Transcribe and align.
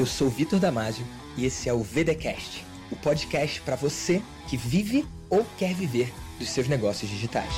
Eu 0.00 0.06
sou 0.06 0.30
Vitor 0.30 0.58
Damasio 0.58 1.04
e 1.36 1.44
esse 1.44 1.68
é 1.68 1.74
o 1.74 1.82
VDcast, 1.82 2.64
o 2.90 2.96
podcast 2.96 3.60
para 3.60 3.76
você 3.76 4.22
que 4.48 4.56
vive 4.56 5.04
ou 5.28 5.44
quer 5.58 5.74
viver 5.74 6.10
dos 6.38 6.48
seus 6.48 6.66
negócios 6.66 7.10
digitais. 7.10 7.52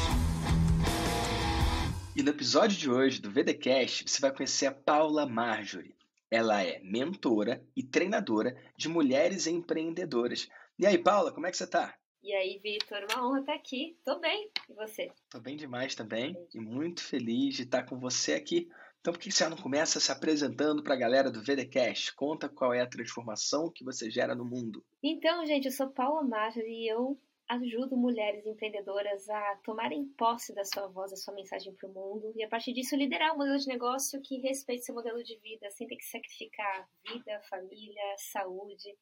E 2.16 2.20
no 2.20 2.30
episódio 2.30 2.76
de 2.76 2.90
hoje 2.90 3.22
do 3.22 3.30
VDcast, 3.30 4.02
você 4.08 4.20
vai 4.20 4.34
conhecer 4.34 4.66
a 4.66 4.72
Paula 4.72 5.24
Marjorie. 5.24 5.94
Ela 6.28 6.64
é 6.64 6.80
mentora 6.82 7.64
e 7.76 7.82
treinadora 7.84 8.60
de 8.76 8.88
mulheres 8.88 9.46
empreendedoras. 9.46 10.48
E 10.76 10.84
aí, 10.84 10.98
Paula, 10.98 11.30
como 11.30 11.46
é 11.46 11.50
que 11.52 11.56
você 11.56 11.62
está? 11.62 11.96
E 12.24 12.32
aí, 12.34 12.58
Vitor, 12.60 13.06
uma 13.08 13.24
honra 13.24 13.38
estar 13.38 13.54
aqui. 13.54 13.96
Tô 14.04 14.18
bem. 14.18 14.50
E 14.68 14.74
você? 14.74 15.12
Tô 15.30 15.38
bem 15.38 15.56
demais 15.56 15.94
também 15.94 16.36
e 16.52 16.58
muito 16.58 17.04
feliz 17.04 17.54
de 17.54 17.62
estar 17.62 17.84
com 17.84 18.00
você 18.00 18.32
aqui. 18.32 18.68
Então, 19.02 19.12
por 19.12 19.18
que 19.18 19.32
você 19.32 19.48
não 19.48 19.56
começa 19.56 19.98
se 19.98 20.12
apresentando 20.12 20.80
para 20.80 20.94
a 20.94 20.96
galera 20.96 21.28
do 21.28 21.42
VDcast? 21.42 22.14
Conta 22.14 22.48
qual 22.48 22.72
é 22.72 22.80
a 22.80 22.88
transformação 22.88 23.68
que 23.68 23.84
você 23.84 24.08
gera 24.08 24.32
no 24.32 24.44
mundo. 24.44 24.84
Então, 25.02 25.44
gente, 25.44 25.66
eu 25.66 25.72
sou 25.72 25.90
Paula 25.90 26.22
Marja 26.22 26.62
e 26.62 26.88
eu 26.88 27.18
ajudo 27.48 27.96
mulheres 27.96 28.46
empreendedoras 28.46 29.28
a 29.28 29.56
tomarem 29.64 30.06
posse 30.16 30.54
da 30.54 30.64
sua 30.64 30.86
voz, 30.86 31.10
da 31.10 31.16
sua 31.16 31.34
mensagem 31.34 31.74
para 31.74 31.88
o 31.88 31.92
mundo 31.92 32.32
e 32.36 32.44
a 32.44 32.48
partir 32.48 32.72
disso 32.72 32.94
liderar 32.94 33.34
um 33.34 33.38
modelo 33.38 33.58
de 33.58 33.66
negócio 33.66 34.22
que 34.22 34.38
respeite 34.38 34.84
seu 34.84 34.94
modelo 34.94 35.20
de 35.24 35.36
vida, 35.40 35.68
sem 35.72 35.88
ter 35.88 35.96
que 35.96 36.04
sacrificar 36.04 36.88
vida, 37.04 37.40
família, 37.50 38.14
saúde 38.16 38.96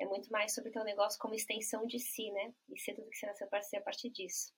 é 0.00 0.06
muito 0.06 0.30
mais 0.30 0.54
sobre 0.54 0.70
ter 0.70 0.80
um 0.80 0.84
negócio 0.84 1.18
como 1.18 1.34
extensão 1.34 1.86
de 1.86 1.98
si, 1.98 2.30
né? 2.30 2.52
E 2.68 2.78
ser 2.78 2.94
tudo 2.94 3.10
que 3.10 3.16
você 3.16 3.26
nasceu 3.26 3.48
para 3.48 3.62
ser 3.62 3.78
a 3.78 3.82
partir 3.82 4.10
disso. 4.10 4.52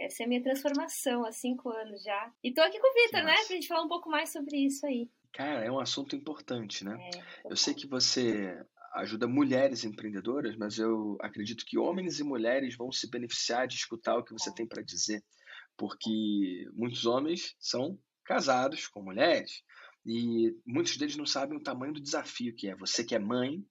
Essa 0.00 0.22
é 0.22 0.26
a 0.26 0.28
minha 0.28 0.42
transformação 0.42 1.24
há 1.24 1.32
cinco 1.32 1.68
anos 1.68 2.02
já. 2.02 2.32
E 2.42 2.52
tô 2.52 2.60
aqui 2.62 2.80
com 2.80 2.88
o 2.88 2.94
Vitor, 2.94 3.22
né? 3.22 3.34
Pra 3.34 3.54
gente 3.54 3.68
falar 3.68 3.82
um 3.82 3.88
pouco 3.88 4.08
mais 4.08 4.32
sobre 4.32 4.56
isso 4.56 4.86
aí. 4.86 5.10
Cara, 5.32 5.64
é 5.64 5.70
um 5.70 5.78
assunto 5.78 6.16
importante, 6.16 6.84
né? 6.84 6.96
É, 7.14 7.50
eu 7.52 7.56
sei 7.56 7.74
que 7.74 7.86
você 7.86 8.58
ajuda 8.94 9.28
mulheres 9.28 9.84
empreendedoras, 9.84 10.56
mas 10.56 10.78
eu 10.78 11.16
acredito 11.20 11.64
que 11.64 11.78
homens 11.78 12.18
e 12.18 12.24
mulheres 12.24 12.76
vão 12.76 12.90
se 12.90 13.08
beneficiar 13.08 13.68
de 13.68 13.76
escutar 13.76 14.16
o 14.16 14.24
que 14.24 14.32
você 14.32 14.50
é. 14.50 14.52
tem 14.54 14.66
para 14.66 14.82
dizer, 14.82 15.22
porque 15.76 16.68
muitos 16.72 17.06
homens 17.06 17.54
são 17.60 17.96
casados 18.24 18.88
com 18.88 19.02
mulheres 19.02 19.62
e 20.04 20.56
muitos 20.66 20.96
deles 20.96 21.16
não 21.16 21.26
sabem 21.26 21.56
o 21.56 21.62
tamanho 21.62 21.92
do 21.92 22.00
desafio 22.00 22.56
que 22.56 22.68
é. 22.68 22.74
Você 22.76 23.04
que 23.04 23.14
é 23.14 23.18
mãe, 23.18 23.62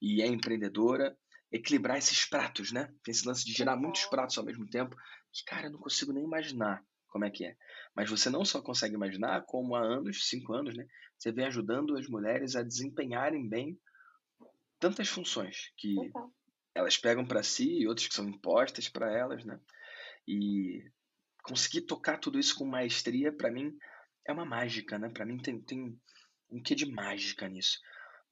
e 0.00 0.22
é 0.22 0.26
empreendedora, 0.26 1.16
equilibrar 1.52 1.98
esses 1.98 2.24
pratos, 2.24 2.72
né? 2.72 2.86
Tem 3.02 3.12
esse 3.12 3.26
lance 3.26 3.44
de 3.44 3.52
gerar 3.52 3.76
muitos 3.76 4.04
pratos 4.06 4.38
ao 4.38 4.44
mesmo 4.44 4.66
tempo, 4.68 4.96
que, 5.32 5.44
cara, 5.44 5.66
eu 5.66 5.72
não 5.72 5.78
consigo 5.78 6.12
nem 6.12 6.24
imaginar 6.24 6.84
como 7.08 7.24
é 7.24 7.30
que 7.30 7.44
é. 7.44 7.56
Mas 7.94 8.08
você 8.08 8.30
não 8.30 8.44
só 8.44 8.62
consegue 8.62 8.94
imaginar, 8.94 9.44
como 9.46 9.74
há 9.74 9.80
anos, 9.80 10.28
cinco 10.28 10.52
anos, 10.52 10.76
né? 10.76 10.86
Você 11.18 11.32
vem 11.32 11.46
ajudando 11.46 11.96
as 11.96 12.08
mulheres 12.08 12.56
a 12.56 12.62
desempenharem 12.62 13.48
bem 13.48 13.78
tantas 14.78 15.08
funções 15.08 15.72
que 15.76 15.94
elas 16.74 16.96
pegam 16.96 17.26
para 17.26 17.42
si 17.42 17.80
e 17.80 17.86
outras 17.86 18.08
que 18.08 18.14
são 18.14 18.28
impostas 18.28 18.88
para 18.88 19.12
elas, 19.12 19.44
né? 19.44 19.60
E 20.26 20.82
conseguir 21.42 21.82
tocar 21.82 22.18
tudo 22.18 22.38
isso 22.38 22.56
com 22.56 22.64
maestria, 22.64 23.32
para 23.32 23.50
mim, 23.50 23.76
é 24.26 24.32
uma 24.32 24.44
mágica, 24.44 24.98
né? 24.98 25.08
Para 25.10 25.26
mim 25.26 25.38
tem, 25.38 25.60
tem 25.60 26.00
um 26.50 26.62
quê 26.62 26.74
de 26.74 26.86
mágica 26.86 27.48
nisso. 27.48 27.78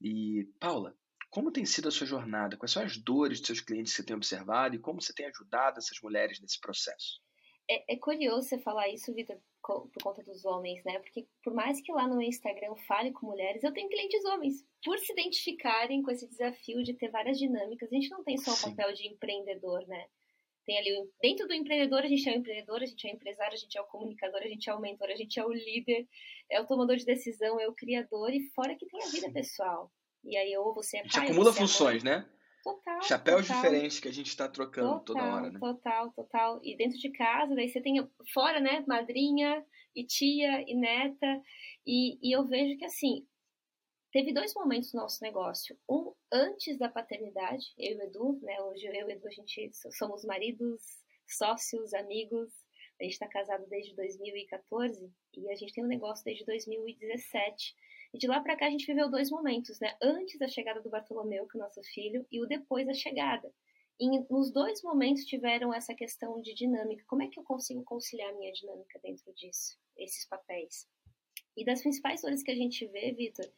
E, 0.00 0.48
Paula, 0.60 0.96
como 1.30 1.52
tem 1.52 1.64
sido 1.64 1.88
a 1.88 1.90
sua 1.90 2.06
jornada? 2.06 2.56
Quais 2.56 2.72
são 2.72 2.82
as 2.82 2.96
dores 2.96 3.38
dos 3.38 3.46
seus 3.46 3.60
clientes 3.60 3.92
que 3.92 3.98
você 3.98 4.06
tem 4.06 4.16
observado 4.16 4.74
e 4.74 4.78
como 4.78 5.00
você 5.00 5.12
tem 5.12 5.26
ajudado 5.26 5.78
essas 5.78 5.98
mulheres 6.02 6.40
nesse 6.40 6.58
processo? 6.60 7.20
É, 7.70 7.94
é 7.94 7.96
curioso 7.96 8.48
você 8.48 8.58
falar 8.58 8.88
isso, 8.88 9.12
Vitor, 9.12 9.36
por 9.62 10.02
conta 10.02 10.22
dos 10.22 10.44
homens, 10.46 10.82
né? 10.84 10.98
Porque 11.00 11.26
por 11.44 11.52
mais 11.52 11.80
que 11.82 11.92
lá 11.92 12.08
no 12.08 12.22
Instagram 12.22 12.74
fale 12.86 13.12
com 13.12 13.26
mulheres, 13.26 13.62
eu 13.62 13.72
tenho 13.72 13.90
clientes 13.90 14.24
homens. 14.24 14.64
Por 14.82 14.98
se 14.98 15.12
identificarem 15.12 16.02
com 16.02 16.10
esse 16.10 16.26
desafio 16.26 16.82
de 16.82 16.94
ter 16.94 17.10
várias 17.10 17.38
dinâmicas, 17.38 17.92
a 17.92 17.94
gente 17.94 18.08
não 18.08 18.24
tem 18.24 18.38
só 18.38 18.52
o 18.52 18.70
papel 18.70 18.94
de 18.94 19.06
empreendedor, 19.06 19.86
né? 19.86 20.06
Tem 20.64 20.78
ali, 20.78 21.10
dentro 21.20 21.46
do 21.46 21.54
empreendedor, 21.54 22.00
a 22.00 22.08
gente 22.08 22.28
é 22.28 22.32
o 22.32 22.36
empreendedor, 22.36 22.82
a 22.82 22.86
gente 22.86 23.06
é 23.06 23.10
o 23.10 23.14
empresário, 23.14 23.54
a 23.54 23.58
gente 23.58 23.78
é 23.78 23.80
o 23.80 23.86
comunicador, 23.86 24.40
a 24.40 24.48
gente 24.48 24.68
é 24.68 24.74
o 24.74 24.80
mentor, 24.80 25.08
a 25.10 25.16
gente 25.16 25.38
é 25.38 25.44
o 25.44 25.52
líder, 25.52 26.06
é 26.50 26.60
o 26.60 26.66
tomador 26.66 26.96
de 26.96 27.04
decisão, 27.04 27.60
é 27.60 27.68
o 27.68 27.74
criador, 27.74 28.32
e 28.32 28.48
fora 28.50 28.76
que 28.76 28.86
tem 28.86 29.02
a 29.02 29.08
vida 29.08 29.30
pessoal. 29.30 29.90
E 30.28 30.36
aí, 30.36 30.56
ou 30.58 30.74
você 30.74 30.98
é 30.98 31.00
pai, 31.00 31.08
A 31.08 31.12
gente 31.12 31.30
acumula 31.30 31.52
funções, 31.52 32.04
é 32.04 32.10
né? 32.10 32.28
Total. 32.62 33.02
Chapéus 33.02 33.46
total. 33.46 33.56
diferentes 33.56 33.98
que 33.98 34.08
a 34.08 34.12
gente 34.12 34.26
está 34.26 34.46
trocando 34.46 35.00
total, 35.00 35.04
toda 35.04 35.34
hora, 35.34 35.50
né? 35.50 35.58
Total, 35.58 36.12
total. 36.12 36.60
E 36.62 36.76
dentro 36.76 36.98
de 36.98 37.10
casa, 37.10 37.54
daí 37.54 37.68
você 37.68 37.80
tem 37.80 38.06
fora, 38.34 38.60
né? 38.60 38.84
Madrinha 38.86 39.64
e 39.96 40.04
tia 40.04 40.62
e 40.68 40.74
neta. 40.74 41.42
E, 41.86 42.18
e 42.22 42.36
eu 42.36 42.44
vejo 42.44 42.76
que, 42.78 42.84
assim, 42.84 43.26
teve 44.12 44.34
dois 44.34 44.52
momentos 44.52 44.92
no 44.92 45.00
nosso 45.00 45.22
negócio. 45.22 45.78
Um 45.88 46.12
antes 46.30 46.78
da 46.78 46.90
paternidade, 46.90 47.64
eu 47.78 47.92
e 47.92 47.96
o 47.96 48.02
Edu, 48.02 48.38
né? 48.42 48.60
Hoje 48.62 48.86
eu 48.86 48.92
e 48.92 49.04
o 49.04 49.10
Edu, 49.10 49.26
a 49.26 49.30
gente 49.30 49.70
somos 49.72 50.24
maridos, 50.26 50.82
sócios, 51.26 51.94
amigos. 51.94 52.52
A 53.00 53.04
gente 53.04 53.12
está 53.12 53.28
casado 53.28 53.64
desde 53.68 53.94
2014 53.94 55.10
e 55.36 55.50
a 55.50 55.54
gente 55.54 55.72
tem 55.72 55.84
um 55.84 55.88
negócio 55.88 56.22
desde 56.24 56.44
2017 56.44 57.74
e 58.12 58.18
de 58.18 58.26
lá 58.26 58.40
para 58.40 58.56
cá 58.56 58.66
a 58.66 58.70
gente 58.70 58.86
viveu 58.86 59.10
dois 59.10 59.30
momentos, 59.30 59.78
né? 59.80 59.96
Antes 60.02 60.38
da 60.38 60.48
chegada 60.48 60.80
do 60.80 60.90
Bartolomeu, 60.90 61.46
que 61.46 61.56
é 61.56 61.60
o 61.60 61.62
nosso 61.62 61.82
filho, 61.82 62.26
e 62.30 62.42
o 62.42 62.46
depois 62.46 62.86
da 62.86 62.94
chegada. 62.94 63.52
E 64.00 64.08
nos 64.30 64.52
dois 64.52 64.82
momentos 64.82 65.24
tiveram 65.24 65.74
essa 65.74 65.94
questão 65.94 66.40
de 66.40 66.54
dinâmica. 66.54 67.04
Como 67.06 67.22
é 67.22 67.28
que 67.28 67.38
eu 67.38 67.44
consigo 67.44 67.82
conciliar 67.82 68.32
a 68.32 68.36
minha 68.36 68.52
dinâmica 68.52 68.98
dentro 69.02 69.32
disso? 69.34 69.76
Esses 69.96 70.24
papéis. 70.26 70.88
E 71.56 71.64
das 71.64 71.82
principais 71.82 72.22
dores 72.22 72.42
que 72.42 72.52
a 72.52 72.54
gente 72.54 72.86
vê, 72.86 73.12
Vitor, 73.12 73.50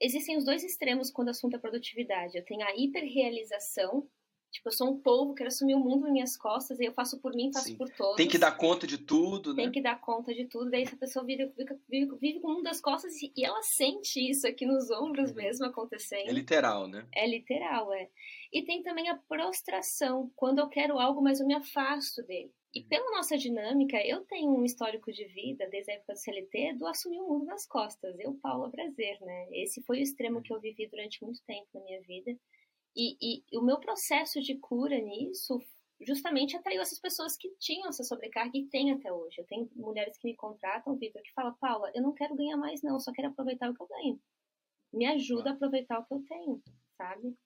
existem 0.00 0.36
os 0.36 0.44
dois 0.44 0.64
extremos 0.64 1.10
quando 1.10 1.28
o 1.28 1.30
assunto 1.30 1.54
é 1.54 1.60
produtividade. 1.60 2.36
Eu 2.36 2.44
tenho 2.44 2.66
a 2.66 2.76
hiperrealização, 2.76 4.10
Tipo, 4.50 4.68
eu 4.68 4.72
sou 4.72 4.90
um 4.90 5.00
povo, 5.00 5.34
quero 5.34 5.46
assumir 5.48 5.74
o 5.74 5.78
mundo 5.78 6.02
nas 6.02 6.12
minhas 6.12 6.36
costas, 6.36 6.80
e 6.80 6.84
eu 6.84 6.92
faço 6.92 7.20
por 7.20 7.32
mim, 7.34 7.52
faço 7.52 7.68
Sim. 7.68 7.76
por 7.76 7.88
todos. 7.90 8.16
Tem 8.16 8.26
que 8.26 8.38
dar 8.38 8.56
conta 8.56 8.84
de 8.84 8.98
tudo, 8.98 9.54
né? 9.54 9.62
Tem 9.62 9.72
que 9.72 9.80
dar 9.80 10.00
conta 10.00 10.34
de 10.34 10.44
tudo. 10.46 10.70
Daí 10.70 10.82
essa 10.82 10.96
pessoa 10.96 11.24
vive, 11.24 11.52
vive, 11.88 12.16
vive 12.16 12.40
com 12.40 12.48
o 12.48 12.54
mundo 12.54 12.64
das 12.64 12.80
costas 12.80 13.14
e, 13.22 13.32
e 13.36 13.44
ela 13.44 13.62
sente 13.62 14.18
isso 14.18 14.46
aqui 14.48 14.66
nos 14.66 14.90
ombros 14.90 15.30
uhum. 15.30 15.36
mesmo 15.36 15.66
acontecendo. 15.66 16.28
É 16.28 16.32
literal, 16.32 16.88
né? 16.88 17.06
É 17.14 17.28
literal, 17.28 17.92
é. 17.92 18.08
E 18.52 18.64
tem 18.64 18.82
também 18.82 19.08
a 19.08 19.16
prostração, 19.16 20.30
quando 20.34 20.58
eu 20.58 20.68
quero 20.68 20.98
algo, 20.98 21.22
mas 21.22 21.38
eu 21.38 21.46
me 21.46 21.54
afasto 21.54 22.22
dele. 22.24 22.52
E 22.74 22.80
uhum. 22.80 22.88
pela 22.88 23.10
nossa 23.12 23.38
dinâmica, 23.38 24.04
eu 24.04 24.24
tenho 24.24 24.50
um 24.50 24.64
histórico 24.64 25.12
de 25.12 25.24
vida, 25.26 25.68
desde 25.70 25.92
a 25.92 25.94
época 25.94 26.14
do 26.14 26.18
CLT, 26.18 26.74
do 26.74 26.86
assumir 26.86 27.20
o 27.20 27.28
mundo 27.28 27.44
nas 27.44 27.66
costas. 27.66 28.18
Eu, 28.18 28.34
Paula 28.34 28.70
Prazer, 28.70 29.18
né? 29.20 29.48
Esse 29.52 29.80
foi 29.82 29.98
o 29.98 30.02
extremo 30.02 30.42
que 30.42 30.52
eu 30.52 30.60
vivi 30.60 30.88
durante 30.88 31.22
muito 31.22 31.40
tempo 31.46 31.68
na 31.74 31.82
minha 31.82 32.00
vida. 32.02 32.36
E, 32.94 33.16
e, 33.20 33.58
o 33.58 33.62
meu 33.62 33.78
processo 33.78 34.40
de 34.40 34.56
cura 34.58 34.98
nisso 34.98 35.58
justamente 36.00 36.56
atraiu 36.56 36.80
essas 36.80 36.98
pessoas 36.98 37.36
que 37.36 37.50
tinham 37.58 37.88
essa 37.88 38.02
sobrecarga 38.02 38.56
e 38.56 38.66
tem 38.66 38.90
até 38.90 39.12
hoje. 39.12 39.40
Eu 39.40 39.46
tenho 39.46 39.70
mulheres 39.76 40.16
que 40.16 40.26
me 40.26 40.34
contratam, 40.34 40.96
Vitor, 40.96 41.22
que 41.22 41.32
fala, 41.32 41.52
Paula, 41.60 41.90
eu 41.94 42.02
não 42.02 42.14
quero 42.14 42.34
ganhar 42.34 42.56
mais 42.56 42.82
não, 42.82 42.98
só 42.98 43.12
quero 43.12 43.28
aproveitar 43.28 43.70
o 43.70 43.74
que 43.74 43.82
eu 43.82 43.88
ganho. 43.88 44.20
Me 44.92 45.06
ajuda 45.06 45.50
a 45.50 45.52
aproveitar 45.52 45.98
o 45.98 46.04
que 46.04 46.14
eu 46.14 46.24
tenho, 46.26 46.62
sabe? 46.96 47.36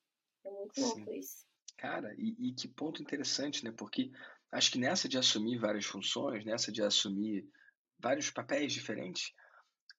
É 0.44 0.50
muito 0.50 0.74
Sim. 0.74 0.82
louco 0.82 1.12
isso. 1.12 1.44
Cara, 1.76 2.14
e, 2.16 2.34
e, 2.38 2.54
que 2.54 2.68
ponto 2.68 3.02
interessante, 3.02 3.64
né? 3.64 3.72
Porque 3.72 4.10
acho 4.52 4.70
que 4.70 4.78
nessa 4.78 5.08
de 5.08 5.18
assumir 5.18 5.58
várias 5.58 5.84
funções, 5.84 6.44
nessa 6.44 6.70
de 6.70 6.82
assumir 6.82 7.46
vários 7.98 8.30
papéis 8.30 8.72
diferentes, 8.72 9.32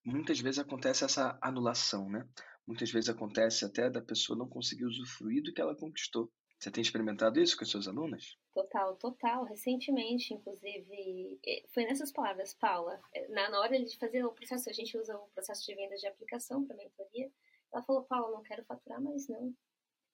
muitas 0.03 0.39
vezes 0.39 0.59
acontece 0.59 1.03
essa 1.03 1.38
anulação, 1.41 2.09
né? 2.09 2.27
Muitas 2.67 2.91
vezes 2.91 3.09
acontece 3.09 3.63
até 3.63 3.89
da 3.89 4.01
pessoa 4.01 4.37
não 4.37 4.47
conseguir 4.47 4.85
usufruir 4.85 5.43
do 5.43 5.53
que 5.53 5.61
ela 5.61 5.75
conquistou. 5.75 6.31
Você 6.57 6.71
tem 6.71 6.81
experimentado 6.81 7.39
isso 7.39 7.57
com 7.57 7.63
as 7.63 7.69
suas 7.69 7.87
alunas? 7.87 8.37
Total, 8.53 8.95
total. 8.95 9.43
Recentemente, 9.43 10.33
inclusive, 10.33 11.39
foi 11.73 11.83
nessas 11.83 12.11
palavras, 12.11 12.53
Paula, 12.55 13.00
na 13.29 13.59
hora 13.59 13.77
de 13.83 13.97
fazer 13.97 14.23
o 14.23 14.31
processo, 14.31 14.69
a 14.69 14.73
gente 14.73 14.97
usa 14.97 15.15
o 15.17 15.27
processo 15.33 15.65
de 15.65 15.75
venda 15.75 15.95
de 15.95 16.07
aplicação 16.07 16.65
para 16.65 16.77
mentoria. 16.77 17.29
Ela 17.71 17.83
falou, 17.83 18.03
Paula, 18.03 18.31
não 18.31 18.41
quero 18.41 18.63
faturar 18.63 19.01
mais 19.01 19.27
não. 19.27 19.53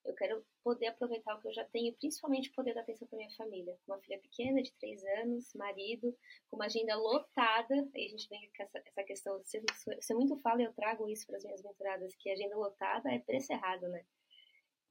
Eu 0.04 0.16
quero 0.16 0.44
poder 0.64 0.88
aproveitar 0.88 1.36
o 1.36 1.40
que 1.40 1.48
eu 1.48 1.54
já 1.54 1.64
tenho, 1.66 1.96
principalmente 1.96 2.52
poder 2.52 2.74
dar 2.74 2.82
atenção 2.82 3.08
para 3.08 3.18
minha 3.18 3.36
família. 3.36 3.78
Uma 3.88 4.00
filha 4.00 4.20
pequena 4.20 4.62
de 4.62 4.74
três 4.74 5.04
anos, 5.20 5.54
marido, 5.54 6.16
com 6.50 6.56
uma 6.56 6.66
agenda 6.66 6.96
lotada. 6.96 7.90
Aí 7.96 8.06
a 8.06 8.10
gente 8.10 8.28
vem 8.28 8.52
com 8.56 8.64
essa, 8.64 8.82
essa 8.86 9.04
questão. 9.04 9.38
Você, 9.40 9.62
você 10.00 10.14
muito 10.14 10.38
fala 10.38 10.62
e 10.62 10.66
eu 10.66 10.74
trago 10.74 11.08
isso 11.08 11.28
para 11.28 11.38
as 11.38 11.44
minhas 11.44 11.62
mentoradas, 11.62 12.16
que 12.16 12.30
agenda 12.30 12.56
lotada 12.56 13.12
é 13.12 13.20
preço 13.20 13.54
errado, 13.54 13.88
né? 13.90 14.04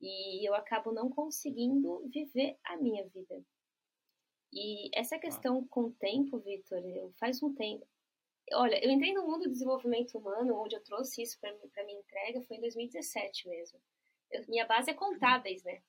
E 0.00 0.48
eu 0.48 0.54
acabo 0.54 0.92
não 0.92 1.10
conseguindo 1.10 2.08
viver 2.08 2.56
a 2.64 2.76
minha 2.76 3.06
vida. 3.08 3.44
E 4.52 4.90
essa 4.94 5.18
questão 5.18 5.66
com 5.68 5.82
o 5.82 5.92
tempo, 5.92 6.38
Vitor, 6.38 6.82
faz 7.18 7.42
um 7.42 7.54
tempo. 7.54 7.86
Olha, 8.52 8.84
eu 8.84 8.90
entrei 8.90 9.12
no 9.12 9.24
mundo 9.24 9.44
do 9.44 9.50
desenvolvimento 9.50 10.18
humano, 10.18 10.60
onde 10.60 10.74
eu 10.74 10.82
trouxe 10.82 11.22
isso 11.22 11.38
para 11.40 11.84
minha 11.84 12.00
entrega, 12.00 12.42
foi 12.42 12.56
em 12.56 12.60
2017 12.60 13.48
mesmo. 13.48 13.80
Eu, 14.30 14.44
minha 14.48 14.66
base 14.66 14.90
é 14.90 14.94
contábeis, 14.94 15.62
né? 15.64 15.80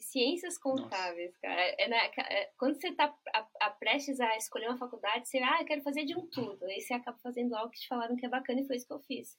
Ciências 0.00 0.58
contábeis, 0.58 1.30
Nossa. 1.30 1.40
cara. 1.40 1.60
É, 1.78 1.88
né, 1.88 2.10
é, 2.18 2.50
quando 2.58 2.74
você 2.74 2.88
está 2.88 3.14
prestes 3.78 4.18
a 4.18 4.36
escolher 4.36 4.68
uma 4.68 4.78
faculdade, 4.78 5.28
você, 5.28 5.38
ah, 5.38 5.58
eu 5.60 5.66
quero 5.66 5.82
fazer 5.82 6.04
de 6.04 6.16
um 6.16 6.26
tudo. 6.26 6.64
Aí 6.64 6.80
você 6.80 6.94
acaba 6.94 7.16
fazendo 7.18 7.54
algo 7.54 7.70
que 7.70 7.80
te 7.80 7.86
falaram 7.86 8.16
que 8.16 8.26
é 8.26 8.28
bacana 8.28 8.60
e 8.60 8.66
foi 8.66 8.76
isso 8.76 8.86
que 8.86 8.92
eu 8.92 9.00
fiz. 9.00 9.38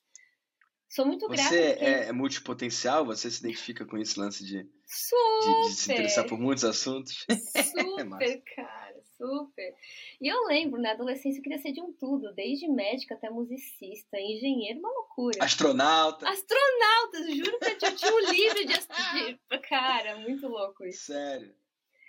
Sou 0.90 1.06
muito 1.06 1.28
grata. 1.28 1.44
Você 1.44 1.70
porque... 1.72 1.86
é, 1.86 2.08
é 2.08 2.12
multipotencial? 2.12 3.06
Você 3.06 3.30
se 3.30 3.40
identifica 3.40 3.86
com 3.86 3.98
esse 3.98 4.18
lance 4.20 4.46
de, 4.46 4.64
de, 4.64 5.68
de 5.68 5.74
se 5.74 5.92
interessar 5.92 6.26
por 6.26 6.40
muitos 6.40 6.64
assuntos? 6.64 7.26
Super, 7.30 8.42
cara, 8.56 8.85
super. 9.18 9.76
E 10.22 10.28
eu 10.28 10.46
lembro, 10.46 10.82
na 10.82 10.92
adolescência 10.92 11.40
eu 11.40 11.44
queria 11.44 11.58
ser 11.58 11.72
de 11.72 11.82
um 11.82 11.94
tudo, 11.94 12.34
desde 12.34 12.68
médica 12.68 13.16
até 13.16 13.30
musicista, 13.30 14.20
engenheiro, 14.20 14.80
uma 14.80 14.92
loucura. 14.92 15.44
Astronauta. 15.44 16.30
Astronauta, 16.30 17.32
juro 17.34 17.60
que 17.60 17.86
eu 17.86 17.96
tinha 17.96 18.14
um 18.14 18.20
livro 18.32 18.66
de, 18.66 18.74
de... 18.74 19.60
Cara, 19.68 20.18
muito 20.18 20.48
louco 20.48 20.86
isso. 20.86 21.06
Sério. 21.06 21.54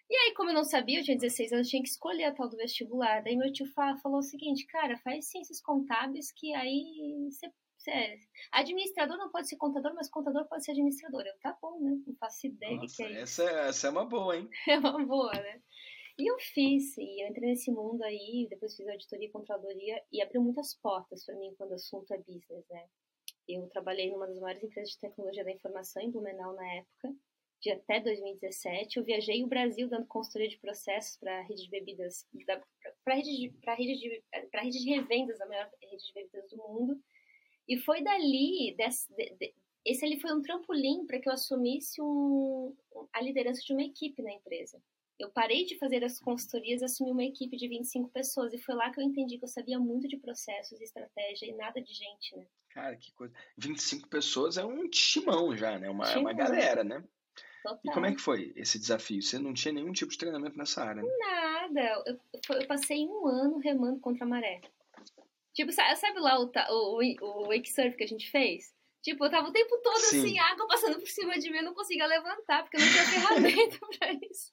E 0.09 0.17
aí, 0.17 0.35
como 0.35 0.51
eu 0.51 0.55
não 0.55 0.65
sabia, 0.65 1.01
eu 1.01 1.05
tinha 1.05 1.17
16 1.17 1.53
anos, 1.53 1.69
tinha 1.69 1.83
que 1.83 1.89
escolher 1.89 2.25
a 2.25 2.33
tal 2.33 2.49
do 2.49 2.57
vestibular. 2.57 3.23
Daí 3.23 3.37
meu 3.37 3.53
tio 3.53 3.67
falou 3.75 4.19
o 4.19 4.23
seguinte, 4.23 4.65
cara, 4.67 4.97
faz 4.99 5.27
ciências 5.27 5.61
contábeis 5.61 6.31
que 6.31 6.55
aí 6.55 7.29
você 7.29 7.51
é, 7.89 8.19
administrador 8.51 9.17
não 9.17 9.31
pode 9.31 9.49
ser 9.49 9.57
contador, 9.57 9.95
mas 9.95 10.11
contador 10.11 10.45
pode 10.49 10.65
ser 10.65 10.73
administrador. 10.73 11.23
Eu, 11.25 11.39
tá 11.41 11.57
bom, 11.61 11.79
né? 11.81 11.97
Não 12.07 12.15
faço 12.17 12.47
ideia 12.47 12.77
Nossa, 12.77 12.97
que 12.97 13.03
é 13.03 13.21
essa, 13.21 13.45
isso. 13.45 13.57
essa 13.57 13.87
é 13.87 13.91
uma 13.91 14.05
boa, 14.05 14.37
hein? 14.37 14.49
É 14.69 14.79
uma 14.79 15.05
boa, 15.05 15.33
né? 15.33 15.61
E 16.19 16.31
eu 16.31 16.39
fiz, 16.39 16.97
e 16.97 17.23
eu 17.23 17.29
entrei 17.29 17.51
nesse 17.51 17.71
mundo 17.71 18.03
aí, 18.03 18.47
depois 18.49 18.75
fiz 18.75 18.89
auditoria 18.89 19.29
e 19.29 19.31
controladoria, 19.31 20.03
e 20.11 20.23
abriu 20.23 20.41
muitas 20.41 20.75
portas 20.75 21.25
para 21.25 21.37
mim 21.37 21.55
quando 21.59 21.73
o 21.73 21.75
assunto 21.75 22.13
é 22.15 22.19
business, 22.19 22.67
né? 22.71 22.89
Eu 23.47 23.69
trabalhei 23.69 24.11
numa 24.11 24.27
das 24.27 24.39
maiores 24.41 24.65
empresas 24.65 24.93
de 24.93 24.99
tecnologia 24.99 25.45
da 25.45 25.53
informação 25.53 26.03
em 26.03 26.11
Blumenau 26.11 26.55
na 26.55 26.75
época, 26.75 27.15
de 27.61 27.71
até 27.71 28.01
2017. 28.01 28.97
Eu 28.97 29.05
viajei 29.05 29.45
o 29.45 29.47
Brasil 29.47 29.89
dando 29.89 30.07
consultoria 30.07 30.49
de 30.49 30.59
processos 30.59 31.19
para 31.19 31.39
a 31.39 31.43
rede 31.43 31.65
de 31.65 31.71
bebidas, 31.71 32.27
para 33.05 33.15
a 33.15 33.17
rede, 33.17 33.31
de, 33.31 33.53
rede, 33.67 33.99
de, 33.99 34.23
rede 34.53 34.79
de 34.83 34.91
revendas, 34.91 35.41
a 35.41 35.47
maior 35.47 35.71
rede 35.83 36.05
de 36.05 36.13
bebidas 36.15 36.51
do 36.51 36.57
mundo. 36.57 37.01
E 37.69 37.77
foi 37.79 38.03
dali, 38.03 38.75
desse, 38.77 39.13
de, 39.15 39.35
de, 39.39 39.55
esse 39.85 40.05
ali 40.05 40.19
foi 40.19 40.33
um 40.33 40.43
trampolim 40.43 41.07
para 41.07 41.21
que 41.21 41.29
eu 41.29 41.33
assumisse 41.33 42.01
um, 42.01 42.75
a 43.13 43.21
liderança 43.21 43.61
de 43.63 43.73
uma 43.73 43.85
equipe 43.85 44.23
na 44.23 44.33
empresa. 44.33 44.83
Eu 45.19 45.31
parei 45.31 45.65
de 45.65 45.79
fazer 45.79 46.05
as 46.05 46.21
consultorias 46.21 46.83
e 46.83 46.85
assumi 46.85 47.11
uma 47.11 47.25
equipe 47.25 47.57
de 47.57 47.69
25 47.69 48.11
pessoas. 48.11 48.53
E 48.53 48.59
foi 48.59 48.75
lá 48.75 48.91
que 48.91 49.01
eu 49.01 49.05
entendi 49.05 49.39
que 49.39 49.45
eu 49.45 49.49
sabia 49.49 49.79
muito 49.79 50.07
de 50.07 50.19
processos, 50.19 50.81
estratégia 50.81 51.47
e 51.47 51.55
nada 51.55 51.81
de 51.81 51.93
gente, 51.93 52.37
né? 52.37 52.47
Cara, 52.71 52.97
que 52.97 53.13
coisa. 53.13 53.33
25 53.57 54.09
pessoas 54.09 54.59
é 54.59 54.65
um 54.65 54.89
timão 54.91 55.57
já, 55.57 55.79
né? 55.79 55.89
Uma, 55.89 56.05
timão. 56.05 56.23
uma 56.23 56.33
galera, 56.35 56.85
né? 56.85 57.03
Total. 57.63 57.81
E 57.85 57.91
como 57.91 58.07
é 58.07 58.15
que 58.15 58.21
foi 58.21 58.53
esse 58.55 58.79
desafio? 58.79 59.23
Você 59.23 59.39
não 59.39 59.55
tinha 59.55 59.73
nenhum 59.73 59.93
tipo 59.93 60.13
de 60.13 60.19
treinamento 60.19 60.57
nessa 60.57 60.85
área? 60.85 61.03
Né? 61.03 61.09
Nada. 61.19 62.05
Eu, 62.07 62.21
eu 62.57 62.67
passei 62.67 63.07
um 63.07 63.27
ano 63.27 63.59
remando 63.59 63.99
contra 63.99 64.25
a 64.25 64.29
maré. 64.29 64.61
Tipo, 65.55 65.73
sabe 65.73 66.21
lá 66.21 66.39
o, 66.39 66.53
o, 66.71 67.25
o 67.25 67.49
wake 67.49 67.73
surf 67.73 67.97
que 67.97 68.05
a 68.05 68.07
gente 68.07 68.31
fez? 68.31 68.75
Tipo, 69.03 69.25
eu 69.25 69.31
tava 69.31 69.49
o 69.49 69.53
tempo 69.53 69.79
todo 69.83 70.01
Sim. 70.01 70.21
assim, 70.21 70.39
água 70.39 70.67
passando 70.67 70.99
por 70.99 71.09
cima 71.09 71.39
de 71.39 71.51
mim, 71.51 71.59
eu 71.59 71.65
não 71.65 71.75
conseguia 71.75 72.07
levantar, 72.07 72.63
porque 72.63 72.77
eu 72.77 72.81
não 72.81 72.89
tinha 72.89 73.05
ferramenta 73.07 73.79
pra 73.99 74.13
isso. 74.13 74.53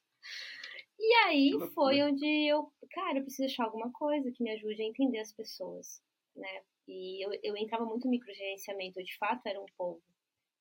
E 1.05 1.13
aí 1.25 1.51
foi 1.73 2.01
onde 2.01 2.25
eu, 2.47 2.71
cara, 2.91 3.17
eu 3.17 3.23
preciso 3.23 3.43
achar 3.43 3.65
alguma 3.65 3.91
coisa 3.91 4.31
que 4.31 4.41
me 4.41 4.51
ajude 4.51 4.81
a 4.81 4.85
entender 4.85 5.19
as 5.19 5.33
pessoas, 5.33 6.01
né? 6.33 6.63
E 6.87 7.25
eu, 7.25 7.37
eu 7.43 7.57
entrava 7.57 7.83
muito 7.83 8.05
no 8.05 8.11
microgerenciamento, 8.11 8.97
eu 8.97 9.03
de 9.03 9.17
fato 9.17 9.45
era 9.45 9.59
um 9.59 9.65
povo. 9.77 10.01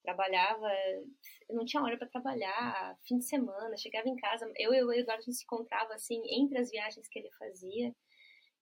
Trabalhava, 0.03 0.69
eu 1.49 1.55
não 1.55 1.65
tinha 1.65 1.81
hora 1.81 1.97
para 1.97 2.09
trabalhar, 2.09 2.99
fim 3.07 3.19
de 3.19 3.25
semana, 3.25 3.77
chegava 3.77 4.09
em 4.09 4.17
casa, 4.17 4.53
eu 4.57 4.75
e 4.75 4.83
o 4.83 4.93
Eduardo 4.93 5.23
a 5.23 5.25
gente 5.25 5.37
se 5.37 5.45
encontrava 5.45 5.95
assim 5.95 6.21
entre 6.27 6.59
as 6.59 6.73
viagens 6.73 7.07
que 7.07 7.21
ele 7.21 7.31
fazia. 7.39 7.95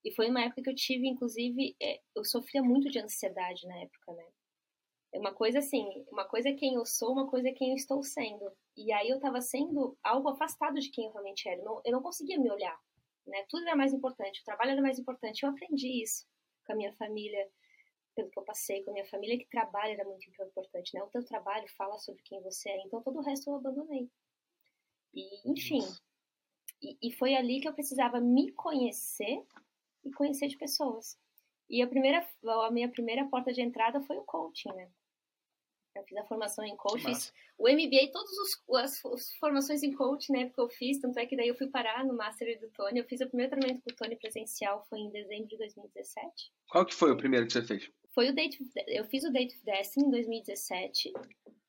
E 0.05 0.13
foi 0.15 0.29
uma 0.29 0.43
época 0.43 0.63
que 0.63 0.69
eu 0.69 0.75
tive, 0.75 1.09
inclusive, 1.09 1.75
é, 1.81 1.99
eu 2.15 2.25
sofria 2.27 2.63
muito 2.63 2.91
de 2.91 2.99
ansiedade 2.99 3.67
na 3.67 3.79
época, 3.79 4.13
né? 4.13 4.27
É 5.15 5.19
uma 5.19 5.33
coisa 5.33 5.61
assim, 5.61 6.05
uma 6.13 6.27
coisa 6.27 6.51
é 6.51 6.53
quem 6.53 6.75
eu 6.75 6.85
sou, 6.85 7.13
uma 7.13 7.27
coisa 7.27 7.49
é 7.49 7.53
quem 7.53 7.71
eu 7.71 7.77
estou 7.77 8.03
sendo. 8.03 8.53
E 8.81 8.93
aí 8.93 9.11
eu 9.11 9.21
tava 9.21 9.43
sendo 9.43 9.95
algo 10.03 10.31
afastado 10.31 10.81
de 10.81 10.91
quem 10.91 11.05
eu 11.05 11.13
realmente 11.13 11.47
era. 11.47 11.61
Eu 11.61 11.65
não, 11.65 11.83
eu 11.85 11.93
não 11.93 12.03
conseguia 12.03 12.39
me 12.39 12.51
olhar, 12.51 12.81
né? 13.27 13.45
Tudo 13.47 13.67
era 13.67 13.77
mais 13.77 13.93
importante, 13.93 14.41
o 14.41 14.45
trabalho 14.45 14.71
era 14.71 14.81
mais 14.81 14.99
importante. 14.99 15.43
Eu 15.43 15.51
aprendi 15.51 16.03
isso 16.03 16.27
com 16.65 16.73
a 16.73 16.77
minha 16.77 16.93
família, 16.95 17.47
pelo 18.15 18.31
que 18.31 18.39
eu 18.39 18.43
passei, 18.43 18.83
com 18.83 18.91
a 18.91 18.95
minha 18.95 19.05
família, 19.05 19.39
que 19.39 19.47
trabalho 19.51 19.93
era 19.93 20.05
muito 20.05 20.27
importante, 20.31 20.95
né? 20.95 21.03
O 21.03 21.09
teu 21.09 21.23
trabalho 21.23 21.69
fala 21.77 21.99
sobre 21.99 22.23
quem 22.23 22.41
você 22.41 22.71
é, 22.71 22.83
então 22.87 23.03
todo 23.03 23.19
o 23.19 23.23
resto 23.23 23.51
eu 23.51 23.57
abandonei. 23.57 24.11
E, 25.13 25.51
enfim, 25.51 25.83
e, 26.81 26.97
e 27.03 27.13
foi 27.13 27.35
ali 27.35 27.61
que 27.61 27.69
eu 27.69 27.75
precisava 27.75 28.19
me 28.19 28.51
conhecer 28.53 29.45
e 30.03 30.11
conhecer 30.13 30.49
de 30.49 30.57
pessoas. 30.57 31.19
E 31.69 31.83
a 31.83 31.87
primeira, 31.87 32.27
a 32.65 32.71
minha 32.71 32.89
primeira 32.89 33.29
porta 33.29 33.53
de 33.53 33.61
entrada 33.61 34.01
foi 34.01 34.17
o 34.17 34.25
coaching, 34.25 34.73
né? 34.73 34.91
Eu 35.95 36.05
fiz 36.05 36.17
a 36.19 36.25
formação 36.25 36.65
em 36.65 36.77
coaching, 36.77 37.13
o 37.59 37.69
MBA, 37.69 38.13
todas 38.13 38.31
as, 38.39 39.05
as, 39.05 39.35
formações 39.39 39.83
em 39.83 39.93
coaching, 39.93 40.33
né, 40.33 40.49
que 40.49 40.61
eu 40.61 40.69
fiz, 40.69 41.01
tanto 41.01 41.19
é 41.19 41.27
que 41.27 41.37
daí 41.37 41.49
eu 41.49 41.57
fui 41.57 41.67
parar 41.67 42.05
no 42.05 42.15
Master 42.15 42.61
do 42.61 42.71
Tony, 42.71 43.01
eu 43.01 43.05
fiz 43.05 43.21
o 43.21 43.27
primeiro 43.27 43.51
treinamento 43.51 43.83
com 43.83 43.91
o 43.91 43.97
Tony 43.97 44.17
presencial, 44.17 44.87
foi 44.89 45.01
em 45.01 45.11
dezembro 45.11 45.49
de 45.49 45.57
2017. 45.59 46.53
Qual 46.69 46.87
que 46.87 46.95
foi 46.95 47.11
o 47.11 47.17
primeiro 47.17 47.47
que 47.47 47.53
você 47.53 47.63
fez? 47.63 47.91
Foi 48.15 48.29
o 48.29 48.35
Date, 48.35 48.59
eu 48.87 49.05
fiz 49.05 49.25
o 49.25 49.33
Date 49.33 49.55
of 49.57 49.65
Destiny 49.65 50.07
em 50.07 50.11
2017, 50.11 51.13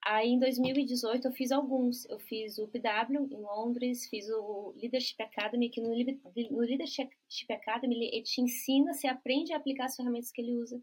Aí 0.04 0.30
em 0.30 0.40
2018 0.40 1.28
eu 1.28 1.32
fiz 1.32 1.52
alguns. 1.52 2.06
Eu 2.10 2.18
fiz 2.20 2.58
o 2.58 2.68
PW 2.68 3.28
em 3.32 3.42
Londres, 3.42 4.08
fiz 4.08 4.28
o 4.30 4.74
Leadership 4.76 5.22
Academy, 5.22 5.70
que 5.70 5.80
no, 5.80 5.90
no 5.90 6.60
Leadership 6.60 7.10
Academy 7.52 7.96
ele 7.96 8.24
te 8.24 8.42
ensina, 8.42 8.94
você 8.94 9.08
aprende 9.08 9.54
a 9.54 9.58
aplicar 9.58 9.86
as 9.86 9.96
ferramentas 9.96 10.32
que 10.32 10.42
ele 10.42 10.58
usa. 10.58 10.82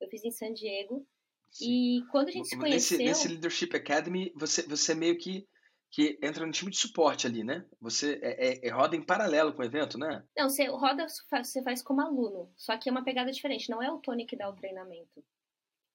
Eu 0.00 0.08
fiz 0.08 0.24
em 0.24 0.30
San 0.30 0.54
Diego. 0.54 1.06
Sim. 1.50 1.98
E 1.98 2.06
quando 2.10 2.28
a 2.28 2.32
gente 2.32 2.48
se 2.48 2.56
conheceu... 2.56 2.98
Nesse, 2.98 3.10
nesse 3.10 3.28
Leadership 3.28 3.74
Academy, 3.74 4.32
você, 4.36 4.62
você 4.62 4.94
meio 4.94 5.18
que, 5.18 5.46
que 5.90 6.18
entra 6.22 6.46
no 6.46 6.52
time 6.52 6.70
de 6.70 6.78
suporte 6.78 7.26
ali, 7.26 7.42
né? 7.42 7.64
Você 7.80 8.18
é, 8.22 8.48
é, 8.48 8.68
é 8.68 8.70
roda 8.70 8.96
em 8.96 9.02
paralelo 9.02 9.52
com 9.52 9.62
o 9.62 9.64
evento, 9.64 9.98
né? 9.98 10.24
Não, 10.36 10.48
você 10.48 10.66
roda, 10.66 11.06
você 11.08 11.62
faz 11.62 11.82
como 11.82 12.00
aluno. 12.00 12.52
Só 12.56 12.76
que 12.76 12.88
é 12.88 12.92
uma 12.92 13.04
pegada 13.04 13.30
diferente. 13.32 13.70
Não 13.70 13.82
é 13.82 13.90
o 13.90 13.98
Tony 13.98 14.26
que 14.26 14.36
dá 14.36 14.48
o 14.48 14.54
treinamento. 14.54 15.22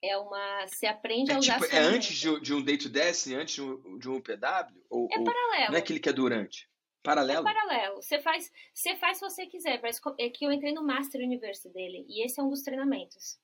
É 0.04 0.18
uma. 0.18 0.68
Você 0.68 0.86
aprende 0.86 1.32
é, 1.32 1.36
a 1.36 1.40
usar. 1.40 1.60
Tipo, 1.60 1.76
é 1.76 1.80
antes 1.80 2.16
de, 2.16 2.40
de, 2.42 2.54
um 2.54 2.62
day 2.62 2.78
to 2.78 2.90
destiny, 2.90 3.36
antes 3.36 3.56
de 3.56 3.62
um, 3.62 3.98
de 3.98 4.10
um 4.10 4.22
PW? 4.22 4.84
Ou, 4.90 5.08
é 5.12 5.24
paralelo. 5.24 5.72
Não 5.72 5.76
é 5.76 5.80
aquele 5.80 6.00
que 6.00 6.10
é 6.10 6.14
durante? 6.14 6.70
Paralelo? 7.02 7.48
É 7.48 7.54
paralelo. 7.54 8.02
Você 8.02 8.20
faz, 8.20 8.52
você 8.74 8.96
faz 8.98 9.18
se 9.18 9.24
você 9.24 9.46
quiser. 9.48 9.80
Mas 9.82 10.00
é 10.20 10.30
que 10.30 10.46
eu 10.46 10.52
entrei 10.52 10.74
no 10.74 10.86
Master 10.86 11.22
University 11.22 11.70
dele. 11.70 12.06
E 12.08 12.26
esse 12.26 12.40
é 12.40 12.44
um 12.44 12.50
dos 12.50 12.62
treinamentos. 12.62 13.40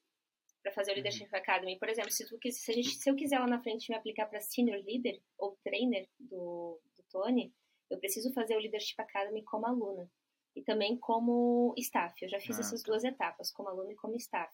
Para 0.61 0.71
fazer 0.71 0.91
o. 0.91 0.95
Leadership 0.95 1.29
uhum. 1.31 1.37
Academy. 1.37 1.79
Por 1.79 1.89
exemplo, 1.89 2.11
se, 2.11 2.27
tu, 2.27 2.37
se, 2.51 2.73
gente, 2.73 2.89
se 2.95 3.09
eu 3.09 3.15
quiser 3.15 3.39
lá 3.39 3.47
na 3.47 3.61
frente 3.61 3.89
me 3.89 3.95
aplicar 3.95 4.27
para 4.27 4.39
Senior 4.39 4.83
Leader 4.85 5.19
ou 5.37 5.57
Trainer 5.63 6.07
do, 6.19 6.79
do 6.95 7.03
Tony, 7.09 7.53
eu 7.89 7.99
preciso 7.99 8.31
fazer 8.33 8.55
o 8.55 8.59
Leadership 8.59 8.99
Academy 8.99 9.43
como 9.43 9.65
aluna. 9.65 10.09
E 10.55 10.61
também 10.61 10.97
como 10.97 11.73
staff. 11.77 12.13
Eu 12.21 12.29
já 12.29 12.39
fiz 12.39 12.57
ah, 12.57 12.61
essas 12.61 12.81
tá. 12.81 12.91
duas 12.91 13.03
etapas, 13.03 13.51
como 13.51 13.69
aluno 13.69 13.91
e 13.91 13.95
como 13.95 14.15
staff. 14.17 14.53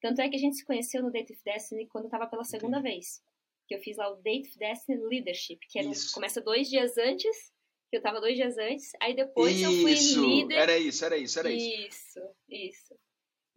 Tanto 0.00 0.20
é 0.20 0.28
que 0.28 0.36
a 0.36 0.38
gente 0.38 0.56
se 0.56 0.64
conheceu 0.64 1.02
no 1.02 1.10
Date 1.10 1.32
of 1.32 1.42
Destiny 1.44 1.86
quando 1.86 2.04
eu 2.04 2.10
tava 2.10 2.26
pela 2.26 2.44
segunda 2.44 2.78
Entendi. 2.78 2.94
vez. 2.94 3.22
Que 3.66 3.74
eu 3.74 3.80
fiz 3.80 3.96
lá 3.96 4.10
o 4.10 4.16
Date 4.16 4.48
of 4.48 4.58
Destiny 4.58 4.98
Leadership, 5.02 5.58
que 5.68 5.78
era, 5.78 5.88
começa 6.14 6.40
dois 6.40 6.68
dias 6.68 6.96
antes, 6.96 7.52
que 7.90 7.96
eu 7.96 8.02
tava 8.02 8.20
dois 8.20 8.36
dias 8.36 8.56
antes, 8.58 8.92
aí 9.00 9.14
depois 9.14 9.56
isso, 9.56 9.64
eu 9.64 9.72
fui 9.72 10.26
líder. 10.26 10.54
Era 10.54 10.78
isso, 10.78 11.04
era 11.04 11.16
isso, 11.16 11.38
era 11.38 11.50
isso. 11.50 11.86
Isso, 11.88 12.20
isso. 12.48 12.94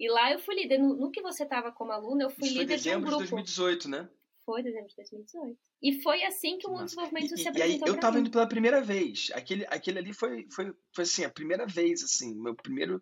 E 0.01 0.09
lá 0.09 0.31
eu 0.31 0.39
fui 0.39 0.55
líder. 0.55 0.79
No, 0.79 0.95
no 0.95 1.11
que 1.11 1.21
você 1.21 1.45
tava 1.45 1.71
como 1.71 1.91
aluna, 1.91 2.23
eu 2.23 2.29
fui 2.31 2.47
isso 2.47 2.57
líder 2.57 2.79
de 2.79 2.89
um 2.89 3.01
grupo. 3.01 3.17
Foi 3.17 3.19
dezembro 3.19 3.43
de 3.43 3.55
2018, 3.55 3.89
né? 3.89 4.09
Foi 4.43 4.63
dezembro 4.63 4.87
de 4.89 4.95
2018. 4.95 5.59
E 5.83 6.01
foi 6.01 6.23
assim 6.23 6.57
que, 6.57 6.65
o 6.65 6.71
mundo 6.71 6.85
desenvolvimento 6.85 7.37
se 7.37 7.47
apresentou. 7.47 7.87
E 7.87 7.89
aí 7.89 7.95
eu 7.95 7.99
tava 7.99 8.15
mim. 8.15 8.21
indo 8.21 8.31
pela 8.31 8.47
primeira 8.47 8.81
vez. 8.81 9.29
Aquele, 9.35 9.63
aquele 9.67 9.99
ali 9.99 10.11
foi, 10.11 10.47
foi, 10.49 10.73
foi 10.95 11.03
assim, 11.03 11.23
a 11.23 11.29
primeira 11.29 11.67
vez, 11.67 12.03
assim, 12.03 12.33
meu 12.33 12.55
primeiro 12.55 12.99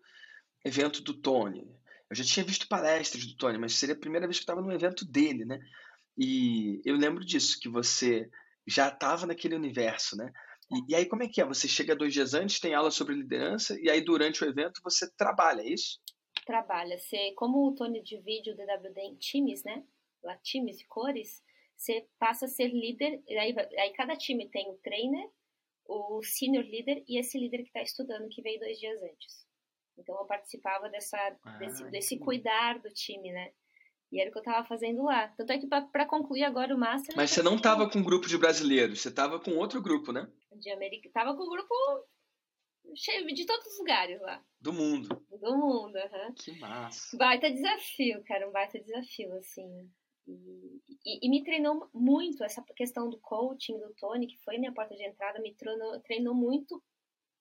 evento 0.66 1.02
do 1.02 1.14
Tony. 1.14 1.66
Eu 2.10 2.16
já 2.18 2.24
tinha 2.26 2.46
visto 2.46 2.68
palestras 2.68 3.26
do 3.26 3.38
Tony, 3.38 3.58
mas 3.58 3.76
seria 3.76 3.96
a 3.96 4.00
primeira 4.00 4.28
vez 4.28 4.38
que 4.38 4.42
eu 4.42 4.54
estava 4.54 4.62
no 4.62 4.74
evento 4.74 5.06
dele, 5.10 5.46
né? 5.46 5.58
E 6.18 6.82
eu 6.84 6.98
lembro 6.98 7.24
disso, 7.24 7.58
que 7.62 7.70
você 7.70 8.30
já 8.68 8.90
estava 8.90 9.26
naquele 9.26 9.56
universo, 9.56 10.18
né? 10.18 10.34
E, 10.70 10.92
e, 10.92 10.96
aí 10.96 11.06
como 11.06 11.24
é 11.24 11.30
que 11.30 11.40
é? 11.40 11.46
Você 11.46 11.66
chega 11.66 11.96
dois 11.96 12.14
dias 12.14 12.34
antes, 12.34 12.60
tem 12.60 12.74
aula 12.74 12.92
sobre 12.92 13.16
liderança, 13.16 13.80
e 13.80 13.90
aí 13.90 14.02
durante 14.02 14.44
o 14.44 14.48
evento 14.48 14.82
você 14.84 15.10
trabalha, 15.16 15.62
é 15.62 15.70
isso? 15.70 15.98
Trabalha. 16.50 16.98
Você, 16.98 17.32
como 17.34 17.68
o 17.68 17.76
Tony 17.76 18.02
divide 18.02 18.50
o 18.50 18.56
DWD 18.56 19.00
em 19.02 19.16
times, 19.18 19.64
né? 19.64 19.84
Lá, 20.24 20.36
times 20.38 20.82
e 20.82 20.88
cores, 20.88 21.44
você 21.78 22.08
passa 22.18 22.46
a 22.46 22.50
ser 22.50 22.70
líder, 22.70 23.22
aí, 23.30 23.56
aí 23.78 23.94
cada 23.94 24.16
time 24.16 24.50
tem 24.50 24.68
o 24.68 24.74
trainer, 24.78 25.30
o 25.86 26.24
senior 26.24 26.66
leader 26.66 27.04
e 27.08 27.20
esse 27.20 27.38
líder 27.38 27.60
que 27.60 27.68
está 27.68 27.84
estudando, 27.84 28.28
que 28.30 28.42
veio 28.42 28.60
dois 28.60 28.80
dias 28.80 29.00
antes. 29.00 29.48
Então 29.96 30.18
eu 30.18 30.26
participava 30.26 30.90
dessa, 30.90 31.20
ah, 31.44 31.58
desse, 31.60 31.84
desse 31.92 32.18
cuidar 32.18 32.80
do 32.80 32.90
time, 32.90 33.32
né? 33.32 33.52
E 34.12 34.20
era 34.20 34.32
o 34.32 34.34
que 34.34 34.40
eu 34.40 34.44
tava 34.44 34.68
fazendo 34.68 35.04
lá. 35.04 35.28
Tanto 35.38 35.52
é 35.52 35.60
que 35.60 35.68
para 35.68 36.08
concluir 36.08 36.46
agora 36.46 36.74
o 36.74 36.80
Master. 36.80 37.16
Mas 37.16 37.30
você 37.30 37.44
não 37.44 37.62
tava 37.62 37.88
com 37.88 38.00
um 38.00 38.04
grupo 38.04 38.28
de 38.28 38.40
brasileiros, 38.40 39.02
você 39.02 39.14
tava 39.14 39.40
com 39.40 39.52
outro 39.52 39.80
grupo, 39.84 40.12
né? 40.12 40.28
De 40.54 40.72
América. 40.72 41.12
Tava 41.14 41.36
com 41.36 41.44
o 41.44 41.46
um 41.46 41.50
grupo 41.52 41.76
cheio 42.96 43.24
de 43.28 43.46
todos 43.46 43.68
os 43.68 43.78
lugares 43.78 44.20
lá. 44.20 44.44
Do 44.62 44.74
mundo. 44.74 45.26
Do 45.30 45.58
mundo, 45.58 45.96
aham. 45.96 46.28
Uhum. 46.28 46.34
Que 46.34 46.60
massa. 46.60 47.18
Baita 47.18 47.50
desafio, 47.50 48.24
cara, 48.26 48.48
um 48.48 48.52
baita 48.52 48.80
desafio, 48.80 49.34
assim. 49.38 49.90
E, 50.28 50.82
e, 51.06 51.26
e, 51.26 51.30
me 51.30 51.44
treinou 51.44 51.90
muito 51.94 52.44
essa 52.44 52.62
questão 52.76 53.10
do 53.10 53.20
coaching 53.20 53.80
do 53.80 53.94
Tony, 53.96 54.28
que 54.28 54.38
foi 54.40 54.58
minha 54.58 54.74
porta 54.74 54.96
de 54.96 55.04
entrada, 55.04 55.40
me 55.40 55.56
treinou, 55.56 56.00
treinou 56.02 56.36
muito 56.36 56.84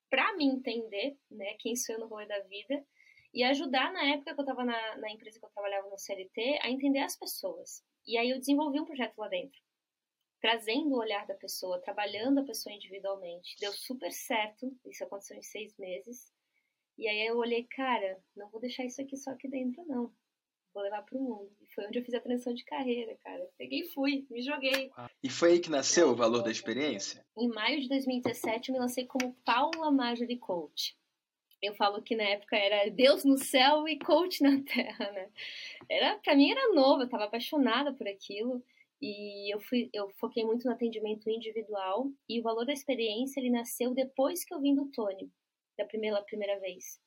para 0.08 0.34
me 0.36 0.46
entender, 0.46 1.18
né, 1.30 1.54
quem 1.58 1.76
sou 1.76 1.96
eu 1.96 2.00
no 2.00 2.06
rolê 2.06 2.26
da 2.26 2.40
vida 2.40 2.82
e 3.32 3.42
ajudar 3.44 3.92
na 3.92 4.04
época 4.04 4.32
que 4.32 4.40
eu 4.40 4.44
estava 4.44 4.64
na, 4.64 4.96
na 4.96 5.10
empresa 5.10 5.38
que 5.38 5.44
eu 5.44 5.50
trabalhava 5.50 5.88
no 5.88 5.98
CLT 5.98 6.60
a 6.62 6.70
entender 6.70 7.00
as 7.00 7.16
pessoas. 7.16 7.84
E 8.06 8.16
aí 8.16 8.30
eu 8.30 8.38
desenvolvi 8.38 8.80
um 8.80 8.86
projeto 8.86 9.18
lá 9.18 9.28
dentro, 9.28 9.60
trazendo 10.40 10.94
o 10.94 10.98
olhar 10.98 11.26
da 11.26 11.34
pessoa, 11.34 11.80
trabalhando 11.80 12.40
a 12.40 12.44
pessoa 12.44 12.74
individualmente. 12.74 13.56
Deu 13.60 13.72
super 13.72 14.10
certo, 14.10 14.74
isso 14.86 15.04
aconteceu 15.04 15.36
em 15.36 15.42
seis 15.42 15.76
meses. 15.76 16.32
E 16.98 17.06
aí 17.06 17.26
eu 17.26 17.36
olhei, 17.36 17.64
cara, 17.64 18.18
não 18.36 18.50
vou 18.50 18.60
deixar 18.60 18.84
isso 18.84 19.00
aqui 19.00 19.16
só 19.16 19.30
aqui 19.30 19.48
dentro, 19.48 19.84
não. 19.86 20.12
Vou 20.74 20.82
levar 20.82 21.02
para 21.02 21.16
o 21.16 21.22
mundo. 21.22 21.50
E 21.62 21.66
foi 21.72 21.86
onde 21.86 21.98
eu 21.98 22.04
fiz 22.04 22.14
a 22.14 22.20
transição 22.20 22.52
de 22.52 22.64
carreira, 22.64 23.16
cara. 23.22 23.48
Peguei 23.56 23.80
e 23.80 23.88
fui, 23.88 24.26
me 24.30 24.42
joguei. 24.42 24.90
E 25.22 25.30
foi 25.30 25.52
aí 25.52 25.60
que 25.60 25.70
nasceu 25.70 26.10
o 26.10 26.16
valor 26.16 26.42
da 26.42 26.50
experiência? 26.50 27.24
Em 27.36 27.48
maio 27.48 27.80
de 27.80 27.88
2017, 27.88 28.68
eu 28.68 28.74
me 28.74 28.80
lancei 28.80 29.06
como 29.06 29.34
Paula 29.44 29.90
Marjorie 29.90 30.38
Coach 30.38 30.98
eu 31.60 31.74
falo 31.74 32.02
que 32.02 32.14
na 32.14 32.24
época 32.24 32.56
era 32.56 32.90
Deus 32.90 33.24
no 33.24 33.36
céu 33.36 33.88
e 33.88 33.98
coach 33.98 34.42
na 34.42 34.62
terra, 34.62 35.10
né? 35.12 35.28
Era, 35.88 36.18
pra 36.18 36.36
mim 36.36 36.50
era 36.50 36.72
novo, 36.72 37.02
eu 37.02 37.08
tava 37.08 37.24
apaixonada 37.24 37.92
por 37.92 38.06
aquilo 38.06 38.62
e 39.00 39.52
eu 39.52 39.60
fui, 39.60 39.90
eu 39.92 40.08
foquei 40.16 40.44
muito 40.44 40.66
no 40.66 40.72
atendimento 40.72 41.28
individual 41.30 42.10
e 42.28 42.40
o 42.40 42.42
valor 42.42 42.64
da 42.64 42.72
experiência 42.72 43.40
ele 43.40 43.50
nasceu 43.50 43.94
depois 43.94 44.44
que 44.44 44.54
eu 44.54 44.60
vim 44.60 44.74
do 44.74 44.86
Tony, 44.86 45.30
da 45.78 45.86
primeira 45.86 46.20
primeira 46.22 46.58
vez. 46.60 47.00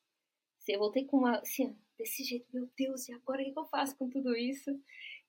Eu 0.68 0.80
voltei 0.80 1.06
com 1.06 1.18
uma, 1.18 1.40
assim, 1.40 1.76
desse 1.98 2.24
jeito, 2.24 2.48
meu 2.54 2.70
Deus, 2.78 3.10
e 3.10 3.14
agora 3.14 3.42
o 3.42 3.54
que 3.54 3.60
eu 3.60 3.66
faço 3.66 3.98
com 3.98 4.10
tudo 4.10 4.36
isso? 4.36 4.72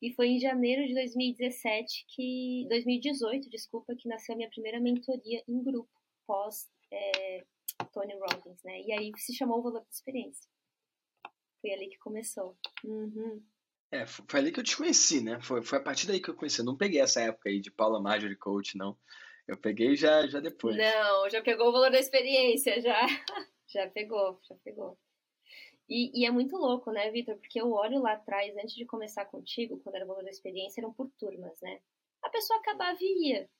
E 0.01 0.13
foi 0.15 0.29
em 0.29 0.39
janeiro 0.39 0.87
de 0.87 0.95
2017 0.95 2.07
que, 2.09 2.67
2018, 2.69 3.51
desculpa, 3.51 3.95
que 3.97 4.09
nasceu 4.09 4.35
a 4.35 4.37
minha 4.37 4.51
primeira 4.51 4.81
mentoria 4.81 5.43
em 5.49 5.63
grupo 5.63 5.91
pós 6.27 6.71
é, 6.91 7.45
Tony 7.93 8.15
Robbins, 8.15 8.63
né? 8.63 8.83
E 8.83 8.93
aí 8.93 9.13
se 9.17 9.35
chamou 9.35 9.59
o 9.59 9.63
valor 9.63 9.81
da 9.81 9.91
experiência. 9.91 10.49
Foi 11.61 11.73
ali 11.73 11.89
que 11.89 11.99
começou. 11.99 12.57
Uhum. 12.85 13.43
É, 13.91 14.07
foi 14.07 14.41
ali 14.41 14.53
que 14.53 14.61
eu 14.61 14.65
te 14.65 14.77
conheci, 14.77 15.23
né? 15.23 15.41
Foi, 15.41 15.63
foi 15.63 15.79
a 15.79 15.83
partir 15.83 16.07
daí 16.07 16.21
que 16.21 16.29
eu 16.29 16.35
conheci. 16.35 16.61
Eu 16.61 16.65
não 16.65 16.77
peguei 16.77 17.01
essa 17.01 17.21
época 17.21 17.49
aí 17.49 17.61
de 17.61 17.71
Paula 17.71 18.01
Marjorie 18.01 18.37
Coach, 18.37 18.77
não. 18.77 18.99
Eu 19.47 19.57
peguei 19.57 19.97
já, 19.97 20.27
já 20.27 20.41
depois. 20.41 20.77
Não, 20.77 21.29
já 21.29 21.43
pegou 21.43 21.69
o 21.69 21.73
valor 21.73 21.91
da 21.91 21.99
experiência, 21.99 22.81
já. 22.81 23.01
já 23.67 23.89
pegou, 23.91 24.39
já 24.49 24.55
pegou. 24.65 24.99
E, 25.89 26.21
e, 26.21 26.25
é 26.25 26.31
muito 26.31 26.57
louco, 26.57 26.91
né, 26.91 27.11
Vitor? 27.11 27.37
Porque 27.37 27.61
eu 27.61 27.71
olho 27.73 28.01
lá 28.01 28.13
atrás, 28.13 28.57
antes 28.57 28.75
de 28.75 28.87
começar 28.87 29.25
contigo, 29.27 29.79
quando 29.81 29.97
era 29.97 30.05
o 30.05 30.09
valor 30.09 30.25
da 30.25 30.31
experiência, 30.31 30.81
eram 30.81 30.93
por 30.93 31.11
turmas, 31.19 31.61
né? 31.61 31.81
A 32.23 32.31
pessoa 32.31 32.59
acabava 32.61 32.97
e 33.01 33.31
ia. 33.31 33.51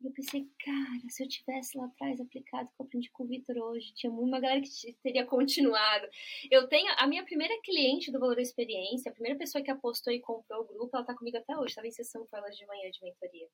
E 0.00 0.06
eu 0.06 0.12
pensei, 0.12 0.46
cara, 0.62 1.08
se 1.08 1.22
eu 1.24 1.28
tivesse 1.28 1.78
lá 1.78 1.86
atrás 1.86 2.20
aplicado 2.20 2.68
o 2.68 2.72
que 2.72 2.82
eu 2.82 2.86
aprendi 2.86 3.10
com 3.10 3.24
o 3.24 3.26
Vitor 3.26 3.56
hoje, 3.56 3.94
tinha 3.94 4.12
uma 4.12 4.38
galera 4.38 4.60
que 4.60 4.92
teria 5.02 5.24
continuado. 5.24 6.06
Eu 6.50 6.68
tenho 6.68 6.92
a 6.98 7.06
minha 7.06 7.24
primeira 7.24 7.54
cliente 7.62 8.12
do 8.12 8.20
Valor 8.20 8.36
da 8.36 8.42
Experiência, 8.42 9.10
a 9.10 9.14
primeira 9.14 9.38
pessoa 9.38 9.64
que 9.64 9.70
apostou 9.70 10.12
e 10.12 10.20
comprou 10.20 10.62
o 10.62 10.66
grupo, 10.66 10.90
ela 10.92 11.02
está 11.02 11.14
comigo 11.14 11.38
até 11.38 11.56
hoje, 11.56 11.68
estava 11.68 11.86
em 11.86 11.92
sessão 11.92 12.26
com 12.26 12.36
elas 12.36 12.56
de 12.56 12.66
manhã 12.66 12.90
de 12.90 13.02
mentoria. 13.02 13.48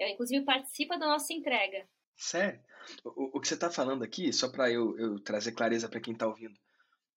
Ela, 0.00 0.10
inclusive, 0.10 0.44
participa 0.44 0.98
da 0.98 1.06
nossa 1.06 1.32
entrega. 1.32 1.86
Sério? 2.16 2.58
O, 3.04 3.36
o 3.36 3.40
que 3.40 3.46
você 3.46 3.54
está 3.54 3.70
falando 3.70 4.02
aqui, 4.02 4.32
só 4.32 4.50
para 4.50 4.70
eu, 4.70 4.98
eu 4.98 5.20
trazer 5.20 5.52
clareza 5.52 5.90
para 5.90 6.00
quem 6.00 6.14
está 6.14 6.26
ouvindo, 6.26 6.58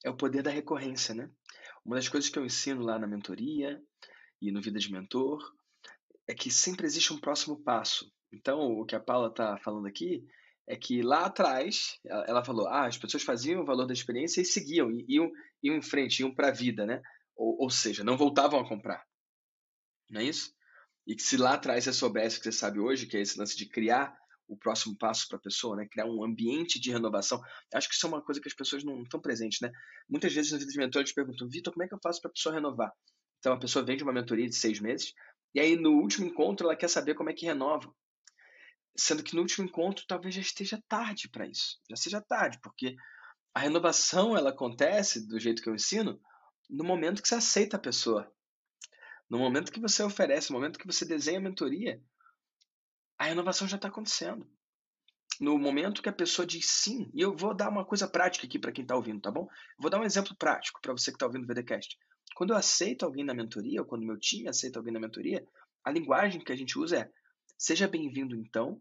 é 0.04 0.10
o 0.10 0.18
poder 0.18 0.44
da 0.44 0.52
recorrência, 0.52 1.16
né? 1.16 1.32
Uma 1.86 1.96
das 1.96 2.10
coisas 2.10 2.30
que 2.30 2.38
eu 2.38 2.46
ensino 2.46 2.82
lá 2.82 3.00
na 3.00 3.08
mentoria 3.08 3.82
e 4.42 4.52
no 4.52 4.62
Vida 4.62 4.80
de 4.80 4.92
Mentor 4.92 5.40
é 6.28 6.34
que 6.34 6.52
sempre 6.52 6.86
existe 6.86 7.14
um 7.14 7.20
próximo 7.20 7.62
passo. 7.64 8.12
Então, 8.32 8.60
o 8.60 8.86
que 8.86 8.96
a 8.96 9.00
Paula 9.00 9.30
está 9.30 9.58
falando 9.60 9.88
aqui 9.88 10.26
é 10.68 10.76
que 10.76 11.02
lá 11.02 11.26
atrás, 11.26 12.00
ela 12.06 12.44
falou, 12.44 12.68
ah, 12.68 12.86
as 12.86 12.98
pessoas 12.98 13.24
faziam 13.24 13.62
o 13.62 13.66
valor 13.66 13.86
da 13.86 13.94
experiência 13.94 14.42
e 14.42 14.46
seguiam, 14.46 14.90
iam, 15.08 15.32
iam 15.62 15.76
em 15.76 15.82
frente, 15.82 16.20
iam 16.20 16.34
para 16.34 16.50
a 16.50 16.54
vida, 16.54 16.86
né? 16.86 17.02
Ou, 17.36 17.64
ou 17.64 17.70
seja, 17.70 18.04
não 18.04 18.18
voltavam 18.18 18.60
a 18.60 18.68
comprar. 18.68 19.06
Não 20.10 20.22
é 20.22 20.26
isso? 20.26 20.54
E 21.06 21.16
que 21.16 21.24
se 21.24 21.38
lá 21.38 21.54
atrás 21.56 21.84
você 21.84 21.94
soubesse 21.94 22.38
o 22.38 22.42
que 22.42 22.46
você 22.46 22.58
sabe 22.58 22.80
hoje, 22.80 23.06
que 23.06 23.18
é 23.18 23.22
esse 23.22 23.38
lance 23.38 23.58
de 23.58 23.68
criar 23.68 24.16
o 24.48 24.58
próximo 24.58 24.96
passo 24.98 25.28
para 25.28 25.38
a 25.38 25.42
pessoa, 25.42 25.76
né? 25.76 25.88
Criar 25.90 26.06
um 26.06 26.24
ambiente 26.24 26.80
de 26.80 26.92
renovação. 26.92 27.42
Acho 27.74 27.90
que 27.90 27.96
isso 27.96 28.06
é 28.06 28.10
uma 28.10 28.22
coisa 28.22 28.40
que 28.40 28.48
as 28.48 28.54
pessoas 28.54 28.84
não 28.84 29.02
estão 29.04 29.20
presentes, 29.20 29.60
né? 29.62 29.72
Muitas 30.10 30.34
vezes 30.34 30.52
na 30.52 30.58
vida 30.58 30.72
de 30.72 30.78
mentor 30.78 31.02
eles 31.02 31.14
perguntam, 31.14 31.50
Vitor, 31.50 31.74
como 31.74 31.84
é 31.84 31.88
que 31.88 31.94
eu 31.94 32.00
faço 32.02 32.22
para 32.22 32.30
a 32.30 32.34
pessoa 32.34 32.56
renovar? 32.56 32.92
Então 33.40 33.54
a 33.54 33.60
pessoa 33.60 33.84
vende 33.84 34.04
uma 34.04 34.14
mentoria 34.14 34.48
de 34.48 34.56
seis 34.56 34.80
meses 34.80 35.14
e 35.54 35.60
aí 35.60 35.76
no 35.76 35.92
último 35.92 36.26
encontro 36.28 36.66
ela 36.66 36.76
quer 36.76 36.88
saber 36.88 37.16
como 37.16 37.30
é 37.30 37.34
que 37.34 37.46
renova. 37.46 37.94
Sendo 38.96 39.24
que 39.24 39.36
no 39.36 39.42
último 39.42 39.68
encontro 39.68 40.06
talvez 40.08 40.36
já 40.36 40.42
esteja 40.42 40.82
tarde 40.88 41.28
para 41.30 41.48
isso. 41.48 41.80
Já 41.90 41.96
seja 41.96 42.22
tarde, 42.22 42.60
porque 42.62 42.96
a 43.54 43.60
renovação 43.60 44.38
ela 44.38 44.52
acontece 44.52 45.28
do 45.28 45.40
jeito 45.40 45.62
que 45.62 45.70
eu 45.70 45.76
ensino 45.76 46.20
no 46.70 46.84
momento 46.84 47.22
que 47.22 47.28
você 47.28 47.36
aceita 47.36 47.78
a 47.78 47.80
pessoa. 47.80 48.32
No 49.34 49.40
momento 49.40 49.72
que 49.72 49.80
você 49.80 50.04
oferece, 50.04 50.52
no 50.52 50.60
momento 50.60 50.78
que 50.78 50.86
você 50.86 51.04
desenha 51.04 51.40
a 51.40 51.42
mentoria, 51.42 52.00
a 53.18 53.26
renovação 53.26 53.68
já 53.68 53.78
está 53.78 53.88
acontecendo. 53.88 54.48
No 55.42 55.58
momento 55.58 56.04
que 56.04 56.10
a 56.10 56.14
pessoa 56.14 56.46
diz 56.46 56.68
sim, 56.68 57.10
e 57.16 57.22
eu 57.22 57.36
vou 57.36 57.52
dar 57.52 57.70
uma 57.70 57.84
coisa 57.84 58.08
prática 58.08 58.46
aqui 58.46 58.60
para 58.60 58.72
quem 58.72 58.84
está 58.84 58.96
ouvindo, 58.96 59.20
tá 59.20 59.32
bom? 59.32 59.48
Vou 59.80 59.90
dar 59.90 60.00
um 60.00 60.04
exemplo 60.04 60.36
prático 60.38 60.80
para 60.80 60.92
você 60.92 61.10
que 61.10 61.16
está 61.16 61.26
ouvindo 61.26 61.46
o 61.46 61.48
VDCast. 61.48 61.98
Quando 62.36 62.52
eu 62.52 62.58
aceito 62.58 63.04
alguém 63.04 63.26
na 63.26 63.34
mentoria, 63.34 63.82
ou 63.82 63.88
quando 63.88 64.06
meu 64.06 64.20
time 64.20 64.48
aceita 64.48 64.78
alguém 64.78 64.94
na 64.94 65.00
mentoria, 65.00 65.44
a 65.84 65.90
linguagem 65.90 66.40
que 66.40 66.52
a 66.52 66.56
gente 66.56 66.78
usa 66.78 67.00
é 67.00 67.12
Seja 67.58 67.88
bem-vindo, 67.88 68.36
então, 68.36 68.80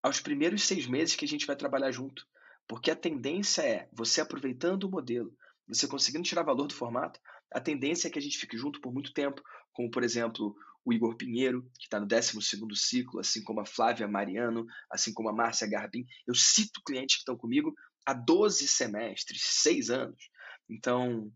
aos 0.00 0.20
primeiros 0.20 0.62
seis 0.62 0.86
meses 0.86 1.16
que 1.16 1.24
a 1.24 1.28
gente 1.28 1.48
vai 1.48 1.56
trabalhar 1.56 1.90
junto. 1.90 2.24
Porque 2.68 2.92
a 2.92 2.96
tendência 2.96 3.62
é, 3.62 3.88
você 3.92 4.20
aproveitando 4.20 4.84
o 4.84 4.90
modelo, 4.90 5.36
você 5.66 5.88
conseguindo 5.88 6.22
tirar 6.22 6.44
valor 6.44 6.68
do 6.68 6.74
formato, 6.74 7.18
a 7.54 7.60
tendência 7.60 8.08
é 8.08 8.10
que 8.10 8.18
a 8.18 8.22
gente 8.22 8.36
fique 8.36 8.58
junto 8.58 8.80
por 8.80 8.92
muito 8.92 9.12
tempo, 9.12 9.40
como, 9.72 9.88
por 9.88 10.02
exemplo, 10.02 10.56
o 10.84 10.92
Igor 10.92 11.16
Pinheiro, 11.16 11.62
que 11.78 11.84
está 11.84 12.00
no 12.00 12.06
12 12.06 12.36
ciclo, 12.74 13.20
assim 13.20 13.42
como 13.44 13.60
a 13.60 13.64
Flávia 13.64 14.08
Mariano, 14.08 14.66
assim 14.90 15.14
como 15.14 15.28
a 15.28 15.32
Márcia 15.32 15.68
Garbim. 15.68 16.04
Eu 16.26 16.34
cito 16.34 16.82
clientes 16.84 17.16
que 17.16 17.20
estão 17.20 17.36
comigo 17.36 17.72
há 18.04 18.12
12 18.12 18.66
semestres, 18.66 19.40
6 19.62 19.90
anos. 19.90 20.28
Então, 20.68 21.32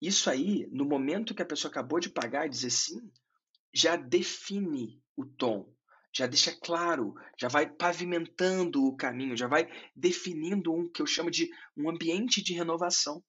isso 0.00 0.30
aí, 0.30 0.68
no 0.70 0.84
momento 0.84 1.34
que 1.34 1.42
a 1.42 1.46
pessoa 1.46 1.70
acabou 1.70 1.98
de 1.98 2.08
pagar 2.08 2.46
e 2.46 2.50
dizer 2.50 2.70
sim, 2.70 3.10
já 3.74 3.96
define 3.96 5.02
o 5.16 5.26
tom, 5.26 5.74
já 6.14 6.26
deixa 6.26 6.56
claro, 6.62 7.14
já 7.38 7.48
vai 7.48 7.68
pavimentando 7.68 8.84
o 8.84 8.96
caminho, 8.96 9.36
já 9.36 9.48
vai 9.48 9.68
definindo 9.94 10.72
um 10.72 10.88
que 10.88 11.02
eu 11.02 11.06
chamo 11.06 11.30
de 11.30 11.50
um 11.76 11.90
ambiente 11.90 12.42
de 12.42 12.54
renovação. 12.54 13.22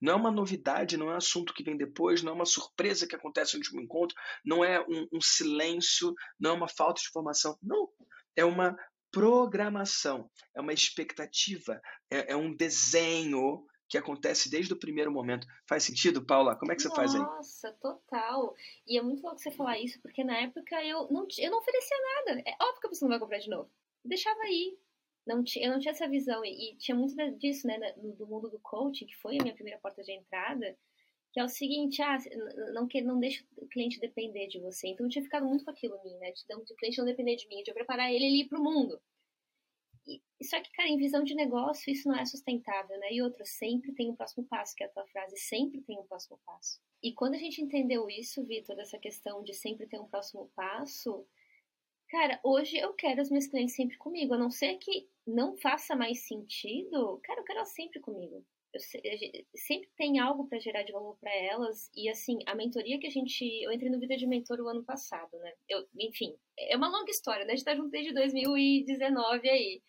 Não 0.00 0.12
é 0.12 0.16
uma 0.16 0.30
novidade, 0.30 0.96
não 0.96 1.10
é 1.10 1.14
um 1.14 1.16
assunto 1.16 1.54
que 1.54 1.62
vem 1.62 1.76
depois, 1.76 2.22
não 2.22 2.32
é 2.32 2.34
uma 2.34 2.46
surpresa 2.46 3.06
que 3.06 3.16
acontece 3.16 3.54
no 3.54 3.60
último 3.60 3.80
encontro, 3.80 4.16
não 4.44 4.64
é 4.64 4.80
um, 4.80 5.06
um 5.12 5.20
silêncio, 5.20 6.14
não 6.38 6.50
é 6.50 6.54
uma 6.54 6.68
falta 6.68 7.00
de 7.00 7.08
informação. 7.08 7.58
Não, 7.62 7.88
é 8.34 8.44
uma 8.44 8.76
programação, 9.10 10.30
é 10.54 10.60
uma 10.60 10.72
expectativa, 10.72 11.80
é, 12.10 12.32
é 12.32 12.36
um 12.36 12.54
desenho 12.54 13.66
que 13.88 13.96
acontece 13.96 14.50
desde 14.50 14.72
o 14.72 14.78
primeiro 14.78 15.12
momento. 15.12 15.46
Faz 15.68 15.84
sentido, 15.84 16.24
Paula? 16.24 16.56
Como 16.56 16.72
é 16.72 16.74
que 16.74 16.82
você 16.82 16.90
faz 16.90 17.14
aí? 17.14 17.20
Nossa, 17.20 17.72
total. 17.80 18.54
E 18.86 18.98
é 18.98 19.02
muito 19.02 19.22
louco 19.22 19.38
você 19.38 19.50
falar 19.50 19.78
isso, 19.78 20.00
porque 20.02 20.24
na 20.24 20.36
época 20.38 20.82
eu 20.84 21.08
não, 21.10 21.26
eu 21.38 21.50
não 21.50 21.58
oferecia 21.58 21.96
nada. 22.26 22.42
É 22.44 22.56
óbvio 22.60 22.80
que 22.80 22.86
a 22.86 22.90
pessoa 22.90 23.08
não 23.08 23.14
vai 23.14 23.20
comprar 23.20 23.38
de 23.38 23.48
novo. 23.48 23.70
deixava 24.04 24.40
aí. 24.40 24.76
Não 25.26 25.42
eu 25.56 25.70
não 25.72 25.78
tinha 25.80 25.90
essa 25.90 26.08
visão. 26.08 26.44
E, 26.44 26.70
e 26.72 26.76
tinha 26.76 26.96
muito 26.96 27.16
disso, 27.38 27.66
né, 27.66 27.78
do 28.16 28.26
mundo 28.26 28.48
do 28.48 28.60
coaching, 28.60 29.06
que 29.06 29.16
foi 29.16 29.38
a 29.38 29.42
minha 29.42 29.54
primeira 29.54 29.80
porta 29.80 30.02
de 30.02 30.12
entrada, 30.12 30.76
que 31.32 31.40
é 31.40 31.44
o 31.44 31.48
seguinte, 31.48 32.00
ah, 32.00 32.16
não, 32.72 32.86
que, 32.86 33.02
não 33.02 33.18
deixa 33.18 33.44
o 33.56 33.66
cliente 33.66 34.00
depender 34.00 34.46
de 34.46 34.60
você. 34.60 34.88
Então 34.88 35.04
eu 35.04 35.10
tinha 35.10 35.24
ficado 35.24 35.46
muito 35.46 35.64
com 35.64 35.70
aquilo 35.70 35.96
em 35.96 36.04
mim, 36.04 36.18
né? 36.18 36.32
De 36.32 36.44
o 36.54 36.76
cliente 36.76 36.98
não 36.98 37.04
depender 37.04 37.36
de 37.36 37.48
mim, 37.48 37.62
de 37.62 37.70
eu 37.70 37.74
preparar 37.74 38.10
ele, 38.10 38.24
ele 38.24 38.40
ir 38.42 38.48
pro 38.48 38.62
mundo. 38.62 39.00
Só 40.42 40.60
que, 40.60 40.70
cara, 40.72 40.88
em 40.88 40.96
visão 40.96 41.24
de 41.24 41.34
negócio, 41.34 41.92
isso 41.92 42.08
não 42.08 42.16
é 42.16 42.24
sustentável, 42.24 42.96
né? 42.98 43.12
E 43.12 43.20
outra, 43.20 43.44
sempre 43.44 43.92
tem 43.92 44.10
um 44.10 44.14
próximo 44.14 44.46
passo, 44.46 44.74
que 44.76 44.84
é 44.84 44.86
a 44.86 44.90
tua 44.90 45.06
frase, 45.08 45.36
sempre 45.36 45.82
tem 45.82 45.98
um 45.98 46.06
próximo 46.06 46.38
passo. 46.46 46.80
E 47.02 47.12
quando 47.12 47.34
a 47.34 47.38
gente 47.38 47.60
entendeu 47.60 48.08
isso, 48.08 48.44
Vitor, 48.44 48.78
essa 48.78 48.98
questão 48.98 49.42
de 49.42 49.52
sempre 49.52 49.86
ter 49.86 49.98
um 49.98 50.06
próximo 50.06 50.50
passo, 50.54 51.26
cara, 52.08 52.38
hoje 52.44 52.76
eu 52.76 52.94
quero 52.94 53.20
as 53.20 53.28
minhas 53.28 53.46
clientes 53.46 53.74
sempre 53.74 53.98
comigo, 53.98 54.34
a 54.34 54.38
não 54.38 54.50
ser 54.50 54.76
que 54.78 55.08
não 55.26 55.56
faça 55.58 55.96
mais 55.96 56.26
sentido, 56.26 57.20
cara, 57.22 57.40
eu 57.40 57.44
quero 57.44 57.58
elas 57.58 57.74
sempre 57.74 58.00
comigo. 58.00 58.44
Eu, 58.72 58.80
sempre 59.54 59.88
tem 59.96 60.18
algo 60.18 60.48
para 60.48 60.58
gerar 60.58 60.82
de 60.82 60.92
valor 60.92 61.16
para 61.18 61.34
elas 61.34 61.90
e 61.96 62.10
assim 62.10 62.38
a 62.46 62.54
mentoria 62.54 62.98
que 62.98 63.06
a 63.06 63.10
gente 63.10 63.42
eu 63.64 63.72
entrei 63.72 63.90
no 63.90 63.98
vida 63.98 64.16
de 64.18 64.26
mentor 64.26 64.60
o 64.60 64.68
ano 64.68 64.84
passado 64.84 65.34
né 65.38 65.50
eu 65.66 65.86
enfim 65.98 66.36
é 66.58 66.76
uma 66.76 66.88
longa 66.88 67.10
história 67.10 67.46
né 67.46 67.54
a 67.54 67.56
gente 67.56 67.64
tá 67.64 67.74
junto 67.74 67.88
desde 67.88 68.12
2019 68.12 69.48
aí 69.48 69.80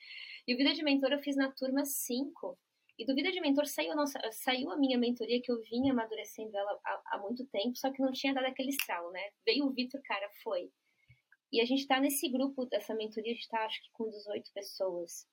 e 0.48 0.54
o 0.54 0.58
Vida 0.58 0.74
de 0.74 0.82
Mentor 0.82 1.12
eu 1.12 1.20
fiz 1.20 1.36
na 1.36 1.52
turma 1.52 1.84
5. 1.84 2.58
E 2.98 3.06
do 3.06 3.14
Vida 3.14 3.32
de 3.32 3.42
Mentor 3.42 3.68
saiu 3.68 3.92
a, 3.92 3.96
nossa, 3.96 4.18
saiu 4.32 4.72
a 4.72 4.78
minha 4.78 4.98
mentoria, 4.98 5.42
que 5.44 5.52
eu 5.52 5.62
vinha 5.62 5.92
amadurecendo 5.92 6.58
ela 6.58 6.80
há, 6.86 7.02
há 7.12 7.20
muito 7.20 7.46
tempo, 7.48 7.76
só 7.76 7.92
que 7.92 8.02
não 8.02 8.14
tinha 8.14 8.34
dado 8.34 8.46
aquele 8.46 8.70
estralo, 8.70 9.12
né? 9.12 9.20
Veio 9.46 9.66
o 9.66 9.74
Vitor, 9.74 10.02
cara, 10.04 10.30
foi. 10.42 10.72
E 11.52 11.62
a 11.62 11.66
gente 11.66 11.82
está 11.82 12.00
nesse 12.00 12.30
grupo 12.30 12.66
dessa 12.66 12.94
mentoria, 12.94 13.32
a 13.32 13.36
gente 13.36 13.44
está 13.44 13.66
acho 13.66 13.82
que 13.82 13.92
com 13.94 14.10
18 14.10 14.52
pessoas. 14.54 15.26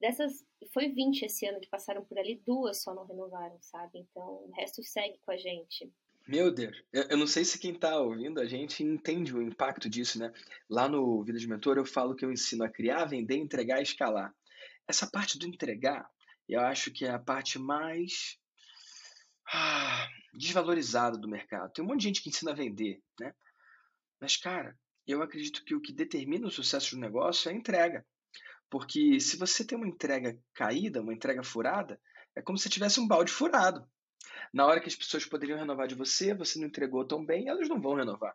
Dessas, 0.00 0.44
foi 0.72 0.88
20 0.88 1.22
esse 1.22 1.44
ano 1.46 1.60
que 1.60 1.68
passaram 1.68 2.04
por 2.04 2.18
ali, 2.18 2.40
duas 2.46 2.82
só 2.82 2.94
não 2.94 3.04
renovaram, 3.04 3.58
sabe? 3.60 3.98
Então 3.98 4.44
o 4.44 4.50
resto 4.54 4.82
segue 4.82 5.18
com 5.24 5.32
a 5.32 5.36
gente. 5.36 5.92
Meu 6.26 6.52
Deus, 6.52 6.76
eu, 6.92 7.16
não 7.16 7.26
sei 7.26 7.42
se 7.44 7.58
quem 7.58 7.72
está 7.72 7.98
ouvindo 7.98 8.38
a 8.38 8.44
gente 8.44 8.84
entende 8.84 9.34
o 9.34 9.42
impacto 9.42 9.88
disso, 9.88 10.18
né? 10.18 10.32
Lá 10.68 10.86
no 10.88 11.24
Vida 11.24 11.38
de 11.38 11.48
Mentor 11.48 11.78
eu 11.78 11.86
falo 11.86 12.14
que 12.14 12.24
eu 12.24 12.30
ensino 12.30 12.64
a 12.64 12.68
criar, 12.68 13.06
vender, 13.06 13.36
entregar 13.36 13.80
e 13.80 13.82
escalar. 13.82 14.34
Essa 14.86 15.10
parte 15.10 15.38
do 15.38 15.46
entregar, 15.46 16.08
eu 16.46 16.60
acho 16.60 16.92
que 16.92 17.04
é 17.06 17.10
a 17.10 17.18
parte 17.18 17.58
mais 17.58 18.38
ah, 19.52 20.06
desvalorizada 20.34 21.16
do 21.16 21.28
mercado. 21.28 21.72
Tem 21.72 21.84
um 21.84 21.88
monte 21.88 22.00
de 22.00 22.06
gente 22.08 22.22
que 22.22 22.28
ensina 22.28 22.52
a 22.52 22.54
vender, 22.54 23.02
né? 23.18 23.34
Mas, 24.20 24.36
cara, 24.36 24.76
eu 25.12 25.22
acredito 25.22 25.64
que 25.64 25.74
o 25.74 25.80
que 25.80 25.92
determina 25.92 26.46
o 26.46 26.50
sucesso 26.50 26.94
do 26.94 27.00
negócio 27.00 27.48
é 27.48 27.52
a 27.52 27.56
entrega. 27.56 28.06
Porque 28.70 29.18
se 29.20 29.36
você 29.36 29.64
tem 29.64 29.78
uma 29.78 29.88
entrega 29.88 30.38
caída, 30.54 31.00
uma 31.00 31.14
entrega 31.14 31.42
furada, 31.42 32.00
é 32.36 32.42
como 32.42 32.58
se 32.58 32.68
tivesse 32.68 33.00
um 33.00 33.08
balde 33.08 33.32
furado. 33.32 33.88
Na 34.52 34.66
hora 34.66 34.80
que 34.80 34.88
as 34.88 34.96
pessoas 34.96 35.24
poderiam 35.24 35.58
renovar 35.58 35.86
de 35.86 35.94
você, 35.94 36.34
você 36.34 36.58
não 36.58 36.68
entregou 36.68 37.04
tão 37.04 37.24
bem, 37.24 37.48
elas 37.48 37.68
não 37.68 37.80
vão 37.80 37.94
renovar. 37.94 38.34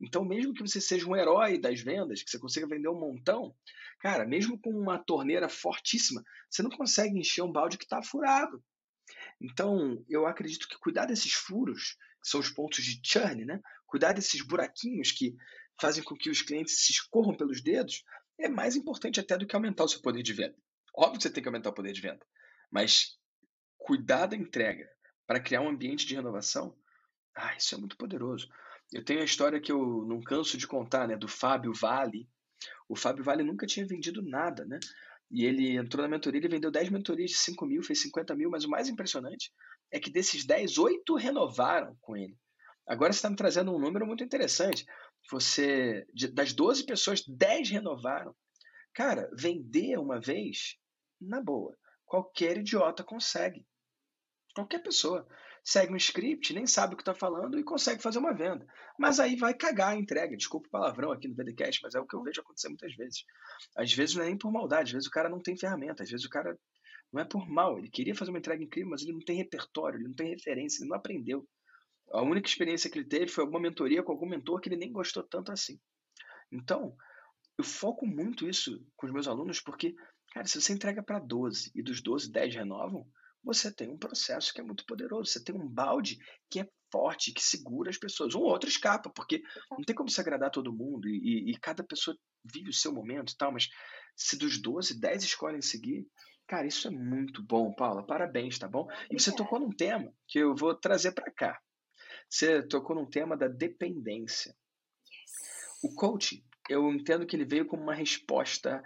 Então, 0.00 0.24
mesmo 0.24 0.54
que 0.54 0.62
você 0.62 0.80
seja 0.80 1.06
um 1.06 1.16
herói 1.16 1.58
das 1.58 1.80
vendas, 1.80 2.22
que 2.22 2.30
você 2.30 2.38
consiga 2.38 2.66
vender 2.66 2.88
um 2.88 2.98
montão, 2.98 3.54
cara, 3.98 4.26
mesmo 4.26 4.58
com 4.58 4.70
uma 4.70 4.98
torneira 4.98 5.48
fortíssima, 5.48 6.24
você 6.48 6.62
não 6.62 6.70
consegue 6.70 7.18
encher 7.18 7.42
um 7.42 7.52
balde 7.52 7.76
que 7.76 7.84
está 7.84 8.02
furado. 8.02 8.62
Então, 9.40 10.02
eu 10.08 10.26
acredito 10.26 10.68
que 10.68 10.78
cuidar 10.78 11.06
desses 11.06 11.32
furos, 11.32 11.96
que 12.22 12.28
são 12.28 12.40
os 12.40 12.50
pontos 12.50 12.84
de 12.84 13.00
churn, 13.02 13.44
né? 13.44 13.60
Cuidar 13.86 14.12
desses 14.12 14.40
buraquinhos 14.42 15.12
que 15.12 15.34
fazem 15.80 16.02
com 16.02 16.14
que 16.14 16.30
os 16.30 16.42
clientes 16.42 16.84
se 16.84 16.92
escorram 16.92 17.36
pelos 17.36 17.62
dedos, 17.62 18.04
é 18.38 18.48
mais 18.48 18.76
importante 18.76 19.20
até 19.20 19.36
do 19.36 19.46
que 19.46 19.54
aumentar 19.54 19.84
o 19.84 19.88
seu 19.88 20.00
poder 20.00 20.22
de 20.22 20.32
venda. 20.32 20.56
Óbvio 20.94 21.18
que 21.18 21.22
você 21.22 21.30
tem 21.30 21.42
que 21.42 21.48
aumentar 21.48 21.70
o 21.70 21.74
poder 21.74 21.92
de 21.92 22.00
venda, 22.00 22.24
mas 22.70 23.18
cuidar 23.78 24.26
da 24.26 24.36
entrega, 24.36 24.88
para 25.26 25.40
criar 25.40 25.60
um 25.60 25.68
ambiente 25.68 26.06
de 26.06 26.14
renovação, 26.14 26.76
ah, 27.36 27.54
isso 27.56 27.74
é 27.74 27.78
muito 27.78 27.96
poderoso. 27.96 28.48
Eu 28.92 29.04
tenho 29.04 29.20
a 29.20 29.24
história 29.24 29.60
que 29.60 29.70
eu 29.70 30.04
não 30.06 30.20
canso 30.20 30.58
de 30.58 30.66
contar, 30.66 31.06
né, 31.06 31.16
do 31.16 31.28
Fábio 31.28 31.72
Vale. 31.72 32.28
O 32.88 32.96
Fábio 32.96 33.22
Vale 33.22 33.44
nunca 33.44 33.66
tinha 33.66 33.86
vendido 33.86 34.20
nada, 34.22 34.64
né? 34.64 34.80
E 35.30 35.44
ele 35.44 35.76
entrou 35.76 36.02
na 36.02 36.08
mentoria, 36.08 36.40
ele 36.40 36.48
vendeu 36.48 36.70
10 36.70 36.90
mentorias 36.90 37.30
de 37.30 37.36
5 37.36 37.64
mil, 37.64 37.82
fez 37.84 38.02
50 38.02 38.34
mil, 38.34 38.50
mas 38.50 38.64
o 38.64 38.68
mais 38.68 38.88
impressionante 38.88 39.52
é 39.92 40.00
que 40.00 40.10
desses 40.10 40.44
10, 40.44 40.76
8 40.76 41.14
renovaram 41.14 41.96
com 42.00 42.16
ele. 42.16 42.36
Agora 42.86 43.12
você 43.12 43.18
está 43.18 43.30
me 43.30 43.36
trazendo 43.36 43.72
um 43.72 43.78
número 43.78 44.04
muito 44.04 44.24
interessante. 44.24 44.84
Você, 45.30 46.06
das 46.32 46.52
12 46.52 46.84
pessoas, 46.84 47.22
10 47.26 47.70
renovaram. 47.70 48.34
Cara, 48.92 49.30
vender 49.36 49.98
uma 49.98 50.20
vez, 50.20 50.76
na 51.20 51.40
boa, 51.40 51.76
qualquer 52.04 52.58
idiota 52.58 53.04
consegue. 53.04 53.64
Qualquer 54.54 54.82
pessoa 54.82 55.26
segue 55.64 55.92
um 55.92 55.96
script, 55.96 56.52
nem 56.52 56.66
sabe 56.66 56.94
o 56.94 56.96
que 56.96 57.02
está 57.02 57.14
falando 57.14 57.58
e 57.58 57.64
consegue 57.64 58.02
fazer 58.02 58.18
uma 58.18 58.34
venda. 58.34 58.66
Mas 58.98 59.20
aí 59.20 59.36
vai 59.36 59.54
cagar 59.54 59.90
a 59.90 59.96
entrega. 59.96 60.36
Desculpa 60.36 60.66
o 60.66 60.70
palavrão 60.70 61.12
aqui 61.12 61.28
no 61.28 61.34
VDCast, 61.34 61.80
mas 61.82 61.94
é 61.94 62.00
o 62.00 62.06
que 62.06 62.16
eu 62.16 62.22
vejo 62.22 62.40
acontecer 62.40 62.68
muitas 62.68 62.94
vezes. 62.96 63.24
Às 63.76 63.92
vezes 63.92 64.16
não 64.16 64.24
é 64.24 64.26
nem 64.26 64.38
por 64.38 64.50
maldade, 64.50 64.88
às 64.88 64.92
vezes 64.92 65.08
o 65.08 65.12
cara 65.12 65.28
não 65.28 65.40
tem 65.40 65.56
ferramenta, 65.56 66.02
às 66.02 66.10
vezes 66.10 66.26
o 66.26 66.30
cara 66.30 66.58
não 67.12 67.22
é 67.22 67.24
por 67.24 67.48
mal. 67.48 67.78
Ele 67.78 67.90
queria 67.90 68.14
fazer 68.14 68.30
uma 68.30 68.38
entrega 68.38 68.62
incrível, 68.62 68.90
mas 68.90 69.02
ele 69.02 69.12
não 69.12 69.20
tem 69.20 69.36
repertório, 69.36 69.98
ele 69.98 70.08
não 70.08 70.14
tem 70.14 70.30
referência, 70.30 70.82
ele 70.82 70.90
não 70.90 70.96
aprendeu. 70.96 71.46
A 72.12 72.22
única 72.22 72.48
experiência 72.48 72.90
que 72.90 72.98
ele 72.98 73.08
teve 73.08 73.28
foi 73.28 73.44
alguma 73.44 73.60
mentoria 73.60 74.02
com 74.02 74.12
algum 74.12 74.28
mentor 74.28 74.60
que 74.60 74.68
ele 74.68 74.76
nem 74.76 74.92
gostou 74.92 75.22
tanto 75.22 75.52
assim. 75.52 75.78
Então, 76.52 76.94
eu 77.56 77.64
foco 77.64 78.06
muito 78.06 78.48
isso 78.48 78.84
com 78.96 79.06
os 79.06 79.12
meus 79.12 79.28
alunos 79.28 79.60
porque, 79.60 79.94
cara, 80.32 80.46
se 80.46 80.60
você 80.60 80.72
entrega 80.72 81.02
para 81.02 81.18
12 81.18 81.70
e 81.74 81.82
dos 81.82 82.02
12, 82.02 82.30
10 82.32 82.54
renovam, 82.54 83.06
você 83.42 83.72
tem 83.72 83.88
um 83.88 83.98
processo 83.98 84.52
que 84.52 84.60
é 84.60 84.64
muito 84.64 84.84
poderoso. 84.84 85.30
Você 85.30 85.42
tem 85.42 85.54
um 85.54 85.68
balde 85.68 86.18
que 86.50 86.60
é 86.60 86.68
forte, 86.92 87.32
que 87.32 87.42
segura 87.42 87.90
as 87.90 87.98
pessoas. 87.98 88.34
Um 88.34 88.40
outro 88.40 88.68
escapa, 88.68 89.10
porque 89.10 89.42
não 89.70 89.82
tem 89.82 89.94
como 89.94 90.10
se 90.10 90.20
agradar 90.20 90.50
todo 90.50 90.72
mundo 90.72 91.08
e, 91.08 91.48
e, 91.48 91.50
e 91.52 91.58
cada 91.58 91.84
pessoa 91.84 92.16
vive 92.44 92.70
o 92.70 92.74
seu 92.74 92.92
momento 92.92 93.32
e 93.32 93.36
tal, 93.36 93.52
mas 93.52 93.68
se 94.16 94.36
dos 94.36 94.60
12, 94.60 94.98
10 94.98 95.24
escolhem 95.24 95.62
seguir, 95.62 96.06
cara, 96.46 96.66
isso 96.66 96.88
é 96.88 96.90
muito 96.90 97.42
bom, 97.42 97.72
Paula. 97.74 98.04
Parabéns, 98.04 98.58
tá 98.58 98.68
bom? 98.68 98.86
E 99.10 99.18
você 99.18 99.34
tocou 99.34 99.60
num 99.60 99.70
tema 99.70 100.12
que 100.26 100.38
eu 100.38 100.54
vou 100.54 100.74
trazer 100.74 101.12
para 101.12 101.30
cá. 101.32 101.60
Você 102.30 102.62
tocou 102.62 102.94
num 102.94 103.06
tema 103.06 103.36
da 103.36 103.48
dependência. 103.48 104.56
O 105.82 105.92
coach, 105.94 106.44
eu 106.68 106.88
entendo 106.92 107.26
que 107.26 107.34
ele 107.34 107.44
veio 107.44 107.66
como 107.66 107.82
uma 107.82 107.94
resposta 107.94 108.82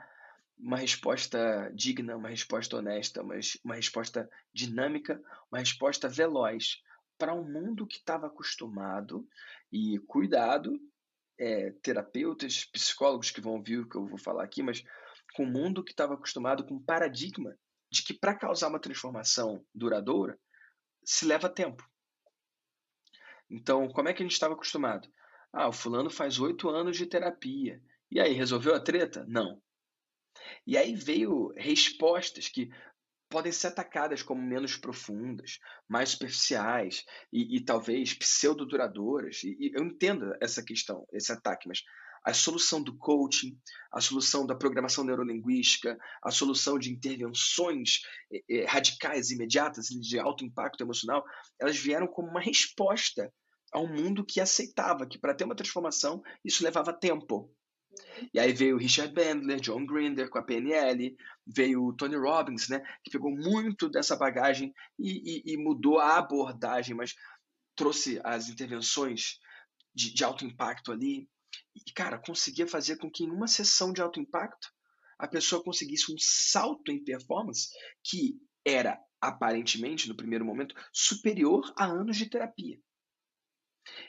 uma 0.59 0.77
resposta 0.77 1.71
digna, 1.75 2.17
uma 2.17 2.29
resposta 2.29 2.77
honesta, 2.77 3.23
uma, 3.23 3.35
uma 3.65 3.75
resposta 3.75 4.31
dinâmica, 4.53 5.21
uma 5.51 5.59
resposta 5.59 6.09
veloz 6.09 6.81
para 7.19 7.35
um 7.35 7.45
mundo 7.45 7.87
que 7.87 7.97
estava 7.97 8.27
acostumado 8.27 9.29
e 9.71 9.99
cuidado, 10.07 10.81
é, 11.39 11.73
terapeutas, 11.83 12.65
psicólogos 12.65 13.31
que 13.31 13.41
vão 13.41 13.55
ouvir 13.55 13.81
o 13.81 13.89
que 13.89 13.97
eu 13.97 14.07
vou 14.07 14.19
falar 14.19 14.45
aqui, 14.45 14.63
mas 14.63 14.83
com 15.35 15.45
um 15.45 15.51
mundo 15.51 15.83
que 15.83 15.91
estava 15.91 16.15
acostumado 16.15 16.65
com 16.65 16.75
um 16.75 16.83
paradigma 16.83 17.57
de 17.91 18.03
que 18.03 18.15
para 18.15 18.35
causar 18.35 18.69
uma 18.69 18.81
transformação 18.81 19.65
duradoura 19.75 20.39
se 21.05 21.27
leva 21.27 21.49
tempo. 21.49 21.85
Então, 23.51 23.89
como 23.89 24.09
é 24.09 24.13
que 24.13 24.23
a 24.23 24.27
gente 24.27 24.33
estava 24.33 24.55
acostumado? 24.55 25.09
Ah, 25.53 25.69
o 25.69 25.73
fulano 25.73 26.11
faz 26.11 26.39
oito 26.41 26.69
anos 26.69 26.97
de 26.97 27.07
terapia. 27.07 27.81
E 28.11 28.21
aí, 28.21 28.33
resolveu 28.33 28.75
a 28.75 28.81
treta? 28.81 29.25
Não. 29.29 29.61
E 30.67 30.77
aí 30.77 30.95
veio 30.95 31.53
respostas 31.57 32.49
que 32.49 32.71
podem 33.29 33.53
ser 33.53 33.69
atacadas 33.69 34.23
como 34.23 34.41
menos 34.43 34.77
profundas, 34.77 35.59
mais 35.89 36.11
superficiais 36.11 37.05
e, 37.33 37.57
e 37.57 37.65
talvez 37.65 38.15
pseudo-duradouras. 38.15 39.43
E, 39.43 39.57
e, 39.59 39.73
eu 39.75 39.85
entendo 39.85 40.33
essa 40.41 40.63
questão, 40.63 41.07
esse 41.13 41.33
ataque, 41.33 41.67
mas 41.67 41.83
a 42.25 42.33
solução 42.33 42.83
do 42.83 42.97
coaching, 42.97 43.59
a 43.93 44.01
solução 44.01 44.47
da 44.47 44.55
programação 44.55 45.05
neurolinguística, 45.05 45.99
a 46.23 46.31
solução 46.31 46.79
de 46.79 46.91
intervenções 46.91 48.01
eh, 48.49 48.65
radicais, 48.67 49.31
imediatas, 49.31 49.87
de 49.87 50.19
alto 50.19 50.45
impacto 50.45 50.83
emocional, 50.83 51.25
elas 51.61 51.77
vieram 51.77 52.07
como 52.07 52.29
uma 52.29 52.41
resposta 52.41 53.33
a 53.73 53.81
um 53.81 53.89
mundo 53.89 54.25
que 54.25 54.41
aceitava 54.41 55.07
que 55.07 55.19
para 55.19 55.35
ter 55.35 55.45
uma 55.45 55.57
transformação 55.57 56.23
isso 56.45 56.65
levava 56.65 56.93
tempo. 56.93 57.53
E 58.33 58.41
aí 58.41 58.53
veio 58.53 58.77
Richard 58.77 59.13
Bandler, 59.13 59.61
John 59.61 59.85
Grinder 59.87 60.29
com 60.29 60.39
a 60.39 60.43
PNL, 60.43 61.17
veio 61.47 61.93
Tony 61.93 62.17
Robbins, 62.17 62.69
né, 62.69 62.81
que 63.03 63.11
pegou 63.11 63.31
muito 63.31 63.89
dessa 63.89 64.17
bagagem 64.17 64.73
e, 64.99 65.43
e, 65.49 65.53
e 65.55 65.57
mudou 65.57 65.99
a 65.99 66.17
abordagem, 66.17 66.95
mas 66.95 67.15
trouxe 67.77 68.21
as 68.25 68.49
intervenções 68.49 69.39
de, 69.95 70.13
de 70.13 70.25
alto 70.25 70.45
impacto 70.45 70.93
ali. 70.93 71.29
E, 71.75 71.93
cara, 71.93 72.19
conseguia 72.19 72.67
fazer 72.67 72.97
com 72.97 73.11
que 73.11 73.25
em 73.25 73.31
uma 73.31 73.47
sessão 73.47 73.93
de 73.93 74.01
alto 74.01 74.21
impacto 74.21 74.69
a 75.19 75.29
pessoa 75.29 75.63
conseguisse 75.63 76.13
um 76.13 76.17
salto 76.19 76.91
em 76.91 77.03
performance 77.03 77.69
que 78.03 78.39
era 78.65 78.99
aparentemente, 79.21 80.09
no 80.09 80.17
primeiro 80.17 80.45
momento, 80.45 80.75
superior 80.93 81.73
a 81.77 81.85
anos 81.85 82.17
de 82.17 82.29
terapia. 82.29 82.79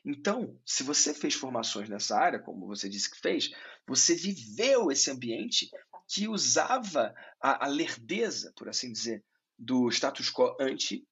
Então, 0.03 0.59
se 0.65 0.83
você 0.83 1.13
fez 1.13 1.33
formações 1.33 1.89
nessa 1.89 2.17
área, 2.17 2.39
como 2.39 2.67
você 2.67 2.87
disse 2.87 3.09
que 3.09 3.19
fez, 3.19 3.49
você 3.87 4.15
viveu 4.15 4.91
esse 4.91 5.11
ambiente 5.11 5.69
que 6.07 6.27
usava 6.27 7.13
a, 7.41 7.65
a 7.65 7.67
lerdeza, 7.67 8.53
por 8.55 8.69
assim 8.69 8.91
dizer, 8.91 9.23
do 9.57 9.89
status 9.89 10.29
quo 10.29 10.55
anti, 10.59 11.07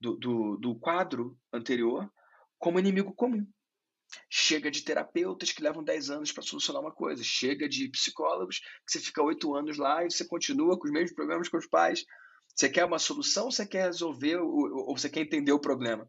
do, 0.00 0.16
do, 0.16 0.56
do 0.56 0.78
quadro 0.78 1.38
anterior, 1.52 2.10
como 2.58 2.78
inimigo 2.78 3.12
comum. 3.14 3.46
Chega 4.30 4.70
de 4.70 4.82
terapeutas 4.82 5.52
que 5.52 5.62
levam 5.62 5.82
10 5.82 6.10
anos 6.10 6.32
para 6.32 6.42
solucionar 6.42 6.82
uma 6.82 6.92
coisa. 6.92 7.22
Chega 7.22 7.68
de 7.68 7.88
psicólogos 7.90 8.58
que 8.58 8.92
você 8.92 9.00
fica 9.00 9.22
8 9.22 9.54
anos 9.54 9.78
lá 9.78 10.04
e 10.04 10.10
você 10.10 10.26
continua 10.26 10.78
com 10.78 10.86
os 10.86 10.92
mesmos 10.92 11.14
problemas 11.14 11.48
com 11.48 11.56
os 11.56 11.66
pais. 11.66 12.04
Você 12.54 12.68
quer 12.68 12.84
uma 12.84 12.98
solução 12.98 13.44
ou 13.46 13.52
você 13.52 13.66
quer 13.66 13.84
resolver 13.84 14.36
ou, 14.36 14.96
você 14.96 15.10
quer 15.10 15.20
entender 15.20 15.52
o 15.52 15.60
problema? 15.60 16.08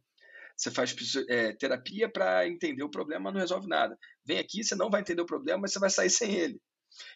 Você 0.55 0.71
faz 0.71 0.95
é, 1.29 1.53
terapia 1.53 2.09
para 2.09 2.47
entender 2.47 2.83
o 2.83 2.89
problema, 2.89 3.25
mas 3.25 3.33
não 3.33 3.41
resolve 3.41 3.67
nada. 3.67 3.97
Vem 4.25 4.39
aqui, 4.39 4.63
você 4.63 4.75
não 4.75 4.89
vai 4.89 5.01
entender 5.01 5.21
o 5.21 5.25
problema, 5.25 5.61
mas 5.61 5.73
você 5.73 5.79
vai 5.79 5.89
sair 5.89 6.09
sem 6.09 6.33
ele. 6.33 6.59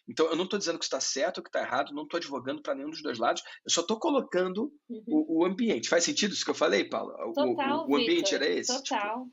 Então, 0.08 0.26
eu 0.26 0.36
não 0.36 0.44
estou 0.44 0.58
dizendo 0.58 0.78
que 0.78 0.84
está 0.84 1.00
certo 1.00 1.38
ou 1.38 1.42
que 1.42 1.48
está 1.48 1.60
errado, 1.60 1.92
não 1.92 2.04
estou 2.04 2.18
advogando 2.18 2.62
para 2.62 2.74
nenhum 2.74 2.90
dos 2.90 3.02
dois 3.02 3.18
lados, 3.18 3.42
eu 3.64 3.70
só 3.70 3.80
estou 3.80 3.98
colocando 3.98 4.72
uhum. 4.88 5.02
o, 5.06 5.40
o, 5.40 5.44
ambiente. 5.44 5.88
Faz 5.88 6.04
sentido 6.04 6.32
isso 6.32 6.44
que 6.44 6.50
eu 6.50 6.54
falei, 6.54 6.84
Paula? 6.84 7.14
Total, 7.34 7.86
o, 7.86 7.90
o, 7.90 7.96
ambiente 7.96 8.30
Victor, 8.30 8.42
era 8.42 8.48
esse? 8.48 8.72
Total. 8.72 9.24
Tipo, 9.24 9.32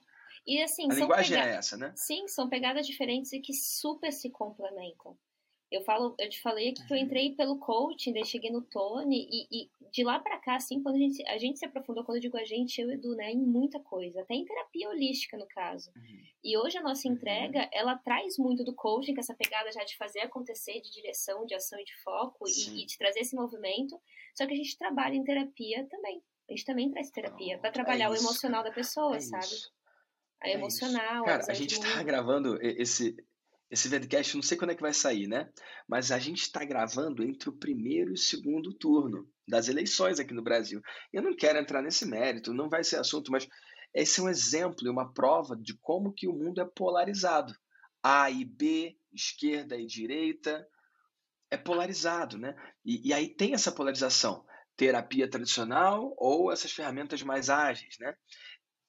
e 0.50 0.62
assim, 0.64 0.90
a 0.90 0.96
linguagem 0.96 1.38
pega... 1.38 1.50
é 1.50 1.56
essa, 1.56 1.78
né? 1.78 1.94
Sim, 1.96 2.28
são 2.28 2.50
pegadas 2.50 2.88
diferentes 2.88 3.32
e 3.34 3.40
que 3.40 3.54
super 3.54 4.12
se 4.12 4.30
complementam. 4.30 5.18
Eu 5.72 5.84
falo, 5.84 6.16
eu 6.18 6.28
te 6.28 6.42
falei 6.42 6.74
que 6.74 6.82
eu 6.82 6.98
uhum. 6.98 7.04
entrei 7.04 7.36
pelo 7.36 7.60
coaching, 7.60 8.12
daí 8.12 8.26
cheguei 8.26 8.50
no 8.50 8.64
Tony 8.64 9.28
e, 9.30 9.48
e 9.52 9.70
de 9.92 10.04
lá 10.04 10.20
para 10.20 10.40
cá, 10.40 10.56
assim, 10.56 10.82
quando 10.82 10.96
a 10.96 11.00
gente, 11.00 11.24
a 11.28 11.38
gente 11.38 11.60
se 11.60 11.66
aprofundou, 11.66 12.04
quando 12.04 12.18
eu 12.18 12.22
digo 12.22 12.38
a 12.38 12.44
gente, 12.44 12.82
eu 12.82 12.90
e 12.90 12.96
Edu, 12.96 13.16
né, 13.16 13.32
em 13.32 13.38
muita 13.38 13.80
coisa, 13.80 14.22
até 14.22 14.34
em 14.34 14.46
terapia 14.46 14.90
holística 14.90 15.38
no 15.38 15.46
caso. 15.46 15.92
Uhum. 15.96 16.24
E 16.44 16.58
hoje 16.58 16.80
a 16.80 16.82
nossa 16.82 17.08
uhum. 17.08 17.14
entrega, 17.14 17.60
uhum. 17.60 17.70
ela 17.72 17.96
traz 17.98 18.40
muito 18.40 18.64
do 18.64 18.74
coaching, 18.74 19.14
que 19.14 19.20
é 19.20 19.22
essa 19.22 19.36
pegada 19.36 19.72
já 19.72 19.84
de 19.84 19.96
fazer 19.96 20.22
acontecer, 20.22 20.82
de 20.82 20.92
direção, 20.92 21.46
de 21.46 21.54
ação 21.54 21.80
e 21.80 21.84
de 21.84 21.96
foco 22.02 22.48
e, 22.48 22.82
e, 22.82 22.86
de 22.88 22.98
trazer 22.98 23.20
esse 23.20 23.36
movimento. 23.36 24.02
Só 24.34 24.48
que 24.48 24.54
a 24.54 24.58
gente 24.58 24.76
trabalha 24.76 25.14
em 25.14 25.24
terapia 25.24 25.86
também. 25.88 26.24
A 26.50 26.52
gente 26.52 26.66
também 26.66 26.90
traz 26.90 27.12
terapia 27.12 27.60
para 27.60 27.72
trabalhar 27.72 28.06
é 28.06 28.10
o 28.10 28.16
emocional 28.16 28.64
da 28.64 28.72
pessoa, 28.72 29.18
é 29.18 29.20
sabe? 29.20 29.46
Isso. 29.46 29.72
A 30.42 30.50
é 30.50 30.54
emocional. 30.54 31.26
Cara, 31.26 31.44
a 31.48 31.54
gente 31.54 31.80
tá 31.80 32.02
gravando 32.02 32.58
esse, 32.62 33.16
esse 33.70 33.90
podcast, 33.90 34.36
não 34.36 34.42
sei 34.42 34.58
quando 34.58 34.72
é 34.72 34.76
que 34.76 34.82
vai 34.82 34.94
sair, 34.94 35.28
né? 35.28 35.50
Mas 35.88 36.12
a 36.12 36.20
gente 36.20 36.42
está 36.42 36.64
gravando 36.64 37.24
entre 37.24 37.50
o 37.50 37.58
primeiro 37.58 38.12
e 38.12 38.14
o 38.14 38.18
segundo 38.18 38.74
turno 38.74 39.30
das 39.48 39.68
eleições 39.68 40.20
aqui 40.20 40.34
no 40.34 40.44
Brasil. 40.44 40.82
Eu 41.12 41.22
não 41.22 41.36
quero 41.36 41.60
entrar 41.60 41.82
nesse 41.82 42.06
mérito, 42.06 42.54
não 42.54 42.70
vai 42.70 42.84
ser 42.84 42.98
assunto, 42.98 43.32
mas 43.32 43.48
esse 43.94 44.20
é 44.20 44.24
um 44.24 44.30
exemplo 44.30 44.86
e 44.86 44.90
uma 44.90 45.14
prova 45.14 45.56
de 45.56 45.78
como 45.80 46.14
que 46.14 46.28
o 46.28 46.34
mundo 46.34 46.62
é 46.62 46.66
polarizado. 46.66 47.54
A 48.02 48.32
e 48.32 48.46
B, 48.46 48.98
esquerda 49.12 49.76
e 49.76 49.86
direita, 49.86 50.66
é 51.52 51.58
polarizado, 51.58 52.38
né? 52.38 52.56
E, 52.86 53.10
e 53.10 53.14
aí 53.14 53.28
tem 53.36 53.54
essa 53.54 53.72
polarização, 53.72 54.46
terapia 54.78 55.30
tradicional 55.30 56.14
ou 56.18 56.52
essas 56.52 56.72
ferramentas 56.72 57.22
mais 57.24 57.50
ágeis, 57.50 57.98
né? 58.00 58.14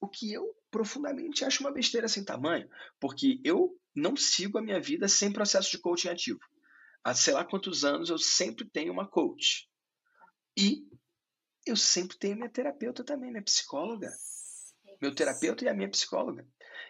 O 0.00 0.08
que 0.08 0.32
eu 0.32 0.54
profundamente 0.70 1.44
acho 1.44 1.62
uma 1.62 1.72
besteira 1.72 2.08
sem 2.08 2.24
tamanho, 2.24 2.68
porque 2.98 3.40
eu 3.44 3.76
não 3.94 4.16
sigo 4.16 4.58
a 4.58 4.62
minha 4.62 4.80
vida 4.80 5.08
sem 5.08 5.32
processo 5.32 5.70
de 5.70 5.78
coaching 5.78 6.08
ativo. 6.08 6.40
Há 7.02 7.14
sei 7.14 7.34
lá 7.34 7.44
quantos 7.44 7.84
anos 7.84 8.10
eu 8.10 8.18
sempre 8.18 8.68
tenho 8.68 8.92
uma 8.92 9.08
coach. 9.08 9.68
E 10.56 10.86
eu 11.66 11.76
sempre 11.76 12.16
tenho 12.18 12.36
minha 12.36 12.48
terapeuta 12.48 13.02
também, 13.02 13.30
minha 13.30 13.42
psicóloga. 13.42 14.10
Meu 15.00 15.14
terapeuta 15.14 15.64
e 15.64 15.68
a 15.68 15.74
minha 15.74 15.90
psicóloga. 15.90 16.46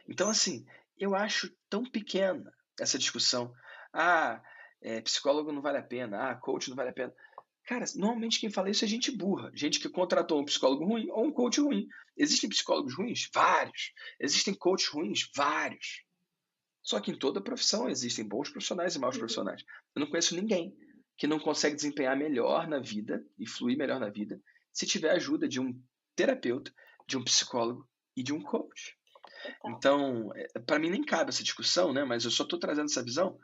Então, 0.09 0.29
assim, 0.29 0.67
eu 0.99 1.15
acho 1.15 1.55
tão 1.69 1.85
pequena 1.85 2.53
essa 2.79 2.99
discussão. 2.99 3.53
Ah, 3.93 4.43
é, 4.83 5.01
psicólogo 5.01 5.53
não 5.53 5.63
vale 5.63 5.79
a 5.79 5.83
pena. 5.83 6.31
Ah, 6.31 6.35
coach 6.35 6.69
não 6.69 6.77
vale 6.77 6.91
a 6.91 6.93
pena. 6.93 7.15
Cara, 7.71 7.85
normalmente 7.95 8.41
quem 8.41 8.51
fala 8.51 8.69
isso 8.69 8.85
é 8.85 8.89
gente 8.89 9.13
burra, 9.13 9.53
gente 9.55 9.79
que 9.79 9.89
contratou 9.89 10.41
um 10.41 10.45
psicólogo 10.45 10.85
ruim 10.85 11.09
ou 11.09 11.27
um 11.27 11.33
coach 11.33 11.61
ruim. 11.61 11.87
Existem 12.17 12.51
psicólogos 12.51 12.97
ruins? 12.97 13.31
Vários. 13.33 13.93
Existem 14.19 14.53
coaches 14.53 14.89
ruins? 14.89 15.31
Vários. 15.37 16.03
Só 16.83 16.99
que 16.99 17.13
em 17.13 17.17
toda 17.17 17.41
profissão 17.41 17.89
existem 17.89 18.27
bons 18.27 18.49
profissionais 18.49 18.97
e 18.97 18.99
maus 18.99 19.15
uhum. 19.15 19.21
profissionais. 19.21 19.63
Eu 19.95 20.01
não 20.01 20.09
conheço 20.11 20.35
ninguém 20.35 20.77
que 21.17 21.29
não 21.29 21.39
consegue 21.39 21.77
desempenhar 21.77 22.17
melhor 22.17 22.67
na 22.67 22.81
vida 22.81 23.25
e 23.39 23.49
fluir 23.49 23.79
melhor 23.79 24.01
na 24.01 24.11
vida 24.11 24.43
se 24.73 24.85
tiver 24.85 25.11
a 25.11 25.15
ajuda 25.15 25.47
de 25.47 25.61
um 25.61 25.81
terapeuta, 26.17 26.75
de 27.07 27.17
um 27.17 27.23
psicólogo 27.23 27.89
e 28.17 28.25
de 28.25 28.33
um 28.33 28.43
coach. 28.43 28.99
Então, 29.65 30.33
é, 30.35 30.59
para 30.59 30.81
mim 30.81 30.91
nem 30.91 31.05
cabe 31.05 31.31
essa 31.31 31.45
discussão, 31.45 31.93
né? 31.93 32.05
Mas 32.05 32.25
eu 32.25 32.33
só 32.33 32.43
estou 32.43 32.59
trazendo 32.59 32.87
essa 32.87 33.05
visão 33.05 33.39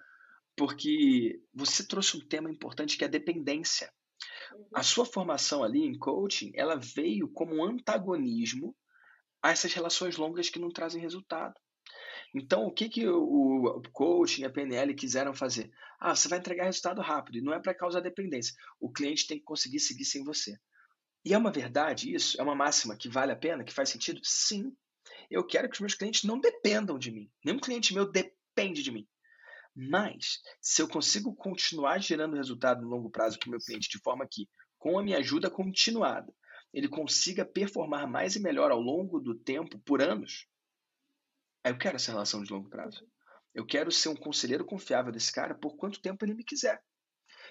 porque 0.57 1.41
você 1.55 1.87
trouxe 1.87 2.17
um 2.17 2.27
tema 2.27 2.51
importante 2.51 2.99
que 2.99 3.05
é 3.05 3.07
a 3.07 3.11
dependência. 3.11 3.89
A 4.75 4.83
sua 4.83 5.05
formação 5.05 5.63
ali 5.63 5.85
em 5.85 5.99
coaching, 5.99 6.53
ela 6.55 6.77
veio 6.77 7.29
como 7.29 7.57
um 7.57 7.65
antagonismo 7.65 8.75
a 9.43 9.51
essas 9.51 9.73
relações 9.73 10.17
longas 10.17 10.49
que 10.49 10.59
não 10.59 10.71
trazem 10.71 11.01
resultado. 11.01 11.55
Então, 12.35 12.67
o 12.67 12.73
que, 12.73 12.89
que 12.89 13.07
o, 13.09 13.81
coaching 13.93 14.43
e 14.43 14.45
a 14.45 14.51
PNL 14.51 14.95
quiseram 14.95 15.33
fazer? 15.33 15.71
Ah, 15.99 16.15
você 16.15 16.29
vai 16.29 16.39
entregar 16.39 16.65
resultado 16.65 17.01
rápido, 17.01 17.39
e 17.39 17.41
não 17.41 17.53
é 17.53 17.61
para 17.61 17.75
causar 17.75 18.01
dependência. 18.01 18.55
O 18.81 18.93
cliente 18.93 19.27
tem 19.27 19.39
que 19.39 19.45
conseguir 19.45 19.81
seguir 19.81 20.05
sem 20.05 20.25
você. 20.25 20.59
E 21.25 21.35
é 21.35 21.39
uma 21.39 21.51
verdade 21.51 22.15
isso? 22.15 22.41
É 22.41 22.43
uma 22.43 22.55
máxima 22.55 22.97
que 22.97 23.09
vale 23.09 23.33
a 23.33 23.37
pena, 23.37 23.65
que 23.65 23.73
faz 23.73 23.89
sentido? 23.89 24.21
Sim. 24.23 24.73
Eu 25.31 25.47
quero 25.47 25.69
que 25.69 25.75
os 25.75 25.81
meus 25.81 25.95
clientes 25.95 26.25
não 26.25 26.39
dependam 26.39 26.99
de 26.99 27.11
mim. 27.11 27.31
Nenhum 27.45 27.59
cliente 27.59 27.95
meu 27.95 28.11
depende 28.11 28.83
de 28.83 28.93
mim. 28.93 29.07
Mas, 29.77 30.41
se 30.59 30.81
eu 30.81 30.89
consigo 30.89 31.35
continuar 31.35 31.99
gerando 31.99 32.37
resultado 32.37 32.81
no 32.81 32.89
longo 32.89 33.11
prazo 33.11 33.39
para 33.39 33.49
o 33.49 33.51
meu 33.51 33.61
cliente 33.61 33.91
de 33.91 33.99
forma 33.99 34.27
que, 34.27 34.49
com 34.79 34.99
a 34.99 35.03
minha 35.03 35.19
ajuda 35.19 35.51
continuada, 35.51 36.33
ele 36.73 36.89
consiga 36.89 37.45
performar 37.45 38.09
mais 38.09 38.37
e 38.37 38.41
melhor 38.41 38.71
ao 38.71 38.81
longo 38.81 39.21
do 39.21 39.35
tempo, 39.35 39.79
por 39.81 40.01
anos, 40.01 40.47
aí 41.63 41.73
eu 41.73 41.79
quero 41.79 41.97
essa 41.97 42.11
relação 42.11 42.43
de 42.43 42.51
longo 42.51 42.71
prazo. 42.71 43.07
Eu 43.55 43.67
quero 43.67 43.93
ser 43.93 44.09
um 44.09 44.17
conselheiro 44.17 44.65
confiável 44.65 45.13
desse 45.13 45.33
cara 45.33 45.55
por 45.55 45.77
quanto 45.77 46.01
tempo 46.01 46.25
ele 46.25 46.35
me 46.35 46.45
quiser. 46.45 46.83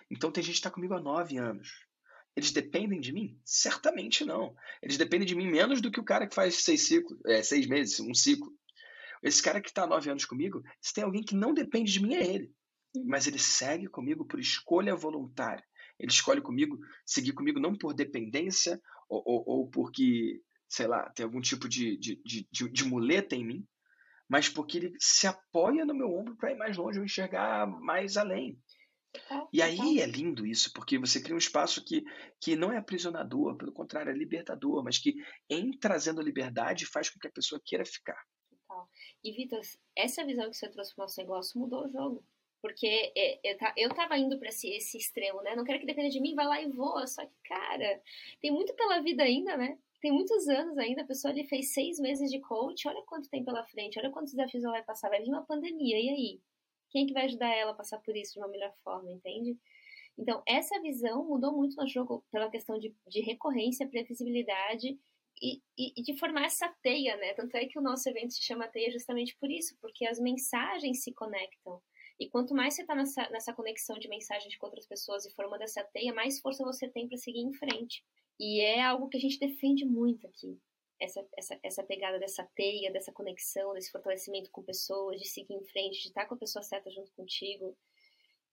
Então, 0.09 0.31
tem 0.31 0.43
gente 0.43 0.53
que 0.53 0.59
está 0.59 0.71
comigo 0.71 0.93
há 0.95 1.01
nove 1.01 1.37
anos. 1.37 1.85
Eles 2.35 2.51
dependem 2.51 2.99
de 2.99 3.11
mim? 3.11 3.39
Certamente 3.43 4.25
não. 4.25 4.55
Eles 4.81 4.97
dependem 4.97 5.27
de 5.27 5.35
mim 5.35 5.47
menos 5.47 5.79
do 5.79 5.91
que 5.91 5.99
o 5.99 6.03
cara 6.03 6.27
que 6.27 6.35
faz 6.35 6.63
seis, 6.63 6.87
ciclos, 6.87 7.19
é, 7.25 7.41
seis 7.41 7.65
meses, 7.67 7.99
um 7.99 8.13
ciclo. 8.13 8.51
Esse 9.25 9.41
cara 9.41 9.59
que 9.59 9.69
está 9.69 9.83
há 9.83 9.87
nove 9.87 10.07
anos 10.07 10.23
comigo, 10.23 10.61
se 10.79 10.93
tem 10.93 11.03
alguém 11.03 11.23
que 11.23 11.35
não 11.35 11.51
depende 11.51 11.91
de 11.91 11.99
mim, 11.99 12.13
é 12.13 12.23
ele. 12.23 12.53
Uhum. 12.95 13.05
Mas 13.07 13.25
ele 13.25 13.39
segue 13.39 13.87
comigo 13.87 14.23
por 14.23 14.39
escolha 14.39 14.95
voluntária. 14.95 15.65
Ele 15.99 16.11
escolhe 16.11 16.41
comigo, 16.41 16.77
seguir 17.03 17.33
comigo 17.33 17.59
não 17.59 17.75
por 17.75 17.95
dependência 17.95 18.79
ou, 19.09 19.23
ou, 19.25 19.43
ou 19.47 19.69
porque, 19.71 20.39
sei 20.69 20.85
lá, 20.85 21.09
tem 21.09 21.23
algum 21.23 21.41
tipo 21.41 21.67
de, 21.67 21.97
de, 21.97 22.21
de, 22.23 22.69
de, 22.69 22.85
muleta 22.85 23.35
em 23.35 23.43
mim, 23.43 23.67
mas 24.29 24.47
porque 24.47 24.77
ele 24.77 24.93
se 24.99 25.25
apoia 25.25 25.85
no 25.85 25.95
meu 25.95 26.13
ombro 26.13 26.35
para 26.37 26.51
ir 26.51 26.57
mais 26.57 26.77
longe, 26.77 26.99
ou 26.99 27.05
enxergar 27.05 27.65
mais 27.65 28.17
além. 28.17 28.59
E 29.51 29.59
aí 29.59 29.99
é 30.01 30.05
lindo 30.05 30.45
isso, 30.45 30.71
porque 30.71 30.99
você 30.99 31.19
cria 31.19 31.33
um 31.33 31.39
espaço 31.39 31.83
que, 31.83 32.03
que 32.39 32.55
não 32.55 32.71
é 32.71 32.77
aprisionador, 32.77 33.55
pelo 33.57 33.71
contrário, 33.71 34.11
é 34.11 34.15
libertador, 34.15 34.83
mas 34.83 34.99
que 34.99 35.15
em 35.49 35.71
trazendo 35.71 36.21
liberdade 36.21 36.85
faz 36.85 37.09
com 37.09 37.17
que 37.17 37.27
a 37.27 37.31
pessoa 37.31 37.61
queira 37.63 37.85
ficar. 37.85 38.21
E, 39.23 39.31
Vitor, 39.31 39.61
essa 39.95 40.25
visão 40.25 40.49
que 40.49 40.57
você 40.57 40.69
trouxe 40.69 40.93
para 40.93 41.03
o 41.03 41.05
nosso 41.05 41.19
negócio 41.19 41.59
mudou 41.59 41.85
o 41.85 41.89
jogo. 41.89 42.23
Porque 42.61 43.11
é, 43.15 43.39
eu, 43.43 43.57
eu 43.77 43.89
tava 43.93 44.17
indo 44.17 44.39
para 44.39 44.49
esse, 44.49 44.67
esse 44.69 44.97
extremo, 44.97 45.41
né? 45.43 45.55
Não 45.55 45.63
quero 45.63 45.79
que 45.79 45.85
dependa 45.85 46.09
de 46.09 46.19
mim, 46.19 46.33
vai 46.33 46.47
lá 46.47 46.61
e 46.61 46.71
voa. 46.71 47.05
Só 47.05 47.23
que, 47.25 47.35
cara, 47.43 48.01
tem 48.41 48.51
muito 48.51 48.73
pela 48.73 49.01
vida 49.01 49.23
ainda, 49.23 49.55
né? 49.55 49.77
Tem 50.01 50.11
muitos 50.11 50.47
anos 50.47 50.77
ainda. 50.77 51.03
A 51.03 51.05
pessoa 51.05 51.31
ali 51.31 51.45
fez 51.45 51.73
seis 51.73 51.99
meses 51.99 52.31
de 52.31 52.39
coach. 52.39 52.87
Olha 52.87 53.03
quanto 53.03 53.29
tem 53.29 53.43
pela 53.43 53.63
frente, 53.65 53.99
olha 53.99 54.09
quantos 54.09 54.33
desafios 54.33 54.63
ela 54.63 54.73
vai 54.73 54.83
passar. 54.83 55.09
Vai 55.09 55.21
vir 55.21 55.29
uma 55.29 55.45
pandemia, 55.45 55.99
e 55.99 56.09
aí? 56.09 56.41
Quem 56.89 57.03
é 57.03 57.07
que 57.07 57.13
vai 57.13 57.25
ajudar 57.25 57.53
ela 57.53 57.71
a 57.71 57.75
passar 57.75 57.99
por 57.99 58.15
isso 58.15 58.33
de 58.33 58.39
uma 58.39 58.47
melhor 58.47 58.73
forma, 58.83 59.11
entende? 59.11 59.57
Então, 60.17 60.41
essa 60.47 60.81
visão 60.81 61.25
mudou 61.25 61.51
muito 61.51 61.75
no 61.75 61.87
jogo 61.87 62.23
pela 62.31 62.49
questão 62.49 62.79
de, 62.79 62.95
de 63.07 63.21
recorrência, 63.21 63.87
previsibilidade 63.87 64.97
e, 65.41 65.61
e, 65.77 66.01
de 66.01 66.17
formar 66.17 66.45
essa 66.45 66.67
teia, 66.81 67.17
né? 67.17 67.33
Tanto 67.33 67.55
é 67.55 67.65
que 67.65 67.77
o 67.77 67.81
nosso 67.81 68.07
evento 68.09 68.33
se 68.33 68.41
chama 68.41 68.67
teia 68.67 68.91
justamente 68.91 69.35
por 69.37 69.51
isso, 69.51 69.75
porque 69.81 70.05
as 70.05 70.19
mensagens 70.19 71.03
se 71.03 71.13
conectam. 71.13 71.81
E 72.19 72.29
quanto 72.29 72.53
mais 72.53 72.73
você 72.73 72.81
está 72.81 72.95
nessa, 72.95 73.29
nessa 73.29 73.53
conexão 73.53 73.99
de 73.99 74.07
mensagens 74.07 74.55
com 74.55 74.65
outras 74.65 74.85
pessoas 74.85 75.25
e 75.25 75.33
formando 75.33 75.63
essa 75.63 75.83
teia, 75.83 76.13
mais 76.13 76.39
força 76.39 76.63
você 76.63 76.87
tem 76.87 77.07
para 77.07 77.17
seguir 77.17 77.41
em 77.41 77.53
frente. 77.53 78.03
E 78.39 78.61
é 78.61 78.81
algo 78.81 79.09
que 79.09 79.17
a 79.17 79.19
gente 79.19 79.39
defende 79.39 79.85
muito 79.85 80.25
aqui. 80.25 80.57
Essa, 80.97 81.27
essa, 81.37 81.59
essa 81.61 81.83
pegada 81.83 82.17
dessa 82.17 82.49
teia, 82.55 82.91
dessa 82.91 83.11
conexão, 83.11 83.73
desse 83.73 83.91
fortalecimento 83.91 84.49
com 84.49 84.63
pessoas, 84.63 85.19
de 85.19 85.27
seguir 85.27 85.53
em 85.53 85.65
frente, 85.65 86.01
de 86.01 86.07
estar 86.07 86.25
com 86.25 86.35
a 86.35 86.37
pessoa 86.37 86.63
certa 86.63 86.89
junto 86.89 87.11
contigo. 87.11 87.75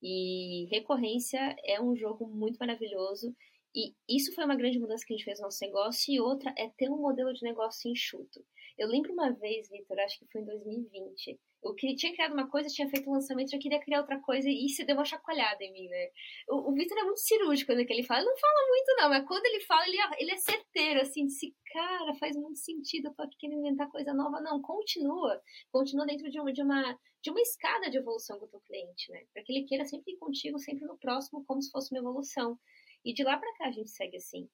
E 0.01 0.67
recorrência 0.69 1.55
é 1.63 1.81
um 1.81 1.95
jogo 1.95 2.27
muito 2.27 2.57
maravilhoso 2.57 3.33
e 3.75 3.93
isso 4.07 4.33
foi 4.35 4.45
uma 4.45 4.55
grande 4.55 4.79
mudança 4.79 5.03
que 5.05 5.13
a 5.13 5.17
gente 5.17 5.25
fez 5.25 5.39
no 5.39 5.45
nosso 5.45 5.63
negócio. 5.63 6.13
E 6.13 6.19
outra 6.19 6.53
é 6.57 6.69
ter 6.69 6.89
um 6.89 6.97
modelo 6.97 7.33
de 7.33 7.43
negócio 7.43 7.89
enxuto. 7.89 8.45
Eu 8.77 8.87
lembro 8.87 9.13
uma 9.13 9.31
vez, 9.31 9.69
Vitor, 9.69 9.99
acho 9.99 10.19
que 10.19 10.27
foi 10.31 10.41
em 10.41 10.45
2020. 10.45 11.39
Eu 11.63 11.73
queria, 11.75 11.95
tinha 11.95 12.13
criado 12.13 12.33
uma 12.33 12.49
coisa, 12.49 12.67
tinha 12.67 12.89
feito 12.89 13.09
um 13.09 13.13
lançamento, 13.13 13.51
já 13.51 13.57
queria 13.57 13.79
criar 13.79 14.01
outra 14.01 14.19
coisa 14.19 14.49
e 14.49 14.65
isso 14.65 14.85
deu 14.85 14.95
uma 14.95 15.05
chacoalhada 15.05 15.63
em 15.63 15.71
mim, 15.71 15.87
né? 15.87 16.09
O, 16.49 16.71
o 16.71 16.73
Vitor 16.73 16.97
é 16.97 17.03
muito 17.03 17.21
cirúrgico 17.21 17.71
quando 17.71 17.79
ele 17.79 18.03
fala. 18.03 18.19
Ele 18.19 18.29
não 18.29 18.37
fala 18.37 18.67
muito, 18.67 18.95
não, 18.97 19.09
mas 19.09 19.27
quando 19.27 19.45
ele 19.45 19.59
fala, 19.61 19.87
ele, 19.87 19.97
ele 20.19 20.31
é 20.31 20.37
certeiro, 20.37 21.01
assim, 21.01 21.25
disse, 21.25 21.55
cara, 21.71 22.13
faz 22.15 22.35
muito 22.35 22.59
sentido, 22.59 23.07
eu 23.07 23.13
tô 23.13 23.23
aqui 23.23 23.37
querendo 23.37 23.59
inventar 23.59 23.89
coisa 23.89 24.13
nova. 24.13 24.41
Não, 24.41 24.61
continua. 24.61 25.41
Continua 25.71 26.05
dentro 26.05 26.29
de 26.29 26.39
uma, 26.39 26.51
de 26.51 26.61
uma, 26.61 26.99
de 27.21 27.29
uma 27.29 27.41
escada 27.41 27.89
de 27.89 27.97
evolução 27.97 28.37
com 28.39 28.45
o 28.45 28.49
teu 28.49 28.59
cliente, 28.61 29.09
né? 29.11 29.23
Para 29.33 29.43
que 29.43 29.53
ele 29.53 29.65
queira 29.65 29.85
sempre 29.85 30.13
ir 30.13 30.17
contigo, 30.17 30.59
sempre 30.59 30.85
no 30.85 30.97
próximo, 30.97 31.45
como 31.45 31.61
se 31.61 31.71
fosse 31.71 31.93
uma 31.93 31.99
evolução. 31.99 32.59
E 33.05 33.13
de 33.13 33.23
lá 33.23 33.37
para 33.37 33.53
cá 33.55 33.67
a 33.67 33.71
gente 33.71 33.89
segue 33.89 34.17
assim. 34.17 34.49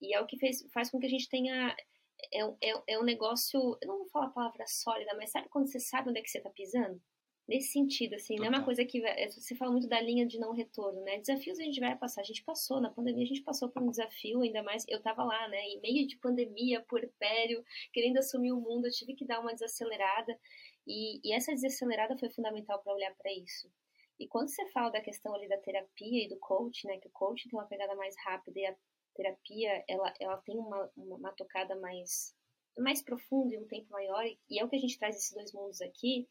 E 0.00 0.14
é 0.14 0.20
o 0.20 0.26
que 0.26 0.38
fez, 0.38 0.64
faz 0.72 0.90
com 0.90 0.98
que 0.98 1.06
a 1.06 1.10
gente 1.10 1.28
tenha. 1.28 1.74
É, 2.32 2.42
é, 2.70 2.82
é 2.88 2.98
um 2.98 3.04
negócio. 3.04 3.58
Eu 3.80 3.88
não 3.88 3.98
vou 3.98 4.08
falar 4.08 4.26
a 4.26 4.30
palavra 4.30 4.66
sólida, 4.66 5.14
mas 5.16 5.30
sabe 5.30 5.48
quando 5.48 5.70
você 5.70 5.80
sabe 5.80 6.10
onde 6.10 6.20
é 6.20 6.22
que 6.22 6.30
você 6.30 6.40
tá 6.40 6.50
pisando? 6.50 7.00
Nesse 7.46 7.72
sentido, 7.72 8.14
assim, 8.14 8.36
não 8.36 8.46
é 8.46 8.48
uma 8.48 8.64
coisa 8.64 8.84
que. 8.86 9.04
É, 9.04 9.28
você 9.28 9.54
fala 9.54 9.70
muito 9.72 9.88
da 9.88 10.00
linha 10.00 10.26
de 10.26 10.38
não 10.38 10.52
retorno, 10.52 11.02
né? 11.02 11.18
Desafios 11.18 11.58
a 11.58 11.62
gente 11.62 11.80
vai 11.80 11.96
passar. 11.96 12.22
A 12.22 12.24
gente 12.24 12.42
passou, 12.44 12.80
na 12.80 12.90
pandemia 12.90 13.24
a 13.24 13.26
gente 13.26 13.42
passou 13.42 13.68
por 13.70 13.82
um 13.82 13.90
desafio, 13.90 14.40
ainda 14.42 14.62
mais. 14.62 14.84
Eu 14.88 15.02
tava 15.02 15.24
lá, 15.24 15.48
né? 15.48 15.60
Em 15.68 15.80
meio 15.80 16.06
de 16.06 16.16
pandemia, 16.18 16.82
puerpério, 16.88 17.64
querendo 17.92 18.18
assumir 18.18 18.52
o 18.52 18.60
mundo, 18.60 18.86
eu 18.86 18.92
tive 18.92 19.14
que 19.14 19.26
dar 19.26 19.40
uma 19.40 19.52
desacelerada. 19.52 20.38
E, 20.86 21.20
e 21.26 21.32
essa 21.34 21.52
desacelerada 21.52 22.16
foi 22.18 22.30
fundamental 22.30 22.82
para 22.82 22.94
olhar 22.94 23.14
para 23.14 23.32
isso. 23.32 23.70
E 24.18 24.28
quando 24.28 24.48
você 24.48 24.66
fala 24.70 24.90
da 24.90 25.00
questão 25.00 25.34
ali 25.34 25.48
da 25.48 25.58
terapia 25.58 26.24
e 26.24 26.28
do 26.28 26.38
coach, 26.38 26.86
né, 26.86 26.98
que 26.98 27.08
o 27.08 27.12
coach 27.12 27.48
tem 27.48 27.58
uma 27.58 27.66
pegada 27.66 27.94
mais 27.96 28.14
rápida 28.24 28.60
e 28.60 28.66
a 28.66 28.76
terapia, 29.14 29.84
ela, 29.88 30.12
ela 30.20 30.36
tem 30.38 30.56
uma, 30.58 30.90
uma 30.96 31.32
tocada 31.32 31.74
mais, 31.76 32.34
mais 32.78 33.02
profunda 33.02 33.54
e 33.54 33.58
um 33.58 33.66
tempo 33.66 33.90
maior, 33.90 34.24
e 34.24 34.58
é 34.58 34.64
o 34.64 34.68
que 34.68 34.76
a 34.76 34.80
gente 34.80 34.98
traz 34.98 35.16
esses 35.16 35.32
dois 35.32 35.52
mundos 35.52 35.80
aqui, 35.80 36.28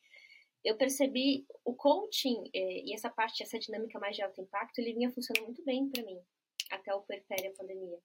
eu 0.63 0.77
percebi 0.77 1.45
o 1.65 1.75
coaching 1.75 2.49
eh, 2.53 2.83
e 2.85 2.93
essa 2.93 3.09
parte, 3.09 3.43
essa 3.43 3.59
dinâmica 3.59 3.99
mais 3.99 4.15
de 4.15 4.21
alto 4.21 4.41
impacto, 4.41 4.79
ele 4.79 4.93
vinha 4.93 5.11
funcionando 5.11 5.45
muito 5.45 5.63
bem 5.65 5.89
para 5.89 6.03
mim, 6.03 6.19
até 6.71 6.93
o 6.93 7.01
puerpério 7.01 7.51
a 7.51 7.55
pandemia. 7.55 7.99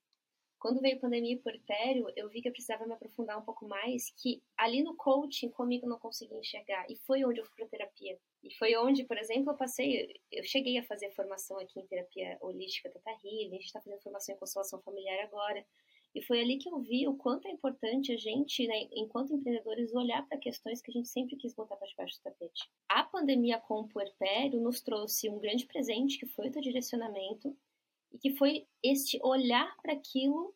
Quando 0.59 0.81
veio 0.81 0.97
a 0.97 0.99
pandemia 0.99 1.33
e 1.33 1.39
puerpério, 1.39 2.11
eu 2.17 2.27
vi 2.29 2.41
que 2.41 2.49
eu 2.49 2.51
precisava 2.51 2.85
me 2.85 2.93
aprofundar 2.93 3.37
um 3.37 3.45
pouco 3.45 3.65
mais, 3.65 4.11
que 4.11 4.43
ali 4.57 4.83
no 4.83 4.95
coaching 4.95 5.49
comigo 5.49 5.85
eu 5.85 5.89
não 5.89 5.97
conseguia 5.97 6.37
enxergar, 6.37 6.85
e 6.89 6.97
foi 6.97 7.23
onde 7.23 7.39
eu 7.39 7.45
fui 7.45 7.55
para 7.55 7.67
terapia. 7.67 8.19
E 8.43 8.53
foi 8.55 8.75
onde, 8.75 9.05
por 9.05 9.17
exemplo, 9.17 9.53
eu 9.53 9.57
passei, 9.57 10.13
eu 10.31 10.43
cheguei 10.43 10.77
a 10.77 10.83
fazer 10.83 11.11
formação 11.11 11.57
aqui 11.57 11.79
em 11.79 11.87
terapia 11.87 12.37
holística 12.41 12.89
Tata 12.89 13.11
Healing, 13.23 13.47
a 13.47 13.55
gente 13.55 13.65
está 13.65 13.81
fazendo 13.81 14.01
formação 14.01 14.35
em 14.35 14.37
constelação 14.37 14.81
familiar 14.81 15.23
agora, 15.23 15.65
e 16.13 16.21
foi 16.23 16.41
ali 16.41 16.57
que 16.57 16.69
eu 16.69 16.79
vi 16.79 17.07
o 17.07 17.15
quanto 17.15 17.47
é 17.47 17.51
importante 17.51 18.11
a 18.11 18.17
gente, 18.17 18.67
né, 18.67 18.87
enquanto 18.91 19.33
empreendedores, 19.33 19.93
olhar 19.93 20.27
para 20.27 20.39
questões 20.39 20.81
que 20.81 20.89
a 20.89 20.93
gente 20.93 21.07
sempre 21.07 21.35
quis 21.35 21.53
botar 21.53 21.75
para 21.75 21.87
debaixo 21.87 22.17
do 22.17 22.23
tapete. 22.23 22.69
A 22.89 23.03
pandemia 23.03 23.59
com 23.59 23.81
o 23.81 23.87
puerpério 23.87 24.59
nos 24.59 24.81
trouxe 24.81 25.29
um 25.29 25.39
grande 25.39 25.65
presente, 25.65 26.17
que 26.17 26.25
foi 26.25 26.47
o 26.47 26.51
teu 26.51 26.61
direcionamento, 26.61 27.55
e 28.11 28.17
que 28.17 28.35
foi 28.35 28.67
este 28.83 29.19
olhar 29.23 29.75
para 29.81 29.93
aquilo 29.93 30.53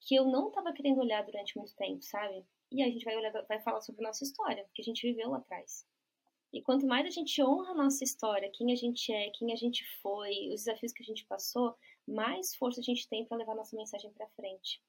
que 0.00 0.14
eu 0.14 0.24
não 0.24 0.48
estava 0.48 0.72
querendo 0.72 1.00
olhar 1.00 1.24
durante 1.24 1.56
muito 1.56 1.74
tempo, 1.76 2.02
sabe? 2.02 2.44
E 2.70 2.82
a 2.82 2.86
gente 2.86 3.04
vai, 3.04 3.16
olhar, 3.16 3.32
vai 3.46 3.60
falar 3.60 3.80
sobre 3.80 4.02
nossa 4.02 4.24
história, 4.24 4.66
que 4.74 4.82
a 4.82 4.84
gente 4.84 5.06
viveu 5.06 5.30
lá 5.30 5.38
atrás. 5.38 5.86
E 6.52 6.62
quanto 6.62 6.86
mais 6.86 7.06
a 7.06 7.10
gente 7.10 7.42
honra 7.42 7.70
a 7.70 7.74
nossa 7.74 8.02
história, 8.02 8.50
quem 8.52 8.72
a 8.72 8.76
gente 8.76 9.12
é, 9.12 9.30
quem 9.30 9.52
a 9.52 9.56
gente 9.56 9.84
foi, 10.00 10.48
os 10.52 10.64
desafios 10.64 10.92
que 10.92 11.02
a 11.02 11.06
gente 11.06 11.24
passou, 11.26 11.76
mais 12.06 12.54
força 12.56 12.80
a 12.80 12.84
gente 12.84 13.08
tem 13.08 13.24
para 13.24 13.36
levar 13.36 13.54
nossa 13.54 13.76
mensagem 13.76 14.12
para 14.12 14.28
frente 14.30 14.80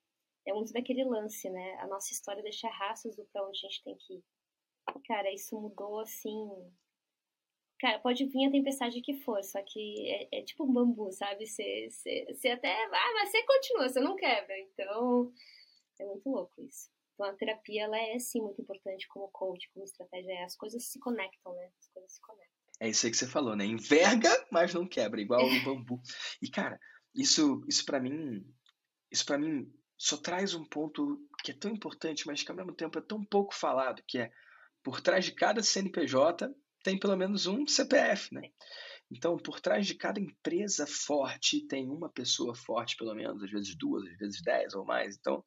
é 0.46 0.54
muito 0.54 0.74
daquele 0.74 1.04
lance, 1.04 1.50
né? 1.50 1.76
A 1.80 1.88
nossa 1.88 2.14
história 2.14 2.42
deixa 2.42 2.68
rastros 2.70 3.16
do 3.16 3.26
pra 3.26 3.46
onde 3.48 3.60
a 3.60 3.70
gente 3.70 3.84
tem 3.84 3.96
que 3.96 4.14
ir. 4.16 4.24
Cara, 5.06 5.32
isso 5.32 5.60
mudou 5.60 6.00
assim. 6.00 6.50
Cara, 7.82 7.98
pode 7.98 8.24
vir 8.28 8.46
a 8.46 8.52
tempestade 8.52 9.02
que 9.02 9.16
for, 9.22 9.44
só 9.44 9.60
que 9.64 10.08
é, 10.08 10.40
é 10.40 10.44
tipo 10.44 10.66
um 10.66 10.72
bambu, 10.72 11.12
sabe? 11.12 11.48
Você, 11.48 11.90
você, 11.90 12.28
você 12.32 12.50
até. 12.50 12.72
Ah, 12.72 13.14
mas 13.16 13.32
você 13.32 13.44
continua, 13.44 13.90
você 13.90 14.00
não 14.00 14.16
quebra. 14.16 14.56
Então, 14.60 15.34
é 16.00 16.06
muito 16.06 16.30
louco 16.30 16.62
isso. 16.62 16.92
Então, 17.16 17.26
a 17.26 17.34
terapia, 17.34 17.86
ela 17.86 17.98
é 17.98 18.20
sim 18.20 18.40
muito 18.40 18.62
importante 18.62 19.08
como 19.08 19.30
coach, 19.30 19.68
como 19.74 19.84
estratégia. 19.84 20.46
As 20.46 20.56
coisas 20.56 20.92
se 20.92 21.00
conectam, 21.00 21.56
né? 21.56 21.72
As 21.80 21.90
coisas 21.90 22.12
se 22.14 22.22
conectam. 22.22 22.56
É 22.80 22.90
isso 22.90 23.04
aí 23.08 23.12
que 23.12 23.18
você 23.18 23.28
falou, 23.28 23.56
né? 23.56 23.66
Enverga, 23.66 24.30
mas 24.52 24.76
não 24.76 24.88
quebra, 24.88 25.20
igual 25.20 25.44
o 25.44 25.64
bambu. 25.64 26.00
E, 26.40 26.52
cara, 26.52 26.80
isso, 27.16 27.66
isso 27.68 27.84
para 27.84 28.00
mim. 28.00 28.46
Isso 29.12 29.26
para 29.26 29.40
mim 29.40 29.68
só 29.98 30.18
traz 30.18 30.54
um 30.54 30.64
ponto 30.66 31.20
que 31.44 31.50
é 31.50 31.58
tão 31.58 31.72
importante, 31.72 32.28
mas 32.28 32.44
que 32.44 32.52
ao 32.52 32.58
mesmo 32.58 32.76
tempo 32.76 33.00
é 33.00 33.02
tão 33.02 33.26
pouco 33.26 33.56
falado, 33.56 34.04
que 34.08 34.20
é 34.20 34.32
por 34.84 35.02
trás 35.02 35.26
de 35.26 35.32
cada 35.32 35.64
CNPJ 35.64 36.54
tem 36.84 37.00
pelo 37.00 37.16
menos 37.16 37.46
um 37.46 37.66
CPF, 37.68 38.34
né? 38.34 38.50
Então, 39.10 39.38
por 39.38 39.60
trás 39.60 39.86
de 39.86 39.96
cada 39.96 40.20
empresa 40.20 40.88
forte 40.88 41.68
tem 41.68 41.90
uma 41.90 42.10
pessoa 42.10 42.56
forte, 42.56 42.96
pelo 42.96 43.14
menos, 43.14 43.44
às 43.44 43.52
vezes 43.52 43.76
duas, 43.76 44.08
às 44.08 44.18
vezes 44.18 44.42
dez 44.42 44.74
ou 44.74 44.86
mais. 44.86 45.18
Então, 45.18 45.44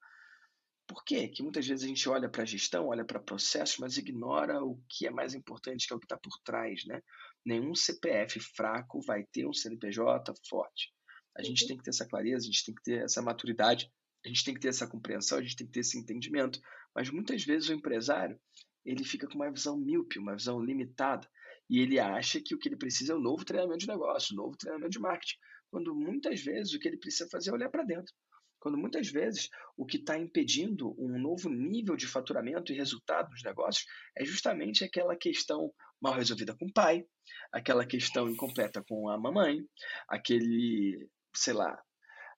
por 0.87 1.03
quê? 1.03 1.29
Que 1.29 1.43
muitas 1.43 1.67
vezes 1.67 1.85
a 1.85 1.89
gente 1.89 2.07
olha 2.09 2.29
para 2.29 2.43
a 2.43 2.47
gestão, 2.47 2.89
olha 2.89 3.05
para 3.05 3.19
processos, 3.19 3.79
mas 3.79 3.97
ignora 3.97 4.63
o 4.63 4.79
que 4.89 5.07
é 5.07 5.11
mais 5.11 5.33
importante, 5.33 5.87
que 5.87 5.95
é 5.95 5.97
o 5.97 5.99
que 5.99 6.05
está 6.05 6.19
por 6.19 6.39
trás, 6.45 6.85
né? 6.85 7.01
Nenhum 7.45 7.75
CPF 7.75 8.39
fraco 8.39 9.01
vai 9.01 9.25
ter 9.33 9.47
um 9.47 9.53
CNPJ 9.53 10.35
forte. 10.49 10.93
A 11.37 11.43
gente 11.43 11.63
uhum. 11.63 11.69
tem 11.69 11.77
que 11.79 11.85
ter 11.85 11.91
essa 11.91 12.07
clareza, 12.07 12.45
a 12.45 12.47
gente 12.47 12.65
tem 12.65 12.75
que 12.75 12.83
ter 12.83 13.03
essa 13.03 13.23
maturidade 13.23 13.91
a 14.25 14.29
gente 14.29 14.45
tem 14.45 14.55
que 14.55 14.61
ter 14.61 14.69
essa 14.69 14.87
compreensão, 14.87 15.39
a 15.39 15.43
gente 15.43 15.57
tem 15.57 15.67
que 15.67 15.73
ter 15.73 15.81
esse 15.81 15.99
entendimento. 15.99 16.59
Mas 16.95 17.11
muitas 17.11 17.45
vezes 17.45 17.69
o 17.69 17.75
empresário 17.75 18.41
ele 18.85 19.05
fica 19.05 19.27
com 19.27 19.35
uma 19.35 19.51
visão 19.51 19.77
míope, 19.77 20.19
uma 20.19 20.37
visão 20.37 20.61
limitada, 20.61 21.29
e 21.69 21.81
ele 21.81 21.99
acha 21.99 22.41
que 22.41 22.55
o 22.55 22.59
que 22.59 22.69
ele 22.69 22.77
precisa 22.77 23.13
é 23.13 23.17
um 23.17 23.21
novo 23.21 23.45
treinamento 23.45 23.81
de 23.81 23.89
negócio, 23.89 24.35
um 24.35 24.43
novo 24.43 24.57
treinamento 24.57 24.91
de 24.91 24.99
marketing, 24.99 25.39
quando 25.71 25.95
muitas 25.95 26.41
vezes 26.43 26.75
o 26.75 26.79
que 26.79 26.87
ele 26.87 26.99
precisa 26.99 27.29
fazer 27.31 27.51
é 27.51 27.53
olhar 27.53 27.71
para 27.71 27.85
dentro. 27.85 28.13
Quando 28.61 28.79
muitas 28.79 29.09
vezes 29.09 29.51
o 29.77 29.85
que 29.85 29.99
está 29.99 30.17
impedindo 30.17 30.95
um 30.99 31.19
novo 31.19 31.51
nível 31.51 31.97
de 31.97 32.07
faturamento 32.07 32.73
e 32.73 32.77
resultado 32.77 33.29
nos 33.31 33.43
negócios 33.43 33.85
é 34.17 34.25
justamente 34.25 34.85
aquela 34.85 35.15
questão 35.15 35.71
mal 36.01 36.15
resolvida 36.15 36.57
com 36.57 36.67
o 36.67 36.73
pai, 36.73 37.05
aquela 37.53 37.85
questão 37.85 38.29
incompleta 38.29 38.83
com 38.83 39.11
a 39.11 39.19
mamãe, 39.19 39.67
aquele, 40.09 41.09
sei 41.35 41.53
lá, 41.53 41.79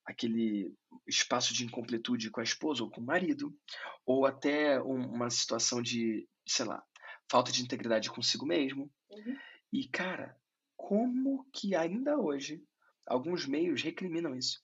aquele 0.05 0.73
espaço 1.07 1.53
de 1.53 1.65
incompletude 1.65 2.31
com 2.31 2.39
a 2.39 2.43
esposa 2.43 2.83
ou 2.83 2.89
com 2.89 3.01
o 3.01 3.05
marido, 3.05 3.53
ou 4.05 4.25
até 4.25 4.81
uma 4.81 5.29
situação 5.29 5.81
de, 5.81 6.27
sei 6.47 6.65
lá, 6.65 6.83
falta 7.29 7.51
de 7.51 7.61
integridade 7.61 8.09
consigo 8.09 8.45
mesmo. 8.45 8.91
Uhum. 9.09 9.37
E, 9.71 9.87
cara, 9.87 10.37
como 10.75 11.45
que 11.51 11.75
ainda 11.75 12.17
hoje 12.17 12.63
alguns 13.05 13.45
meios 13.45 13.81
recriminam 13.81 14.35
isso? 14.35 14.61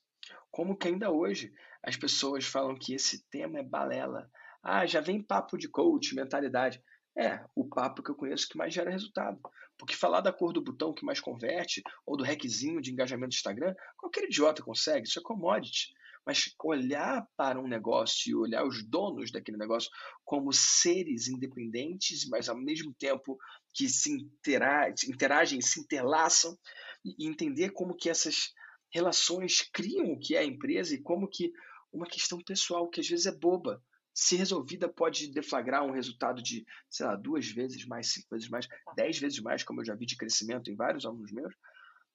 Como 0.50 0.76
que 0.76 0.88
ainda 0.88 1.10
hoje 1.10 1.52
as 1.82 1.96
pessoas 1.96 2.44
falam 2.44 2.78
que 2.78 2.94
esse 2.94 3.24
tema 3.28 3.58
é 3.58 3.62
balela? 3.62 4.30
Ah, 4.62 4.86
já 4.86 5.00
vem 5.00 5.22
papo 5.22 5.58
de 5.58 5.68
coach, 5.68 6.14
mentalidade. 6.14 6.82
É, 7.16 7.44
o 7.54 7.68
papo 7.68 8.02
que 8.02 8.10
eu 8.10 8.14
conheço 8.14 8.48
que 8.48 8.56
mais 8.56 8.72
gera 8.72 8.90
resultado. 8.90 9.38
Porque 9.76 9.94
falar 9.94 10.20
da 10.20 10.32
cor 10.32 10.52
do 10.52 10.62
botão 10.62 10.94
que 10.94 11.04
mais 11.04 11.20
converte, 11.20 11.82
ou 12.06 12.16
do 12.16 12.24
requisinho 12.24 12.80
de 12.80 12.92
engajamento 12.92 13.30
do 13.30 13.34
Instagram, 13.34 13.74
qualquer 13.96 14.24
idiota 14.24 14.62
consegue, 14.62 15.06
isso 15.06 15.18
é 15.18 15.22
commodity. 15.22 15.92
Mas 16.26 16.54
olhar 16.64 17.26
para 17.36 17.60
um 17.60 17.68
negócio 17.68 18.30
e 18.30 18.34
olhar 18.34 18.64
os 18.64 18.82
donos 18.82 19.30
daquele 19.30 19.58
negócio 19.58 19.90
como 20.24 20.52
seres 20.52 21.28
independentes, 21.28 22.26
mas 22.28 22.48
ao 22.48 22.56
mesmo 22.56 22.94
tempo 22.94 23.36
que 23.74 23.88
se 23.88 24.10
interagem, 24.10 25.10
interagem 25.10 25.60
se 25.60 25.80
interlaçam, 25.80 26.56
e 27.04 27.28
entender 27.28 27.70
como 27.70 27.94
que 27.94 28.08
essas 28.08 28.52
relações 28.92 29.60
criam 29.72 30.12
o 30.12 30.18
que 30.18 30.34
é 30.34 30.38
a 30.38 30.44
empresa 30.44 30.94
e 30.94 31.02
como 31.02 31.28
que 31.28 31.52
uma 31.92 32.06
questão 32.06 32.38
pessoal 32.42 32.88
que 32.88 33.00
às 33.00 33.08
vezes 33.08 33.26
é 33.26 33.32
boba, 33.32 33.82
se 34.12 34.36
resolvida, 34.36 34.88
pode 34.88 35.32
deflagrar 35.32 35.84
um 35.84 35.90
resultado 35.90 36.40
de, 36.42 36.64
sei 36.88 37.04
lá, 37.04 37.16
duas 37.16 37.48
vezes 37.48 37.84
mais, 37.84 38.12
cinco 38.12 38.28
vezes 38.30 38.48
mais, 38.48 38.66
tá. 38.66 38.92
dez 38.96 39.18
vezes 39.18 39.40
mais, 39.40 39.64
como 39.64 39.80
eu 39.80 39.84
já 39.84 39.94
vi 39.94 40.06
de 40.06 40.16
crescimento 40.16 40.70
em 40.70 40.76
vários 40.76 41.04
alunos 41.04 41.32
meus. 41.32 41.52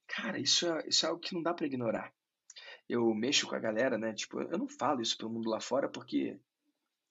Cara, 0.07 0.39
isso 0.39 0.65
é, 0.65 0.87
isso 0.87 1.05
é 1.05 1.09
algo 1.09 1.21
que 1.21 1.35
não 1.35 1.43
dá 1.43 1.53
para 1.53 1.67
ignorar. 1.67 2.11
Eu 2.89 3.13
mexo 3.13 3.47
com 3.47 3.55
a 3.55 3.59
galera, 3.59 3.97
né? 3.97 4.13
Tipo, 4.13 4.41
eu 4.41 4.57
não 4.57 4.67
falo 4.67 5.01
isso 5.01 5.15
pro 5.15 5.29
mundo 5.29 5.47
lá 5.47 5.61
fora 5.61 5.87
porque 5.87 6.39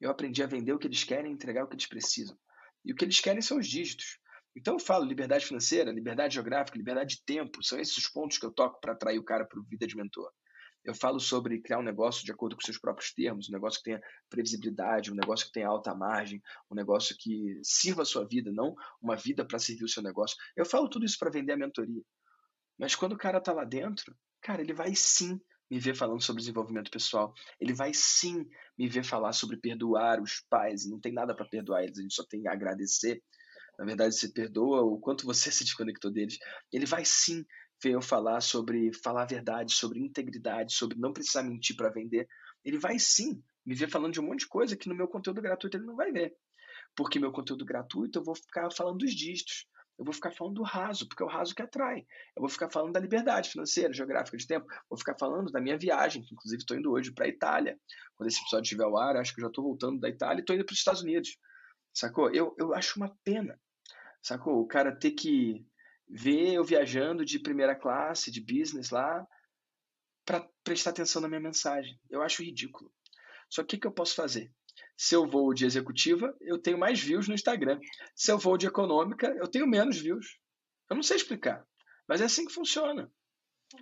eu 0.01 0.11
aprendi 0.11 0.43
a 0.43 0.47
vender 0.47 0.73
o 0.73 0.79
que 0.79 0.87
eles 0.87 1.05
querem 1.05 1.31
e 1.31 1.35
entregar 1.35 1.64
o 1.64 1.69
que 1.69 1.75
eles 1.75 1.87
precisam. 1.87 2.37
E 2.85 2.93
o 2.93 2.97
que 2.97 3.05
eles 3.05 3.21
querem 3.21 3.41
são 3.41 3.59
os 3.59 3.67
dígitos. 3.67 4.19
Então 4.57 4.75
eu 4.75 4.81
falo 4.81 5.05
liberdade 5.05 5.47
financeira, 5.47 5.93
liberdade 5.93 6.35
geográfica, 6.35 6.77
liberdade 6.77 7.17
de 7.17 7.25
tempo. 7.25 7.62
São 7.62 7.79
esses 7.79 7.97
os 7.97 8.09
pontos 8.09 8.38
que 8.38 8.47
eu 8.47 8.51
toco 8.51 8.81
para 8.81 8.93
atrair 8.93 9.19
o 9.19 9.25
cara 9.25 9.45
para 9.45 9.62
vida 9.62 9.87
de 9.87 9.97
mentor. 9.97 10.33
Eu 10.85 10.95
falo 10.95 11.21
sobre 11.21 11.61
criar 11.61 11.79
um 11.79 11.83
negócio 11.83 12.25
de 12.25 12.33
acordo 12.33 12.57
com 12.57 12.62
seus 12.62 12.79
próprios 12.79 13.12
termos, 13.12 13.49
um 13.49 13.53
negócio 13.53 13.79
que 13.79 13.85
tenha 13.85 14.01
previsibilidade, 14.29 15.12
um 15.12 15.14
negócio 15.14 15.47
que 15.47 15.53
tenha 15.53 15.69
alta 15.69 15.95
margem, 15.95 16.43
um 16.71 16.75
negócio 16.75 17.17
que 17.19 17.61
sirva 17.62 18.03
a 18.03 18.07
sua 18.07 18.27
vida, 18.27 18.51
não 18.51 18.75
uma 19.01 19.17
vida 19.17 19.45
para 19.45 19.59
servir 19.59 19.85
o 19.85 19.88
seu 19.88 20.03
negócio. 20.03 20.37
Eu 20.57 20.64
falo 20.64 20.88
tudo 20.88 21.05
isso 21.05 21.19
para 21.19 21.31
vender 21.31 21.53
a 21.53 21.57
mentoria. 21.57 22.03
Mas 22.79 22.95
quando 22.95 23.12
o 23.12 23.19
cara 23.19 23.38
está 23.38 23.53
lá 23.53 23.64
dentro, 23.64 24.17
cara, 24.41 24.62
ele 24.62 24.73
vai 24.73 24.95
sim 24.95 25.38
me 25.70 25.78
ver 25.78 25.94
falando 25.94 26.22
sobre 26.22 26.40
desenvolvimento 26.40 26.90
pessoal. 26.90 27.33
Ele 27.61 27.72
vai 27.72 27.92
sim 27.94 28.46
me 28.76 28.88
ver 28.88 29.04
falar 29.04 29.33
sobre 29.33 29.57
perdoar 29.57 30.20
os 30.20 30.40
pais. 30.48 30.88
Não 30.88 31.00
tem 31.00 31.12
nada 31.12 31.35
para 31.35 31.46
perdoar 31.46 31.85
eles, 31.85 31.98
a 31.98 32.02
gente 32.02 32.14
só 32.14 32.24
tem 32.24 32.42
que 32.42 32.48
agradecer. 32.48 33.22
Na 33.78 33.85
verdade, 33.85 34.14
você 34.14 34.28
perdoa 34.28 34.83
o 34.83 34.98
quanto 34.98 35.26
você 35.26 35.50
se 35.52 35.64
desconectou 35.64 36.11
deles. 36.11 36.38
Ele 36.72 36.87
vai 36.87 37.04
sim 37.04 37.44
veio 37.83 38.00
falar 38.00 38.40
sobre 38.40 38.92
falar 38.92 39.22
a 39.22 39.26
verdade, 39.26 39.72
sobre 39.72 40.00
integridade, 40.00 40.72
sobre 40.72 40.98
não 40.98 41.12
precisar 41.12 41.42
mentir 41.42 41.76
para 41.76 41.90
vender, 41.90 42.28
ele 42.64 42.78
vai 42.78 42.98
sim 42.98 43.42
me 43.64 43.74
ver 43.74 43.88
falando 43.88 44.12
de 44.12 44.20
um 44.20 44.24
monte 44.24 44.40
de 44.40 44.48
coisa 44.48 44.76
que 44.76 44.88
no 44.88 44.94
meu 44.94 45.09
conteúdo 45.09 45.40
gratuito 45.40 45.76
ele 45.76 45.87
não 45.87 45.96
vai 45.96 46.11
ver. 46.11 46.35
Porque 46.96 47.18
meu 47.18 47.31
conteúdo 47.31 47.64
gratuito 47.64 48.18
eu 48.18 48.24
vou 48.24 48.35
ficar 48.35 48.70
falando 48.72 48.98
dos 48.98 49.14
dígitos, 49.14 49.66
eu 49.98 50.04
vou 50.04 50.14
ficar 50.14 50.30
falando 50.30 50.54
do 50.54 50.62
raso, 50.62 51.08
porque 51.08 51.22
é 51.22 51.26
o 51.26 51.28
raso 51.28 51.54
que 51.54 51.61
atrai. 51.61 52.06
Eu 52.37 52.40
vou 52.40 52.48
ficar 52.48 52.70
falando 52.70 52.92
da 52.92 53.00
liberdade 53.00 53.50
financeira, 53.50 53.92
geográfica 53.92 54.37
de 54.37 54.46
tempo. 54.46 54.66
Vou 54.88 54.96
ficar 54.96 55.16
falando 55.18 55.50
da 55.50 55.61
minha 55.61 55.76
viagem, 55.76 56.22
que 56.22 56.34
inclusive 56.34 56.62
estou 56.62 56.76
indo 56.76 56.92
hoje 56.92 57.12
para 57.12 57.24
a 57.24 57.28
Itália. 57.28 57.76
Quando 58.14 58.28
esse 58.28 58.40
episódio 58.40 58.62
estiver 58.62 58.84
ao 58.84 58.96
ar, 58.96 59.16
acho 59.16 59.34
que 59.34 59.40
eu 59.40 59.42
já 59.42 59.48
estou 59.48 59.64
voltando 59.64 59.98
da 59.98 60.08
Itália 60.08 60.38
e 60.38 60.40
estou 60.42 60.54
indo 60.54 60.64
para 60.64 60.72
os 60.72 60.78
Estados 60.78 61.02
Unidos. 61.02 61.37
Sacou? 61.92 62.32
Eu, 62.32 62.54
eu 62.58 62.72
acho 62.74 62.96
uma 62.96 63.12
pena. 63.24 63.61
Sacou? 64.22 64.61
O 64.61 64.68
cara 64.68 64.94
ter 64.94 65.11
que 65.11 65.66
ver 66.08 66.54
eu 66.54 66.64
viajando 66.64 67.24
de 67.24 67.40
primeira 67.40 67.74
classe, 67.74 68.30
de 68.30 68.40
business 68.40 68.90
lá, 68.90 69.26
para 70.24 70.48
prestar 70.62 70.90
atenção 70.90 71.20
na 71.20 71.28
minha 71.28 71.40
mensagem. 71.40 71.98
Eu 72.08 72.22
acho 72.22 72.44
ridículo. 72.44 72.92
Só 73.50 73.64
que 73.64 73.76
o 73.76 73.80
que 73.80 73.87
eu 73.87 73.92
posso 73.92 74.14
fazer? 74.14 74.52
Se 75.00 75.14
eu 75.14 75.24
vou 75.28 75.54
de 75.54 75.64
executiva, 75.64 76.37
eu 76.40 76.58
tenho 76.58 76.76
mais 76.76 77.00
views 77.00 77.28
no 77.28 77.34
Instagram. 77.34 77.78
Se 78.16 78.32
eu 78.32 78.38
vou 78.38 78.58
de 78.58 78.66
econômica, 78.66 79.28
eu 79.38 79.46
tenho 79.46 79.64
menos 79.64 79.96
views. 79.96 80.40
Eu 80.90 80.96
não 80.96 81.04
sei 81.04 81.16
explicar. 81.16 81.64
Mas 82.08 82.20
é 82.20 82.24
assim 82.24 82.44
que 82.44 82.52
funciona. 82.52 83.08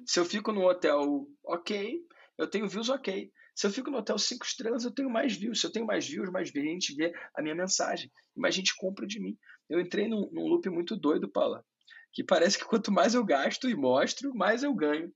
Se 0.04 0.20
eu 0.20 0.26
fico 0.26 0.52
no 0.52 0.68
hotel 0.68 1.26
ok, 1.42 1.98
eu 2.36 2.46
tenho 2.46 2.68
views 2.68 2.90
ok. 2.90 3.32
Se 3.54 3.66
eu 3.66 3.70
fico 3.70 3.90
no 3.90 3.96
hotel 3.96 4.18
cinco 4.18 4.44
estrelas, 4.44 4.84
eu 4.84 4.90
tenho 4.90 5.08
mais 5.08 5.34
views. 5.34 5.58
Se 5.58 5.66
eu 5.66 5.72
tenho 5.72 5.86
mais 5.86 6.06
views, 6.06 6.30
mais 6.30 6.50
gente 6.50 6.94
vê 6.94 7.10
a 7.34 7.40
minha 7.40 7.54
mensagem. 7.54 8.12
Mais 8.36 8.54
gente 8.54 8.76
compra 8.76 9.06
de 9.06 9.18
mim. 9.18 9.38
Eu 9.70 9.80
entrei 9.80 10.06
num, 10.06 10.28
num 10.30 10.46
loop 10.46 10.68
muito 10.68 10.94
doido, 10.94 11.30
Paula. 11.32 11.64
Que 12.12 12.22
parece 12.22 12.58
que 12.58 12.66
quanto 12.66 12.92
mais 12.92 13.14
eu 13.14 13.24
gasto 13.24 13.70
e 13.70 13.74
mostro, 13.74 14.34
mais 14.34 14.62
eu 14.62 14.74
ganho. 14.74 15.10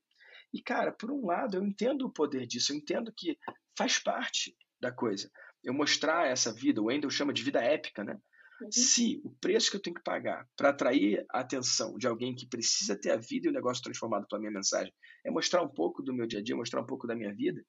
E, 0.50 0.62
cara, 0.62 0.92
por 0.92 1.10
um 1.10 1.26
lado, 1.26 1.58
eu 1.58 1.62
entendo 1.62 2.06
o 2.06 2.12
poder 2.12 2.46
disso. 2.46 2.72
Eu 2.72 2.76
entendo 2.76 3.12
que 3.14 3.36
faz 3.76 3.98
parte 3.98 4.56
da 4.80 4.90
coisa. 4.90 5.30
Eu 5.62 5.74
mostrar 5.74 6.26
essa 6.26 6.52
vida, 6.52 6.80
o 6.80 6.86
Wendell 6.86 7.10
chama 7.10 7.32
de 7.32 7.42
vida 7.42 7.62
épica, 7.62 8.02
né? 8.02 8.18
Uhum. 8.60 8.70
Se 8.70 9.20
o 9.24 9.30
preço 9.40 9.70
que 9.70 9.76
eu 9.76 9.82
tenho 9.82 9.96
que 9.96 10.02
pagar 10.02 10.46
para 10.56 10.70
atrair 10.70 11.24
a 11.30 11.40
atenção 11.40 11.96
de 11.96 12.06
alguém 12.06 12.34
que 12.34 12.46
precisa 12.46 12.98
ter 12.98 13.10
a 13.10 13.16
vida 13.16 13.46
e 13.46 13.50
o 13.50 13.54
negócio 13.54 13.82
transformado 13.82 14.26
pela 14.28 14.40
minha 14.40 14.52
mensagem 14.52 14.92
é 15.24 15.30
mostrar 15.30 15.62
um 15.62 15.68
pouco 15.68 16.02
do 16.02 16.14
meu 16.14 16.26
dia 16.26 16.40
a 16.40 16.42
dia, 16.42 16.56
mostrar 16.56 16.80
um 16.80 16.86
pouco 16.86 17.06
da 17.06 17.14
minha 17.14 17.34
vida, 17.34 17.62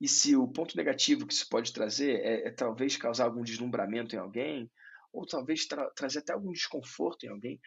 e 0.00 0.06
se 0.06 0.36
o 0.36 0.46
ponto 0.46 0.76
negativo 0.76 1.26
que 1.26 1.32
isso 1.32 1.48
pode 1.48 1.72
trazer 1.72 2.20
é, 2.20 2.48
é 2.48 2.50
talvez 2.50 2.96
causar 2.96 3.24
algum 3.24 3.42
deslumbramento 3.42 4.14
em 4.14 4.18
alguém, 4.18 4.70
ou 5.12 5.26
talvez 5.26 5.66
tra 5.66 5.90
trazer 5.90 6.18
até 6.18 6.32
algum 6.32 6.52
desconforto 6.52 7.24
em 7.24 7.30
alguém, 7.30 7.58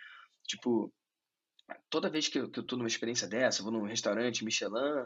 tipo, 0.48 0.94
toda 1.90 2.10
vez 2.10 2.28
que 2.28 2.40
eu, 2.40 2.50
que 2.50 2.60
eu 2.60 2.66
tô 2.66 2.76
numa 2.76 2.88
experiência 2.88 3.28
dessa, 3.28 3.64
vou 3.64 3.72
num 3.72 3.86
restaurante 3.86 4.46
Michelin, 4.46 5.06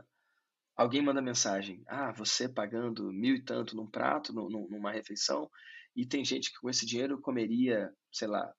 alguém 0.76 1.02
manda 1.02 1.22
mensagem, 1.22 1.84
ah, 1.88 2.12
você 2.12 2.50
pagando 2.50 3.12
mil 3.12 3.36
e 3.36 3.42
tanto 3.42 3.76
num 3.76 3.88
prato, 3.88 4.34
num, 4.34 4.68
numa 4.70 4.92
refeição, 4.92 5.50
e 5.96 6.06
tem 6.06 6.26
gente 6.26 6.52
que 6.52 6.60
com 6.60 6.70
esse 6.70 6.86
dinheiro 6.86 7.22
comeria, 7.22 7.92
sei 8.12 8.28
lá, 8.28 8.52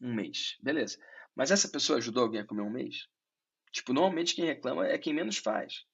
um 0.00 0.14
mês. 0.14 0.56
Beleza. 0.62 0.98
Mas 1.34 1.50
essa 1.50 1.68
pessoa 1.68 1.98
ajudou 1.98 2.22
alguém 2.24 2.40
a 2.40 2.46
comer 2.46 2.62
um 2.62 2.70
mês? 2.70 3.06
Tipo, 3.72 3.92
normalmente 3.92 4.34
quem 4.34 4.44
reclama 4.44 4.86
é 4.86 4.98
quem 4.98 5.12
menos 5.12 5.38
faz. 5.38 5.84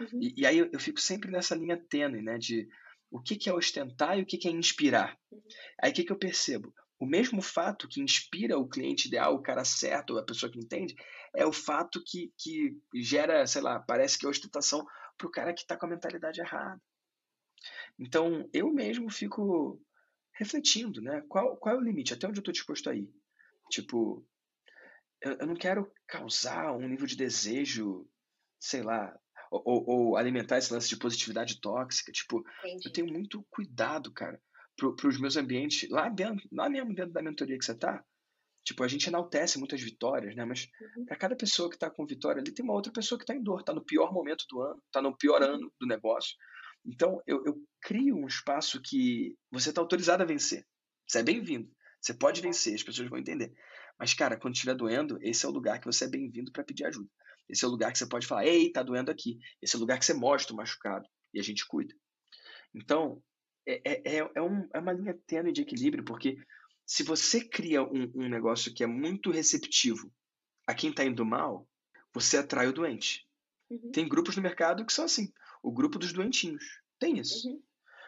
Uhum. 0.00 0.20
E, 0.22 0.34
e, 0.38 0.46
aí 0.46 0.58
eu, 0.58 0.70
eu, 0.72 0.80
fico 0.80 1.00
sempre 1.00 1.30
nessa 1.30 1.54
linha 1.54 1.76
tênue, 1.88 2.22
né? 2.22 2.38
De 2.38 2.68
o 3.10 3.20
que, 3.20 3.36
que 3.36 3.48
é 3.48 3.54
ostentar 3.54 4.18
e 4.18 4.22
o 4.22 4.26
que, 4.26 4.36
que 4.36 4.48
é 4.48 4.50
inspirar. 4.50 5.18
Uhum. 5.30 5.40
Aí 5.82 5.90
o 5.90 5.94
que, 5.94 6.04
que 6.04 6.12
eu 6.12 6.18
percebo? 6.18 6.72
O 6.98 7.06
mesmo 7.06 7.42
fato 7.42 7.88
que 7.88 8.00
inspira 8.00 8.58
o 8.58 8.68
cliente 8.68 9.08
ideal, 9.08 9.34
o 9.34 9.42
cara 9.42 9.64
certo, 9.64 10.16
a 10.18 10.24
pessoa 10.24 10.50
que 10.50 10.58
entende, 10.58 10.94
é 11.34 11.44
o 11.44 11.52
fato 11.52 12.02
que, 12.04 12.32
que 12.38 12.76
gera, 12.94 13.46
sei 13.46 13.60
lá, 13.60 13.78
parece 13.78 14.18
que 14.18 14.24
é 14.24 14.28
ostentação 14.28 14.86
para 15.18 15.26
o 15.26 15.30
cara 15.30 15.52
que 15.52 15.60
está 15.60 15.76
com 15.76 15.86
a 15.86 15.90
mentalidade 15.90 16.40
errada. 16.40 16.80
Então, 17.98 18.48
eu 18.52 18.72
mesmo 18.72 19.10
fico 19.10 19.80
refletindo, 20.32 21.00
né? 21.00 21.22
Qual, 21.28 21.56
qual 21.56 21.74
é 21.74 21.78
o 21.78 21.82
limite? 21.82 22.14
Até 22.14 22.26
onde 22.26 22.38
eu 22.38 22.42
estou 22.42 22.52
disposto 22.52 22.88
a 22.88 22.94
ir? 22.94 23.10
Tipo, 23.70 24.26
eu, 25.20 25.32
eu, 25.40 25.46
não 25.46 25.54
quero 25.54 25.90
causar 26.06 26.72
um 26.72 26.88
nível 26.88 27.06
de 27.06 27.16
desejo, 27.16 28.08
sei 28.60 28.82
lá, 28.82 29.18
ou, 29.50 29.84
ou, 29.88 30.16
alimentar 30.16 30.58
esse 30.58 30.72
lance 30.72 30.88
de 30.88 30.98
positividade 30.98 31.60
tóxica. 31.60 32.12
Tipo, 32.12 32.44
Entendi. 32.64 32.86
eu 32.86 32.92
tenho 32.92 33.12
muito 33.12 33.44
cuidado, 33.50 34.12
cara, 34.12 34.40
para 34.76 35.08
os 35.08 35.20
meus 35.20 35.36
ambientes, 35.36 35.88
lá, 35.90 36.08
dentro, 36.08 36.46
lá 36.52 36.68
mesmo 36.68 36.94
dentro 36.94 37.12
da 37.12 37.22
mentoria 37.22 37.58
que 37.58 37.64
você 37.64 37.74
tá. 37.74 38.04
Tipo, 38.64 38.82
a 38.82 38.88
gente 38.88 39.06
enaltece 39.06 39.58
muitas 39.58 39.80
vitórias, 39.80 40.34
né? 40.34 40.44
Mas 40.44 40.68
uhum. 40.96 41.06
para 41.06 41.16
cada 41.16 41.36
pessoa 41.36 41.68
que 41.68 41.76
está 41.76 41.88
com 41.88 42.04
vitória 42.04 42.40
ali, 42.40 42.52
tem 42.52 42.64
uma 42.64 42.74
outra 42.74 42.92
pessoa 42.92 43.18
que 43.18 43.22
está 43.22 43.34
em 43.34 43.42
dor, 43.42 43.60
está 43.60 43.72
no 43.72 43.84
pior 43.84 44.12
momento 44.12 44.44
do 44.50 44.60
ano, 44.60 44.82
está 44.86 45.00
no 45.00 45.16
pior 45.16 45.40
uhum. 45.40 45.54
ano 45.54 45.72
do 45.80 45.86
negócio. 45.86 46.34
Então, 46.84 47.22
eu, 47.26 47.44
eu 47.44 47.56
crio 47.80 48.16
um 48.16 48.26
espaço 48.26 48.80
que 48.82 49.36
você 49.50 49.70
está 49.70 49.80
autorizado 49.80 50.22
a 50.22 50.26
vencer. 50.26 50.66
Você 51.06 51.20
é 51.20 51.22
bem-vindo. 51.22 51.70
Você 52.00 52.12
pode 52.12 52.40
vencer, 52.40 52.74
as 52.74 52.82
pessoas 52.82 53.08
vão 53.08 53.18
entender. 53.18 53.52
Mas, 53.98 54.14
cara, 54.14 54.36
quando 54.36 54.54
estiver 54.54 54.74
doendo, 54.74 55.18
esse 55.22 55.46
é 55.46 55.48
o 55.48 55.52
lugar 55.52 55.80
que 55.80 55.86
você 55.86 56.04
é 56.04 56.08
bem-vindo 56.08 56.52
para 56.52 56.64
pedir 56.64 56.84
ajuda. 56.84 57.08
Esse 57.48 57.64
é 57.64 57.68
o 57.68 57.70
lugar 57.70 57.92
que 57.92 57.98
você 57.98 58.06
pode 58.06 58.26
falar, 58.26 58.46
ei, 58.46 58.70
tá 58.70 58.82
doendo 58.82 59.10
aqui. 59.10 59.38
Esse 59.62 59.74
é 59.74 59.78
o 59.78 59.80
lugar 59.80 59.98
que 59.98 60.04
você 60.04 60.14
mostra 60.14 60.52
o 60.52 60.56
machucado 60.56 61.08
e 61.32 61.40
a 61.40 61.42
gente 61.42 61.66
cuida. 61.66 61.94
Então, 62.74 63.22
é, 63.66 63.80
é, 63.84 64.18
é, 64.18 64.30
é, 64.34 64.42
um, 64.42 64.68
é 64.72 64.78
uma 64.78 64.92
linha 64.92 65.18
tênue 65.26 65.52
de 65.52 65.62
equilíbrio, 65.62 66.04
porque 66.04 66.38
se 66.86 67.02
você 67.02 67.44
cria 67.44 67.82
um, 67.82 68.10
um 68.14 68.28
negócio 68.28 68.72
que 68.72 68.84
é 68.84 68.86
muito 68.86 69.30
receptivo 69.30 70.12
a 70.66 70.74
quem 70.74 70.90
está 70.90 71.04
indo 71.04 71.24
mal, 71.24 71.68
você 72.14 72.38
atrai 72.38 72.68
o 72.68 72.72
doente. 72.72 73.26
Uhum. 73.68 73.90
Tem 73.90 74.08
grupos 74.08 74.36
no 74.36 74.42
mercado 74.42 74.86
que 74.86 74.92
são 74.92 75.04
assim, 75.04 75.32
o 75.62 75.72
grupo 75.72 75.98
dos 75.98 76.12
doentinhos. 76.12 76.64
Tem 76.98 77.18
isso. 77.18 77.48
Uhum. 77.48 77.62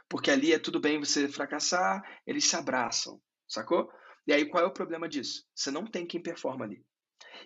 Porque 0.08 0.30
ali 0.30 0.52
é 0.52 0.58
tudo 0.58 0.80
bem 0.80 0.98
você 0.98 1.28
fracassar, 1.28 2.02
eles 2.26 2.44
se 2.44 2.56
abraçam, 2.56 3.20
sacou? 3.46 3.90
E 4.26 4.32
aí 4.32 4.46
qual 4.46 4.62
é 4.62 4.66
o 4.66 4.72
problema 4.72 5.08
disso? 5.08 5.44
Você 5.54 5.70
não 5.70 5.84
tem 5.86 6.06
quem 6.06 6.22
performa 6.22 6.64
ali. 6.64 6.84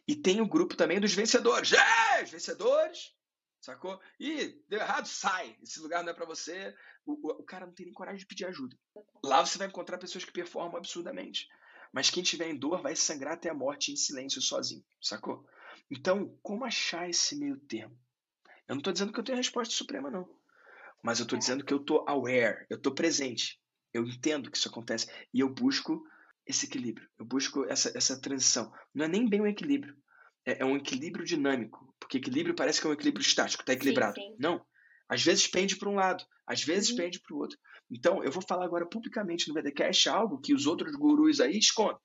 E 0.07 0.15
tem 0.15 0.41
o 0.41 0.49
grupo 0.49 0.77
também 0.77 1.01
dos 1.01 1.15
vencedores. 1.15 1.73
É, 1.73 2.23
os 2.23 2.31
vencedores, 2.31 3.15
sacou? 3.63 3.99
E 4.19 4.61
deu 4.69 4.81
errado, 4.81 5.07
sai. 5.07 5.57
Esse 5.63 5.81
lugar 5.81 6.03
não 6.03 6.11
é 6.11 6.15
para 6.15 6.27
você. 6.27 6.75
O, 7.07 7.13
o, 7.13 7.31
o, 7.41 7.45
cara 7.45 7.65
não 7.65 7.73
tem 7.73 7.87
nem 7.87 7.95
coragem 7.95 8.19
de 8.19 8.27
pedir 8.27 8.45
ajuda. 8.45 8.77
Lá 9.25 9.45
você 9.45 9.57
vai 9.57 9.69
encontrar 9.69 9.99
pessoas 9.99 10.25
que 10.25 10.33
performam 10.33 10.77
absurdamente. 10.77 11.49
Mas 11.93 12.11
quem 12.11 12.23
tiver 12.23 12.49
em 12.49 12.57
dor 12.57 12.83
vai 12.83 12.97
sangrar 12.97 13.35
até 13.35 13.49
a 13.49 13.55
morte 13.55 13.93
em 13.93 13.97
silêncio 13.97 14.41
sozinho, 14.41 14.85
sacou? 15.01 15.47
Então, 15.91 16.37
como 16.43 16.65
achar 16.65 17.09
esse 17.09 17.37
meio 17.37 17.59
termo? 17.59 17.97
Eu 18.67 18.75
não 18.75 18.79
estou 18.79 18.93
dizendo 18.93 19.13
que 19.13 19.21
eu 19.21 19.25
tenho 19.25 19.37
a 19.37 19.41
resposta 19.41 19.75
suprema, 19.75 20.11
não. 20.11 20.29
Mas 21.03 21.19
eu 21.19 21.25
estou 21.25 21.39
dizendo 21.39 21.65
que 21.65 21.73
eu 21.73 21.79
estou 21.79 22.05
aware, 22.09 22.67
eu 22.71 22.77
estou 22.77 22.95
presente. 22.95 23.61
Eu 23.93 24.07
entendo 24.07 24.51
que 24.51 24.57
isso 24.57 24.69
acontece 24.69 25.07
e 25.35 25.41
eu 25.41 25.49
busco 25.49 26.03
esse 26.47 26.67
equilíbrio. 26.67 27.09
Eu 27.19 27.27
busco 27.27 27.65
essa, 27.67 27.93
essa 27.97 28.19
transição. 28.19 28.73
Não 28.95 29.05
é 29.05 29.09
nem 29.09 29.29
bem 29.29 29.43
um 29.43 29.47
equilíbrio. 29.47 29.95
É, 30.47 30.63
é 30.63 30.65
um 30.65 30.77
equilíbrio 30.77 31.25
dinâmico. 31.25 31.95
Porque 31.99 32.19
equilíbrio 32.19 32.55
parece 32.55 32.81
que 32.81 32.87
é 32.87 32.91
um 32.91 32.95
equilíbrio 32.95 33.23
estático, 33.23 33.63
está 33.63 33.73
equilibrado. 33.73 34.15
Sim, 34.15 34.29
sim. 34.29 34.37
Não. 34.39 34.65
Às 35.09 35.23
vezes 35.23 35.47
pende 35.47 35.77
para 35.77 35.89
um 35.89 35.95
lado, 35.97 36.25
às 36.47 36.63
vezes 36.63 36.91
uhum. 36.91 36.97
pende 36.97 37.21
para 37.21 37.35
o 37.35 37.39
outro. 37.39 37.59
Então, 37.91 38.25
eu 38.25 38.33
vou 38.33 38.43
falar 38.43 38.65
agora 38.65 38.87
publicamente 38.87 39.49
no 39.49 39.55
VDCast 39.55 40.09
algo 40.09 40.41
que 40.41 40.55
os 40.55 40.67
outros 40.67 40.95
gurus 40.97 41.41
aí 41.41 41.59
escondem. 41.59 42.01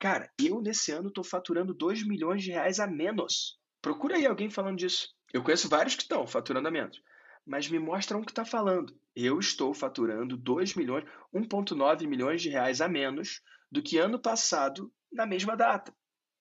Cara, 0.00 0.30
eu 0.40 0.60
nesse 0.60 0.90
ano 0.92 1.08
estou 1.08 1.22
faturando 1.22 1.74
2 1.74 2.06
milhões 2.06 2.42
de 2.42 2.50
reais 2.50 2.80
a 2.80 2.86
menos. 2.86 3.58
Procura 3.82 4.16
aí 4.16 4.26
alguém 4.26 4.48
falando 4.48 4.78
disso. 4.78 5.08
Eu 5.32 5.42
conheço 5.42 5.68
vários 5.68 5.94
que 5.94 6.02
estão 6.02 6.26
faturando 6.26 6.68
a 6.68 6.70
menos. 6.70 7.02
Mas 7.46 7.68
me 7.68 7.78
mostra 7.78 8.16
um 8.16 8.22
que 8.22 8.32
está 8.32 8.44
falando. 8.44 8.98
Eu 9.14 9.38
estou 9.38 9.74
faturando 9.74 10.36
2 10.36 10.74
milhões, 10.74 11.04
1,9 11.34 12.06
milhões 12.06 12.40
de 12.40 12.48
reais 12.48 12.80
a 12.80 12.88
menos 12.88 13.42
do 13.70 13.82
que 13.82 13.98
ano 13.98 14.18
passado 14.18 14.90
na 15.12 15.26
mesma 15.26 15.54
data. 15.54 15.94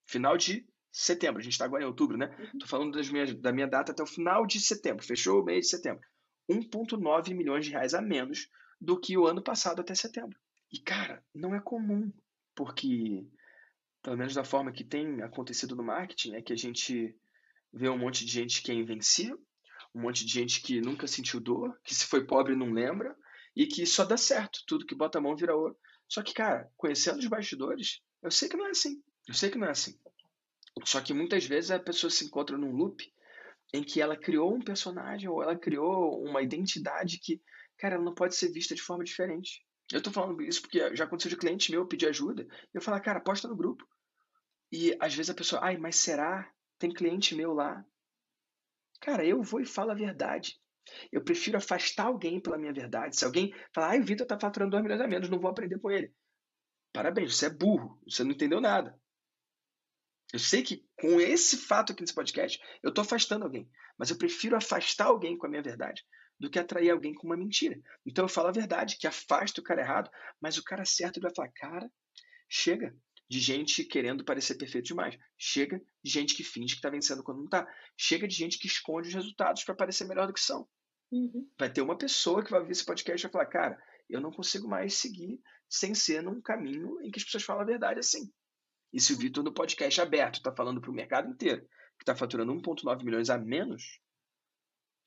Final 0.05 0.37
de 0.37 0.65
setembro. 0.93 1.41
A 1.41 1.43
gente 1.43 1.53
está 1.53 1.65
agora 1.65 1.83
em 1.83 1.87
outubro, 1.87 2.15
né? 2.15 2.27
Estou 2.27 2.61
uhum. 2.61 2.67
falando 2.67 2.95
das 2.95 3.09
minhas, 3.09 3.33
da 3.33 3.51
minha 3.51 3.67
data 3.67 3.91
até 3.91 4.03
o 4.03 4.07
final 4.07 4.45
de 4.45 4.59
setembro. 4.61 5.03
Fechou 5.03 5.41
o 5.41 5.43
mês 5.43 5.65
de 5.65 5.71
setembro. 5.71 6.07
1,9 6.49 7.33
milhões 7.33 7.65
de 7.65 7.71
reais 7.71 7.95
a 7.95 8.01
menos 8.01 8.47
do 8.79 8.99
que 8.99 9.17
o 9.17 9.25
ano 9.25 9.41
passado 9.41 9.81
até 9.81 9.95
setembro. 9.95 10.37
E, 10.71 10.79
cara, 10.79 11.23
não 11.33 11.55
é 11.55 11.59
comum, 11.59 12.11
porque, 12.55 13.25
pelo 14.01 14.17
menos 14.17 14.35
da 14.35 14.43
forma 14.43 14.71
que 14.71 14.83
tem 14.83 15.21
acontecido 15.21 15.75
no 15.75 15.83
marketing, 15.83 16.35
é 16.35 16.41
que 16.41 16.53
a 16.53 16.57
gente 16.57 17.15
vê 17.71 17.89
um 17.89 17.97
monte 17.97 18.25
de 18.25 18.31
gente 18.31 18.61
que 18.61 18.71
é 18.71 18.75
invencível, 18.75 19.41
um 19.95 20.01
monte 20.01 20.25
de 20.25 20.31
gente 20.31 20.61
que 20.61 20.81
nunca 20.81 21.07
sentiu 21.07 21.39
dor, 21.39 21.79
que 21.83 21.95
se 21.95 22.05
foi 22.05 22.25
pobre 22.25 22.55
não 22.55 22.71
lembra, 22.71 23.15
e 23.55 23.65
que 23.65 23.85
só 23.85 24.03
dá 24.03 24.17
certo, 24.17 24.63
tudo 24.67 24.85
que 24.85 24.95
bota 24.95 25.17
a 25.17 25.21
mão 25.21 25.35
vira 25.35 25.55
ouro. 25.55 25.77
Só 26.07 26.21
que, 26.21 26.33
cara, 26.33 26.69
conhecendo 26.75 27.19
os 27.19 27.27
bastidores, 27.27 28.01
eu 28.21 28.31
sei 28.31 28.49
que 28.49 28.57
não 28.57 28.67
é 28.67 28.71
assim. 28.71 29.01
Eu 29.27 29.33
sei 29.33 29.49
que 29.49 29.57
não 29.57 29.67
é 29.67 29.71
assim. 29.71 29.97
Só 30.85 31.01
que 31.01 31.13
muitas 31.13 31.45
vezes 31.45 31.71
a 31.71 31.79
pessoa 31.79 32.09
se 32.09 32.25
encontra 32.25 32.57
num 32.57 32.71
loop 32.71 33.11
em 33.73 33.83
que 33.83 34.01
ela 34.01 34.17
criou 34.17 34.53
um 34.53 34.61
personagem 34.61 35.29
ou 35.29 35.41
ela 35.41 35.57
criou 35.57 36.23
uma 36.23 36.41
identidade 36.41 37.19
que, 37.19 37.41
cara, 37.77 37.95
ela 37.95 38.03
não 38.03 38.13
pode 38.13 38.35
ser 38.35 38.51
vista 38.51 38.75
de 38.75 38.81
forma 38.81 39.03
diferente. 39.03 39.65
Eu 39.91 40.01
tô 40.01 40.11
falando 40.11 40.41
isso 40.41 40.61
porque 40.61 40.95
já 40.95 41.05
aconteceu 41.05 41.29
de 41.29 41.37
cliente 41.37 41.71
meu 41.71 41.87
pedir 41.87 42.07
ajuda 42.07 42.43
e 42.43 42.77
eu 42.77 42.81
falar, 42.81 42.99
cara, 42.99 43.19
posta 43.19 43.47
no 43.47 43.55
grupo. 43.55 43.87
E 44.71 44.95
às 44.99 45.13
vezes 45.13 45.29
a 45.29 45.35
pessoa, 45.35 45.63
ai, 45.63 45.77
mas 45.77 45.95
será? 45.95 46.51
Tem 46.79 46.91
cliente 46.91 47.35
meu 47.35 47.53
lá. 47.53 47.85
Cara, 48.99 49.25
eu 49.25 49.41
vou 49.41 49.59
e 49.59 49.65
falo 49.65 49.91
a 49.91 49.95
verdade. 49.95 50.59
Eu 51.11 51.23
prefiro 51.23 51.57
afastar 51.57 52.07
alguém 52.07 52.39
pela 52.39 52.57
minha 52.57 52.73
verdade. 52.73 53.15
Se 53.15 53.25
alguém 53.25 53.53
falar, 53.73 53.89
ai, 53.89 53.99
o 53.99 54.05
Vitor 54.05 54.25
tá 54.25 54.39
faturando 54.39 54.71
2 54.71 54.83
milhões 54.83 55.01
a 55.01 55.07
menos, 55.07 55.29
não 55.29 55.39
vou 55.39 55.49
aprender 55.49 55.79
com 55.79 55.91
ele. 55.91 56.13
Parabéns, 56.91 57.35
você 57.35 57.47
é 57.47 57.49
burro, 57.49 57.99
você 58.05 58.23
não 58.23 58.31
entendeu 58.31 58.59
nada. 58.59 58.99
Eu 60.33 60.39
sei 60.39 60.63
que 60.63 60.83
com 60.99 61.21
esse 61.21 61.55
fato 61.55 61.93
aqui 61.93 62.01
nesse 62.01 62.15
podcast, 62.15 62.59
eu 62.81 62.89
estou 62.89 63.03
afastando 63.03 63.45
alguém. 63.45 63.69
Mas 63.97 64.09
eu 64.09 64.17
prefiro 64.17 64.57
afastar 64.57 65.05
alguém 65.05 65.37
com 65.37 65.45
a 65.45 65.49
minha 65.49 65.61
verdade 65.61 66.03
do 66.39 66.49
que 66.49 66.57
atrair 66.57 66.89
alguém 66.89 67.13
com 67.13 67.27
uma 67.27 67.37
mentira. 67.37 67.79
Então 68.03 68.25
eu 68.25 68.29
falo 68.29 68.47
a 68.47 68.51
verdade, 68.51 68.97
que 68.97 69.05
afasta 69.05 69.61
o 69.61 69.63
cara 69.63 69.81
errado, 69.81 70.09
mas 70.41 70.57
o 70.57 70.63
cara 70.63 70.83
certo 70.83 71.21
vai 71.21 71.31
falar, 71.33 71.51
cara, 71.53 71.89
chega 72.49 72.93
de 73.29 73.39
gente 73.39 73.83
querendo 73.83 74.25
parecer 74.25 74.55
perfeito 74.55 74.85
demais. 74.85 75.17
Chega 75.37 75.81
de 76.03 76.11
gente 76.11 76.35
que 76.35 76.43
finge 76.43 76.73
que 76.73 76.79
está 76.79 76.89
vencendo 76.89 77.23
quando 77.23 77.37
não 77.37 77.45
está. 77.45 77.67
Chega 77.95 78.27
de 78.27 78.35
gente 78.35 78.57
que 78.57 78.67
esconde 78.67 79.09
os 79.09 79.13
resultados 79.13 79.63
para 79.63 79.75
parecer 79.75 80.05
melhor 80.05 80.27
do 80.27 80.33
que 80.33 80.41
são. 80.41 80.67
Uhum. 81.11 81.47
Vai 81.57 81.71
ter 81.71 81.81
uma 81.81 81.97
pessoa 81.97 82.43
que 82.43 82.49
vai 82.49 82.59
ouvir 82.59 82.71
esse 82.71 82.85
podcast 82.85 83.21
e 83.21 83.29
vai 83.29 83.31
falar, 83.31 83.45
cara, 83.45 83.83
eu 84.09 84.19
não 84.19 84.31
consigo 84.31 84.67
mais 84.67 84.95
seguir 84.95 85.39
sem 85.69 85.93
ser 85.93 86.21
num 86.21 86.41
caminho 86.41 86.99
em 87.01 87.11
que 87.11 87.19
as 87.19 87.23
pessoas 87.23 87.43
falam 87.43 87.61
a 87.61 87.65
verdade 87.65 87.99
assim. 87.99 88.31
E 88.93 89.01
se 89.01 89.11
o 89.11 89.17
Vitor, 89.17 89.43
no 89.43 89.53
podcast 89.53 89.99
aberto, 89.99 90.35
está 90.35 90.55
falando 90.55 90.79
para 90.79 90.91
o 90.91 90.93
mercado 90.93 91.29
inteiro 91.29 91.67
que 91.97 92.03
está 92.03 92.15
faturando 92.15 92.53
1,9 92.53 93.03
milhões 93.03 93.29
a 93.29 93.37
menos, 93.37 93.99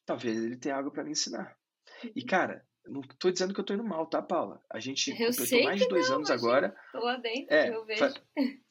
talvez 0.04 0.42
ele 0.42 0.56
tenha 0.56 0.76
algo 0.76 0.90
para 0.90 1.04
me 1.04 1.12
ensinar. 1.12 1.56
E, 2.14 2.20
uhum. 2.20 2.26
cara, 2.26 2.66
não 2.86 3.00
estou 3.00 3.30
dizendo 3.30 3.52
que 3.52 3.60
eu 3.60 3.62
estou 3.62 3.76
indo 3.76 3.84
mal, 3.84 4.06
tá, 4.06 4.22
Paula? 4.22 4.62
A 4.70 4.80
gente 4.80 5.10
eu 5.10 5.28
completou 5.28 5.64
mais 5.64 5.80
de 5.80 5.88
dois 5.88 6.08
não, 6.08 6.16
anos 6.16 6.30
agora. 6.30 6.76
Tô 6.92 6.98
lá 6.98 7.16
dentro, 7.16 7.54
é, 7.54 7.74
eu 7.74 7.84
vejo. 7.84 8.14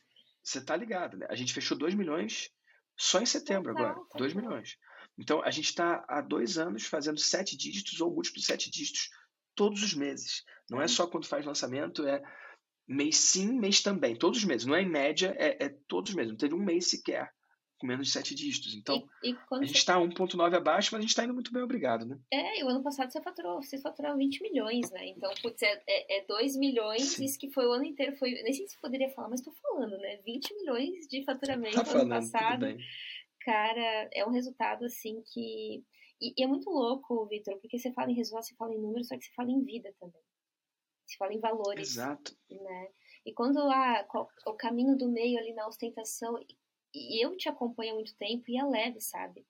Você 0.43 0.63
tá 0.63 0.76
ligado, 0.76 1.18
né? 1.18 1.26
A 1.30 1.36
gente 1.36 1.53
fechou 1.53 1.76
2 1.76 1.95
milhões 1.95 2.51
só 2.95 3.20
em 3.20 3.26
setembro 3.26 3.72
agora. 3.72 3.95
2 4.16 4.34
milhões. 4.36 4.78
Então, 5.18 5.41
a 5.41 5.49
gente 5.49 5.70
está 5.70 6.05
há 6.07 6.22
dois 6.22 6.57
anos 6.57 6.86
fazendo 6.86 7.20
sete 7.20 7.57
dígitos 7.57 7.99
ou 7.99 8.13
múltiplos 8.13 8.41
de 8.41 8.47
sete 8.47 8.70
dígitos 8.70 9.09
todos 9.55 9.82
os 9.82 9.95
meses. 9.95 10.43
Não 10.70 10.80
é 10.80 10.84
uhum. 10.84 10.88
só 10.88 11.07
quando 11.07 11.26
faz 11.26 11.45
lançamento, 11.45 12.05
é 12.05 12.22
mês 12.88 13.18
sim, 13.18 13.60
mês 13.60 13.82
também. 13.82 14.16
Todos 14.16 14.40
os 14.40 14.46
meses. 14.46 14.66
Não 14.66 14.76
é 14.76 14.82
em 14.82 14.90
média, 14.90 15.36
é, 15.38 15.66
é 15.66 15.70
todos 15.88 16.12
os 16.12 16.16
meses. 16.16 16.32
Não 16.32 16.38
teve 16.38 16.54
um 16.54 16.64
mês 16.64 16.90
sequer 16.90 17.32
com 17.78 17.88
menos 17.88 18.08
de 18.08 18.14
sete 18.14 18.34
dígitos. 18.34 18.74
Então, 18.74 19.08
e, 19.24 19.32
e 19.32 19.38
a 19.52 19.64
gente 19.64 19.78
está 19.78 20.00
você... 20.00 20.08
1,9 20.08 20.56
abaixo, 20.56 20.90
mas 20.92 21.00
a 21.00 21.02
gente 21.02 21.10
está 21.10 21.24
indo 21.24 21.34
muito 21.34 21.52
bem, 21.52 21.62
obrigado, 21.62 22.06
né? 22.06 22.18
É, 22.32 22.60
e 22.60 22.64
o 22.64 22.70
ano 22.70 22.84
passado 22.84 23.12
você 23.12 23.22
faturou, 23.22 23.62
vocês 23.62 23.82
faturaram 23.82 24.18
20 24.18 24.42
milhões, 24.42 24.92
né? 24.92 25.08
Então, 25.08 25.32
putz, 25.42 25.62
é, 25.62 25.82
é, 25.88 26.20
é 26.20 26.26
2 26.26 26.56
milhões, 26.58 27.04
Sim. 27.04 27.26
isso 27.26 27.38
que 27.38 27.52
foi 27.52 27.66
o 27.66 27.72
ano 27.72 27.86
inteiro, 27.86 28.16
foi, 28.18 28.32
nem 28.32 28.54
sei 28.54 28.68
se 28.68 28.80
poderia 28.80 29.10
falar, 29.10 29.30
mas 29.30 29.42
estou 29.42 29.54
falando, 29.54 29.98
né? 29.98 30.18
20 30.26 30.56
milhões 30.56 31.08
de 31.08 31.24
faturamento 31.24 31.76
tá 31.76 31.86
falando, 31.86 32.12
ano 32.12 32.22
passado. 32.22 32.78
Cara, 33.42 34.10
é 34.14 34.26
um 34.26 34.32
resultado, 34.32 34.86
assim, 34.86 35.22
que... 35.34 35.84
E, 36.22 36.34
e 36.38 36.44
é 36.44 36.48
muito 36.48 36.70
louco, 36.70 37.28
Vitor, 37.28 37.60
porque 37.60 37.78
você 37.78 37.92
fala 37.92 38.10
em 38.10 38.16
resultado, 38.16 38.46
você 38.46 38.56
fala 38.56 38.74
em 38.74 38.82
números, 38.82 39.08
só 39.08 39.18
que 39.18 39.26
você 39.26 39.34
fala 39.36 39.52
em 39.52 39.64
vida 39.64 39.94
também. 40.00 40.22
Você 41.06 41.18
fala 41.18 41.34
em 41.34 41.39
valores. 41.39 41.91
Exato. 41.91 42.36
Né? 42.49 42.89
E 43.26 43.34
quando 43.34 43.60
há 43.60 44.06
o 44.45 44.53
caminho 44.53 44.97
do 44.97 45.10
meio 45.10 45.39
ali 45.39 45.53
na 45.53 45.68
ostentação, 45.68 46.38
e 46.93 47.24
eu 47.24 47.36
te 47.36 47.49
acompanho 47.49 47.91
há 47.91 47.95
muito 47.95 48.16
tempo 48.16 48.43
e 48.47 48.58
é 48.58 48.64
leve, 48.64 49.01
sabe? 49.01 49.45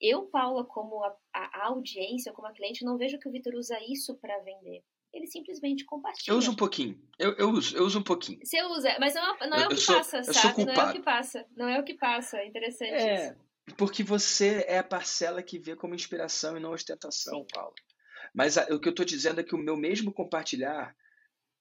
Eu, 0.00 0.26
Paula, 0.26 0.64
como 0.64 1.02
a, 1.04 1.16
a, 1.32 1.66
audiência, 1.66 2.32
como 2.32 2.48
a 2.48 2.52
cliente, 2.52 2.84
não 2.84 2.98
vejo 2.98 3.18
que 3.18 3.28
o 3.28 3.32
Vitor 3.32 3.54
usa 3.54 3.78
isso 3.88 4.16
para 4.16 4.38
vender. 4.40 4.82
Ele 5.12 5.26
simplesmente 5.26 5.84
compartilha. 5.84 6.32
Eu 6.32 6.38
uso 6.38 6.50
um 6.50 6.56
pouquinho. 6.56 7.00
Eu, 7.18 7.32
eu, 7.34 7.50
uso, 7.50 7.76
eu 7.76 7.84
uso 7.84 8.00
um 8.00 8.02
pouquinho. 8.02 8.40
Você 8.42 8.62
usa, 8.64 8.96
mas 8.98 9.14
não, 9.14 9.36
é, 9.36 9.48
não 9.48 9.56
é 9.58 9.66
o 9.66 9.68
que 9.68 9.76
sou, 9.76 9.96
passa, 9.96 10.22
sabe? 10.24 10.64
Não 10.64 10.72
é 10.72 10.90
o 10.90 10.92
que 10.92 11.02
passa. 11.02 11.46
Não 11.56 11.68
é 11.68 11.80
o 11.80 11.84
que 11.84 11.94
passa. 11.94 12.38
É 12.38 12.46
interessante 12.46 12.94
é, 12.94 13.26
isso. 13.26 13.36
Porque 13.76 14.02
você 14.02 14.64
é 14.66 14.78
a 14.78 14.84
parcela 14.84 15.42
que 15.42 15.58
vê 15.58 15.76
como 15.76 15.94
inspiração 15.94 16.56
e 16.56 16.60
não 16.60 16.72
ostentação, 16.72 17.40
Sim. 17.40 17.46
Paula. 17.52 17.74
Mas 18.34 18.56
a, 18.56 18.64
o 18.74 18.80
que 18.80 18.88
eu 18.88 18.92
estou 18.92 19.04
dizendo 19.04 19.40
é 19.40 19.44
que 19.44 19.54
o 19.54 19.58
meu 19.58 19.76
mesmo 19.76 20.12
compartilhar, 20.12 20.96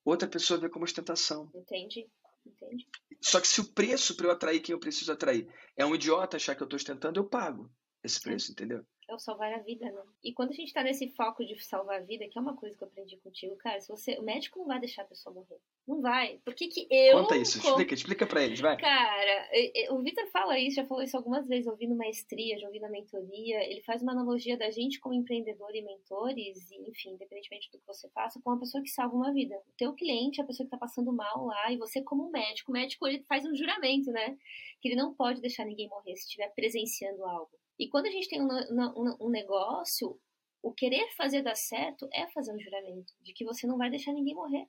outra 0.06 0.28
pessoa 0.28 0.60
vê 0.60 0.70
como 0.70 0.86
ostentação. 0.86 1.52
Entendi. 1.54 2.10
Entendi. 2.46 2.88
Só 3.20 3.40
que 3.40 3.48
se 3.48 3.62
o 3.62 3.72
preço 3.72 4.16
para 4.16 4.28
eu 4.28 4.32
atrair 4.32 4.62
quem 4.62 4.74
eu 4.74 4.80
preciso 4.80 5.12
atrair 5.12 5.48
é 5.78 5.86
um 5.86 5.94
idiota 5.94 6.38
achar 6.38 6.56
que 6.56 6.64
eu 6.64 6.66
estou 6.66 6.78
ostentando, 6.78 7.20
eu 7.20 7.26
pago 7.28 7.72
esse 8.04 8.20
preço, 8.20 8.52
entendeu? 8.52 8.86
É 9.12 9.14
o 9.14 9.20
salvar 9.20 9.52
a 9.54 9.58
vida, 9.58 9.92
né? 9.92 10.02
E 10.24 10.32
quando 10.32 10.52
a 10.52 10.54
gente 10.54 10.72
tá 10.72 10.82
nesse 10.82 11.10
foco 11.10 11.44
de 11.44 11.62
salvar 11.62 11.98
a 11.98 12.04
vida, 12.04 12.26
que 12.30 12.38
é 12.38 12.42
uma 12.42 12.56
coisa 12.56 12.78
que 12.78 12.82
eu 12.82 12.88
aprendi 12.88 13.18
contigo, 13.18 13.58
cara, 13.58 13.82
se 13.82 13.90
você. 13.90 14.18
O 14.18 14.24
médico 14.24 14.58
não 14.58 14.68
vai 14.68 14.80
deixar 14.80 15.02
a 15.02 15.06
pessoa 15.06 15.36
morrer. 15.36 15.60
Não 15.86 16.00
vai. 16.00 16.40
Por 16.46 16.56
que, 16.56 16.70
que 16.70 16.88
eu. 16.90 17.20
Conta 17.20 17.36
isso, 17.36 17.60
como... 17.60 17.72
explica, 17.72 17.94
explica 17.94 18.26
pra 18.26 18.42
eles, 18.42 18.62
vai. 18.62 18.78
Cara, 18.78 19.50
o 19.90 20.02
Vitor 20.02 20.26
fala 20.28 20.58
isso, 20.58 20.78
já 20.78 20.86
falou 20.86 21.04
isso 21.04 21.18
algumas 21.18 21.46
vezes, 21.46 21.68
ouvindo 21.68 21.94
maestria, 21.94 22.58
já 22.58 22.68
ouvindo 22.68 22.86
a 22.86 22.90
mentoria. 22.90 23.70
Ele 23.70 23.82
faz 23.82 24.02
uma 24.02 24.14
analogia 24.14 24.58
da 24.58 24.72
gente 24.72 24.98
como 25.02 25.14
empreendedor 25.14 25.76
e 25.76 25.82
mentores, 25.82 26.72
e, 26.72 26.90
enfim, 26.90 27.10
independentemente 27.10 27.70
do 27.70 27.80
que 27.80 27.88
você 27.88 28.08
faça, 28.12 28.40
com 28.42 28.50
uma 28.50 28.60
pessoa 28.60 28.82
que 28.82 28.90
salva 28.90 29.14
uma 29.14 29.34
vida. 29.34 29.58
O 29.58 29.74
teu 29.76 29.94
cliente 29.94 30.40
é 30.40 30.44
a 30.46 30.48
pessoa 30.48 30.66
que 30.66 30.72
tá 30.72 30.78
passando 30.78 31.12
mal 31.12 31.48
lá, 31.48 31.70
e 31.70 31.76
você, 31.76 32.02
como 32.02 32.32
médico, 32.32 32.72
o 32.72 32.74
médico 32.74 33.06
ele 33.06 33.26
faz 33.28 33.46
um 33.46 33.54
juramento, 33.54 34.10
né? 34.10 34.38
Que 34.80 34.88
ele 34.88 34.96
não 34.96 35.14
pode 35.14 35.42
deixar 35.42 35.66
ninguém 35.66 35.90
morrer 35.90 36.16
se 36.16 36.24
estiver 36.24 36.48
presenciando 36.56 37.26
algo. 37.26 37.61
E 37.82 37.90
quando 37.90 38.06
a 38.06 38.12
gente 38.12 38.30
tem 38.30 38.40
um, 38.40 38.46
um, 38.46 39.18
um 39.22 39.30
negócio, 39.32 40.16
o 40.62 40.72
querer 40.72 41.10
fazer 41.18 41.42
dar 41.42 41.56
certo 41.56 42.08
é 42.14 42.30
fazer 42.30 42.54
um 42.54 42.60
juramento 42.60 43.12
de 43.20 43.34
que 43.34 43.44
você 43.44 43.66
não 43.66 43.76
vai 43.76 43.90
deixar 43.90 44.14
ninguém 44.14 44.36
morrer. 44.36 44.68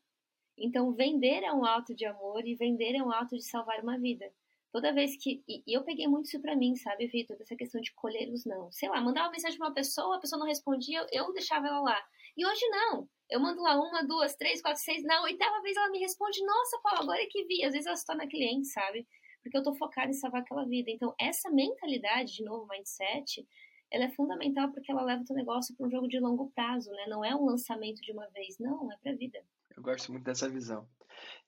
Então, 0.57 0.95
vender 0.95 1.45
é 1.45 1.53
um 1.53 1.63
ato 1.63 1.95
de 1.95 2.07
amor 2.07 2.43
e 2.47 2.55
vender 2.55 2.95
é 2.95 3.03
um 3.03 3.13
ato 3.13 3.37
de 3.37 3.45
salvar 3.45 3.83
uma 3.83 3.99
vida. 3.99 4.33
Toda 4.73 4.95
vez 4.95 5.15
que. 5.23 5.45
E, 5.47 5.63
eu 5.67 5.85
peguei 5.85 6.09
muito 6.09 6.25
isso 6.25 6.41
pra 6.41 6.57
mim, 6.57 6.75
sabe, 6.75 7.07
Vitor? 7.07 7.37
Essa 7.39 7.55
questão 7.55 7.83
de 7.83 7.93
colher 7.93 8.33
os 8.33 8.47
não. 8.47 8.73
Sei 8.73 8.89
lá, 8.89 8.99
mandava 9.03 9.27
uma 9.27 9.33
mensagem 9.33 9.59
pra 9.59 9.69
uma 9.69 9.75
pessoa, 9.75 10.17
a 10.17 10.19
pessoa 10.19 10.41
não 10.41 10.47
respondia, 10.47 11.07
eu 11.13 11.31
deixava 11.35 11.67
ela 11.67 11.81
lá. 11.81 12.03
E 12.35 12.47
hoje 12.47 12.67
não. 12.71 13.07
Eu 13.29 13.41
mando 13.41 13.61
lá 13.61 13.79
uma, 13.79 14.07
duas, 14.07 14.35
três, 14.37 14.63
quatro, 14.63 14.81
seis. 14.83 15.05
Na 15.05 15.21
oitava 15.21 15.61
vez 15.61 15.77
ela 15.77 15.91
me 15.91 15.99
responde, 15.99 16.43
nossa, 16.47 16.81
Paulo, 16.83 17.03
agora 17.03 17.23
é 17.23 17.27
que 17.27 17.45
vi. 17.45 17.63
Às 17.63 17.73
vezes 17.73 17.87
ela 17.87 17.97
se 17.97 18.07
torna 18.07 18.27
cliente, 18.27 18.69
sabe? 18.69 19.07
Porque 19.43 19.57
eu 19.57 19.61
estou 19.61 19.75
focada 19.75 20.11
em 20.11 20.15
salvar 20.15 20.43
aquela 20.43 20.65
vida. 20.65 20.91
Então, 20.91 21.15
essa 21.19 21.51
mentalidade, 21.51 22.35
de 22.35 22.45
novo, 22.45 22.67
mindset, 22.69 23.47
ela 23.91 24.05
é 24.05 24.11
fundamental 24.11 24.73
porque 24.73 24.91
ela 24.91 25.03
leva 25.03 25.23
o 25.23 25.25
teu 25.25 25.37
negócio 25.37 25.77
para 25.77 25.87
um 25.87 25.91
jogo 25.91 26.09
de 26.09 26.19
longo 26.19 26.51
prazo, 26.55 26.91
né? 26.93 27.07
Não 27.09 27.25
é 27.25 27.35
um 27.35 27.45
lançamento 27.45 28.01
de 28.01 28.13
uma 28.13 28.27
vez, 28.31 28.59
não, 28.59 28.91
é 28.91 28.97
para 28.97 29.13
a 29.13 29.17
vida. 29.17 29.39
Eu 29.77 29.83
gosto 29.83 30.11
muito 30.13 30.25
dessa 30.25 30.49
visão. 30.49 30.89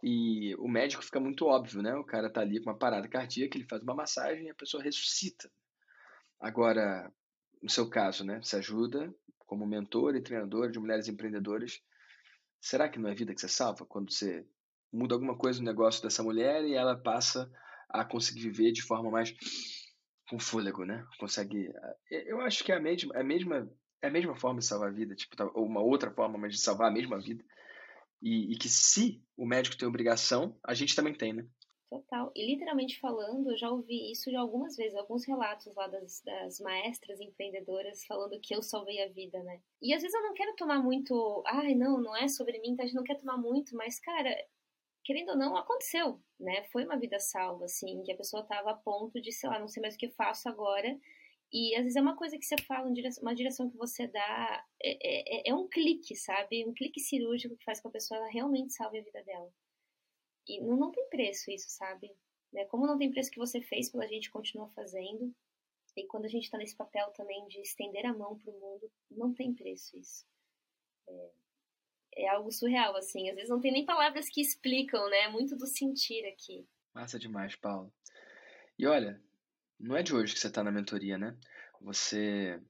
E 0.03 0.55
o 0.57 0.68
médico 0.68 1.03
fica 1.03 1.18
muito 1.18 1.47
óbvio, 1.47 1.82
né? 1.82 1.95
O 1.95 2.05
cara 2.05 2.30
tá 2.30 2.40
ali 2.40 2.62
com 2.62 2.70
uma 2.70 2.78
parada 2.78 3.09
cardíaca, 3.09 3.57
ele 3.57 3.66
faz 3.66 3.82
uma 3.82 3.95
massagem 3.95 4.47
e 4.47 4.51
a 4.51 4.55
pessoa 4.55 4.82
ressuscita. 4.82 5.51
Agora, 6.38 7.11
no 7.62 7.70
seu 7.70 7.88
caso, 7.88 8.24
né? 8.24 8.40
Você 8.42 8.57
ajuda 8.57 9.14
como 9.47 9.66
mentor 9.66 10.16
e 10.16 10.22
treinador 10.22 10.70
de 10.70 10.78
mulheres 10.78 11.09
empreendedoras. 11.09 11.80
Será 12.61 12.88
que 12.88 12.99
não 12.99 13.09
é 13.09 13.14
vida 13.14 13.34
que 13.34 13.40
você 13.40 13.49
salva 13.49 13.86
quando 13.86 14.12
você 14.12 14.47
muda 14.92 15.14
alguma 15.14 15.36
coisa 15.36 15.59
no 15.59 15.66
negócio 15.66 16.03
dessa 16.03 16.22
mulher 16.22 16.64
e 16.64 16.74
ela 16.74 16.97
passa 16.97 17.51
a 17.95 18.05
conseguir 18.05 18.40
viver 18.40 18.72
de 18.72 18.82
forma 18.82 19.11
mais 19.11 19.32
com 20.28 20.38
fôlego, 20.38 20.84
né? 20.84 21.07
Consegue. 21.18 21.72
Eh, 22.11 22.24
eu 22.26 22.40
acho 22.40 22.64
que 22.64 22.72
é 22.72 22.76
a 22.76 22.80
mesma, 22.80 23.14
é 23.14 23.20
a 23.20 23.24
mesma, 23.24 23.70
é 24.03 24.09
a 24.09 24.11
mesma 24.11 24.34
forma 24.34 24.59
de 24.59 24.66
salvar 24.66 24.88
a 24.88 24.92
vida, 24.92 25.14
tipo, 25.14 25.36
ou 25.55 25.64
uma 25.64 25.80
outra 25.80 26.11
forma, 26.11 26.36
mas 26.36 26.53
de 26.53 26.61
salvar 26.61 26.88
a 26.90 26.95
mesma 26.95 27.20
vida. 27.20 27.45
E, 28.20 28.53
e 28.53 28.57
que 28.57 28.68
se 28.68 29.22
o 29.36 29.47
médico 29.47 29.76
tem 29.76 29.86
obrigação, 29.86 30.59
a 30.64 30.74
gente 30.74 30.97
também 30.97 31.14
tem, 31.14 31.32
né? 31.32 31.47
Total. 31.88 32.32
E 32.34 32.45
literalmente 32.45 32.99
falando, 32.99 33.51
eu 33.51 33.57
já 33.57 33.70
ouvi 33.70 34.11
isso 34.11 34.30
já 34.30 34.40
algumas 34.40 34.74
vezes, 34.74 34.97
alguns 34.97 35.24
relatos 35.24 35.72
lá 35.76 35.86
das, 35.86 36.22
das 36.24 36.59
maestras 36.59 37.20
empreendedoras 37.20 38.05
falando 38.07 38.40
que 38.40 38.57
eu 38.57 38.62
salvei 38.62 39.01
a 39.05 39.09
vida, 39.09 39.40
né? 39.45 39.61
E 39.80 39.95
às 39.95 40.03
vezes 40.03 40.16
eu 40.16 40.22
não 40.22 40.34
quero 40.34 40.57
tomar 40.57 40.82
muito. 40.82 41.45
Ai, 41.47 41.74
não, 41.74 42.01
não 42.01 42.16
é 42.16 42.26
sobre 42.26 42.59
mim, 42.59 42.70
então 42.70 42.84
a 42.84 42.86
gente 42.88 42.97
não 42.97 43.05
quer 43.05 43.18
tomar 43.18 43.36
muito, 43.36 43.76
mas, 43.76 44.01
cara, 44.01 44.34
querendo 45.05 45.30
ou 45.30 45.36
não, 45.36 45.57
aconteceu, 45.57 46.20
né? 46.40 46.64
Foi 46.72 46.84
uma 46.84 46.98
vida 46.98 47.18
salva, 47.20 47.66
assim, 47.66 48.02
que 48.02 48.12
a 48.12 48.16
pessoa 48.16 48.42
estava 48.42 48.70
a 48.70 48.76
ponto 48.76 49.20
de, 49.20 49.30
sei 49.32 49.48
lá, 49.48 49.59
não 49.59 49.68
sei 49.68 49.80
mais 49.82 49.94
o 49.94 49.98
que 49.98 50.09
faço 50.11 50.48
agora. 50.48 50.98
E 51.52 51.74
às 51.76 51.82
vezes 51.82 51.96
é 51.96 52.00
uma 52.00 52.16
coisa 52.16 52.36
que 52.38 52.44
você 52.44 52.57
fala, 52.66 52.90
uma 53.22 53.34
direção 53.34 53.70
que 53.70 53.76
você 53.76 54.09
dá, 54.09 54.64
é, 54.82 55.46
é, 55.46 55.50
é 55.50 55.55
um 55.55 55.68
clique, 55.68 56.16
sabe? 56.16 56.66
Um 56.66 56.74
clique 56.74 57.00
cirúrgico 57.00 57.57
que 57.57 57.64
faz 57.64 57.80
com 57.80 57.90
que 57.90 57.96
a 57.96 58.00
pessoa 58.00 58.28
realmente 58.28 58.72
salve 58.72 58.98
a 58.98 59.02
vida 59.02 59.22
dela. 59.22 59.52
E 60.48 60.61
não, 60.61 60.76
não 60.76 60.90
tem 60.90 61.09
preço 61.09 61.50
isso, 61.50 61.70
sabe? 61.70 62.11
Né? 62.52 62.64
Como 62.66 62.86
não 62.86 62.98
tem 62.98 63.11
preço 63.11 63.30
que 63.30 63.38
você 63.38 63.61
fez 63.61 63.90
pela 63.90 64.07
gente, 64.09 64.30
continua 64.30 64.68
fazendo. 64.70 65.34
E 65.96 66.07
quando 66.07 66.24
a 66.24 66.28
gente 66.28 66.44
está 66.44 66.59
nesse 66.59 66.76
papel 66.76 67.11
também 67.12 67.46
de 67.46 67.61
estender 67.61 68.05
a 68.05 68.12
mão 68.12 68.36
para 68.36 68.50
o 68.50 68.61
mundo, 68.61 68.90
não 69.11 69.32
tem 69.32 69.55
preço 69.55 69.96
isso. 69.96 70.26
É, 71.09 71.30
é 72.17 72.29
algo 72.29 72.51
surreal, 72.51 72.97
assim. 72.97 73.29
Às 73.29 73.37
vezes 73.37 73.51
não 73.51 73.61
tem 73.61 73.73
nem 73.73 73.85
palavras 73.85 74.29
que 74.29 74.41
explicam, 74.41 75.09
né? 75.09 75.23
É 75.23 75.29
muito 75.29 75.57
do 75.57 75.67
sentir 75.67 76.25
aqui. 76.27 76.67
Massa 76.95 77.19
demais, 77.19 77.57
Paulo. 77.57 77.93
E 78.79 78.87
olha, 78.87 79.21
não 79.79 79.97
é 79.97 80.03
de 80.03 80.15
hoje 80.15 80.35
que 80.35 80.41
você 80.41 80.49
está 80.49 80.62
na 80.62 80.73
mentoria, 80.73 81.19
né? 81.19 81.37
Você 81.81 82.61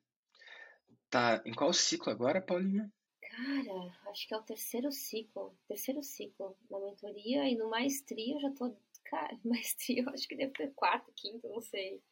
tá 1.11 1.43
em 1.45 1.53
qual 1.53 1.73
ciclo 1.73 2.11
agora, 2.11 2.41
Paulinha? 2.41 2.91
Cara, 3.23 3.93
acho 4.11 4.29
que 4.29 4.35
é 4.35 4.37
o 4.37 4.43
terceiro 4.43 4.93
ciclo. 4.93 5.57
Terceiro 5.67 6.03
ciclo 6.03 6.57
na 6.71 6.79
mentoria 6.81 7.49
e 7.49 7.57
no 7.57 7.69
maestria 7.69 8.35
eu 8.35 8.41
já 8.41 8.51
tô. 8.51 8.77
Cara, 9.05 9.39
maestria 9.45 10.03
eu 10.03 10.11
acho 10.11 10.27
que 10.27 10.37
deve 10.37 10.53
ter 10.53 10.73
quarto, 10.75 11.13
quinto, 11.15 11.49
não 11.49 11.61
sei. 11.61 12.03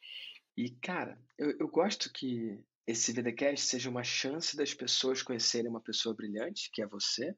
E, 0.55 0.69
cara, 0.69 1.19
eu, 1.37 1.57
eu 1.57 1.67
gosto 1.67 2.11
que 2.13 2.63
esse 2.85 3.11
VDcast 3.13 3.65
seja 3.65 3.89
uma 3.89 4.03
chance 4.03 4.55
das 4.55 4.73
pessoas 4.73 5.21
conhecerem 5.21 5.69
uma 5.69 5.81
pessoa 5.81 6.13
brilhante, 6.13 6.69
que 6.71 6.81
é 6.81 6.87
você, 6.87 7.35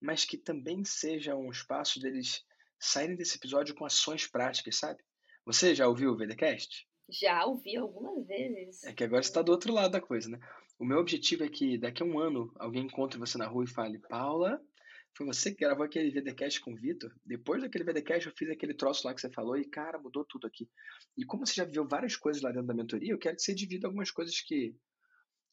mas 0.00 0.24
que 0.24 0.36
também 0.36 0.84
seja 0.84 1.34
um 1.34 1.50
espaço 1.50 1.98
deles 1.98 2.44
saírem 2.78 3.16
desse 3.16 3.36
episódio 3.36 3.74
com 3.74 3.84
ações 3.84 4.26
práticas, 4.26 4.76
sabe? 4.76 5.02
Você 5.44 5.74
já 5.74 5.88
ouviu 5.88 6.12
o 6.12 6.16
VDcast? 6.16 6.86
Já 7.08 7.44
ouvi 7.46 7.76
algumas 7.76 8.26
vezes. 8.26 8.84
É 8.84 8.92
que 8.92 9.04
agora 9.04 9.22
você 9.22 9.30
está 9.30 9.40
do 9.40 9.52
outro 9.52 9.72
lado 9.72 9.92
da 9.92 10.00
coisa, 10.00 10.28
né? 10.28 10.38
O 10.78 10.84
meu 10.84 10.98
objetivo 10.98 11.44
é 11.44 11.48
que 11.48 11.78
daqui 11.78 12.02
a 12.02 12.06
um 12.06 12.18
ano 12.18 12.52
alguém 12.56 12.84
encontre 12.84 13.18
você 13.18 13.38
na 13.38 13.46
rua 13.46 13.64
e 13.64 13.68
fale: 13.68 13.98
Paula, 13.98 14.60
foi 15.16 15.26
você 15.26 15.50
que 15.50 15.64
gravou 15.64 15.84
aquele 15.84 16.10
VDcast 16.10 16.60
com 16.60 16.72
o 16.72 16.76
Vitor? 16.76 17.10
Depois 17.24 17.62
daquele 17.62 17.84
VDcast 17.84 18.26
eu 18.26 18.34
fiz 18.36 18.50
aquele 18.50 18.74
troço 18.74 19.06
lá 19.06 19.14
que 19.14 19.20
você 19.20 19.30
falou 19.30 19.56
e, 19.56 19.64
cara, 19.64 19.98
mudou 19.98 20.24
tudo 20.24 20.46
aqui. 20.46 20.68
E 21.16 21.24
como 21.24 21.46
você 21.46 21.54
já 21.54 21.64
viu 21.64 21.88
várias 21.88 22.16
coisas 22.16 22.42
lá 22.42 22.50
dentro 22.50 22.66
da 22.66 22.74
mentoria, 22.74 23.12
eu 23.12 23.18
quero 23.18 23.36
que 23.36 23.42
você 23.42 23.54
divida 23.54 23.86
algumas 23.86 24.10
coisas 24.10 24.40
que, 24.40 24.76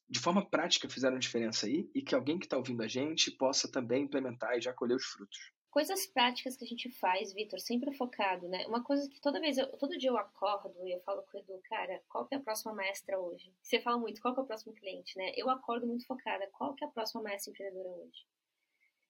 de 0.10 0.20
forma 0.20 0.48
prática, 0.50 0.90
fizeram 0.90 1.18
diferença 1.18 1.66
aí 1.66 1.90
e 1.96 2.02
que 2.02 2.14
alguém 2.14 2.38
que 2.38 2.46
está 2.46 2.58
ouvindo 2.58 2.84
a 2.84 2.88
gente 2.88 3.32
possa 3.32 3.72
também 3.72 4.04
implementar 4.04 4.58
e 4.58 4.62
já 4.62 4.74
colher 4.74 4.96
os 4.96 5.06
frutos. 5.06 5.40
coisas 5.72 6.06
práticas 6.06 6.56
que 6.56 6.66
a 6.66 6.68
gente 6.68 6.90
faz, 7.00 7.34
Vitor, 7.34 7.60
sempre 7.60 7.92
focado, 7.96 8.48
né? 8.48 8.66
Uma 8.68 8.84
coisa 8.84 9.10
que 9.10 9.20
toda 9.20 9.40
vez, 9.40 9.58
eu, 9.58 9.68
todo 9.78 9.98
dia 9.98 10.10
eu 10.10 10.18
acordo 10.18 10.76
e 10.86 10.94
eu 10.94 11.00
falo 11.02 11.24
com 11.24 11.38
o 11.38 11.40
Edu, 11.40 11.60
cara, 11.64 12.02
qual 12.08 12.28
que 12.28 12.36
é 12.36 12.38
a 12.38 12.42
próxima 12.42 12.74
maestra 12.74 13.20
hoje? 13.20 13.52
Você 13.62 13.80
fala 13.82 13.98
muito, 13.98 14.22
qual 14.22 14.34
que 14.36 14.40
é 14.40 14.44
o 14.44 14.46
próximo 14.46 14.74
cliente, 14.76 15.18
né? 15.18 15.32
Eu 15.36 15.50
acordo 15.50 15.88
muito 15.88 16.06
focada, 16.06 16.48
qual 16.52 16.76
que 16.76 16.84
é 16.84 16.88
a 16.88 16.92
próxima 16.92 17.24
maestra 17.24 17.52
empreendedora 17.52 17.90
hoje? 17.90 18.24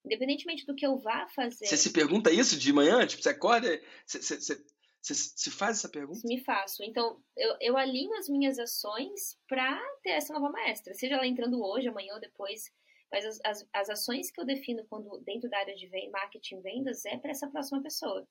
Independentemente 0.06 0.66
do 0.66 0.76
que 0.76 0.86
eu 0.86 0.98
vá 0.98 1.28
fazer. 1.30 1.66
Você 1.66 1.78
se 1.78 1.92
pergunta 1.92 2.32
isso 2.32 2.58
de 2.58 2.74
manhã? 2.74 3.06
Tipo, 3.06 3.24
você 3.24 3.30
acorda, 3.30 3.82
você, 4.06 4.22
você, 4.22 4.66
você 5.02 5.14
se 5.14 5.50
faz 5.50 5.78
essa 5.78 5.90
pergunta? 5.90 6.20
Me 6.26 6.44
faço. 6.44 6.84
Então, 6.84 7.22
eu, 7.38 7.56
eu 7.62 7.78
alinho 7.78 8.14
as 8.16 8.28
minhas 8.28 8.60
ações 8.60 9.38
para 9.48 9.80
ter 10.02 10.12
essa 10.12 10.34
nova 10.34 10.50
maestra. 10.50 10.94
Seja 10.94 11.16
ela 11.16 11.26
entrando 11.26 11.64
hoje, 11.64 11.88
amanhã 11.88 12.14
ou 12.14 12.20
depois 12.20 12.72
mas 13.14 13.26
as, 13.26 13.40
as, 13.46 13.70
as 13.72 13.90
ações 13.92 14.32
que 14.32 14.42
eu 14.42 14.46
defino 14.46 14.84
quando 14.90 15.20
dentro 15.20 15.48
da 15.48 15.60
área 15.60 15.76
de 15.76 15.88
marketing 16.10 16.62
vendas 16.62 17.06
é 17.06 17.16
para 17.16 17.30
essa 17.30 17.48
próxima 17.48 17.80
pessoa. 17.80 18.28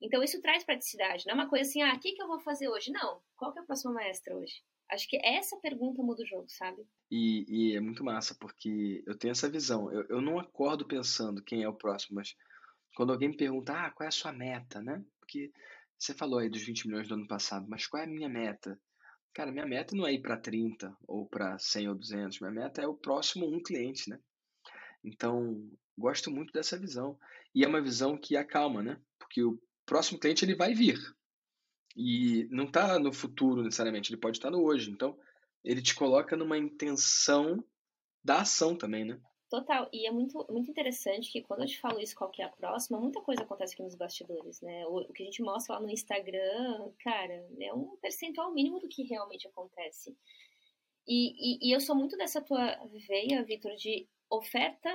Então 0.00 0.22
isso 0.22 0.40
traz 0.40 0.64
praticidade, 0.64 1.26
não 1.26 1.32
é 1.32 1.34
uma 1.34 1.50
coisa 1.50 1.68
assim, 1.68 1.82
ah, 1.82 1.92
o 1.94 2.00
que, 2.00 2.12
que 2.12 2.22
eu 2.22 2.26
vou 2.26 2.40
fazer 2.40 2.66
hoje? 2.70 2.90
Não, 2.90 3.20
qual 3.36 3.52
que 3.52 3.58
é 3.58 3.62
a 3.62 3.66
próxima 3.66 3.92
maestra 3.92 4.34
hoje? 4.34 4.62
Acho 4.90 5.08
que 5.08 5.20
essa 5.24 5.56
pergunta 5.58 6.02
muda 6.02 6.22
o 6.22 6.26
jogo, 6.26 6.46
sabe? 6.48 6.84
E, 7.10 7.44
e 7.48 7.76
é 7.76 7.80
muito 7.80 8.02
massa, 8.02 8.34
porque 8.40 9.02
eu 9.06 9.16
tenho 9.16 9.32
essa 9.32 9.48
visão. 9.48 9.92
Eu, 9.92 10.04
eu 10.08 10.20
não 10.20 10.38
acordo 10.38 10.86
pensando 10.86 11.42
quem 11.42 11.62
é 11.62 11.68
o 11.68 11.76
próximo, 11.76 12.16
mas 12.16 12.34
quando 12.96 13.12
alguém 13.12 13.28
me 13.28 13.36
pergunta, 13.36 13.72
ah, 13.72 13.90
qual 13.90 14.04
é 14.04 14.08
a 14.08 14.12
sua 14.12 14.32
meta, 14.32 14.82
né? 14.82 15.04
Porque 15.20 15.52
você 15.96 16.12
falou 16.12 16.40
aí 16.40 16.48
dos 16.48 16.62
20 16.62 16.88
milhões 16.88 17.06
do 17.06 17.14
ano 17.14 17.26
passado, 17.26 17.66
mas 17.68 17.86
qual 17.86 18.02
é 18.02 18.06
a 18.06 18.08
minha 18.08 18.28
meta? 18.28 18.80
Cara, 19.32 19.52
minha 19.52 19.66
meta 19.66 19.94
não 19.94 20.06
é 20.06 20.12
ir 20.12 20.20
para 20.20 20.36
30 20.36 20.96
ou 21.06 21.26
para 21.26 21.56
100 21.58 21.88
ou 21.88 21.94
200, 21.94 22.40
minha 22.40 22.52
meta 22.52 22.82
é 22.82 22.86
o 22.86 22.96
próximo 22.96 23.46
um 23.46 23.62
cliente, 23.62 24.10
né? 24.10 24.18
Então, 25.04 25.70
gosto 25.96 26.30
muito 26.30 26.52
dessa 26.52 26.78
visão. 26.78 27.18
E 27.54 27.64
é 27.64 27.68
uma 27.68 27.80
visão 27.80 28.18
que 28.18 28.36
acalma, 28.36 28.82
né? 28.82 29.00
Porque 29.18 29.42
o 29.42 29.60
próximo 29.86 30.18
cliente 30.18 30.44
ele 30.44 30.56
vai 30.56 30.74
vir. 30.74 30.98
E 31.96 32.46
não 32.50 32.64
está 32.64 32.98
no 32.98 33.12
futuro 33.12 33.62
necessariamente, 33.62 34.10
ele 34.10 34.20
pode 34.20 34.38
estar 34.38 34.50
no 34.50 34.62
hoje. 34.62 34.90
Então, 34.90 35.18
ele 35.64 35.82
te 35.82 35.94
coloca 35.94 36.36
numa 36.36 36.56
intenção 36.56 37.62
da 38.22 38.40
ação 38.40 38.76
também, 38.76 39.04
né? 39.04 39.20
Total, 39.50 39.88
e 39.92 40.06
é 40.06 40.12
muito, 40.12 40.46
muito 40.48 40.70
interessante 40.70 41.32
que 41.32 41.42
quando 41.42 41.62
eu 41.62 41.66
te 41.66 41.80
falo 41.80 41.98
isso, 41.98 42.14
qual 42.14 42.30
que 42.30 42.40
é 42.40 42.44
a 42.44 42.48
próxima, 42.48 43.00
muita 43.00 43.20
coisa 43.20 43.42
acontece 43.42 43.74
aqui 43.74 43.82
nos 43.82 43.96
bastidores, 43.96 44.60
né? 44.60 44.86
O, 44.86 45.00
o 45.00 45.12
que 45.12 45.24
a 45.24 45.26
gente 45.26 45.42
mostra 45.42 45.74
lá 45.74 45.80
no 45.80 45.90
Instagram, 45.90 46.92
cara, 47.02 47.48
é 47.60 47.74
um 47.74 47.96
percentual 47.96 48.52
mínimo 48.52 48.78
do 48.78 48.88
que 48.88 49.02
realmente 49.02 49.48
acontece. 49.48 50.16
E, 51.04 51.66
e, 51.66 51.68
e 51.68 51.74
eu 51.74 51.80
sou 51.80 51.96
muito 51.96 52.16
dessa 52.16 52.40
tua 52.40 52.78
veia, 53.08 53.42
Vitor, 53.42 53.74
de 53.74 54.08
oferta 54.30 54.88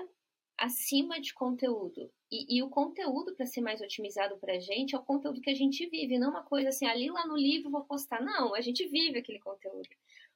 acima 0.58 1.20
de 1.20 1.34
conteúdo. 1.34 2.10
E, 2.36 2.58
e 2.58 2.64
o 2.64 2.70
conteúdo, 2.70 3.34
para 3.34 3.46
ser 3.46 3.62
mais 3.62 3.80
otimizado 3.80 4.38
para 4.38 4.56
a 4.56 4.60
gente, 4.60 4.94
é 4.94 4.98
o 4.98 5.04
conteúdo 5.04 5.40
que 5.40 5.50
a 5.50 5.56
gente 5.56 5.88
vive, 5.88 6.20
não 6.20 6.32
uma 6.32 6.44
coisa 6.44 6.70
assim, 6.70 6.86
ali 6.86 7.10
lá 7.10 7.26
no 7.26 7.38
livro 7.38 7.72
vou 7.72 7.86
postar. 7.86 8.22
Não, 8.22 8.54
a 8.54 8.60
gente 8.60 8.86
vive 8.88 9.20
aquele 9.20 9.40
conteúdo. 9.40 9.88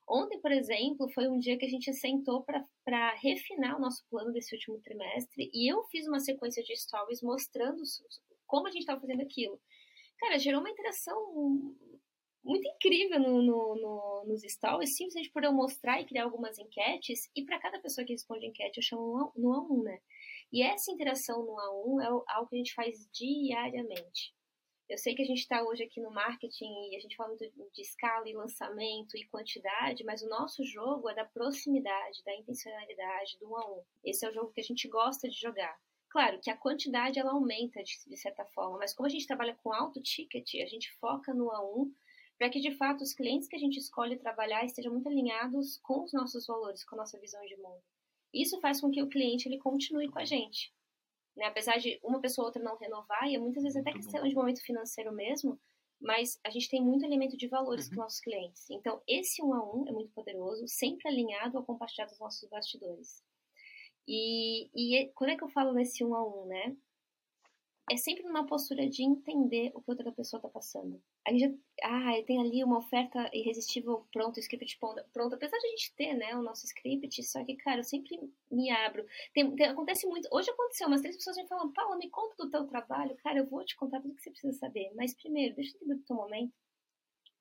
Ontem, 0.08 0.40
por 0.40 0.52
exemplo, 0.52 1.10
foi 1.10 1.28
um 1.28 1.38
dia 1.38 1.58
que 1.58 1.66
a 1.66 1.70
gente 1.70 1.94
sentou 1.94 2.44
para 2.84 3.14
refinar 3.16 3.78
o 3.78 3.82
nosso 3.82 4.04
plano 4.10 4.32
desse 4.32 4.56
último 4.56 4.80
trimestre 4.80 5.52
e 5.54 5.72
eu 5.72 5.84
fiz 5.84 6.08
uma 6.08 6.20
sequência 6.20 6.64
de 6.64 6.76
stories 6.76 7.22
mostrando 7.22 7.84
como 8.48 8.68
a 8.68 8.72
gente 8.72 8.82
estava 8.82 9.02
fazendo 9.02 9.22
aquilo. 9.22 9.60
Cara, 10.18 10.40
gerou 10.40 10.62
uma 10.62 10.70
interação 10.70 11.76
muito 12.44 12.68
incrível 12.68 13.20
no, 13.20 13.42
no, 13.42 13.76
no, 13.76 14.26
nos 14.26 14.42
stories, 14.42 14.96
simplesmente 14.96 15.32
por 15.32 15.44
eu 15.44 15.54
mostrar 15.54 16.02
e 16.02 16.06
criar 16.06 16.24
algumas 16.24 16.58
enquetes, 16.58 17.30
e 17.36 17.44
para 17.44 17.60
cada 17.60 17.80
pessoa 17.80 18.06
que 18.06 18.14
responde 18.14 18.48
enquete 18.48 18.78
eu 18.78 18.84
chamo 18.84 19.32
no 19.36 19.50
A1, 19.50 19.70
um, 19.70 19.84
né? 19.84 20.00
E 20.52 20.64
essa 20.64 20.92
interação 20.92 21.46
no 21.46 21.56
A1 21.56 22.02
é 22.02 22.34
algo 22.34 22.50
que 22.50 22.56
a 22.56 22.58
gente 22.58 22.74
faz 22.74 23.08
diariamente. 23.12 24.34
Eu 24.90 24.98
sei 24.98 25.14
que 25.14 25.22
a 25.22 25.26
gente 25.26 25.42
está 25.42 25.62
hoje 25.64 25.84
aqui 25.84 26.02
no 26.02 26.10
marketing 26.10 26.90
e 26.90 26.96
a 26.96 27.00
gente 27.00 27.16
fala 27.16 27.30
muito 27.30 27.46
de 27.72 27.82
escala 27.82 28.28
e 28.28 28.34
lançamento 28.34 29.16
e 29.16 29.28
quantidade, 29.28 30.04
mas 30.04 30.24
o 30.24 30.28
nosso 30.30 30.64
jogo 30.64 31.08
é 31.08 31.14
da 31.14 31.24
proximidade, 31.24 32.24
da 32.24 32.36
intencionalidade, 32.36 33.38
do 33.40 33.52
um 33.52 33.56
a 33.56 33.72
um. 33.72 33.84
Esse 34.04 34.26
é 34.26 34.30
o 34.30 34.34
jogo 34.34 34.52
que 34.52 34.62
a 34.62 34.64
gente 34.64 34.88
gosta 34.88 35.30
de 35.30 35.40
jogar. 35.40 35.80
Claro 36.10 36.40
que 36.42 36.50
a 36.50 36.58
quantidade 36.58 37.20
ela 37.20 37.34
aumenta 37.34 37.84
de, 37.84 37.94
de 38.08 38.18
certa 38.18 38.44
forma, 38.46 38.80
mas 38.80 38.96
como 38.96 39.06
a 39.06 39.12
gente 39.12 39.28
trabalha 39.28 39.56
com 39.62 39.72
alto 39.72 40.02
ticket, 40.02 40.56
a 40.56 40.66
gente 40.66 40.92
foca 40.94 41.36
no 41.36 41.52
a 41.52 41.64
um 41.64 41.94
para 42.40 42.50
que 42.50 42.60
de 42.60 42.72
fato 42.72 43.04
os 43.04 43.14
clientes 43.14 43.48
que 43.48 43.56
a 43.56 43.60
gente 43.60 43.78
escolhe 43.78 44.18
trabalhar 44.18 44.66
estejam 44.66 44.92
muito 44.92 45.08
alinhados 45.08 45.78
com 45.84 46.04
os 46.04 46.14
nossos 46.14 46.48
valores, 46.48 46.84
com 46.84 46.96
a 46.96 47.00
nossa 47.00 47.20
visão 47.20 47.46
de 47.46 47.56
mundo. 47.58 47.84
Isso 48.34 48.60
faz 48.60 48.80
com 48.82 48.92
que 48.92 49.02
o 49.02 49.10
cliente 49.10 49.48
ele 49.48 49.58
continue 49.58 50.10
com 50.10 50.20
a 50.20 50.26
gente. 50.26 50.74
Né? 51.36 51.46
Apesar 51.46 51.78
de 51.78 52.00
uma 52.04 52.20
pessoa 52.20 52.46
ou 52.46 52.48
outra 52.48 52.64
não 52.64 52.78
renovar, 52.78 53.30
e 53.30 53.38
muitas 53.38 53.64
vezes 53.64 53.78
até 53.78 53.92
questão 53.92 54.28
de 54.28 54.36
momento 54.36 54.64
financeiro 54.64 55.12
mesmo, 55.12 55.60
mas 56.00 56.40
a 56.46 56.50
gente 56.50 56.70
tem 56.70 56.82
muito 56.82 57.06
elemento 57.06 57.36
de 57.36 57.48
valores 57.48 57.88
uhum. 57.88 57.96
com 57.96 58.02
nossos 58.02 58.22
clientes. 58.22 58.70
Então, 58.70 59.02
esse 59.08 59.44
um 59.44 59.54
a 59.54 59.64
um 59.64 59.88
é 59.88 59.92
muito 59.92 60.12
poderoso, 60.12 60.68
sempre 60.68 61.08
alinhado 61.08 61.58
ao 61.58 61.66
compartilhar 61.66 62.06
dos 62.06 62.20
nossos 62.20 62.48
bastidores. 62.50 63.24
E, 64.08 64.70
e 64.74 65.12
quando 65.14 65.32
é 65.32 65.38
que 65.38 65.44
eu 65.44 65.50
falo 65.50 65.74
nesse 65.74 66.04
um 66.04 66.16
a 66.16 66.26
um, 66.26 66.46
né? 66.48 66.76
é 67.92 67.98
sempre 67.98 68.24
numa 68.24 68.46
postura 68.46 68.88
de 68.88 69.04
entender 69.04 69.72
o 69.74 69.82
que 69.82 69.90
outra 69.90 70.12
pessoa 70.12 70.38
está 70.38 70.50
passando. 70.50 71.02
A 71.30 71.32
gente 71.32 71.60
ah, 71.84 72.12
tem 72.26 72.40
ali 72.40 72.64
uma 72.64 72.80
oferta 72.80 73.30
irresistível 73.34 74.06
pronto, 74.12 74.40
script 74.40 74.80
pronto. 75.14 75.36
Apesar 75.36 75.58
de 75.58 75.68
a 75.68 75.70
gente 75.70 75.94
ter, 75.96 76.14
né, 76.16 76.36
o 76.36 76.42
nosso 76.42 76.66
script, 76.66 77.24
só 77.24 77.44
que, 77.46 77.56
cara, 77.56 77.80
eu 77.80 77.84
sempre 77.84 78.20
me 78.52 78.72
abro. 78.72 79.06
Tem, 79.34 79.56
tem, 79.56 79.68
acontece 79.68 80.08
muito. 80.08 80.28
Hoje 80.32 80.50
aconteceu, 80.50 80.88
umas 80.88 81.02
três 81.02 81.16
pessoas 81.16 81.38
me 81.38 81.48
falam, 81.48 81.72
Paula, 81.72 81.98
me 81.98 82.10
conta 82.10 82.36
do 82.38 82.50
teu 82.50 82.66
trabalho. 82.66 83.16
Cara, 83.18 83.40
eu 83.40 83.46
vou 83.46 83.64
te 83.64 83.76
contar 83.76 84.02
tudo 84.02 84.16
que 84.16 84.24
você 84.24 84.32
precisa 84.32 84.58
saber. 84.58 84.92
Mas 84.96 85.14
primeiro, 85.14 85.56
deixa 85.56 85.72
eu 85.72 85.76
entender 85.78 85.96
do 85.96 86.06
teu 86.06 86.16
momento. 86.16 86.54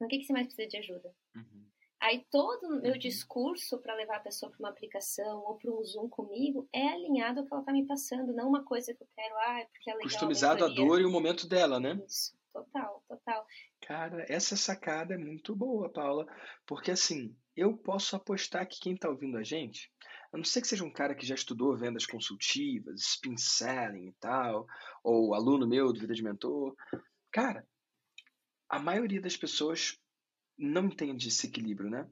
No 0.01 0.07
que, 0.07 0.19
que 0.19 0.25
você 0.25 0.33
mais 0.33 0.47
precisa 0.47 0.69
de 0.69 0.77
ajuda? 0.77 1.13
Uhum. 1.35 1.69
Aí 2.01 2.25
todo 2.31 2.65
o 2.65 2.81
meu 2.81 2.93
uhum. 2.93 2.99
discurso 2.99 3.79
para 3.79 3.95
levar 3.95 4.17
a 4.17 4.21
pessoa 4.21 4.51
para 4.51 4.59
uma 4.61 4.69
aplicação 4.69 5.41
ou 5.45 5.57
para 5.57 5.71
um 5.71 5.83
Zoom 5.85 6.09
comigo 6.09 6.69
é 6.73 6.89
alinhado 6.89 7.41
ao 7.41 7.47
que 7.47 7.53
ela 7.53 7.63
está 7.63 7.73
me 7.73 7.87
passando, 7.87 8.33
não 8.33 8.49
uma 8.49 8.63
coisa 8.63 8.95
que 8.95 9.03
eu 9.03 9.09
quero, 9.17 9.35
ah, 9.37 9.67
porque 9.73 9.91
é 9.91 9.95
legal. 9.95 10.09
Customizado 10.09 10.65
a, 10.65 10.69
dor 10.69 11.01
e 11.01 11.05
o 11.05 11.11
momento 11.11 11.49
dela, 11.49 11.81
né? 11.81 12.01
Isso, 12.07 12.37
total, 12.53 13.03
total. 13.09 13.45
Cara, 13.89 14.27
essa 14.29 14.55
sacada 14.55 15.15
é 15.15 15.17
muito 15.17 15.57
boa, 15.57 15.89
Paula, 15.91 16.27
porque 16.67 16.91
assim, 16.91 17.35
eu 17.57 17.75
posso 17.75 18.15
apostar 18.15 18.69
que 18.69 18.79
quem 18.79 18.93
está 18.93 19.09
ouvindo 19.09 19.39
a 19.39 19.43
gente, 19.43 19.91
a 20.31 20.37
não 20.37 20.45
ser 20.45 20.61
que 20.61 20.69
seja 20.69 20.85
um 20.85 20.93
cara 20.93 21.15
que 21.15 21.25
já 21.25 21.35
estudou 21.35 21.75
vendas 21.75 22.05
consultivas, 22.05 23.01
spin 23.01 23.39
selling 23.39 24.09
e 24.09 24.13
tal, 24.21 24.67
ou 25.03 25.33
aluno 25.33 25.67
meu 25.67 25.91
do 25.91 26.01
Vida 26.01 26.13
de 26.13 26.23
Mentor, 26.23 26.77
cara, 27.33 27.67
a 28.69 28.79
maioria 28.79 29.23
das 29.23 29.39
pessoas 29.39 29.99
não 30.59 30.89
entende 30.89 31.29
esse 31.29 31.47
equilíbrio, 31.47 31.89
né? 31.89 32.07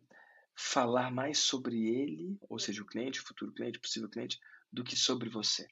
Falar 0.56 1.10
mais 1.10 1.40
sobre 1.40 1.76
ele, 1.90 2.38
ou 2.48 2.58
seja, 2.58 2.82
o 2.82 2.86
cliente, 2.86 3.20
o 3.20 3.26
futuro 3.26 3.52
cliente, 3.52 3.78
possível 3.78 4.08
cliente, 4.08 4.40
do 4.72 4.82
que 4.82 4.96
sobre 4.96 5.28
você. 5.28 5.68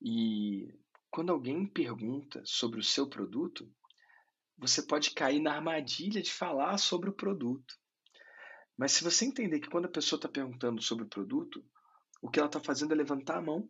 E 0.00 0.72
quando 1.10 1.32
alguém 1.32 1.66
pergunta 1.66 2.40
sobre 2.44 2.78
o 2.78 2.84
seu 2.84 3.08
produto, 3.08 3.68
você 4.58 4.82
pode 4.82 5.10
cair 5.10 5.40
na 5.40 5.54
armadilha 5.54 6.22
de 6.22 6.32
falar 6.32 6.78
sobre 6.78 7.10
o 7.10 7.14
produto. 7.14 7.74
Mas 8.76 8.92
se 8.92 9.04
você 9.04 9.24
entender 9.24 9.60
que 9.60 9.70
quando 9.70 9.86
a 9.86 9.90
pessoa 9.90 10.18
está 10.18 10.28
perguntando 10.28 10.82
sobre 10.82 11.04
o 11.04 11.08
produto, 11.08 11.64
o 12.22 12.30
que 12.30 12.38
ela 12.38 12.48
está 12.48 12.60
fazendo 12.60 12.92
é 12.92 12.96
levantar 12.96 13.38
a 13.38 13.42
mão. 13.42 13.68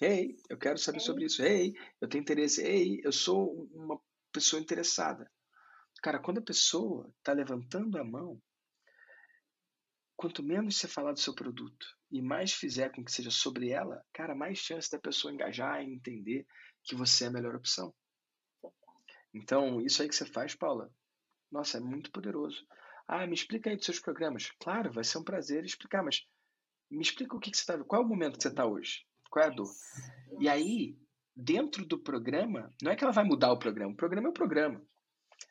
Ei, 0.00 0.36
eu 0.48 0.56
quero 0.56 0.78
saber 0.78 1.00
sobre 1.00 1.24
isso. 1.24 1.42
Ei, 1.42 1.74
eu 2.00 2.08
tenho 2.08 2.22
interesse. 2.22 2.62
Ei, 2.62 3.00
eu 3.04 3.12
sou 3.12 3.68
uma 3.72 4.00
pessoa 4.32 4.60
interessada. 4.60 5.30
Cara, 6.02 6.18
quando 6.18 6.38
a 6.38 6.42
pessoa 6.42 7.12
está 7.18 7.32
levantando 7.32 7.98
a 7.98 8.04
mão, 8.04 8.40
quanto 10.16 10.42
menos 10.42 10.76
você 10.76 10.86
falar 10.86 11.12
do 11.12 11.20
seu 11.20 11.34
produto 11.34 11.86
e 12.10 12.22
mais 12.22 12.52
fizer 12.52 12.90
com 12.90 13.04
que 13.04 13.12
seja 13.12 13.30
sobre 13.30 13.70
ela, 13.70 14.04
cara, 14.12 14.34
mais 14.34 14.58
chance 14.58 14.90
da 14.90 14.98
pessoa 14.98 15.32
engajar 15.32 15.82
e 15.82 15.92
entender 15.92 16.46
que 16.84 16.94
você 16.94 17.24
é 17.24 17.26
a 17.28 17.30
melhor 17.32 17.54
opção. 17.54 17.94
Então, 19.34 19.80
isso 19.80 20.02
aí 20.02 20.08
que 20.08 20.14
você 20.14 20.24
faz, 20.26 20.54
Paula, 20.54 20.90
nossa, 21.50 21.78
é 21.78 21.80
muito 21.80 22.10
poderoso. 22.10 22.66
Ah, 23.06 23.26
me 23.26 23.34
explica 23.34 23.70
aí 23.70 23.76
dos 23.76 23.84
seus 23.84 24.00
programas. 24.00 24.50
Claro, 24.60 24.92
vai 24.92 25.04
ser 25.04 25.18
um 25.18 25.24
prazer 25.24 25.64
explicar, 25.64 26.02
mas 26.02 26.26
me 26.90 27.02
explica 27.02 27.36
o 27.36 27.40
que, 27.40 27.50
que 27.50 27.56
você 27.56 27.62
está. 27.62 27.84
Qual 27.84 28.02
é 28.02 28.04
o 28.04 28.08
momento 28.08 28.36
que 28.36 28.42
você 28.42 28.48
está 28.48 28.66
hoje? 28.66 29.04
Qual 29.30 29.44
é 29.44 29.48
a 29.48 29.50
dor? 29.50 29.70
E 30.40 30.48
aí, 30.48 30.96
dentro 31.34 31.84
do 31.84 31.98
programa, 31.98 32.72
não 32.82 32.90
é 32.90 32.96
que 32.96 33.04
ela 33.04 33.12
vai 33.12 33.24
mudar 33.24 33.52
o 33.52 33.58
programa, 33.58 33.92
o 33.92 33.96
programa 33.96 34.28
é 34.28 34.30
o 34.30 34.34
programa. 34.34 34.82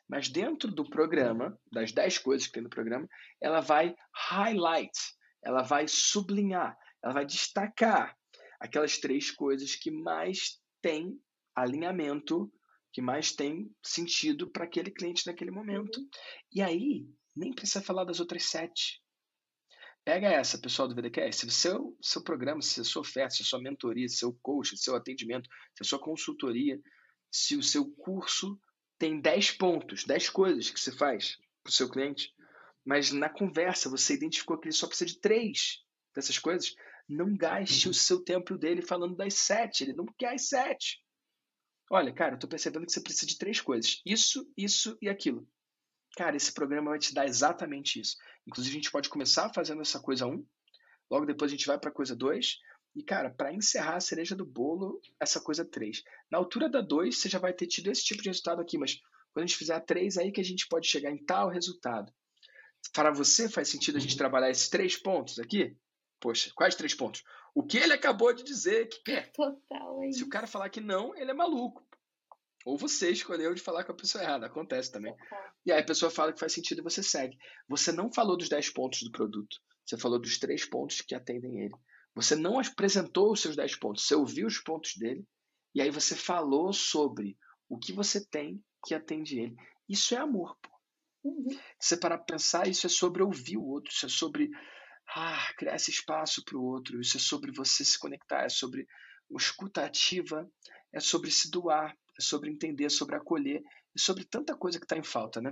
Mas 0.08 0.28
dentro 0.28 0.70
do 0.70 0.88
programa, 0.88 1.58
das 1.70 1.92
10 1.92 2.18
coisas 2.18 2.46
que 2.46 2.52
tem 2.52 2.62
no 2.62 2.70
programa, 2.70 3.08
ela 3.40 3.60
vai 3.60 3.94
highlight, 4.14 4.98
ela 5.42 5.62
vai 5.62 5.86
sublinhar, 5.88 6.76
ela 7.02 7.14
vai 7.14 7.26
destacar 7.26 8.16
aquelas 8.60 8.98
três 8.98 9.30
coisas 9.30 9.74
que 9.74 9.90
mais 9.90 10.60
têm 10.82 11.18
alinhamento, 11.54 12.52
que 12.92 13.00
mais 13.00 13.32
tem 13.32 13.70
sentido 13.82 14.50
para 14.50 14.64
aquele 14.64 14.90
cliente 14.90 15.26
naquele 15.26 15.50
momento. 15.50 15.98
Uhum. 15.98 16.08
E 16.52 16.62
aí, 16.62 17.06
nem 17.34 17.52
precisa 17.52 17.82
falar 17.82 18.04
das 18.04 18.20
outras 18.20 18.44
sete. 18.44 19.02
Pega 20.04 20.28
essa, 20.28 20.58
pessoal 20.58 20.88
do 20.88 20.94
VDCast. 20.94 21.40
Se 21.40 21.46
o 21.46 21.50
seu, 21.50 21.96
seu 22.00 22.24
programa, 22.24 22.62
se 22.62 22.80
a 22.80 22.84
sua 22.84 23.02
oferta, 23.02 23.34
se 23.34 23.42
a 23.42 23.44
sua 23.44 23.60
mentoria, 23.60 24.08
se 24.08 24.16
o 24.16 24.18
seu 24.18 24.38
coach, 24.42 24.68
se 24.70 24.74
o 24.74 24.78
seu 24.78 24.96
atendimento, 24.96 25.48
se 25.74 25.82
a 25.82 25.84
sua 25.84 25.98
consultoria, 25.98 26.80
se 27.30 27.56
o 27.56 27.62
seu 27.62 27.88
curso 27.92 28.58
tem 28.98 29.20
10 29.20 29.52
pontos, 29.52 30.04
10 30.04 30.30
coisas 30.30 30.70
que 30.70 30.80
você 30.80 30.92
faz 30.92 31.36
para 31.62 31.70
o 31.70 31.72
seu 31.72 31.88
cliente, 31.88 32.34
mas 32.84 33.12
na 33.12 33.28
conversa 33.28 33.90
você 33.90 34.14
identificou 34.14 34.58
que 34.58 34.68
ele 34.68 34.74
só 34.74 34.86
precisa 34.86 35.10
de 35.10 35.20
três 35.20 35.78
dessas 36.14 36.38
coisas, 36.38 36.74
não 37.08 37.36
gaste 37.36 37.88
o 37.88 37.94
seu 37.94 38.22
tempo 38.22 38.56
dele 38.56 38.82
falando 38.82 39.16
das 39.16 39.34
sete. 39.34 39.84
Ele 39.84 39.92
não 39.92 40.06
quer 40.18 40.34
as 40.34 40.48
sete. 40.48 41.02
Olha, 41.92 42.12
cara, 42.12 42.36
eu 42.36 42.38
tô 42.38 42.46
percebendo 42.46 42.86
que 42.86 42.92
você 42.92 43.00
precisa 43.00 43.26
de 43.26 43.36
três 43.36 43.60
coisas: 43.60 44.00
isso, 44.06 44.48
isso 44.56 44.96
e 45.02 45.08
aquilo. 45.08 45.46
Cara, 46.16 46.36
esse 46.36 46.52
programa 46.52 46.90
vai 46.90 46.98
te 47.00 47.12
dar 47.12 47.26
exatamente 47.26 48.00
isso. 48.00 48.16
Inclusive, 48.46 48.76
a 48.76 48.80
gente 48.80 48.92
pode 48.92 49.08
começar 49.08 49.52
fazendo 49.52 49.82
essa 49.82 49.98
coisa 50.00 50.26
1, 50.26 50.32
um, 50.32 50.46
logo 51.10 51.26
depois 51.26 51.50
a 51.50 51.54
gente 51.54 51.66
vai 51.66 51.78
para 51.78 51.90
coisa 51.90 52.14
2, 52.14 52.58
e, 52.94 53.02
cara, 53.02 53.30
para 53.30 53.52
encerrar 53.52 53.96
a 53.96 54.00
cereja 54.00 54.34
do 54.36 54.44
bolo, 54.44 55.00
essa 55.20 55.40
coisa 55.40 55.64
3. 55.64 56.02
Na 56.30 56.38
altura 56.38 56.68
da 56.68 56.80
2, 56.80 57.16
você 57.16 57.28
já 57.28 57.38
vai 57.38 57.52
ter 57.52 57.66
tido 57.66 57.90
esse 57.90 58.04
tipo 58.04 58.22
de 58.22 58.28
resultado 58.28 58.60
aqui, 58.60 58.78
mas 58.78 59.00
quando 59.32 59.44
a 59.44 59.46
gente 59.46 59.58
fizer 59.58 59.74
a 59.74 59.80
3, 59.80 60.16
aí 60.18 60.32
que 60.32 60.40
a 60.40 60.44
gente 60.44 60.68
pode 60.68 60.86
chegar 60.86 61.10
em 61.10 61.24
tal 61.24 61.48
resultado. 61.48 62.12
Para 62.92 63.10
você, 63.12 63.48
faz 63.48 63.68
sentido 63.68 63.96
a 63.96 64.00
gente 64.00 64.16
trabalhar 64.16 64.50
esses 64.50 64.68
três 64.68 64.96
pontos 64.96 65.38
aqui? 65.38 65.76
Poxa, 66.20 66.50
quais 66.54 66.74
três 66.74 66.94
pontos? 66.94 67.22
O 67.54 67.62
que 67.62 67.78
ele 67.78 67.92
acabou 67.92 68.32
de 68.32 68.42
dizer 68.42 68.88
que 68.88 69.02
quer. 69.02 69.32
Total, 69.32 70.02
é 70.04 70.12
Se 70.12 70.22
o 70.22 70.28
cara 70.28 70.46
falar 70.46 70.70
que 70.70 70.80
não, 70.80 71.16
ele 71.16 71.30
é 71.30 71.34
maluco. 71.34 71.84
Ou 72.64 72.76
você 72.76 73.10
escolheu 73.10 73.54
de 73.54 73.62
falar 73.62 73.84
com 73.84 73.92
a 73.92 73.96
pessoa 73.96 74.22
errada. 74.22 74.46
Acontece 74.46 74.92
também. 74.92 75.14
E 75.64 75.72
aí 75.72 75.80
a 75.80 75.86
pessoa 75.86 76.10
fala 76.10 76.32
que 76.32 76.40
faz 76.40 76.52
sentido 76.52 76.80
e 76.80 76.84
você 76.84 77.02
segue. 77.02 77.36
Você 77.68 77.90
não 77.90 78.12
falou 78.12 78.36
dos 78.36 78.48
10 78.48 78.70
pontos 78.70 79.02
do 79.02 79.10
produto. 79.10 79.56
Você 79.84 79.96
falou 79.96 80.20
dos 80.20 80.38
três 80.38 80.64
pontos 80.64 81.00
que 81.00 81.14
atendem 81.14 81.60
ele. 81.60 81.74
Você 82.14 82.36
não 82.36 82.58
apresentou 82.58 83.32
os 83.32 83.40
seus 83.40 83.56
10 83.56 83.76
pontos. 83.76 84.06
Você 84.06 84.14
ouviu 84.14 84.46
os 84.46 84.58
pontos 84.58 84.96
dele. 84.96 85.24
E 85.74 85.80
aí 85.80 85.90
você 85.90 86.14
falou 86.14 86.72
sobre 86.72 87.36
o 87.68 87.78
que 87.78 87.92
você 87.92 88.24
tem 88.24 88.62
que 88.84 88.94
atende 88.94 89.38
ele. 89.38 89.56
Isso 89.88 90.14
é 90.14 90.18
amor, 90.18 90.56
pô. 90.60 90.70
Uhum. 91.24 91.58
Você 91.78 91.96
parar 91.96 92.18
para 92.18 92.34
pensar, 92.34 92.66
isso 92.66 92.86
é 92.86 92.90
sobre 92.90 93.22
ouvir 93.22 93.56
o 93.56 93.64
outro. 93.64 93.92
Isso 93.92 94.06
é 94.06 94.08
sobre 94.08 94.50
ah, 95.14 95.52
criar 95.56 95.76
esse 95.76 95.90
espaço 95.90 96.44
para 96.44 96.56
o 96.56 96.64
outro. 96.64 97.00
Isso 97.00 97.16
é 97.16 97.20
sobre 97.20 97.52
você 97.52 97.84
se 97.84 97.98
conectar. 97.98 98.44
É 98.44 98.48
sobre 98.48 98.86
escuta 99.36 99.84
ativa. 99.84 100.50
É 100.92 101.00
sobre 101.00 101.30
se 101.30 101.50
doar 101.50 101.96
é 102.20 102.22
sobre 102.22 102.50
entender, 102.50 102.84
é 102.84 102.88
sobre 102.90 103.16
acolher 103.16 103.62
e 103.96 104.00
sobre 104.00 104.24
tanta 104.24 104.54
coisa 104.54 104.78
que 104.78 104.84
está 104.84 104.96
em 104.96 105.02
falta, 105.02 105.40
né? 105.40 105.50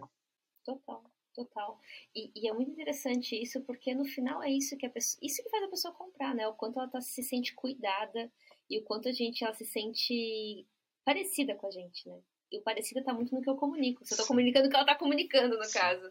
Total, 0.62 1.02
total. 1.34 1.80
E, 2.14 2.30
e, 2.36 2.46
é 2.46 2.52
muito 2.52 2.70
interessante 2.70 3.40
isso, 3.40 3.62
porque 3.62 3.94
no 3.94 4.04
final 4.04 4.42
é 4.42 4.50
isso 4.50 4.76
que 4.76 4.84
a 4.84 4.90
pessoa, 4.90 5.18
isso 5.22 5.42
que 5.42 5.48
faz 5.48 5.64
a 5.64 5.68
pessoa 5.68 5.94
comprar, 5.94 6.34
né? 6.34 6.46
O 6.46 6.54
quanto 6.54 6.78
ela 6.78 6.88
tá, 6.88 7.00
se 7.00 7.22
sente 7.22 7.54
cuidada 7.54 8.30
e 8.68 8.78
o 8.78 8.84
quanto 8.84 9.08
a 9.08 9.12
gente 9.12 9.42
ela 9.42 9.54
se 9.54 9.64
sente 9.64 10.66
parecida 11.04 11.54
com 11.54 11.66
a 11.66 11.70
gente, 11.70 12.06
né? 12.06 12.20
E 12.50 12.58
o 12.58 12.62
parecido 12.62 13.02
tá 13.04 13.12
muito 13.12 13.34
no 13.34 13.42
que 13.42 13.50
eu 13.50 13.56
comunico. 13.56 14.04
Se 14.04 14.14
eu 14.14 14.18
tô 14.18 14.22
Sim. 14.22 14.28
comunicando 14.28 14.66
o 14.66 14.70
que 14.70 14.76
ela 14.76 14.86
tá 14.86 14.94
comunicando, 14.94 15.56
no 15.56 15.64
Sim. 15.64 15.78
caso. 15.78 16.10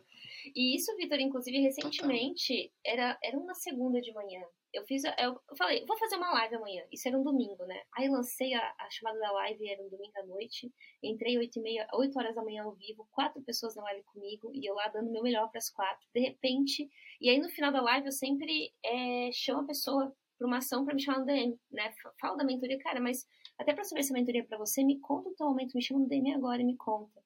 E 0.55 0.75
isso, 0.75 0.95
Vitor, 0.95 1.19
inclusive, 1.19 1.59
recentemente, 1.59 2.71
era, 2.85 3.17
era 3.23 3.37
uma 3.37 3.53
segunda 3.53 3.99
de 3.99 4.13
manhã. 4.13 4.41
Eu 4.73 4.85
fiz, 4.85 5.03
eu 5.03 5.39
falei, 5.57 5.85
vou 5.85 5.97
fazer 5.97 6.17
uma 6.17 6.31
live 6.33 6.55
amanhã. 6.55 6.83
Isso 6.91 7.07
era 7.07 7.17
um 7.17 7.23
domingo, 7.23 7.65
né? 7.65 7.81
Aí 7.97 8.07
lancei 8.07 8.53
a, 8.53 8.75
a 8.77 8.89
chamada 8.89 9.19
da 9.19 9.31
live, 9.31 9.67
era 9.67 9.81
um 9.81 9.89
domingo 9.89 10.13
à 10.17 10.25
noite. 10.25 10.71
Entrei 11.01 11.37
8, 11.37 11.57
e 11.57 11.61
meia, 11.61 11.87
8 11.93 12.17
horas 12.19 12.35
da 12.35 12.43
manhã 12.43 12.63
ao 12.63 12.75
vivo, 12.75 13.07
quatro 13.11 13.41
pessoas 13.41 13.75
na 13.75 13.83
live 13.83 14.03
comigo, 14.03 14.51
e 14.53 14.69
eu 14.69 14.75
lá 14.75 14.87
dando 14.89 15.11
meu 15.11 15.23
melhor 15.23 15.49
para 15.49 15.57
as 15.57 15.69
quatro. 15.69 16.05
De 16.13 16.19
repente, 16.19 16.87
e 17.19 17.29
aí 17.29 17.39
no 17.39 17.49
final 17.49 17.71
da 17.71 17.81
live 17.81 18.07
eu 18.07 18.11
sempre 18.11 18.71
é, 18.85 19.31
chamo 19.33 19.61
a 19.61 19.67
pessoa 19.67 20.15
para 20.37 20.47
uma 20.47 20.57
ação 20.57 20.85
para 20.85 20.93
me 20.93 21.01
chamar 21.01 21.19
no 21.19 21.25
DM, 21.25 21.59
né? 21.71 21.91
Falo 22.21 22.37
da 22.37 22.43
mentoria, 22.43 22.77
cara, 22.77 22.99
mas 22.99 23.25
até 23.57 23.73
para 23.73 23.83
saber 23.83 24.03
se 24.03 24.11
a 24.11 24.15
mentoria 24.15 24.41
é 24.41 24.45
para 24.45 24.57
você, 24.57 24.83
me 24.83 24.99
conta 24.99 25.29
o 25.29 25.35
teu 25.35 25.47
momento, 25.47 25.73
me 25.73 25.81
chama 25.81 26.01
no 26.01 26.07
DM 26.07 26.33
agora 26.33 26.61
e 26.61 26.65
me 26.65 26.75
conta. 26.75 27.21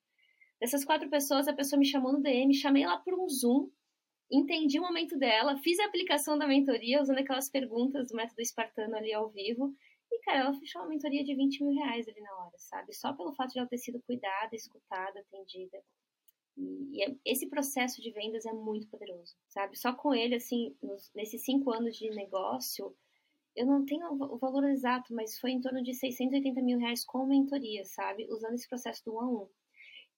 Dessas 0.60 0.86
quatro 0.86 1.10
pessoas, 1.10 1.48
a 1.48 1.54
pessoa 1.54 1.80
me 1.80 1.86
chamou 1.86 2.14
no 2.14 2.22
DM, 2.22 2.54
chamei 2.54 2.84
ela 2.84 2.98
por 3.00 3.14
um 3.14 3.28
Zoom, 3.28 3.70
entendi 4.32 4.80
o 4.80 4.84
momento 4.84 5.18
dela, 5.18 5.58
fiz 5.58 5.80
a 5.80 5.86
aplicação 5.86 6.38
da 6.38 6.48
mentoria 6.48 7.02
usando 7.02 7.18
aquelas 7.18 7.50
perguntas 7.50 8.10
do 8.10 8.16
método 8.16 8.42
espartano 8.42 8.96
ali 8.96 9.14
ao 9.14 9.30
vivo. 9.30 9.76
E, 10.12 10.20
cara, 10.24 10.40
ela 10.40 10.54
fechou 10.54 10.82
uma 10.82 10.90
mentoria 10.90 11.24
de 11.24 11.36
20 11.36 11.64
mil 11.64 11.74
reais 11.74 12.08
ali 12.08 12.22
na 12.22 12.34
hora, 12.38 12.58
sabe? 12.58 12.94
Só 12.94 13.14
pelo 13.14 13.34
fato 13.34 13.52
de 13.54 13.60
ela 13.60 13.68
ter 13.68 13.78
sido 13.78 14.02
cuidada, 14.02 14.56
escutada, 14.56 15.20
atendida. 15.20 15.82
E, 16.58 17.04
é, 17.04 17.16
esse 17.26 17.50
processo 17.50 18.02
de 18.02 18.12
vendas 18.12 18.46
é 18.46 18.54
muito 18.54 18.88
poderoso, 18.88 19.36
sabe? 19.48 19.78
Só 19.78 19.94
com 19.94 20.14
ele, 20.14 20.36
assim, 20.36 20.76
nos, 20.82 21.12
nesses 21.16 21.44
cinco 21.44 21.72
anos 21.72 21.98
de 21.98 22.10
negócio, 22.10 22.96
eu 23.56 23.66
não 23.66 23.86
tenho 23.86 24.08
o 24.12 24.38
valor 24.38 24.64
exato, 24.70 25.14
mas 25.14 25.40
foi 25.40 25.52
em 25.52 25.62
torno 25.62 25.84
de 25.84 25.94
680 25.94 26.62
mil 26.62 26.80
reais 26.80 27.06
com 27.06 27.26
mentoria, 27.26 27.84
sabe? 27.86 28.28
Usando 28.30 28.56
esse 28.56 28.68
processo 28.68 29.04
do 29.06 29.16
um 29.16 29.20
a 29.20 29.28
um. 29.28 29.50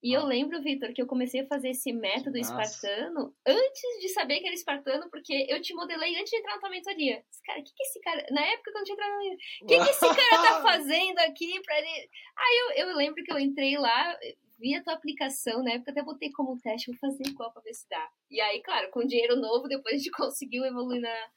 E 0.03 0.11
eu 0.11 0.25
lembro, 0.25 0.61
Vitor, 0.61 0.91
que 0.93 1.01
eu 1.01 1.07
comecei 1.07 1.39
a 1.39 1.47
fazer 1.47 1.69
esse 1.69 1.93
método 1.93 2.37
Nossa. 2.37 2.61
espartano 2.61 3.33
antes 3.47 4.01
de 4.01 4.09
saber 4.09 4.41
que 4.41 4.47
era 4.47 4.53
espartano, 4.53 5.09
porque 5.09 5.47
eu 5.47 5.61
te 5.61 5.73
modelei 5.73 6.13
antes 6.17 6.29
de 6.29 6.35
entrar 6.35 6.55
na 6.55 6.59
tua 6.59 6.69
mentoria. 6.69 7.23
Esse 7.31 7.41
cara, 7.41 7.59
o 7.61 7.63
que, 7.63 7.73
que 7.73 7.83
esse 7.83 8.01
cara. 8.01 8.25
Na 8.29 8.41
época 8.41 8.69
que 8.69 8.69
eu 8.69 8.73
não 8.73 8.83
tinha 8.83 8.95
entrado 8.95 9.11
na 9.11 9.17
mentoria, 9.19 9.37
o 9.61 9.65
que, 9.65 9.77
que 9.77 9.89
esse 9.89 10.15
cara 10.15 10.43
tá 10.43 10.61
fazendo 10.61 11.19
aqui 11.19 11.61
pra 11.61 11.77
ele. 11.79 12.09
Aí 12.35 12.75
eu, 12.75 12.87
eu 12.87 12.95
lembro 12.97 13.23
que 13.23 13.31
eu 13.31 13.39
entrei 13.39 13.77
lá, 13.77 14.19
vi 14.59 14.75
a 14.75 14.83
tua 14.83 14.93
aplicação, 14.93 15.63
na 15.63 15.71
época 15.71 15.91
até 15.91 16.03
botei 16.03 16.29
como 16.31 16.59
teste, 16.59 16.91
vou 16.91 16.99
fazer 16.99 17.25
igual 17.25 17.53
pra 17.53 17.61
ver 17.61 17.73
se 17.73 17.87
dá. 17.89 18.09
E 18.29 18.41
aí, 18.41 18.61
claro, 18.61 18.91
com 18.91 19.07
dinheiro 19.07 19.37
novo, 19.37 19.69
depois 19.69 19.95
a 19.95 19.97
gente 19.97 20.11
conseguiu 20.11 20.65
evoluir 20.65 20.99
na. 20.99 21.31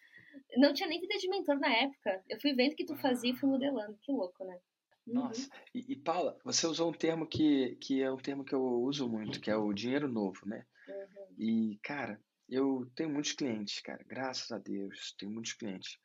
Não 0.57 0.73
tinha 0.73 0.89
nem 0.89 1.01
vida 1.01 1.17
de 1.19 1.29
mentor 1.29 1.59
na 1.59 1.73
época. 1.73 2.23
Eu 2.29 2.41
fui 2.41 2.55
vendo 2.55 2.73
o 2.73 2.77
que 2.77 2.85
tu 2.85 2.97
fazia 2.97 3.31
e 3.31 3.37
fui 3.37 3.49
modelando. 3.49 3.99
Que 4.03 4.13
louco, 4.13 4.45
né? 4.45 4.59
Nossa. 5.07 5.43
Uhum. 5.43 5.49
E, 5.75 5.93
e, 5.93 5.97
Paula, 5.97 6.39
você 6.45 6.67
usou 6.67 6.91
um 6.91 6.95
termo 6.95 7.27
que, 7.27 7.77
que 7.77 8.03
é 8.03 8.11
um 8.11 8.17
termo 8.17 8.45
que 8.45 8.55
eu 8.55 8.63
uso 8.63 9.09
muito, 9.09 9.41
que 9.41 9.51
é 9.51 9.57
o 9.57 9.73
dinheiro 9.73 10.09
novo, 10.09 10.41
né? 10.45 10.67
Uhum. 10.89 11.35
E, 11.39 11.79
cara, 11.83 12.21
eu 12.49 12.91
tenho 12.95 13.11
muitos 13.11 13.33
clientes, 13.33 13.81
cara, 13.81 14.03
graças 14.07 14.51
a 14.51 14.59
Deus, 14.59 15.15
tenho 15.19 15.33
muitos 15.33 15.53
clientes. 15.53 15.99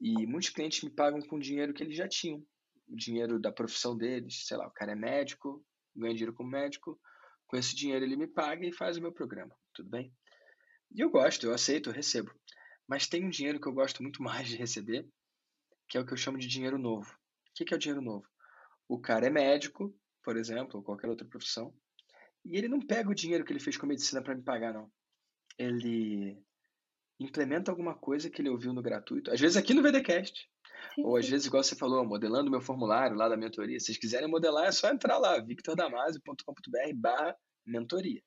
E 0.00 0.26
muitos 0.26 0.50
clientes 0.50 0.82
me 0.82 0.90
pagam 0.90 1.20
com 1.20 1.38
dinheiro 1.38 1.72
que 1.72 1.82
eles 1.82 1.96
já 1.96 2.08
tinham. 2.08 2.44
O 2.88 2.96
dinheiro 2.96 3.38
da 3.38 3.52
profissão 3.52 3.96
deles, 3.96 4.46
sei 4.46 4.56
lá, 4.56 4.66
o 4.66 4.72
cara 4.72 4.92
é 4.92 4.96
médico, 4.96 5.64
ganha 5.94 6.14
dinheiro 6.14 6.34
como 6.34 6.50
médico, 6.50 7.00
com 7.46 7.56
esse 7.56 7.74
dinheiro 7.74 8.04
ele 8.04 8.16
me 8.16 8.26
paga 8.26 8.66
e 8.66 8.72
faz 8.72 8.96
o 8.96 9.02
meu 9.02 9.12
programa, 9.12 9.54
tudo 9.74 9.88
bem? 9.88 10.12
E 10.94 11.00
eu 11.00 11.10
gosto, 11.10 11.46
eu 11.46 11.54
aceito, 11.54 11.90
eu 11.90 11.94
recebo. 11.94 12.32
Mas 12.86 13.06
tem 13.06 13.24
um 13.24 13.30
dinheiro 13.30 13.60
que 13.60 13.66
eu 13.66 13.72
gosto 13.72 14.02
muito 14.02 14.22
mais 14.22 14.48
de 14.48 14.56
receber, 14.56 15.08
que 15.88 15.96
é 15.96 16.00
o 16.00 16.06
que 16.06 16.12
eu 16.12 16.16
chamo 16.16 16.38
de 16.38 16.46
dinheiro 16.46 16.78
novo. 16.78 17.10
O 17.50 17.64
que 17.64 17.72
é 17.72 17.76
o 17.76 17.80
dinheiro 17.80 18.02
novo? 18.02 18.26
O 18.88 18.98
cara 18.98 19.26
é 19.26 19.30
médico, 19.30 19.94
por 20.22 20.36
exemplo, 20.36 20.78
ou 20.78 20.82
qualquer 20.82 21.08
outra 21.08 21.26
profissão, 21.26 21.74
e 22.44 22.56
ele 22.56 22.68
não 22.68 22.80
pega 22.80 23.10
o 23.10 23.14
dinheiro 23.14 23.44
que 23.44 23.52
ele 23.52 23.60
fez 23.60 23.76
com 23.76 23.86
medicina 23.86 24.22
para 24.22 24.34
me 24.34 24.42
pagar, 24.42 24.72
não. 24.72 24.90
Ele 25.58 26.36
implementa 27.20 27.70
alguma 27.70 27.94
coisa 27.94 28.28
que 28.28 28.42
ele 28.42 28.48
ouviu 28.48 28.72
no 28.72 28.82
gratuito, 28.82 29.30
às 29.30 29.40
vezes 29.40 29.56
aqui 29.56 29.74
no 29.74 29.82
VDcast, 29.82 30.50
sim, 30.94 31.02
ou 31.04 31.16
às 31.16 31.28
vezes, 31.28 31.46
igual 31.46 31.62
você 31.62 31.76
falou, 31.76 32.04
modelando 32.04 32.50
meu 32.50 32.60
formulário 32.60 33.16
lá 33.16 33.28
da 33.28 33.36
mentoria. 33.36 33.78
Se 33.78 33.86
vocês 33.86 33.98
quiserem 33.98 34.28
modelar, 34.28 34.66
é 34.66 34.72
só 34.72 34.90
entrar 34.90 35.18
lá, 35.18 35.40
victordamasio.com.br 35.40 36.94
barra 36.94 37.36
mentoria. 37.64 38.22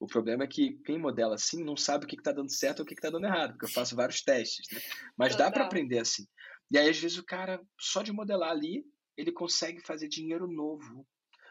O 0.00 0.06
problema 0.06 0.44
é 0.44 0.46
que 0.46 0.78
quem 0.84 0.98
modela 0.98 1.34
assim 1.34 1.64
não 1.64 1.76
sabe 1.76 2.04
o 2.04 2.08
que 2.08 2.14
está 2.14 2.30
dando 2.30 2.52
certo 2.52 2.80
ou 2.80 2.84
o 2.84 2.86
que 2.86 2.94
está 2.94 3.10
dando 3.10 3.26
errado, 3.26 3.52
porque 3.52 3.66
eu 3.66 3.70
faço 3.70 3.96
vários 3.96 4.22
testes. 4.22 4.66
Né? 4.72 4.80
Mas 5.16 5.32
Total. 5.32 5.46
dá 5.46 5.52
para 5.52 5.64
aprender 5.64 5.98
assim. 5.98 6.26
E 6.70 6.78
aí, 6.78 6.88
às 6.88 6.98
vezes, 6.98 7.18
o 7.18 7.24
cara, 7.24 7.60
só 7.80 8.02
de 8.02 8.12
modelar 8.12 8.50
ali, 8.50 8.84
ele 9.16 9.32
consegue 9.32 9.80
fazer 9.80 10.08
dinheiro 10.08 10.46
novo. 10.46 11.06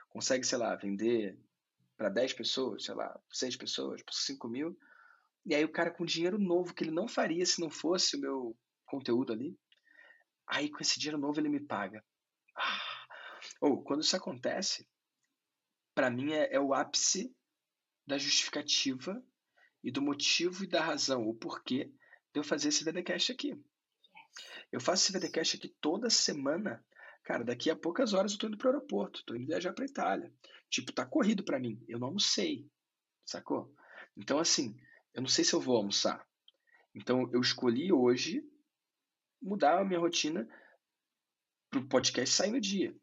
Consegue, 0.10 0.46
sei 0.46 0.58
lá, 0.58 0.76
vender 0.76 1.38
para 1.98 2.10
10 2.10 2.34
pessoas, 2.34 2.86
sei 2.86 2.96
lá, 2.96 3.20
6 3.32 3.58
pessoas, 3.58 4.02
por 4.04 4.14
5 4.14 4.48
mil. 4.48 4.78
E 5.46 5.56
aí 5.56 5.66
o 5.66 5.72
cara 5.72 5.92
com 5.92 6.06
dinheiro 6.06 6.38
novo 6.38 6.74
que 6.74 6.84
ele 6.84 6.92
não 6.92 7.08
faria 7.08 7.46
se 7.46 7.60
não 7.60 7.70
fosse 7.70 8.16
o 8.16 8.20
meu 8.20 8.58
conteúdo 8.86 9.34
ali. 9.34 9.58
Aí 10.48 10.70
com 10.70 10.80
esse 10.80 11.00
dinheiro 11.00 11.18
novo 11.18 11.40
ele 11.40 11.50
me 11.50 11.60
paga. 11.60 12.04
Ah. 12.56 13.08
Ou 13.62 13.84
quando 13.84 14.02
isso 14.02 14.16
acontece, 14.16 14.88
para 15.96 16.10
mim 16.10 16.32
é, 16.32 16.54
é 16.54 16.60
o 16.60 16.74
ápice 16.74 17.34
da 18.08 18.18
justificativa 18.18 19.22
e 19.84 19.92
do 19.92 20.02
motivo 20.02 20.64
e 20.64 20.68
da 20.68 20.82
razão, 20.82 21.28
o 21.28 21.36
porquê 21.36 21.92
de 22.34 22.40
eu 22.40 22.44
fazer 22.44 22.70
esse 22.70 22.84
VDcast 22.84 23.32
aqui. 23.32 23.62
Eu 24.72 24.80
faço 24.80 25.04
esse 25.04 25.12
VDcast 25.12 25.58
aqui 25.58 25.70
toda 25.80 26.10
semana 26.10 26.84
Cara, 27.28 27.44
daqui 27.44 27.70
a 27.70 27.76
poucas 27.76 28.14
horas 28.14 28.32
eu 28.32 28.38
tô 28.38 28.48
indo 28.48 28.58
pro 28.58 28.70
aeroporto, 28.70 29.22
tô 29.26 29.36
indo 29.36 29.48
viajar 29.48 29.74
pra 29.74 29.84
Itália. 29.84 30.34
Tipo, 30.70 30.94
tá 30.94 31.06
corrido 31.06 31.44
para 31.44 31.60
mim. 31.60 31.78
Eu 31.86 32.00
não 32.00 32.08
almocei, 32.08 32.66
sacou? 33.26 33.76
Então, 34.16 34.40
assim, 34.40 34.80
eu 35.14 35.22
não 35.22 35.28
sei 35.28 35.44
se 35.44 35.54
eu 35.54 35.60
vou 35.60 35.76
almoçar. 35.76 36.26
Então, 36.96 37.30
eu 37.34 37.42
escolhi 37.42 37.92
hoje 37.92 38.50
mudar 39.42 39.78
a 39.78 39.84
minha 39.84 40.00
rotina 40.00 40.48
pro 41.70 41.86
podcast 41.86 42.34
sair 42.34 42.52
no 42.52 42.62
dia. 42.62 42.96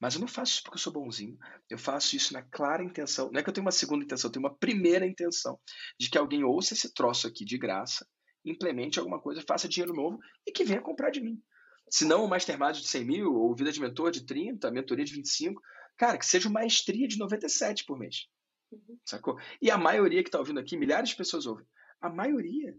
Mas 0.00 0.14
eu 0.14 0.20
não 0.20 0.28
faço 0.28 0.54
isso 0.54 0.62
porque 0.62 0.76
eu 0.76 0.82
sou 0.82 0.92
bonzinho. 0.92 1.38
Eu 1.70 1.78
faço 1.78 2.16
isso 2.16 2.32
na 2.32 2.42
clara 2.42 2.84
intenção. 2.84 3.30
Não 3.30 3.40
é 3.40 3.42
que 3.42 3.48
eu 3.48 3.54
tenho 3.54 3.64
uma 3.64 3.72
segunda 3.72 4.04
intenção, 4.04 4.28
eu 4.28 4.32
tenho 4.32 4.44
uma 4.44 4.54
primeira 4.54 5.06
intenção 5.06 5.58
de 5.98 6.10
que 6.10 6.18
alguém 6.18 6.44
ouça 6.44 6.74
esse 6.74 6.92
troço 6.92 7.26
aqui 7.26 7.44
de 7.44 7.56
graça 7.56 8.06
implemente 8.44 8.98
alguma 8.98 9.20
coisa, 9.20 9.42
faça 9.46 9.68
dinheiro 9.68 9.94
novo 9.94 10.18
e 10.46 10.52
que 10.52 10.64
venha 10.64 10.80
comprar 10.80 11.10
de 11.10 11.20
mim. 11.20 11.42
Se 11.88 12.04
não 12.04 12.24
o 12.24 12.28
Mastermind 12.28 12.76
de 12.76 12.88
100 12.88 13.04
mil, 13.04 13.34
ou 13.34 13.54
Vida 13.54 13.72
de 13.72 13.80
Mentor 13.80 14.10
de 14.10 14.24
30, 14.26 14.70
Mentoria 14.70 15.04
de 15.04 15.14
25, 15.14 15.60
cara, 15.96 16.18
que 16.18 16.26
seja 16.26 16.48
uma 16.48 16.60
maestria 16.60 17.06
de 17.06 17.18
97 17.18 17.84
por 17.84 17.98
mês. 17.98 18.26
Uhum. 18.70 18.98
Sacou? 19.04 19.38
E 19.60 19.70
a 19.70 19.78
maioria 19.78 20.22
que 20.22 20.28
está 20.28 20.38
ouvindo 20.38 20.60
aqui, 20.60 20.76
milhares 20.76 21.10
de 21.10 21.16
pessoas 21.16 21.46
ouvem. 21.46 21.66
A 22.00 22.10
maioria 22.10 22.76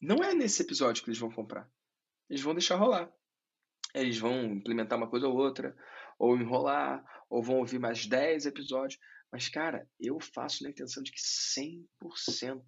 não 0.00 0.22
é 0.22 0.34
nesse 0.34 0.62
episódio 0.62 1.02
que 1.02 1.10
eles 1.10 1.18
vão 1.18 1.30
comprar. 1.30 1.68
Eles 2.28 2.42
vão 2.42 2.54
deixar 2.54 2.76
rolar. 2.76 3.10
Eles 3.94 4.18
vão 4.18 4.44
implementar 4.44 4.98
uma 4.98 5.08
coisa 5.08 5.26
ou 5.26 5.36
outra, 5.36 5.76
ou 6.20 6.36
enrolar, 6.36 7.02
ou 7.30 7.42
vão 7.42 7.56
ouvir 7.56 7.78
mais 7.78 8.06
10 8.06 8.44
episódios. 8.44 9.00
Mas, 9.32 9.48
cara, 9.48 9.88
eu 9.98 10.20
faço 10.20 10.62
na 10.62 10.68
intenção 10.68 11.02
de 11.02 11.10
que 11.10 11.18
100% 11.18 12.62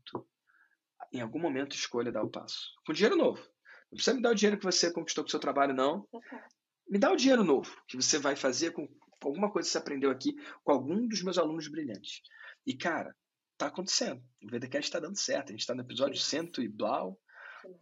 em 1.12 1.20
algum 1.20 1.38
momento 1.38 1.76
escolha 1.76 2.10
dar 2.10 2.22
o 2.22 2.30
passo. 2.30 2.70
Com 2.86 2.94
dinheiro 2.94 3.14
novo. 3.14 3.42
Não 3.90 3.96
precisa 3.96 4.16
me 4.16 4.22
dar 4.22 4.30
o 4.30 4.34
dinheiro 4.34 4.58
que 4.58 4.64
você 4.64 4.90
conquistou 4.90 5.22
com 5.22 5.28
o 5.28 5.30
seu 5.30 5.38
trabalho, 5.38 5.74
não. 5.74 6.08
Me 6.88 6.98
dá 6.98 7.12
o 7.12 7.16
dinheiro 7.16 7.44
novo 7.44 7.76
que 7.86 7.96
você 7.96 8.18
vai 8.18 8.34
fazer 8.34 8.70
com 8.70 8.88
alguma 9.20 9.52
coisa 9.52 9.68
que 9.68 9.72
você 9.72 9.78
aprendeu 9.78 10.10
aqui 10.10 10.34
com 10.64 10.72
algum 10.72 11.06
dos 11.06 11.22
meus 11.22 11.36
alunos 11.36 11.68
brilhantes. 11.68 12.22
E, 12.66 12.74
cara, 12.74 13.14
tá 13.58 13.66
acontecendo. 13.66 14.22
O 14.42 14.48
VDCast 14.48 14.88
está 14.88 14.98
dando 14.98 15.18
certo. 15.18 15.50
A 15.50 15.52
gente 15.52 15.60
está 15.60 15.74
no 15.74 15.82
episódio 15.82 16.18
cento 16.18 16.62
e 16.62 16.68
blau. 16.68 17.20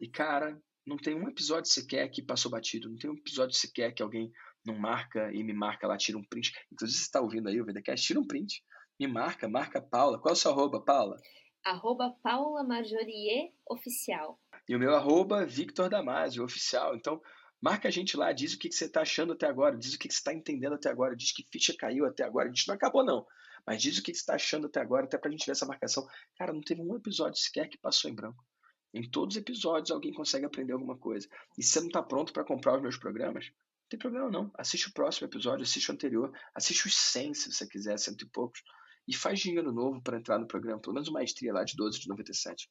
E, 0.00 0.08
cara, 0.08 0.60
não 0.84 0.96
tem 0.96 1.14
um 1.14 1.28
episódio 1.28 1.70
sequer 1.70 2.08
que 2.08 2.22
passou 2.22 2.50
batido. 2.50 2.88
Não 2.88 2.96
tem 2.96 3.10
um 3.10 3.16
episódio 3.16 3.54
sequer 3.54 3.92
que 3.92 4.02
alguém 4.02 4.32
não 4.64 4.78
marca 4.78 5.32
e 5.32 5.42
me 5.42 5.52
marca 5.52 5.86
lá, 5.86 5.96
tira 5.96 6.18
um 6.18 6.24
print. 6.24 6.52
Inclusive, 6.72 6.98
você 6.98 7.04
está 7.04 7.20
ouvindo 7.20 7.48
aí 7.48 7.60
o 7.60 7.64
VDCast, 7.64 8.06
tira 8.06 8.20
um 8.20 8.26
print. 8.26 8.62
Me 8.98 9.06
marca, 9.06 9.48
marca 9.48 9.78
a 9.78 9.82
Paula. 9.82 10.18
Qual 10.18 10.30
é 10.30 10.32
o 10.34 10.36
seu 10.36 10.50
arroba, 10.50 10.80
Paula? 10.80 11.16
Arroba 11.64 12.10
Paula 12.22 12.62
Marjorie 12.62 13.52
Oficial. 13.68 14.38
E 14.68 14.74
o 14.74 14.78
meu 14.78 14.94
arroba 14.94 15.46
Victor 15.46 15.88
Damasio, 15.88 16.44
oficial. 16.44 16.94
Então, 16.94 17.20
marca 17.60 17.88
a 17.88 17.90
gente 17.90 18.16
lá, 18.16 18.32
diz 18.32 18.54
o 18.54 18.58
que, 18.58 18.68
que 18.68 18.74
você 18.74 18.86
está 18.86 19.02
achando 19.02 19.32
até 19.32 19.46
agora, 19.46 19.76
diz 19.76 19.94
o 19.94 19.98
que, 19.98 20.08
que 20.08 20.14
você 20.14 20.20
está 20.20 20.32
entendendo 20.32 20.74
até 20.74 20.90
agora, 20.90 21.16
diz 21.16 21.32
que 21.32 21.44
ficha 21.50 21.74
caiu 21.76 22.06
até 22.06 22.24
agora. 22.24 22.48
A 22.48 22.52
gente 22.52 22.68
não 22.68 22.74
acabou, 22.74 23.04
não. 23.04 23.26
Mas 23.66 23.82
diz 23.82 23.98
o 23.98 24.02
que, 24.02 24.12
que 24.12 24.18
você 24.18 24.22
está 24.22 24.34
achando 24.34 24.66
até 24.66 24.80
agora, 24.80 25.04
até 25.04 25.18
para 25.18 25.28
a 25.28 25.32
gente 25.32 25.46
ver 25.46 25.52
essa 25.52 25.66
marcação. 25.66 26.06
Cara, 26.36 26.52
não 26.52 26.60
teve 26.60 26.80
um 26.80 26.96
episódio 26.96 27.40
sequer 27.40 27.68
que 27.68 27.78
passou 27.78 28.10
em 28.10 28.14
branco. 28.14 28.44
Em 28.92 29.08
todos 29.08 29.36
os 29.36 29.40
episódios 29.40 29.90
alguém 29.90 30.12
consegue 30.12 30.46
aprender 30.46 30.72
alguma 30.72 30.96
coisa. 30.96 31.28
E 31.56 31.62
se 31.62 31.72
você 31.72 31.80
não 31.80 31.86
está 31.86 32.02
pronto 32.02 32.32
para 32.32 32.44
comprar 32.44 32.76
os 32.76 32.82
meus 32.82 32.96
programas, 32.96 33.52
tem 33.90 33.98
problema 33.98 34.30
não. 34.30 34.50
Assiste 34.56 34.88
o 34.88 34.92
próximo 34.92 35.26
episódio, 35.26 35.64
assiste 35.64 35.90
o 35.90 35.94
anterior, 35.94 36.32
assiste 36.54 36.86
os 36.86 36.96
100 36.96 37.34
se 37.34 37.52
você 37.52 37.66
quiser, 37.66 37.98
cento 37.98 38.22
e 38.22 38.28
poucos. 38.30 38.62
E 39.06 39.14
faz 39.14 39.40
dinheiro 39.40 39.72
novo 39.72 40.00
para 40.00 40.16
entrar 40.16 40.38
no 40.38 40.46
programa, 40.46 40.80
pelo 40.80 40.94
menos 40.94 41.08
uma 41.08 41.18
maestria 41.18 41.52
lá 41.52 41.64
de 41.64 41.74
12 41.76 41.98
de 42.00 42.08
97. 42.08 42.70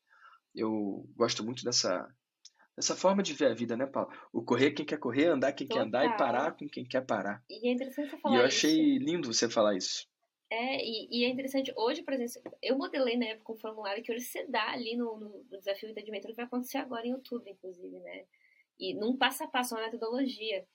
Eu 0.55 1.05
gosto 1.15 1.43
muito 1.43 1.63
dessa, 1.63 2.07
dessa 2.75 2.95
forma 2.95 3.21
de 3.21 3.33
ver 3.33 3.51
a 3.51 3.53
vida, 3.53 3.75
né, 3.75 3.85
Paulo? 3.85 4.09
O 4.31 4.41
correr 4.41 4.71
quem 4.71 4.85
quer 4.85 4.97
correr, 4.97 5.27
andar 5.27 5.51
quem 5.51 5.67
Total. 5.67 5.83
quer 5.83 5.87
andar 5.87 6.05
e 6.05 6.17
parar 6.17 6.51
com 6.55 6.67
quem 6.69 6.85
quer 6.85 7.05
parar. 7.05 7.43
E 7.49 7.67
é 7.67 7.73
interessante 7.73 8.11
você 8.11 8.17
falar 8.17 8.35
E 8.35 8.39
eu 8.39 8.45
achei 8.45 8.95
isso. 8.95 9.05
lindo 9.05 9.33
você 9.33 9.49
falar 9.49 9.75
isso. 9.75 10.07
É, 10.51 10.83
e, 10.83 11.07
e, 11.11 11.25
é 11.25 11.29
interessante, 11.29 11.71
hoje, 11.75 12.01
por 12.01 12.13
exemplo, 12.13 12.57
eu 12.63 12.75
modelei 12.75 13.17
na 13.17 13.25
época 13.25 13.53
um 13.53 13.57
formulário 13.57 14.01
que 14.01 14.11
hoje 14.11 14.25
você 14.25 14.47
dá 14.47 14.71
ali 14.71 14.95
no, 14.95 15.19
no, 15.19 15.43
no 15.43 15.59
desafio 15.59 15.87
de 15.87 15.91
entendimento 15.91 16.25
que 16.27 16.33
vai 16.33 16.45
acontecer 16.45 16.77
agora 16.77 17.05
em 17.05 17.13
outubro, 17.13 17.47
inclusive, 17.47 17.99
né? 17.99 18.25
E 18.79 18.95
num 18.95 19.15
passo 19.17 19.43
a 19.43 19.47
passo, 19.47 19.75
uma 19.75 19.83
metodologia. 19.83 20.65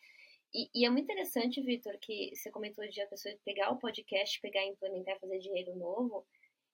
E, 0.55 0.71
e 0.73 0.87
é 0.87 0.91
muito 0.91 1.05
interessante, 1.05 1.61
Vitor, 1.61 1.99
que 1.99 2.31
você 2.35 2.51
comentou 2.51 2.87
de 2.89 3.01
a 3.01 3.09
pessoa 3.09 3.35
pegar 3.45 3.73
o 3.73 3.79
podcast, 3.79 4.41
pegar 4.41 4.65
e 4.65 4.69
implementar, 4.69 5.19
fazer 5.19 5.39
dinheiro 5.41 5.75
novo, 5.75 6.25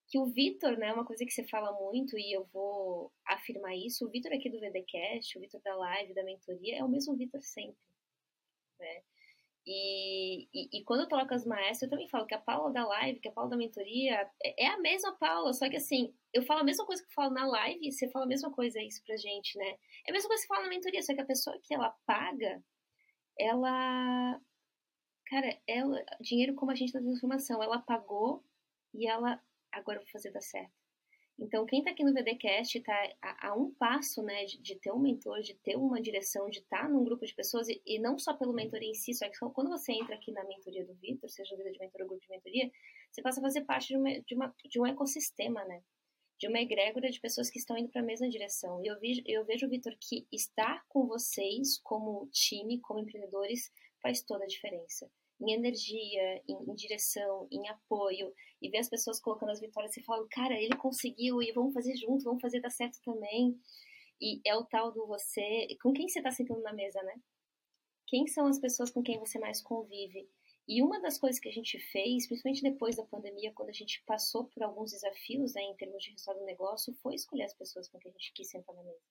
que 0.06 0.18
o 0.18 0.26
Vitor, 0.26 0.76
né, 0.76 0.92
uma 0.92 1.04
coisa 1.04 1.24
que 1.24 1.30
você 1.30 1.44
fala 1.44 1.72
muito, 1.72 2.18
e 2.18 2.32
eu 2.32 2.44
vou 2.52 3.10
afirmar 3.24 3.74
isso, 3.76 4.04
o 4.04 4.10
Vitor 4.10 4.32
aqui 4.32 4.50
do 4.50 4.60
VDcast, 4.60 5.38
o 5.38 5.40
Vitor 5.40 5.60
da 5.62 5.74
live, 5.76 6.12
da 6.12 6.24
mentoria, 6.24 6.78
é 6.78 6.84
o 6.84 6.88
mesmo 6.88 7.16
Vitor 7.16 7.40
sempre, 7.42 7.78
né? 8.78 9.02
E, 9.66 10.48
e, 10.54 10.78
e, 10.78 10.84
quando 10.84 11.02
eu 11.02 11.08
coloco 11.08 11.34
as 11.34 11.44
maestras, 11.44 11.82
eu 11.82 11.90
também 11.90 12.08
falo 12.08 12.26
que 12.26 12.34
a 12.34 12.40
Paula 12.40 12.72
da 12.72 12.84
live, 12.86 13.20
que 13.20 13.28
a 13.28 13.32
Paula 13.32 13.50
da 13.50 13.56
mentoria, 13.56 14.28
é, 14.42 14.64
é 14.64 14.66
a 14.68 14.78
mesma 14.78 15.12
Paula, 15.16 15.52
só 15.52 15.68
que 15.68 15.76
assim, 15.76 16.12
eu 16.32 16.42
falo 16.42 16.60
a 16.60 16.64
mesma 16.64 16.84
coisa 16.86 17.02
que 17.02 17.08
eu 17.08 17.14
falo 17.14 17.32
na 17.32 17.46
live, 17.46 17.86
e 17.86 17.92
você 17.92 18.08
fala 18.10 18.24
a 18.24 18.28
mesma 18.28 18.50
coisa 18.50 18.82
isso 18.82 19.02
pra 19.04 19.16
gente, 19.16 19.56
né? 19.58 19.76
É 20.06 20.10
a 20.10 20.12
mesma 20.12 20.28
coisa 20.28 20.42
que 20.42 20.48
você 20.48 20.54
fala 20.54 20.62
na 20.64 20.70
mentoria, 20.70 21.02
só 21.02 21.14
que 21.14 21.20
a 21.20 21.26
pessoa 21.26 21.58
que 21.62 21.74
ela 21.74 21.90
paga, 22.06 22.62
ela. 23.38 24.40
Cara, 25.26 25.60
ela. 25.66 26.04
Dinheiro 26.20 26.54
como 26.54 26.72
agente 26.72 26.92
da 26.92 27.00
transformação, 27.00 27.62
ela 27.62 27.80
pagou 27.80 28.44
e 28.94 29.06
ela. 29.08 29.40
Agora 29.72 29.98
eu 29.98 30.02
vou 30.02 30.10
fazer 30.10 30.32
dar 30.32 30.40
certo. 30.40 30.80
Então, 31.40 31.64
quem 31.64 31.78
está 31.78 31.90
aqui 31.90 32.04
no 32.04 32.12
VDcast 32.12 32.76
está 32.76 32.94
a, 33.22 33.48
a, 33.48 33.54
um 33.54 33.72
passo 33.74 34.22
né, 34.22 34.44
de, 34.44 34.60
de, 34.60 34.74
ter 34.78 34.92
um 34.92 34.98
mentor, 34.98 35.40
de 35.40 35.54
ter 35.54 35.74
uma 35.74 35.98
direção, 35.98 36.50
de 36.50 36.58
estar 36.58 36.82
tá 36.82 36.88
num 36.88 37.02
grupo 37.02 37.24
de 37.24 37.34
pessoas, 37.34 37.66
e, 37.66 37.80
e, 37.86 37.98
não 37.98 38.18
só 38.18 38.34
pelo 38.34 38.52
mentor 38.52 38.82
em 38.82 38.92
si, 38.92 39.14
só 39.14 39.26
que 39.26 39.38
quando 39.54 39.70
você 39.70 39.92
entra 39.92 40.14
aqui 40.16 40.32
na 40.32 40.44
mentoria 40.44 40.84
do 40.84 40.94
Vitor, 40.96 41.30
seja 41.30 41.56
vida 41.56 41.72
de 41.72 41.78
mentor 41.78 42.02
ou 42.02 42.08
grupo 42.08 42.22
de 42.22 42.28
mentoria, 42.28 42.70
você 43.10 43.22
passa 43.22 43.40
a 43.40 43.42
fazer 43.42 43.62
parte 43.62 43.88
de, 43.88 43.96
uma, 43.96 44.20
de, 44.20 44.34
uma, 44.34 44.54
de 44.66 44.80
um 44.80 44.86
ecossistema, 44.86 45.64
né? 45.64 45.82
De 46.40 46.48
uma 46.48 46.58
egrégora 46.58 47.10
de 47.10 47.20
pessoas 47.20 47.50
que 47.50 47.58
estão 47.58 47.76
indo 47.76 47.90
para 47.90 48.00
a 48.00 48.04
mesma 48.04 48.28
direção. 48.28 48.82
E 48.82 48.88
eu, 48.88 48.98
vi, 48.98 49.22
eu 49.26 49.44
vejo, 49.44 49.68
Vitor, 49.68 49.94
que 50.00 50.26
estar 50.32 50.84
com 50.88 51.06
vocês 51.06 51.78
como 51.82 52.28
time, 52.32 52.80
como 52.80 53.00
empreendedores, 53.00 53.70
faz 54.02 54.22
toda 54.22 54.44
a 54.44 54.48
diferença 54.48 55.08
em 55.40 55.52
energia, 55.52 56.42
em, 56.46 56.70
em, 56.70 56.74
direção, 56.74 57.48
em 57.50 57.66
apoio, 57.68 58.32
e 58.60 58.68
ver 58.68 58.78
as 58.78 58.90
pessoas 58.90 59.20
colocando 59.20 59.50
as 59.50 59.60
vitórias 59.60 59.96
e 59.96 60.02
falando, 60.02 60.28
cara, 60.28 60.54
ele 60.60 60.76
conseguiu, 60.76 61.42
e 61.42 61.50
vamos 61.52 61.72
fazer 61.72 61.96
junto, 61.96 62.24
vamos 62.24 62.42
fazer 62.42 62.60
dar 62.60 62.70
certo 62.70 62.98
também. 63.02 63.58
E 64.20 64.40
é 64.44 64.54
o 64.54 64.64
tal 64.64 64.92
do 64.92 65.06
você. 65.06 65.66
Com 65.82 65.92
quem 65.92 66.08
você 66.08 66.18
está 66.18 66.30
sentando 66.30 66.60
na 66.60 66.74
mesa, 66.74 67.02
né? 67.02 67.14
Quem 68.06 68.26
são 68.26 68.46
as 68.46 68.58
pessoas 68.58 68.90
com 68.90 69.02
quem 69.02 69.18
você 69.18 69.38
mais 69.38 69.62
convive? 69.62 70.28
E 70.70 70.80
uma 70.82 71.00
das 71.00 71.18
coisas 71.18 71.40
que 71.40 71.48
a 71.48 71.52
gente 71.52 71.80
fez, 71.80 72.28
principalmente 72.28 72.62
depois 72.62 72.94
da 72.94 73.02
pandemia, 73.02 73.52
quando 73.52 73.70
a 73.70 73.72
gente 73.72 74.00
passou 74.06 74.44
por 74.44 74.62
alguns 74.62 74.92
desafios 74.92 75.52
né, 75.52 75.62
em 75.62 75.74
termos 75.74 76.00
de 76.00 76.12
resultado 76.12 76.38
do 76.38 76.44
negócio, 76.44 76.94
foi 77.02 77.16
escolher 77.16 77.42
as 77.42 77.52
pessoas 77.52 77.88
com 77.88 77.98
quem 77.98 78.08
a 78.08 78.12
gente 78.12 78.32
quis 78.32 78.48
sentar 78.48 78.72
na 78.76 78.84
mesa. 78.84 79.02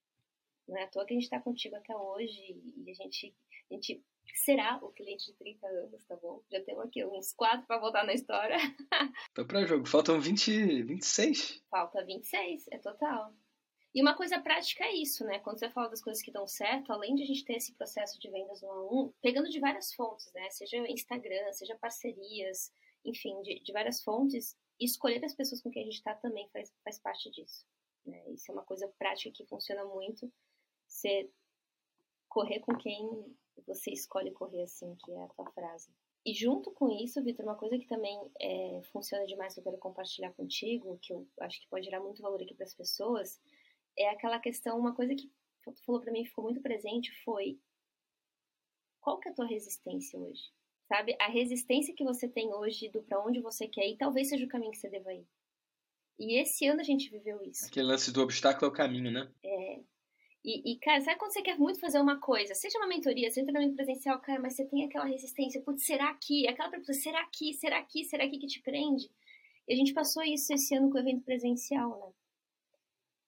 Não 0.66 0.78
é 0.78 0.84
à 0.84 0.88
toa 0.88 1.05
que 1.05 1.14
a 1.14 1.16
gente 1.16 1.26
está 1.26 1.38
contigo 1.38 1.76
até 1.76 1.93
hoje 1.93 2.64
e 2.78 2.89
a 2.89 2.93
gente, 2.93 3.36
a 3.70 3.74
gente 3.74 4.01
será 4.36 4.80
o 4.82 4.89
cliente 4.93 5.26
de 5.26 5.34
30 5.34 5.68
anos, 5.68 6.05
tá 6.05 6.16
bom? 6.16 6.41
Já 6.49 6.64
temos 6.64 6.86
aqui 6.86 7.03
uns 7.03 7.34
quatro 7.34 7.68
para 7.68 7.78
voltar 7.78 8.05
na 8.05 8.14
história. 8.14 8.55
Tô 9.36 9.45
para 9.45 9.66
jogo. 9.66 9.86
Faltam 9.86 10.18
20, 10.18 10.84
26. 10.84 11.62
Falta 11.70 12.05
26, 12.05 12.70
é 12.72 12.78
total. 12.78 13.34
E 13.94 14.02
uma 14.02 14.16
coisa 14.16 14.40
prática 14.40 14.84
é 14.84 14.94
isso, 14.94 15.26
né? 15.26 15.40
Quando 15.40 15.60
você 15.60 15.70
fala 15.70 15.90
das 15.90 16.02
coisas 16.02 16.22
que 16.22 16.32
dão 16.32 16.48
certo, 16.48 16.92
além 16.92 17.16
de 17.16 17.24
a 17.24 17.26
gente 17.26 17.44
ter 17.44 17.56
esse 17.56 17.74
processo 17.74 18.20
de 18.20 18.30
vendas 18.30 18.62
um 18.62 18.72
a 18.72 18.84
um, 18.84 19.14
pegando 19.22 19.50
de 19.50 19.60
várias 19.60 19.94
fontes, 19.94 20.32
né? 20.34 20.50
Seja 20.52 20.78
Instagram, 20.88 21.52
seja 21.54 21.76
parcerias, 21.76 22.72
enfim, 23.04 23.42
de, 23.42 23.60
de 23.60 23.72
várias 23.72 24.04
fontes, 24.04 24.56
escolher 24.80 25.24
as 25.26 25.34
pessoas 25.34 25.62
com 25.62 25.72
quem 25.72 25.82
a 25.82 25.86
gente 25.86 25.96
está 25.96 26.14
também 26.16 26.48
faz, 26.50 26.72
faz 26.84 27.00
parte 27.00 27.32
disso. 27.32 27.66
Né? 28.06 28.24
Isso 28.32 28.52
é 28.52 28.54
uma 28.54 28.64
coisa 28.64 28.88
prática 29.00 29.32
que 29.32 29.46
funciona 29.46 29.84
muito. 29.86 30.32
Você 30.88 31.30
correr 32.28 32.60
com 32.60 32.76
quem 32.76 33.36
você 33.68 33.92
escolhe 33.92 34.32
correr 34.32 34.64
assim, 34.64 34.96
que 34.96 35.12
é 35.12 35.24
a 35.24 35.28
tua 35.28 35.46
frase. 35.52 35.90
E 36.26 36.34
junto 36.34 36.72
com 36.72 36.90
isso, 36.90 37.24
Vitor, 37.24 37.46
uma 37.46 37.56
coisa 37.56 37.78
que 37.78 37.88
também 37.88 38.20
é, 38.40 38.82
funciona 38.92 39.26
demais 39.26 39.54
que 39.54 39.60
eu 39.60 39.64
quero 39.64 39.78
compartilhar 39.78 40.32
contigo, 40.34 41.00
que 41.02 41.14
eu 41.14 41.28
acho 41.40 41.60
que 41.62 41.68
pode 41.68 41.86
gerar 41.86 42.02
muito 42.02 42.22
valor 42.22 42.42
aqui 42.42 42.54
para 42.54 42.66
as 42.66 42.74
pessoas, 42.74 43.40
é 44.00 44.10
aquela 44.10 44.39
questão, 44.39 44.80
uma 44.80 44.95
coisa 44.95 45.14
que 45.14 45.30
tu 45.64 45.84
falou 45.86 46.02
para 46.02 46.12
mim 46.12 46.26
ficou 46.26 46.43
muito 46.43 46.62
presente 46.62 47.12
foi 47.24 47.60
qual 49.02 49.20
que 49.20 49.30
é 49.30 49.32
a 49.32 49.36
tua 49.36 49.45
resistência 49.45 50.18
hoje? 50.18 50.43
Sabe? 50.88 51.16
A 51.20 51.28
resistência 51.28 51.93
que 51.95 52.04
você 52.04 52.28
tem 52.28 52.54
hoje 52.54 52.89
do 52.89 53.04
para 53.04 53.24
onde 53.24 53.39
você 53.41 53.68
quer 53.68 53.88
ir, 53.88 53.97
talvez 53.97 54.30
seja 54.30 54.45
o 54.45 54.50
caminho 54.50 54.72
que 54.72 54.78
você 54.78 54.89
deva 54.89 55.14
ir. 55.14 55.28
E 56.18 56.41
esse 56.41 56.66
ano 56.66 56.82
a 56.82 56.84
gente 56.84 57.10
viveu 57.10 57.41
isso. 57.43 57.68
Aquele 57.68 57.88
lance 57.88 58.12
do 58.12 58.22
obstáculo 58.22 58.66
é 58.66 58.70
o 58.70 58.76
caminho, 58.76 59.12
né? 59.12 59.32
É. 59.43 59.80
E, 60.43 60.74
e, 60.74 60.80
cara, 60.80 61.02
sabe 61.02 61.20
quando 61.20 61.34
você 61.34 61.41
quer 61.41 61.58
muito 61.58 61.80
fazer 61.80 62.00
uma 62.00 62.20
coisa? 62.20 62.56
Seja 62.56 62.78
uma 62.78 62.88
mentoria, 62.88 63.30
seja 63.30 63.43
um 63.43 63.45
treinamento 63.45 63.76
presencial, 63.76 64.20
cara, 64.22 64.41
mas 64.41 64.56
você 64.56 64.66
tem 64.66 64.86
aquela 64.86 65.06
resistência. 65.06 65.62
Putz, 65.62 65.86
será 65.86 66.14
que? 66.16 66.47
Aquela 66.47 66.70
pergunta, 66.70 66.93
será 66.93 67.26
que? 67.28 67.54
Será 67.54 67.84
que? 67.84 68.06
Será 68.06 68.28
que 68.30 68.38
que 68.38 68.47
te 68.47 68.62
prende? 68.62 69.10
E 69.68 69.74
a 69.74 69.76
gente 69.76 69.93
passou 69.93 70.24
isso 70.24 70.52
esse 70.54 70.74
ano 70.76 70.89
com 70.89 70.97
o 70.97 71.02
evento 71.02 71.24
presencial, 71.24 72.00
né? 72.00 72.14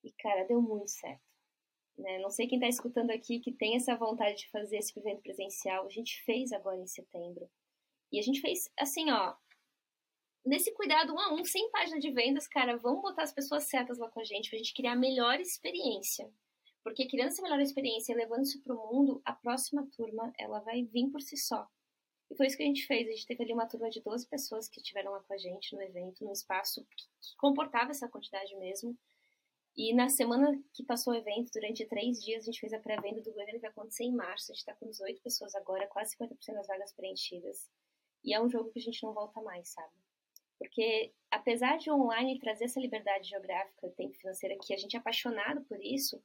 E, 0.04 0.12
cara, 0.14 0.44
deu 0.46 0.62
muito 0.62 0.90
certo. 0.90 1.22
Né? 1.98 2.20
Não 2.20 2.30
sei 2.30 2.48
quem 2.48 2.60
tá 2.60 2.68
escutando 2.68 3.12
aqui 3.12 3.40
que 3.40 3.52
tem 3.52 3.76
essa 3.76 3.96
vontade 3.96 4.38
de 4.38 4.50
fazer 4.50 4.78
esse 4.78 4.98
evento 4.98 5.22
presencial. 5.22 5.86
A 5.86 5.90
gente 5.90 6.24
fez 6.24 6.52
agora 6.52 6.78
em 6.78 6.88
setembro. 6.88 7.50
E 8.12 8.20
a 8.20 8.22
gente 8.22 8.42
fez, 8.42 8.70
assim, 8.78 9.10
ó, 9.12 9.36
nesse 10.46 10.74
cuidado 10.74 11.14
um 11.14 11.20
a 11.20 11.34
um, 11.34 11.44
sem 11.46 11.70
página 11.72 12.00
de 12.00 12.12
vendas, 12.12 12.48
cara, 12.48 12.78
vamos 12.78 13.02
botar 13.02 13.24
as 13.24 13.34
pessoas 13.34 13.66
certas 13.66 13.98
lá 13.98 14.10
com 14.10 14.20
a 14.20 14.24
gente 14.24 14.50
pra 14.50 14.58
gente 14.58 14.74
criar 14.74 14.94
a 14.94 14.98
melhor 14.98 15.40
experiência. 15.40 16.30
Porque 16.84 17.08
criando 17.08 17.28
essa 17.28 17.44
melhor 17.44 17.60
experiência 17.60 18.12
e 18.12 18.16
levando 18.16 18.44
isso 18.44 18.62
para 18.64 18.76
o 18.76 18.92
mundo, 18.92 19.22
a 19.24 19.34
próxima 19.34 19.88
turma 19.96 20.34
ela 20.38 20.60
vai 20.60 20.84
vir 20.84 21.10
por 21.12 21.22
si 21.22 21.38
só. 21.38 21.68
E 22.30 22.36
foi 22.36 22.48
isso 22.48 22.58
que 22.58 22.64
a 22.64 22.66
gente 22.66 22.88
fez. 22.88 23.08
A 23.08 23.12
gente 23.12 23.28
teve 23.28 23.44
ali 23.44 23.54
uma 23.54 23.68
turma 23.68 23.90
de 23.90 24.02
12 24.02 24.28
pessoas 24.28 24.68
que 24.68 24.80
estiveram 24.80 25.12
lá 25.12 25.22
com 25.22 25.34
a 25.34 25.38
gente 25.38 25.76
no 25.76 25.82
evento, 25.82 26.24
num 26.24 26.32
espaço 26.32 26.84
que 26.98 27.06
comportava 27.38 27.92
essa 27.92 28.08
quantidade 28.08 28.56
mesmo. 28.56 28.98
E 29.76 29.94
na 29.94 30.10
semana 30.10 30.62
que 30.74 30.84
passou 30.84 31.14
o 31.14 31.16
evento, 31.16 31.52
durante 31.54 31.86
três 31.86 32.22
dias, 32.22 32.44
a 32.44 32.46
gente 32.46 32.60
fez 32.60 32.74
a 32.74 32.80
pré-venda 32.80 33.22
do 33.22 33.30
evento 33.30 33.56
que 33.56 33.60
vai 33.60 33.70
acontecer 33.70 34.04
em 34.04 34.14
março. 34.14 34.52
A 34.52 34.54
gente 34.54 34.60
está 34.60 34.76
com 34.76 34.90
18 34.90 35.22
pessoas 35.22 35.56
agora, 35.56 35.88
quase 35.88 36.16
50% 36.18 36.54
das 36.54 36.68
vagas 36.68 36.94
preenchidas. 36.94 37.70
E 38.24 38.34
é 38.34 38.42
um 38.42 38.50
jogo 38.50 38.70
que 38.72 38.80
a 38.80 38.82
gente 38.82 39.02
não 39.04 39.14
volta 39.14 39.42
mais, 39.42 39.70
sabe? 39.70 39.94
Porque 40.60 41.14
apesar 41.32 41.78
de 41.78 41.90
online 41.90 42.38
trazer 42.40 42.66
essa 42.66 42.80
liberdade 42.80 43.30
geográfica, 43.30 43.90
tempo 43.98 44.14
financeira, 44.16 44.58
que 44.62 44.74
a 44.74 44.78
gente 44.78 44.96
é 44.96 45.00
apaixonado 45.00 45.62
por 45.62 45.82
isso, 45.82 46.22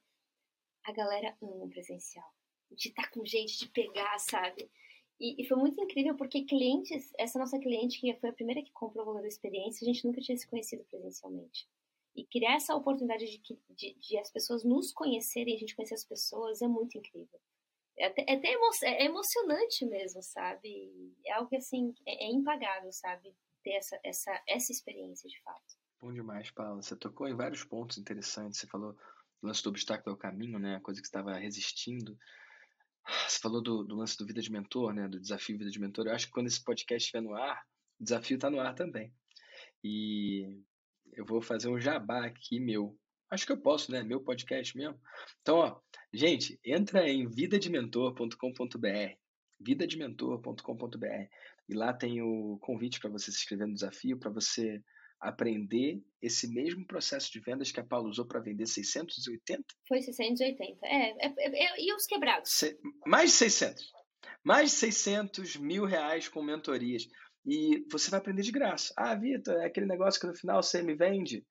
a 0.85 0.93
galera 0.93 1.37
ama 1.41 1.69
presencial. 1.69 2.29
De 2.71 2.89
estar 2.89 3.05
tá 3.05 3.11
com 3.11 3.25
jeito 3.25 3.57
de 3.59 3.69
pegar, 3.69 4.19
sabe? 4.19 4.71
E, 5.19 5.41
e, 5.41 5.47
foi 5.47 5.57
muito 5.57 5.81
incrível 5.81 6.15
porque 6.17 6.45
clientes, 6.45 7.11
essa 7.19 7.39
nossa 7.39 7.59
cliente 7.59 7.99
que 7.99 8.13
foi 8.17 8.29
a 8.29 8.35
primeira 8.35 8.63
que 8.63 8.71
comprou 8.73 9.05
o 9.05 9.07
valor 9.07 9.23
da 9.23 9.29
experiência, 9.29 9.83
a 9.83 9.91
gente 9.91 10.05
nunca 10.05 10.21
tinha 10.21 10.37
se 10.37 10.47
conhecido 10.47 10.85
presencialmente. 10.85 11.67
E 12.17 12.27
criar 12.27 12.55
essa 12.55 12.75
oportunidade 12.75 13.27
de, 13.27 13.41
de, 13.71 13.95
de 13.95 14.19
as 14.19 14.31
pessoas 14.31 14.65
nos 14.65 14.93
conhecerem, 14.93 15.55
a 15.55 15.59
gente 15.59 15.77
conhecer 15.77 15.95
as 15.95 16.05
pessoas, 16.05 16.63
é 16.63 16.67
muito 16.67 16.97
incrível. 16.97 17.39
É 17.99 18.07
até, 18.07 18.25
é 18.29 18.35
até 18.37 18.53
emo, 18.53 18.71
é 18.83 19.05
emocionante 19.05 19.85
mesmo, 19.87 20.23
sabe? 20.23 21.15
É 21.25 21.33
algo 21.33 21.49
que, 21.49 21.57
assim, 21.57 21.95
é, 22.07 22.27
é 22.27 22.31
impagável, 22.31 22.91
sabe? 22.93 23.35
Ter 23.63 23.73
essa, 23.73 24.01
essa, 24.05 24.43
essa 24.49 24.73
experiência, 24.73 25.29
de 25.29 25.41
fato. 25.43 25.77
Bom 26.01 26.13
demais, 26.13 26.51
Paula. 26.51 26.83
Você 26.83 26.97
tocou 26.97 27.29
em 27.29 27.35
vários 27.35 27.65
pontos 27.65 27.99
interessantes. 27.99 28.61
Você 28.61 28.67
falou 28.67 28.93
do 28.93 29.47
lance 29.47 29.63
do 29.63 29.71
obstáculo 29.71 30.15
ao 30.15 30.19
caminho, 30.19 30.59
né? 30.59 30.77
A 30.77 30.81
coisa 30.81 31.01
que 31.01 31.07
estava 31.07 31.35
resistindo. 31.35 32.19
Você 33.29 33.39
falou 33.39 33.63
do, 33.63 33.85
do, 33.85 33.97
lance 33.97 34.17
do 34.17 34.27
Vida 34.27 34.41
de 34.41 34.51
Mentor, 34.51 34.93
né? 34.93 35.09
Do 35.09 35.21
desafio 35.21 35.59
Vida 35.59 35.71
de 35.71 35.81
Mentor. 35.81 36.07
Eu 36.07 36.15
acho 36.15 36.27
que 36.27 36.33
quando 36.33 36.49
esse 36.49 36.63
podcast 36.63 37.05
estiver 37.05 37.23
no 37.23 37.35
ar, 37.35 37.63
o 38.01 38.05
desafio 38.05 38.35
está 38.35 38.51
no 38.51 38.61
ar 38.61 38.75
também. 38.75 39.13
E 39.83 40.63
eu 41.17 41.25
vou 41.25 41.41
fazer 41.41 41.69
um 41.69 41.81
jabá 41.81 42.27
aqui 42.27 42.61
meu. 42.61 42.97
Acho 43.31 43.47
que 43.47 43.53
eu 43.53 43.61
posso, 43.61 43.91
né? 43.91 44.03
Meu 44.03 44.21
podcast 44.21 44.77
mesmo. 44.77 45.01
Então, 45.41 45.57
ó, 45.57 45.81
gente, 46.13 46.61
entra 46.65 47.09
em 47.09 47.27
vidadementor.com.br, 47.29 49.17
vidadementor.com.br, 49.59 51.29
e 51.69 51.75
lá 51.75 51.93
tem 51.93 52.23
o 52.23 52.59
convite 52.61 53.01
para 53.01 53.11
você 53.11 53.33
se 53.33 53.39
inscrever 53.39 53.67
no 53.67 53.75
desafio, 53.75 54.19
para 54.19 54.31
você 54.31 54.81
aprender 55.21 56.03
esse 56.23 56.47
mesmo 56.49 56.87
processo 56.87 57.33
de 57.33 57.41
vendas 57.41 57.73
que 57.73 57.81
a 57.81 57.85
Paula 57.85 58.09
usou 58.09 58.27
para 58.27 58.41
vender 58.41 58.67
680? 58.67 59.65
Foi 59.89 60.01
680. 60.03 60.87
É, 60.87 61.27
é, 61.27 61.35
é, 61.39 61.65
é, 61.65 61.75
e 61.81 61.95
os 61.95 62.07
quebrados? 62.07 62.51
Se, 62.53 62.79
mais 63.07 63.31
de 63.31 63.37
600. 63.39 63.93
Mais 64.45 64.71
de 64.71 64.77
600 64.77 65.57
mil 65.57 65.85
reais 65.85 66.29
com 66.29 66.43
mentorias. 66.43 67.09
E 67.47 67.87
você 67.91 68.11
vai 68.11 68.19
aprender 68.19 68.43
de 68.43 68.51
graça. 68.51 68.93
Ah, 68.97 69.15
Vitor, 69.15 69.55
é 69.55 69.67
aquele 69.67 69.87
negócio 69.87 70.21
que 70.21 70.27
no 70.27 70.35
final 70.35 70.63
você 70.63 70.83
me 70.83 70.97
vende? 70.97 71.47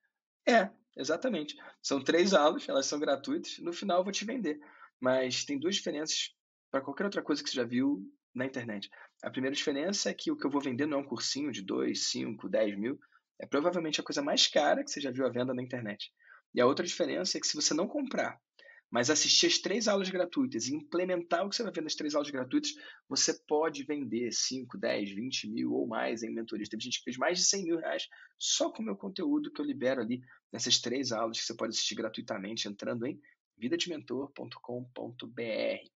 É, 0.46 0.70
exatamente. 0.98 1.56
São 1.82 2.04
três 2.04 2.34
aulas, 2.34 2.68
elas 2.68 2.86
são 2.86 3.00
gratuitas. 3.00 3.58
No 3.60 3.72
final 3.72 4.00
eu 4.00 4.04
vou 4.04 4.12
te 4.12 4.26
vender. 4.26 4.60
Mas 5.00 5.46
tem 5.46 5.58
duas 5.58 5.76
diferenças 5.76 6.36
para 6.70 6.82
qualquer 6.82 7.06
outra 7.06 7.22
coisa 7.24 7.42
que 7.42 7.50
você 7.50 7.56
já 7.56 7.64
viu 7.64 8.04
na 8.34 8.46
internet. 8.46 8.90
A 9.24 9.32
primeira 9.32 9.56
diferença 9.56 10.10
é 10.10 10.14
que 10.14 10.30
o 10.30 10.36
que 10.36 10.46
eu 10.46 10.52
vou 10.52 10.62
vender 10.62 10.86
não 10.86 11.00
é 11.00 11.02
um 11.02 11.06
cursinho 11.06 11.52
de 11.52 11.62
2, 11.62 12.10
5, 12.10 12.50
10 12.50 12.78
mil. 12.78 13.00
É 13.40 13.46
provavelmente 13.46 14.02
a 14.02 14.04
coisa 14.04 14.22
mais 14.22 14.48
cara 14.48 14.84
que 14.84 14.92
você 14.92 15.00
já 15.00 15.12
viu 15.12 15.26
à 15.26 15.30
venda 15.30 15.54
na 15.54 15.64
internet. 15.64 16.12
E 16.54 16.60
a 16.60 16.66
outra 16.66 16.86
diferença 16.86 17.38
é 17.38 17.42
que 17.42 17.48
se 17.48 17.56
você 17.56 17.74
não 17.74 17.88
comprar 17.88 18.38
mas 18.92 19.10
assistir 19.10 19.48
as 19.48 19.58
três 19.58 19.88
aulas 19.88 20.10
gratuitas 20.10 20.68
e 20.68 20.76
implementar 20.76 21.46
o 21.46 21.50
que 21.50 21.56
você 21.56 21.64
vai 21.64 21.72
ver 21.72 21.82
nas 21.82 21.96
três 21.96 22.16
aulas 22.16 22.30
gratuitas, 22.30 22.74
você 23.10 23.34
pode 23.48 23.84
vender 23.84 24.32
5, 24.32 24.78
10, 24.78 25.12
20 25.12 25.50
mil 25.50 25.74
ou 25.74 25.88
mais 25.88 26.24
em 26.24 26.34
mentorias. 26.34 26.70
Tem 26.70 26.80
gente 26.80 27.00
que 27.00 27.04
fez 27.04 27.18
mais 27.18 27.40
de 27.40 27.46
100 27.46 27.64
mil 27.64 27.78
reais 27.78 28.08
só 28.40 28.72
com 28.72 28.82
o 28.82 28.86
meu 28.86 28.96
conteúdo 28.96 29.52
que 29.52 29.60
eu 29.60 29.66
libero 29.66 30.02
ali 30.02 30.22
nessas 30.52 30.80
três 30.80 31.12
aulas 31.12 31.40
que 31.40 31.46
você 31.46 31.56
pode 31.56 31.72
assistir 31.72 31.96
gratuitamente 31.96 32.68
entrando 32.68 33.06
em 33.06 33.20
vidadementor.com.br. 33.58 35.90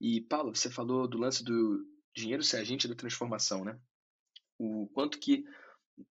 E, 0.00 0.20
Paulo, 0.22 0.54
você 0.54 0.68
falou 0.68 1.06
do 1.06 1.18
lance 1.18 1.44
do 1.44 1.86
dinheiro 2.14 2.42
ser 2.42 2.58
agente 2.58 2.88
da 2.88 2.94
transformação, 2.94 3.64
né? 3.64 3.78
O 4.58 4.88
quanto 4.92 5.18
que 5.18 5.44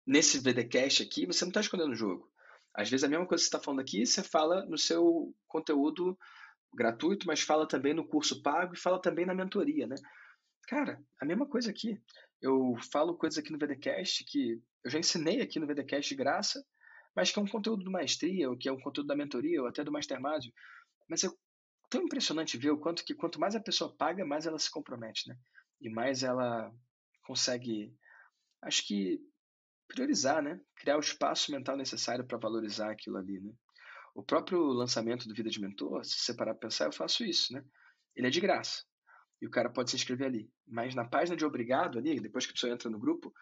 nesse 0.06 0.40
VDcast 0.40 1.04
aqui 1.04 1.26
você 1.26 1.44
não 1.44 1.50
está 1.50 1.60
escondendo 1.60 1.92
o 1.92 1.96
jogo. 1.96 2.31
Às 2.76 2.90
vezes 2.90 3.04
a 3.04 3.10
mesma 3.10 3.26
coisa 3.26 3.44
que 3.44 3.50
você 3.50 3.56
está 3.56 3.64
falando 3.64 3.82
aqui, 3.82 4.06
você 4.06 4.24
fala 4.24 4.66
no 4.66 4.78
seu 4.78 5.34
conteúdo 5.48 6.18
gratuito, 6.74 7.28
mas 7.28 7.42
fala 7.42 7.68
também 7.68 7.94
no 7.94 8.08
curso 8.08 8.42
pago 8.42 8.74
e 8.74 8.80
fala 8.80 9.02
também 9.02 9.26
na 9.26 9.36
mentoria, 9.36 9.86
né? 9.88 9.96
Cara, 10.68 11.04
a 11.20 11.26
mesma 11.26 11.46
coisa 11.46 11.70
aqui. 11.70 12.02
Eu 12.42 12.76
falo 12.92 13.18
coisas 13.18 13.38
aqui 13.38 13.52
no 13.52 13.60
VDcast 13.60 14.24
que 14.26 14.62
eu 14.84 14.90
já 14.90 14.98
ensinei 14.98 15.42
aqui 15.42 15.60
no 15.60 15.68
VDcast 15.68 16.10
de 16.10 16.16
graça, 16.16 16.66
mas 17.16 17.32
que 17.32 17.38
é 17.38 17.42
um 17.42 17.48
conteúdo 17.48 17.84
do 17.84 17.92
maestria, 17.92 18.50
ou 18.50 18.58
que 18.58 18.70
é 18.70 18.72
um 18.72 18.80
conteúdo 18.80 19.08
da 19.08 19.16
mentoria, 19.16 19.62
ou 19.62 19.68
até 19.68 19.84
do 19.84 19.92
mastermind. 19.92 20.48
Mas 21.10 21.24
é 21.24 21.30
tão 21.90 22.04
impressionante 22.04 22.58
ver 22.58 22.72
o 22.72 22.80
quanto 22.80 23.04
que 23.04 23.14
quanto 23.14 23.40
mais 23.40 23.56
a 23.56 23.60
pessoa 23.60 23.96
paga, 23.96 24.26
mais 24.26 24.46
ela 24.46 24.58
se 24.58 24.72
compromete, 24.72 25.28
né? 25.28 25.38
E 25.82 25.90
mais 25.90 26.24
ela 26.24 26.74
consegue, 27.24 27.94
acho 28.62 28.88
que 28.88 29.20
priorizar, 29.92 30.42
né? 30.42 30.60
Criar 30.78 30.98
o 30.98 31.02
espaço 31.02 31.52
mental 31.52 31.76
necessário 31.76 32.26
para 32.26 32.38
valorizar 32.38 32.92
aquilo 32.92 33.18
ali, 33.18 33.40
né? 33.40 33.54
O 34.16 34.24
próprio 34.24 34.62
lançamento 34.62 35.28
do 35.28 35.34
Vida 35.34 35.50
de 35.50 35.60
Mentor, 35.62 36.04
se 36.04 36.20
você 36.20 36.34
parar 36.34 36.54
para 36.54 36.68
pensar, 36.68 36.86
eu 36.86 36.94
faço 36.94 37.24
isso, 37.24 37.54
né? 37.54 37.64
Ele 38.16 38.28
é 38.28 38.30
de 38.30 38.42
graça. 38.42 38.84
E 39.42 39.48
o 39.48 39.50
cara 39.50 39.70
pode 39.70 39.90
se 39.90 39.96
inscrever 39.96 40.28
ali. 40.28 40.50
Mas 40.68 40.94
na 40.96 41.06
página 41.06 41.36
de 41.36 41.46
obrigado 41.46 41.98
ali, 41.98 42.20
depois 42.20 42.46
que 42.46 42.52
a 42.52 42.54
pessoa 42.54 42.74
entra 42.74 42.90
no 42.90 43.00
grupo, 43.00 43.34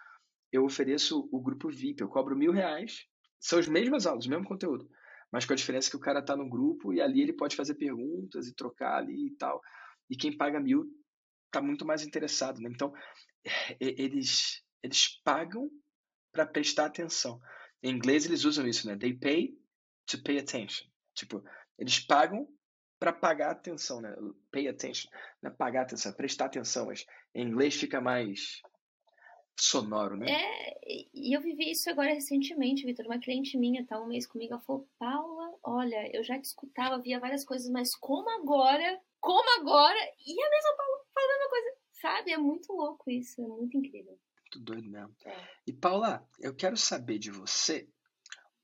eu 0.52 0.64
ofereço 0.64 1.28
o 1.32 1.42
grupo 1.42 1.70
VIP. 1.70 2.02
Eu 2.02 2.10
cobro 2.10 2.36
mil 2.36 2.52
reais. 2.52 3.06
São 3.40 3.60
as 3.60 3.68
mesmas 3.68 4.06
aulas, 4.06 4.26
o 4.26 4.30
mesmo 4.30 4.46
conteúdo. 4.46 4.90
Mas 5.32 5.46
com 5.46 5.54
a 5.54 5.56
diferença 5.56 5.90
que 5.90 5.96
o 5.96 6.00
cara 6.00 6.20
está 6.20 6.36
no 6.36 6.50
grupo 6.50 6.94
e 6.94 7.02
ali 7.02 7.22
ele 7.22 7.34
pode 7.34 7.56
fazer 7.56 7.76
perguntas 7.76 8.48
e 8.48 8.56
trocar 8.56 8.98
ali 8.98 9.28
e 9.28 9.36
tal. 9.36 9.62
E 10.10 10.16
quem 10.16 10.36
paga 10.36 10.60
mil 10.60 10.86
está 11.48 11.62
muito 11.62 11.86
mais 11.86 12.04
interessado, 12.04 12.60
né? 12.62 12.70
Então, 12.72 12.94
eles, 13.80 14.64
eles 14.84 15.22
pagam 15.24 15.70
para 16.32 16.46
prestar 16.46 16.86
atenção. 16.86 17.40
Em 17.82 17.92
inglês 17.92 18.26
eles 18.26 18.44
usam 18.44 18.68
isso, 18.68 18.88
né? 18.88 18.98
They 18.98 19.14
pay 19.14 19.58
to 20.08 20.22
pay 20.22 20.40
attention. 20.40 20.88
Tipo, 21.14 21.44
eles 21.78 22.00
pagam 22.00 22.48
para 23.00 23.14
pagar 23.14 23.52
atenção, 23.52 24.02
né? 24.02 24.14
Pay 24.52 24.68
attention, 24.68 25.10
né? 25.42 25.50
pagar 25.50 25.84
atenção, 25.84 26.12
prestar 26.14 26.46
atenção, 26.46 26.88
mas 26.88 27.06
em 27.34 27.48
inglês 27.48 27.76
fica 27.76 28.02
mais 28.02 28.62
sonoro, 29.58 30.18
né? 30.18 30.28
É, 30.30 31.08
e 31.14 31.36
eu 31.36 31.42
vivi 31.42 31.72
isso 31.72 31.90
agora 31.90 32.14
recentemente, 32.14 32.86
Vitor. 32.86 33.06
Uma 33.06 33.20
cliente 33.20 33.58
minha 33.58 33.86
tá 33.86 34.00
um 34.02 34.08
mês 34.08 34.26
comigo, 34.26 34.54
ela 34.54 34.62
falou, 34.62 34.88
Paula, 34.98 35.54
olha, 35.64 36.10
eu 36.16 36.24
já 36.24 36.40
te 36.40 36.46
escutava, 36.46 37.02
via 37.02 37.20
várias 37.20 37.46
coisas, 37.46 37.70
mas 37.70 37.96
como 37.96 38.30
agora? 38.30 39.00
Como 39.20 39.50
agora? 39.60 40.00
E 40.26 40.32
a 40.32 40.50
mesma 40.50 40.78
Paula 40.78 41.06
faz 41.14 41.26
a 41.26 41.34
mesma 41.34 41.50
coisa, 41.50 41.78
sabe? 41.94 42.32
É 42.32 42.38
muito 42.38 42.74
louco 42.74 43.10
isso, 43.10 43.42
é 43.42 43.48
muito 43.48 43.78
incrível. 43.78 44.18
Muito 44.42 44.60
doido 44.60 44.90
mesmo. 44.90 45.16
É. 45.26 45.36
Paula, 45.80 46.28
eu 46.40 46.54
quero 46.54 46.76
saber 46.76 47.20
de 47.20 47.32
você 47.32 47.88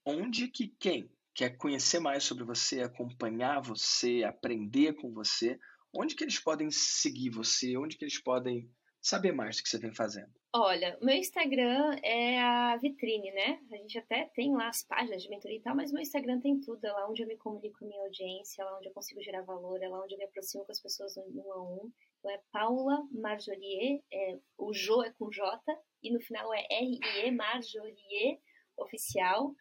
onde 0.05 0.49
que 0.49 0.67
quem 0.79 1.09
quer 1.33 1.57
conhecer 1.57 1.99
mais 1.99 2.23
sobre 2.23 2.43
você, 2.43 2.81
acompanhar 2.81 3.61
você, 3.61 4.23
aprender 4.23 4.93
com 4.95 5.11
você, 5.11 5.57
onde 5.93 6.13
que 6.13 6.23
eles 6.23 6.39
podem 6.39 6.69
seguir 6.69 7.29
você, 7.29 7.77
onde 7.77 7.97
que 7.97 8.03
eles 8.03 8.21
podem 8.21 8.69
saber 9.01 9.31
mais 9.31 9.57
do 9.57 9.63
que 9.63 9.69
você 9.69 9.77
vem 9.77 9.93
fazendo? 9.93 10.31
Olha, 10.53 10.97
meu 11.01 11.15
Instagram 11.15 11.95
é 12.01 12.39
a 12.39 12.77
vitrine, 12.77 13.31
né? 13.31 13.59
A 13.71 13.75
gente 13.77 13.97
até 13.97 14.29
tem 14.33 14.55
lá 14.55 14.69
as 14.69 14.83
páginas 14.83 15.21
de 15.21 15.29
mentoria 15.29 15.57
e 15.57 15.61
tal, 15.61 15.75
mas 15.75 15.91
meu 15.91 16.01
Instagram 16.01 16.39
tem 16.39 16.59
tudo. 16.61 16.85
É 16.85 16.91
lá 16.91 17.09
onde 17.09 17.21
eu 17.21 17.27
me 17.27 17.37
comunico 17.37 17.79
com 17.79 17.85
a 17.85 17.87
minha 17.89 18.01
audiência, 18.03 18.61
é 18.61 18.65
lá 18.65 18.77
onde 18.77 18.87
eu 18.87 18.93
consigo 18.93 19.21
gerar 19.21 19.41
valor, 19.41 19.81
é 19.81 19.89
lá 19.89 20.01
onde 20.01 20.15
eu 20.15 20.17
me 20.17 20.23
aproximo 20.23 20.65
com 20.65 20.71
as 20.71 20.81
pessoas 20.81 21.17
um 21.17 21.51
a 21.51 21.61
um. 21.61 21.91
É 22.29 22.41
Paula 22.51 23.07
Marjolier, 23.11 24.01
é, 24.11 24.39
o 24.57 24.73
Jo 24.73 25.03
é 25.03 25.11
com 25.11 25.29
J, 25.29 25.61
e 26.01 26.11
no 26.11 26.19
final 26.19 26.53
é 26.53 26.65
R-I-E, 26.69 27.31
Marjolier 27.31 28.39
Oficial. 28.77 29.55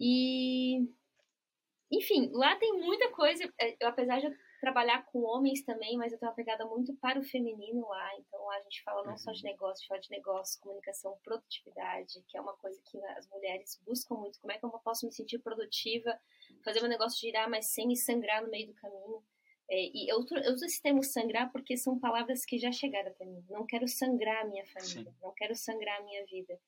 E. 0.00 0.88
Enfim, 1.90 2.30
lá 2.32 2.56
tem 2.56 2.72
muita 2.72 3.10
coisa. 3.12 3.44
É, 3.60 3.76
eu, 3.80 3.88
apesar 3.88 4.20
de 4.20 4.28
trabalhar 4.60 5.04
com 5.06 5.22
homens 5.22 5.62
também, 5.62 5.96
mas 5.96 6.12
eu 6.12 6.18
tenho 6.18 6.30
uma 6.30 6.36
pegada 6.36 6.64
muito 6.66 6.94
para 6.96 7.20
o 7.20 7.24
feminino 7.24 7.86
lá. 7.88 8.10
Então 8.18 8.44
lá 8.44 8.56
a 8.56 8.62
gente 8.62 8.82
fala 8.82 9.04
não 9.04 9.12
uhum. 9.12 9.18
só 9.18 9.32
de 9.32 9.44
uhum. 9.44 9.50
negócio, 9.50 9.86
fala 9.86 10.00
de 10.00 10.10
negócio, 10.10 10.60
comunicação, 10.60 11.18
produtividade, 11.22 12.22
que 12.26 12.36
é 12.36 12.40
uma 12.40 12.56
coisa 12.56 12.80
que 12.84 12.98
as 13.04 13.28
mulheres 13.28 13.80
buscam 13.84 14.16
muito. 14.16 14.40
Como 14.40 14.52
é 14.52 14.58
que 14.58 14.64
eu 14.64 14.70
posso 14.70 15.06
me 15.06 15.12
sentir 15.12 15.38
produtiva, 15.38 16.18
fazer 16.64 16.80
meu 16.80 16.88
negócio 16.88 17.20
girar, 17.20 17.48
mas 17.48 17.66
sem 17.66 17.86
me 17.86 17.96
sangrar 17.96 18.42
no 18.42 18.50
meio 18.50 18.66
do 18.66 18.74
caminho? 18.74 19.22
É, 19.68 19.90
e 19.92 20.08
eu, 20.08 20.24
eu 20.44 20.54
uso 20.54 20.64
esse 20.64 20.80
termo 20.80 21.02
sangrar 21.02 21.50
porque 21.50 21.76
são 21.76 21.98
palavras 21.98 22.44
que 22.44 22.58
já 22.58 22.70
chegaram 22.70 23.10
até 23.10 23.24
mim. 23.24 23.44
Não 23.48 23.66
quero 23.66 23.88
sangrar 23.88 24.42
a 24.42 24.48
minha 24.48 24.64
família, 24.66 25.10
sim. 25.10 25.16
não 25.22 25.32
quero 25.34 25.54
sangrar 25.54 26.00
a 26.00 26.04
minha 26.04 26.24
vida. 26.26 26.58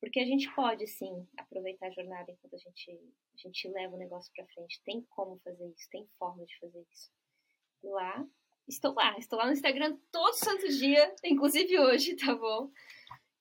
Porque 0.00 0.20
a 0.20 0.24
gente 0.24 0.48
pode, 0.54 0.86
sim, 0.86 1.26
aproveitar 1.36 1.88
a 1.88 1.90
jornada 1.90 2.30
enquanto 2.30 2.54
a 2.54 2.58
gente, 2.58 2.90
a 3.34 3.36
gente 3.36 3.68
leva 3.68 3.96
o 3.96 3.98
negócio 3.98 4.32
para 4.34 4.46
frente. 4.46 4.80
Tem 4.84 5.04
como 5.10 5.38
fazer 5.38 5.66
isso, 5.70 5.88
tem 5.90 6.06
forma 6.18 6.44
de 6.44 6.56
fazer 6.60 6.86
isso 6.92 7.10
lá. 7.82 8.26
Estou 8.68 8.94
lá, 8.94 9.18
estou 9.18 9.38
lá 9.38 9.46
no 9.46 9.52
Instagram 9.52 9.98
todo 10.12 10.34
santo 10.34 10.68
dia, 10.68 11.14
inclusive 11.24 11.78
hoje, 11.80 12.14
tá 12.16 12.34
bom? 12.34 12.70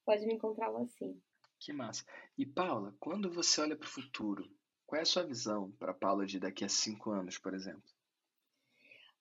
Pode 0.06 0.26
me 0.26 0.34
encontrar 0.34 0.70
lá 0.70 0.86
sim. 0.88 1.22
Que 1.60 1.74
massa. 1.74 2.06
E 2.38 2.46
Paula, 2.46 2.96
quando 3.00 3.32
você 3.32 3.62
olha 3.62 3.76
para 3.76 3.88
o 3.88 3.92
futuro, 3.92 4.50
Qual 4.88 4.98
é 4.98 5.02
a 5.02 5.06
sua 5.06 5.24
visão 5.24 5.70
para 5.72 5.92
a 5.92 5.94
Paula 5.94 6.26
de 6.26 6.40
daqui 6.40 6.64
a 6.64 6.70
cinco 6.70 7.12
anos, 7.12 7.38
por 7.38 7.54
exemplo? 7.54 7.84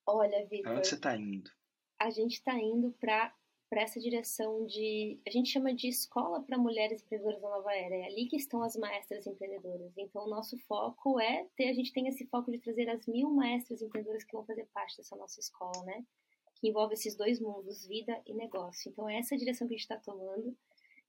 Olha, 0.07 0.45
Vitor. 0.45 0.71
Onde 0.71 0.87
você 0.87 0.95
está 0.95 1.15
indo? 1.15 1.51
A 1.99 2.09
gente 2.09 2.33
está 2.33 2.57
indo 2.57 2.91
para 2.99 3.33
para 3.69 3.81
essa 3.81 3.99
direção 3.99 4.65
de. 4.65 5.19
A 5.27 5.29
gente 5.29 5.49
chama 5.49 5.73
de 5.73 5.87
escola 5.89 6.41
para 6.41 6.57
mulheres 6.57 7.01
empreendedoras 7.01 7.41
da 7.41 7.49
nova 7.49 7.73
era. 7.73 7.95
É 7.95 8.05
ali 8.05 8.27
que 8.27 8.37
estão 8.37 8.63
as 8.63 8.75
maestras 8.77 9.27
empreendedoras. 9.27 9.91
Então, 9.97 10.23
o 10.23 10.29
nosso 10.29 10.57
foco 10.59 11.19
é 11.19 11.45
ter. 11.55 11.69
A 11.69 11.73
gente 11.73 11.91
tem 11.91 12.07
esse 12.07 12.25
foco 12.27 12.51
de 12.51 12.59
trazer 12.59 12.89
as 12.89 13.05
mil 13.07 13.29
maestras 13.29 13.81
empreendedoras 13.81 14.23
que 14.23 14.33
vão 14.33 14.45
fazer 14.45 14.65
parte 14.73 14.97
dessa 14.97 15.15
nossa 15.15 15.39
escola, 15.39 15.83
né? 15.83 16.05
Que 16.55 16.69
envolve 16.69 16.93
esses 16.93 17.15
dois 17.15 17.39
mundos, 17.39 17.85
vida 17.85 18.19
e 18.25 18.33
negócio. 18.33 18.89
Então, 18.89 19.09
é 19.09 19.19
essa 19.19 19.35
a 19.35 19.37
direção 19.37 19.67
que 19.67 19.73
a 19.73 19.77
gente 19.77 19.83
está 19.83 19.97
tomando 19.97 20.55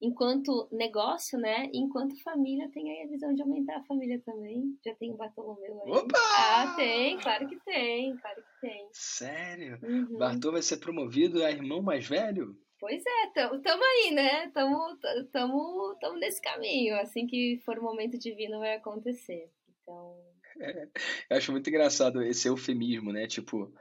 enquanto 0.00 0.68
negócio, 0.72 1.38
né? 1.38 1.68
Enquanto 1.72 2.22
família, 2.22 2.70
tem 2.72 2.90
aí 2.90 3.06
a 3.06 3.10
visão 3.10 3.34
de 3.34 3.42
aumentar 3.42 3.78
a 3.78 3.84
família 3.84 4.20
também. 4.24 4.76
Já 4.84 4.94
tem 4.94 5.12
o 5.12 5.16
Bartolomeu 5.16 5.82
aí. 5.84 5.92
Opa! 5.92 6.18
Ah, 6.38 6.74
tem, 6.76 7.18
claro 7.18 7.48
que 7.48 7.58
tem, 7.64 8.16
claro 8.16 8.42
que 8.42 8.60
tem. 8.60 8.88
Sério? 8.92 9.78
Uhum. 9.82 10.18
Bartô 10.18 10.52
vai 10.52 10.62
ser 10.62 10.78
promovido 10.78 11.44
a 11.44 11.50
irmão 11.50 11.82
mais 11.82 12.06
velho? 12.06 12.56
Pois 12.80 13.02
é, 13.04 13.26
tamo, 13.34 13.60
tamo 13.60 13.82
aí, 13.82 14.12
né? 14.12 14.50
Tamo, 14.50 14.96
tamo, 15.32 15.96
tamo 16.00 16.18
nesse 16.18 16.40
caminho. 16.40 16.96
Assim 17.00 17.26
que 17.26 17.60
for 17.64 17.78
o 17.78 17.82
momento 17.82 18.18
divino 18.18 18.60
vai 18.60 18.76
acontecer. 18.76 19.50
Então. 19.82 20.16
É, 20.60 20.88
eu 21.30 21.36
acho 21.36 21.50
muito 21.50 21.68
engraçado 21.68 22.22
esse 22.22 22.48
eufemismo, 22.48 23.12
né? 23.12 23.26
Tipo, 23.26 23.72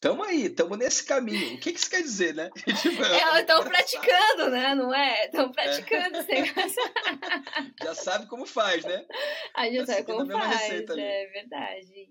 Tamo 0.00 0.22
aí, 0.22 0.50
tamo 0.50 0.76
nesse 0.76 1.04
caminho. 1.04 1.54
O 1.54 1.60
que, 1.60 1.72
que 1.72 1.78
isso 1.78 1.90
quer 1.90 2.02
dizer, 2.02 2.34
né? 2.34 2.50
Tipo, 2.82 3.02
é, 3.02 3.40
estão 3.40 3.64
praticando, 3.64 4.50
né? 4.50 4.74
Não 4.74 4.94
é? 4.94 5.26
Estão 5.26 5.50
praticando 5.50 6.18
é. 6.18 6.44
Já 7.82 7.94
sabe 7.94 8.26
como 8.26 8.44
faz, 8.44 8.84
né? 8.84 9.06
A 9.54 9.64
gente 9.66 9.86
tá 9.86 9.94
sabe 9.94 10.04
como 10.04 10.26
faz, 10.26 10.60
receita, 10.60 11.00
é 11.00 11.26
verdade. 11.26 12.10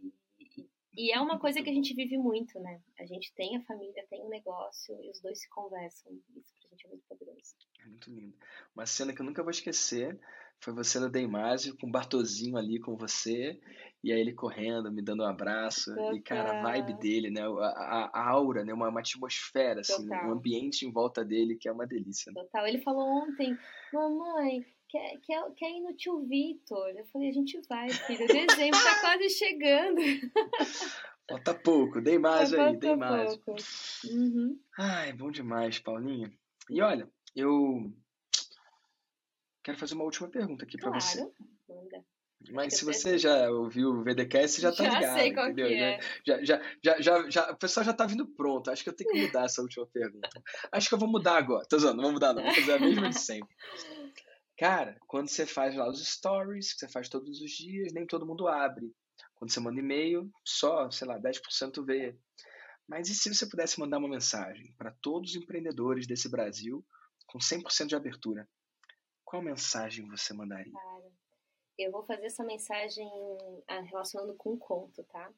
E 0.96 1.12
é 1.12 1.20
uma 1.20 1.40
coisa 1.40 1.62
que 1.62 1.70
a 1.70 1.74
gente 1.74 1.94
vive 1.96 2.18
muito, 2.18 2.60
né? 2.60 2.80
A 3.00 3.06
gente 3.06 3.34
tem 3.34 3.58
a 3.58 3.62
família, 3.62 4.06
tem 4.10 4.22
o 4.22 4.28
um 4.28 4.30
negócio 4.30 4.96
e 5.04 5.10
os 5.10 5.20
dois 5.22 5.40
se 5.40 5.50
conversam. 5.50 6.14
Isso 6.36 6.54
pra 6.60 6.70
gente 6.70 6.86
é 6.86 6.90
muito 6.90 7.04
poderoso. 7.08 7.56
É 7.80 7.86
muito 7.86 8.10
lindo. 8.12 8.38
Uma 8.76 8.86
cena 8.86 9.12
que 9.12 9.20
eu 9.20 9.26
nunca 9.26 9.42
vou 9.42 9.50
esquecer 9.50 10.20
foi 10.64 10.74
você 10.74 11.00
no 11.00 11.10
Deimásio, 11.10 11.76
com 11.78 11.88
o 11.88 11.92
Bartozinho 11.92 12.58
ali 12.58 12.80
com 12.80 12.96
você, 12.96 13.60
e 14.04 14.12
aí 14.12 14.20
ele 14.20 14.34
correndo, 14.34 14.92
me 14.92 15.02
dando 15.02 15.24
um 15.24 15.28
abraço, 15.28 15.94
Total. 15.94 16.16
e 16.16 16.22
cara, 16.22 16.60
a 16.60 16.64
vibe 16.64 16.94
dele, 17.00 17.30
né, 17.30 17.42
a, 17.42 18.10
a 18.14 18.30
aura, 18.30 18.64
né, 18.64 18.74
uma, 18.74 18.90
uma 18.90 19.00
atmosfera, 19.02 19.82
assim, 19.82 20.10
um 20.10 20.32
ambiente 20.32 20.86
em 20.86 20.92
volta 20.92 21.24
dele 21.24 21.56
que 21.56 21.68
é 21.68 21.72
uma 21.72 21.86
delícia. 21.86 22.32
Né? 22.32 22.42
Total, 22.42 22.68
ele 22.68 22.82
falou 22.82 23.08
ontem, 23.08 23.58
mamãe, 23.94 24.66
quer, 24.90 25.18
quer, 25.22 25.52
quer 25.56 25.70
ir 25.70 25.82
no 25.82 25.94
tio 25.96 26.26
Vitor? 26.26 26.90
Eu 26.90 27.06
falei, 27.08 27.30
a 27.30 27.34
gente 27.34 27.60
vai, 27.68 27.90
filho, 27.90 28.28
dezembro 28.28 28.80
tá 28.84 29.00
quase 29.02 29.30
chegando. 29.30 30.02
Falta 31.30 31.54
pouco, 31.54 32.02
dei 32.02 32.18
mais 32.18 32.54
aí, 32.54 32.78
dei 32.78 32.96
mais. 32.96 33.40
Uhum. 34.10 34.60
Ai, 34.78 35.14
bom 35.14 35.32
demais, 35.32 35.80
Paulinha. 35.80 36.32
E 36.70 36.82
olha, 36.82 37.10
eu 37.36 37.92
quero 39.64 39.78
fazer 39.78 39.96
uma 39.96 40.04
última 40.04 40.30
pergunta 40.30 40.66
aqui 40.66 40.78
para 40.78 40.92
claro. 40.92 41.04
você. 41.04 41.32
Manda. 41.68 42.06
Mas 42.52 42.78
se 42.78 42.84
você 42.84 43.18
já 43.18 43.50
ouviu 43.50 43.90
o 43.90 44.04
VDCast, 44.04 44.60
já 44.60 44.72
tá 44.72 44.84
já 44.84 45.00
ligado, 45.00 45.18
sei 45.18 45.34
qual 45.34 45.46
entendeu? 45.48 45.68
Que 45.68 45.74
é. 45.76 46.00
já, 46.26 46.44
já, 46.44 46.62
já, 46.84 47.02
já, 47.02 47.30
já, 47.30 47.52
o 47.52 47.58
pessoal 47.58 47.86
já 47.86 47.94
tá 47.94 48.06
vindo 48.06 48.28
pronto. 48.28 48.70
Acho 48.70 48.84
que 48.84 48.90
eu 48.90 48.96
tenho 48.96 49.10
que 49.10 49.22
mudar 49.22 49.46
essa 49.46 49.62
última 49.62 49.88
pergunta. 49.88 50.30
Acho 50.72 50.90
que 50.90 50.96
eu 50.96 51.00
vou 51.00 51.10
mudar 51.10 51.38
agora. 51.38 51.66
Tô 51.70 51.80
zoando, 51.80 51.98
não 51.98 52.04
vou 52.04 52.14
mudar 52.14 52.34
não. 52.34 52.44
Vou 52.44 52.54
fazer 52.54 52.74
a 52.74 52.80
mesma 52.80 53.10
de 53.10 53.20
sempre. 53.20 53.56
Cara, 54.58 54.98
quando 55.08 55.30
você 55.30 55.46
faz 55.46 55.76
lá 55.76 55.90
os 55.90 56.06
stories, 56.06 56.74
que 56.74 56.80
você 56.80 56.90
faz 56.90 57.10
todos 57.10 57.42
os 57.42 57.52
dias, 57.52 57.94
nem 57.94 58.06
todo 58.06 58.26
mundo 58.26 58.48
abre. 58.48 58.94
Quando 59.36 59.52
você 59.52 59.60
manda 59.60 59.80
e-mail, 59.80 60.30
só, 60.46 60.90
sei 60.92 61.08
lá, 61.08 61.20
10% 61.20 61.86
vê. 61.86 62.16
Mas 62.88 63.10
e 63.10 63.16
se 63.16 63.34
você 63.34 63.48
pudesse 63.48 63.80
mandar 63.80 63.98
uma 63.98 64.10
mensagem 64.10 64.74
para 64.78 64.94
todos 65.02 65.32
os 65.32 65.36
empreendedores 65.36 66.06
desse 66.06 66.30
Brasil 66.30 66.86
com 67.26 67.40
100% 67.40 67.88
de 67.88 67.96
abertura? 67.96 68.48
Qual 69.34 69.42
mensagem 69.42 70.08
você 70.08 70.32
mandaria? 70.32 70.72
Cara, 70.72 71.12
eu 71.80 71.92
vou 71.92 72.04
fazer 72.04 72.28
essa 72.28 72.44
mensagem 72.44 73.10
ah, 73.68 73.80
relacionando 73.80 74.36
com 74.36 74.52
um 74.52 74.58
conto, 74.60 75.04
tá? 75.06 75.34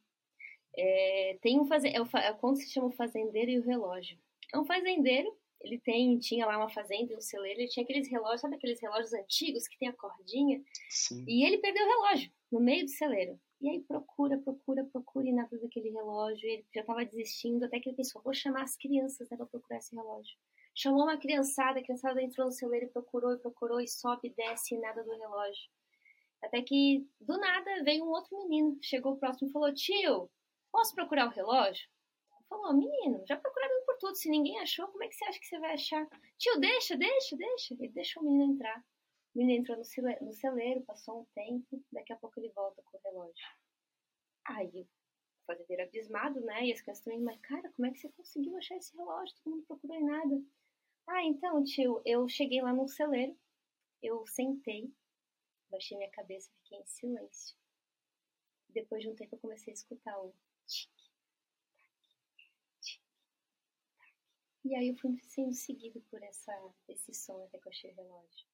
É, 0.75 1.37
tem 1.41 1.57
um 1.57 1.65
faze... 1.65 1.87
é 1.87 2.01
o, 2.01 2.05
é 2.17 2.29
o 2.29 2.35
conto 2.35 2.57
se 2.57 2.69
chama 2.73 2.87
O 2.87 2.91
Fazendeiro 2.91 3.51
e 3.51 3.57
o 3.57 3.63
Relógio. 3.63 4.19
É 4.53 4.59
um 4.59 4.65
fazendeiro, 4.65 5.33
ele 5.61 5.79
tem, 5.79 6.19
tinha 6.19 6.45
lá 6.45 6.57
uma 6.57 6.67
fazenda 6.67 7.13
e 7.13 7.15
um 7.15 7.21
celeiro, 7.21 7.61
ele 7.61 7.69
tinha 7.69 7.85
aqueles 7.85 8.09
relógios, 8.09 8.41
sabe 8.41 8.57
aqueles 8.57 8.81
relógios 8.81 9.13
antigos 9.13 9.65
que 9.65 9.77
tem 9.77 9.87
a 9.87 9.93
cordinha? 9.93 10.61
Sim. 10.89 11.23
E 11.25 11.45
ele 11.45 11.59
perdeu 11.59 11.85
o 11.85 11.87
relógio 11.87 12.29
no 12.51 12.59
meio 12.59 12.83
do 12.83 12.91
celeiro. 12.91 13.39
E 13.61 13.69
aí 13.69 13.79
procura, 13.79 14.37
procura, 14.39 14.83
procura 14.83 15.25
e 15.25 15.31
nada 15.31 15.57
daquele 15.57 15.89
relógio. 15.91 16.45
Ele 16.45 16.65
já 16.75 16.81
estava 16.81 17.05
desistindo, 17.05 17.63
até 17.63 17.79
que 17.79 17.87
ele 17.87 17.95
pensou, 17.95 18.21
vou 18.21 18.33
chamar 18.33 18.63
as 18.63 18.75
crianças 18.75 19.29
né, 19.29 19.37
para 19.37 19.45
procurar 19.45 19.77
esse 19.77 19.95
relógio. 19.95 20.35
Chamou 20.77 21.03
uma 21.03 21.17
criançada, 21.17 21.79
a 21.79 21.83
criançada 21.83 22.21
entrou 22.21 22.47
no 22.47 22.51
celeiro 22.51 22.87
e 22.87 22.89
procurou 22.89 23.33
e 23.33 23.39
procurou 23.39 23.79
e 23.79 23.87
sobe 23.87 24.27
e 24.27 24.33
desce 24.35 24.75
e 24.75 24.79
nada 24.79 25.03
do 25.03 25.11
relógio. 25.11 25.69
Até 26.43 26.61
que, 26.61 27.07
do 27.19 27.37
nada, 27.37 27.83
veio 27.83 28.03
um 28.03 28.09
outro 28.09 28.37
menino, 28.37 28.77
chegou 28.81 29.17
próximo 29.17 29.49
e 29.49 29.51
falou: 29.51 29.73
Tio, 29.73 30.29
posso 30.71 30.93
procurar 30.93 31.27
o 31.27 31.31
relógio? 31.31 31.87
Falou: 32.49 32.73
Menino, 32.73 33.23
já 33.25 33.37
procuraram 33.37 33.85
por 33.85 33.97
tudo. 33.97 34.15
Se 34.15 34.29
ninguém 34.29 34.59
achou, 34.59 34.87
como 34.89 35.03
é 35.03 35.07
que 35.07 35.15
você 35.15 35.25
acha 35.25 35.39
que 35.39 35.45
você 35.45 35.59
vai 35.59 35.73
achar? 35.73 36.07
Tio, 36.37 36.59
deixa, 36.59 36.97
deixa, 36.97 37.37
deixa. 37.37 37.73
Ele 37.73 37.89
deixou 37.93 38.21
o 38.21 38.25
menino 38.25 38.53
entrar. 38.53 38.77
O 39.33 39.39
menino 39.39 39.61
entrou 39.61 39.77
no 39.77 39.85
celeiro, 39.85 40.25
no 40.25 40.33
celeiro, 40.33 40.81
passou 40.83 41.21
um 41.21 41.25
tempo, 41.33 41.83
daqui 41.91 42.13
a 42.13 42.17
pouco 42.17 42.39
ele 42.39 42.51
volta 42.51 42.81
com 42.83 42.97
o 42.97 43.01
relógio. 43.03 43.47
Aí 44.45 44.81
o 44.81 45.45
fazendeiro 45.47 45.83
abismado, 45.83 46.41
né? 46.41 46.65
E 46.65 46.73
as 46.73 46.81
crianças 46.81 47.03
também, 47.03 47.21
mas 47.21 47.39
cara, 47.41 47.71
como 47.73 47.87
é 47.87 47.91
que 47.91 47.99
você 47.99 48.09
conseguiu 48.09 48.57
achar 48.57 48.75
esse 48.75 48.95
relógio? 48.95 49.35
Todo 49.43 49.53
mundo 49.53 49.65
procurou 49.65 49.95
em 49.97 50.03
nada. 50.03 50.41
Ah, 51.07 51.23
então, 51.23 51.63
tio, 51.63 52.01
eu 52.05 52.27
cheguei 52.27 52.61
lá 52.61 52.73
no 52.73 52.87
celeiro, 52.87 53.35
eu 54.01 54.25
sentei, 54.27 54.93
baixei 55.69 55.97
minha 55.97 56.09
cabeça 56.11 56.49
e 56.49 56.63
fiquei 56.63 56.79
em 56.79 56.85
silêncio. 56.85 57.55
Depois 58.69 59.01
de 59.01 59.09
um 59.09 59.15
tempo 59.15 59.35
eu 59.35 59.39
comecei 59.39 59.71
a 59.71 59.75
escutar 59.75 60.17
o 60.19 60.33
tic, 60.67 60.91
tac, 62.35 62.51
tic, 62.81 63.01
tac. 63.97 64.11
E 64.65 64.75
aí 64.75 64.89
eu 64.89 64.97
fui 64.97 65.17
sendo 65.23 65.53
seguido 65.53 66.01
por 66.09 66.21
essa, 66.23 66.53
esse 66.87 67.13
som 67.13 67.43
até 67.43 67.57
que 67.57 67.67
eu 67.67 67.71
achei 67.71 67.91
o 67.91 67.95
relógio. 67.95 68.47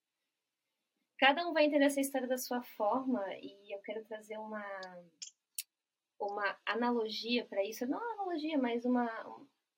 Cada 1.18 1.48
um 1.48 1.54
vai 1.54 1.66
entender 1.66 1.86
essa 1.86 2.02
história 2.02 2.28
da 2.28 2.38
sua 2.38 2.62
forma 2.64 3.24
e 3.36 3.74
eu 3.74 3.80
quero 3.82 4.04
trazer 4.06 4.38
uma 4.38 4.64
uma 6.20 6.56
analogia 6.66 7.46
para 7.46 7.64
isso, 7.66 7.86
não 7.88 7.98
uma 7.98 8.14
analogia, 8.14 8.58
mas 8.58 8.86
uma, 8.86 9.08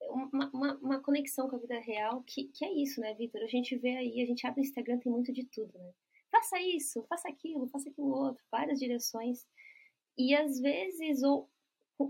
uma, 0.10 0.50
uma, 0.52 0.78
uma, 0.78 1.00
conexão 1.02 1.50
com 1.50 1.56
a 1.56 1.60
vida 1.60 1.80
real, 1.80 2.24
que, 2.24 2.46
que 2.46 2.66
é 2.66 2.72
isso, 2.72 3.00
né, 3.02 3.14
Vitor? 3.14 3.42
A 3.42 3.48
gente 3.48 3.76
vê 3.78 3.96
aí, 3.98 4.22
a 4.22 4.26
gente 4.26 4.46
abre 4.46 4.62
o 4.62 4.64
Instagram, 4.64 5.00
tem 5.00 5.12
muito 5.12 5.32
de 5.32 5.46
tudo, 5.46 5.78
né? 5.78 5.94
Faça 6.32 6.60
isso, 6.60 7.04
faça 7.04 7.30
aquilo, 7.30 7.68
faça 7.70 7.90
aquilo 7.90 8.10
outro, 8.10 8.44
várias 8.52 8.80
direções. 8.80 9.48
E 10.18 10.36
às 10.36 10.60
vezes, 10.60 11.24
ou 11.24 11.50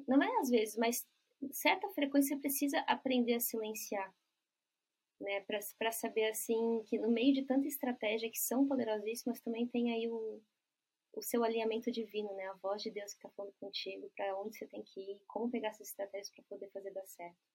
não 0.07 0.21
é 0.21 0.39
às 0.39 0.49
vezes, 0.49 0.77
mas 0.77 1.05
certa 1.51 1.89
frequência 1.89 2.37
precisa 2.37 2.79
aprender 2.87 3.35
a 3.35 3.39
silenciar, 3.39 4.13
né? 5.19 5.41
Para 5.77 5.91
saber, 5.91 6.29
assim, 6.29 6.83
que 6.85 6.97
no 6.97 7.09
meio 7.09 7.33
de 7.33 7.43
tanta 7.43 7.67
estratégia 7.67 8.29
que 8.29 8.39
são 8.39 8.67
poderosíssimas, 8.67 9.41
também 9.41 9.67
tem 9.67 9.93
aí 9.93 10.07
o, 10.07 10.41
o 11.13 11.21
seu 11.21 11.43
alinhamento 11.43 11.91
divino, 11.91 12.33
né? 12.35 12.47
A 12.47 12.53
voz 12.53 12.81
de 12.81 12.91
Deus 12.91 13.11
que 13.13 13.17
está 13.17 13.29
falando 13.29 13.53
contigo, 13.59 14.11
para 14.15 14.39
onde 14.39 14.57
você 14.57 14.67
tem 14.67 14.83
que 14.83 14.99
ir, 14.99 15.21
como 15.27 15.51
pegar 15.51 15.69
essas 15.69 15.89
estratégias 15.89 16.29
para 16.29 16.43
poder 16.45 16.69
fazer 16.71 16.91
dar 16.91 17.05
certo. 17.05 17.52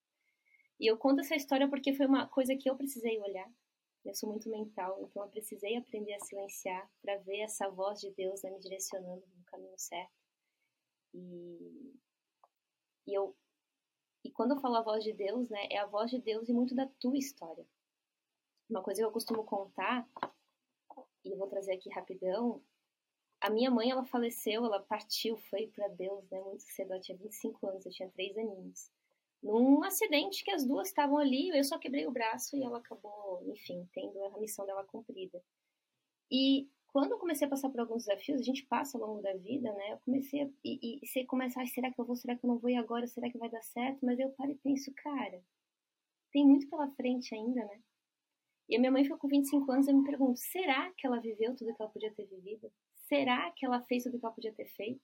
E 0.78 0.86
eu 0.86 0.96
conto 0.96 1.20
essa 1.20 1.34
história 1.34 1.68
porque 1.68 1.92
foi 1.92 2.06
uma 2.06 2.28
coisa 2.28 2.56
que 2.56 2.70
eu 2.70 2.76
precisei 2.76 3.18
olhar. 3.18 3.50
Eu 4.04 4.14
sou 4.14 4.30
muito 4.30 4.48
mental, 4.48 5.02
então 5.02 5.22
eu 5.24 5.28
precisei 5.28 5.76
aprender 5.76 6.14
a 6.14 6.20
silenciar 6.20 6.88
para 7.02 7.16
ver 7.18 7.40
essa 7.40 7.68
voz 7.68 8.00
de 8.00 8.10
Deus 8.12 8.42
né, 8.42 8.50
me 8.50 8.60
direcionando 8.60 9.26
no 9.36 9.44
caminho 9.44 9.76
certo. 9.76 10.12
E, 11.12 11.94
e 13.06 13.14
eu 13.14 13.36
e 14.24 14.30
quando 14.30 14.52
eu 14.52 14.60
falo 14.60 14.76
a 14.76 14.82
voz 14.82 15.02
de 15.02 15.12
Deus, 15.12 15.48
né, 15.48 15.68
é 15.70 15.78
a 15.78 15.86
voz 15.86 16.10
de 16.10 16.18
Deus 16.20 16.48
e 16.48 16.52
muito 16.52 16.74
da 16.74 16.86
tua 17.00 17.16
história. 17.16 17.66
Uma 18.68 18.82
coisa 18.82 19.00
que 19.00 19.04
eu 19.04 19.12
costumo 19.12 19.44
contar, 19.44 20.08
e 21.24 21.34
vou 21.34 21.48
trazer 21.48 21.72
aqui 21.72 21.88
rapidão, 21.90 22.62
a 23.40 23.48
minha 23.48 23.70
mãe, 23.70 23.90
ela 23.90 24.04
faleceu, 24.04 24.64
ela 24.64 24.80
partiu, 24.80 25.36
foi 25.36 25.68
para 25.68 25.88
Deus, 25.88 26.28
né, 26.30 26.40
muito 26.40 26.62
cedo, 26.62 26.92
ela 26.92 27.00
tinha 27.00 27.16
25 27.16 27.66
anos, 27.68 27.86
eu 27.86 27.92
tinha 27.92 28.10
3 28.10 28.36
aninhos 28.36 28.90
num 29.42 29.82
acidente 29.84 30.44
que 30.44 30.50
as 30.50 30.66
duas 30.66 30.88
estavam 30.88 31.18
ali, 31.18 31.48
eu 31.50 31.64
só 31.64 31.78
quebrei 31.78 32.06
o 32.06 32.10
braço 32.10 32.56
e 32.56 32.62
ela 32.62 32.78
acabou, 32.78 33.42
enfim, 33.46 33.88
tendo 33.92 34.22
a 34.24 34.38
missão 34.38 34.66
dela 34.66 34.84
cumprida. 34.84 35.42
E 36.30 36.68
quando 36.88 37.12
eu 37.12 37.18
comecei 37.18 37.46
a 37.46 37.50
passar 37.50 37.70
por 37.70 37.80
alguns 37.80 38.04
desafios, 38.04 38.40
a 38.40 38.44
gente 38.44 38.66
passa 38.66 38.98
ao 38.98 39.06
longo 39.06 39.22
da 39.22 39.34
vida, 39.34 39.72
né? 39.72 39.92
Eu 39.92 39.98
comecei 39.98 40.42
a, 40.42 40.48
e, 40.64 41.00
e 41.02 41.06
você 41.06 41.24
começa, 41.24 41.60
ah, 41.62 41.66
será 41.66 41.92
que 41.92 42.00
eu 42.00 42.04
vou, 42.04 42.16
será 42.16 42.36
que 42.36 42.44
eu 42.44 42.48
não 42.48 42.58
vou 42.58 42.70
e 42.70 42.76
agora, 42.76 43.06
será 43.06 43.30
que 43.30 43.38
vai 43.38 43.50
dar 43.50 43.62
certo? 43.62 44.04
Mas 44.04 44.18
eu 44.18 44.30
paro 44.30 44.50
e 44.50 44.56
penso, 44.56 44.92
cara, 44.96 45.42
tem 46.32 46.46
muito 46.46 46.68
pela 46.68 46.90
frente 46.92 47.34
ainda, 47.34 47.64
né? 47.64 47.80
E 48.68 48.76
a 48.76 48.78
minha 48.78 48.92
mãe 48.92 49.04
foi 49.04 49.16
com 49.16 49.28
25 49.28 49.70
anos, 49.72 49.88
eu 49.88 49.96
me 49.96 50.04
pergunto, 50.04 50.38
será 50.38 50.92
que 50.96 51.06
ela 51.06 51.20
viveu 51.20 51.56
tudo 51.56 51.74
que 51.74 51.82
ela 51.82 51.90
podia 51.90 52.12
ter 52.12 52.26
vivido? 52.26 52.70
será 53.08 53.50
que 53.52 53.64
ela 53.64 53.80
fez 53.82 54.04
tudo 54.04 54.18
que 54.18 54.24
ela 54.24 54.34
podia 54.34 54.52
ter 54.52 54.66
feito? 54.66 55.00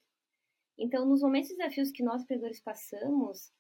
Então, 0.78 1.06
nos 1.06 1.22
momentos 1.22 1.48
de 1.48 1.56
desafios 1.56 1.90
que 1.90 2.02
nós 2.02 2.22
empreendedores 2.22 2.60
passamos, 2.60 3.50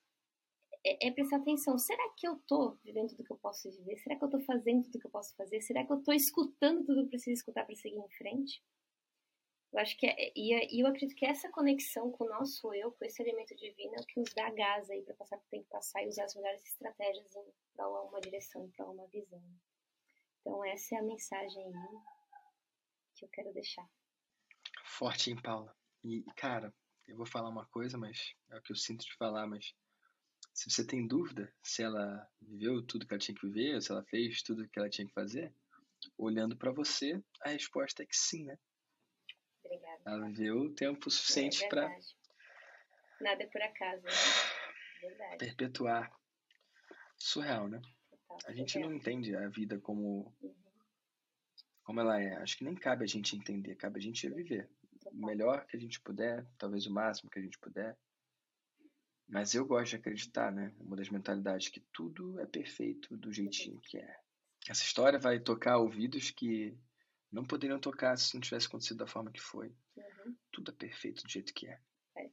é, 0.84 1.08
é, 1.08 1.10
prestar 1.10 1.36
atenção. 1.36 1.78
Será 1.78 2.08
que 2.16 2.28
eu 2.28 2.34
estou 2.34 2.78
vivendo 2.84 3.08
tudo 3.08 3.24
que 3.24 3.32
eu 3.32 3.38
posso 3.38 3.70
viver? 3.70 3.96
Será 3.98 4.16
que 4.16 4.24
eu 4.24 4.28
estou 4.28 4.40
fazendo 4.42 4.82
tudo 4.84 4.98
que 5.00 5.06
eu 5.06 5.10
posso 5.10 5.34
fazer? 5.34 5.60
Será 5.60 5.84
que 5.84 5.92
eu 5.92 5.98
estou 5.98 6.14
escutando 6.14 6.84
tudo 6.84 7.00
que 7.00 7.06
eu 7.06 7.08
preciso 7.08 7.32
escutar 7.32 7.64
para 7.64 7.74
seguir 7.74 7.98
em 7.98 8.10
frente? 8.10 8.62
Eu 9.72 9.80
acho 9.80 9.96
que 9.96 10.06
é, 10.06 10.32
e, 10.36 10.80
eu 10.80 10.86
acredito 10.86 11.16
que 11.16 11.26
essa 11.26 11.50
conexão 11.50 12.12
com 12.12 12.24
o 12.24 12.28
nosso 12.28 12.72
eu, 12.74 12.92
com 12.92 13.04
esse 13.04 13.20
elemento 13.22 13.56
divino, 13.56 13.94
é 13.96 14.00
o 14.00 14.06
que 14.06 14.20
nos 14.20 14.32
dá 14.32 14.48
gás 14.50 14.88
aí 14.88 15.02
para 15.02 15.14
passar 15.14 15.36
o 15.36 15.40
que 15.40 15.48
tem 15.48 15.62
que 15.62 15.68
passar 15.68 16.02
e 16.02 16.08
usar 16.08 16.24
as 16.24 16.34
melhores 16.36 16.64
estratégias 16.64 17.32
para 17.74 17.88
uma 17.88 18.20
direção, 18.20 18.70
para 18.76 18.88
uma 18.88 19.06
visão. 19.08 19.42
Então 20.40 20.64
essa 20.64 20.94
é 20.94 20.98
a 20.98 21.02
mensagem 21.02 21.64
aí 21.64 21.98
que 23.16 23.24
eu 23.24 23.28
quero 23.30 23.52
deixar. 23.52 23.88
Forte, 24.84 25.30
hein, 25.30 25.42
Paula? 25.42 25.74
E, 26.04 26.22
cara, 26.36 26.72
eu 27.08 27.16
vou 27.16 27.26
falar 27.26 27.48
uma 27.48 27.66
coisa, 27.66 27.98
mas 27.98 28.34
é 28.50 28.58
o 28.58 28.62
que 28.62 28.70
eu 28.70 28.76
sinto 28.76 29.04
de 29.04 29.16
falar, 29.16 29.46
mas 29.46 29.74
se 30.54 30.70
você 30.70 30.86
tem 30.86 31.06
dúvida 31.06 31.52
se 31.62 31.82
ela 31.82 32.26
viveu 32.40 32.80
tudo 32.86 33.06
que 33.06 33.12
ela 33.12 33.20
tinha 33.20 33.36
que 33.36 33.46
viver, 33.46 33.82
se 33.82 33.90
ela 33.90 34.04
fez 34.04 34.40
tudo 34.42 34.68
que 34.68 34.78
ela 34.78 34.88
tinha 34.88 35.06
que 35.06 35.12
fazer, 35.12 35.52
olhando 36.16 36.56
para 36.56 36.72
você, 36.72 37.20
a 37.42 37.50
resposta 37.50 38.02
é 38.02 38.06
que 38.06 38.16
sim, 38.16 38.44
né? 38.44 38.56
Obrigada. 39.64 40.02
Ela 40.06 40.28
viveu 40.28 40.56
o 40.58 40.74
tempo 40.74 41.10
suficiente 41.10 41.64
é 41.64 41.68
para 41.68 41.98
nada 43.20 43.42
é 43.42 43.46
por 43.46 43.60
acaso, 43.62 44.02
né? 44.02 44.10
Verdade. 45.00 45.38
perpetuar. 45.38 46.12
Surreal, 47.18 47.68
né? 47.68 47.80
Total, 48.10 48.38
a 48.46 48.52
gente 48.52 48.72
surreal. 48.72 48.90
não 48.90 48.96
entende 48.96 49.34
a 49.34 49.48
vida 49.48 49.78
como 49.80 50.34
uhum. 50.40 50.54
como 51.82 52.00
ela 52.00 52.20
é. 52.20 52.36
Acho 52.36 52.58
que 52.58 52.64
nem 52.64 52.74
cabe 52.74 53.04
a 53.04 53.08
gente 53.08 53.36
entender, 53.36 53.74
cabe 53.76 53.98
a 53.98 54.02
gente 54.02 54.28
viver 54.28 54.70
o 55.06 55.26
melhor 55.26 55.66
que 55.66 55.76
a 55.76 55.80
gente 55.80 56.00
puder, 56.00 56.46
talvez 56.58 56.86
o 56.86 56.92
máximo 56.92 57.30
que 57.30 57.38
a 57.38 57.42
gente 57.42 57.58
puder. 57.58 57.96
Mas 59.28 59.54
eu 59.54 59.64
gosto 59.64 59.90
de 59.90 59.96
acreditar, 59.96 60.52
né? 60.52 60.72
Uma 60.78 60.96
das 60.96 61.08
mentalidades 61.08 61.68
que 61.68 61.80
tudo 61.92 62.38
é 62.40 62.46
perfeito 62.46 63.16
do 63.16 63.32
jeitinho 63.32 63.80
que 63.80 63.98
é. 63.98 64.16
Essa 64.68 64.82
história 64.82 65.18
vai 65.18 65.38
tocar 65.38 65.78
ouvidos 65.78 66.30
que 66.30 66.76
não 67.30 67.44
poderiam 67.44 67.78
tocar 67.78 68.16
se 68.16 68.34
não 68.34 68.40
tivesse 68.40 68.66
acontecido 68.66 68.98
da 68.98 69.06
forma 69.06 69.30
que 69.30 69.40
foi. 69.40 69.74
Uhum. 69.96 70.36
Tudo 70.52 70.70
é 70.70 70.74
perfeito 70.74 71.22
do 71.22 71.30
jeito 71.30 71.52
que 71.52 71.66
é. 71.66 71.78
é. 72.16 72.30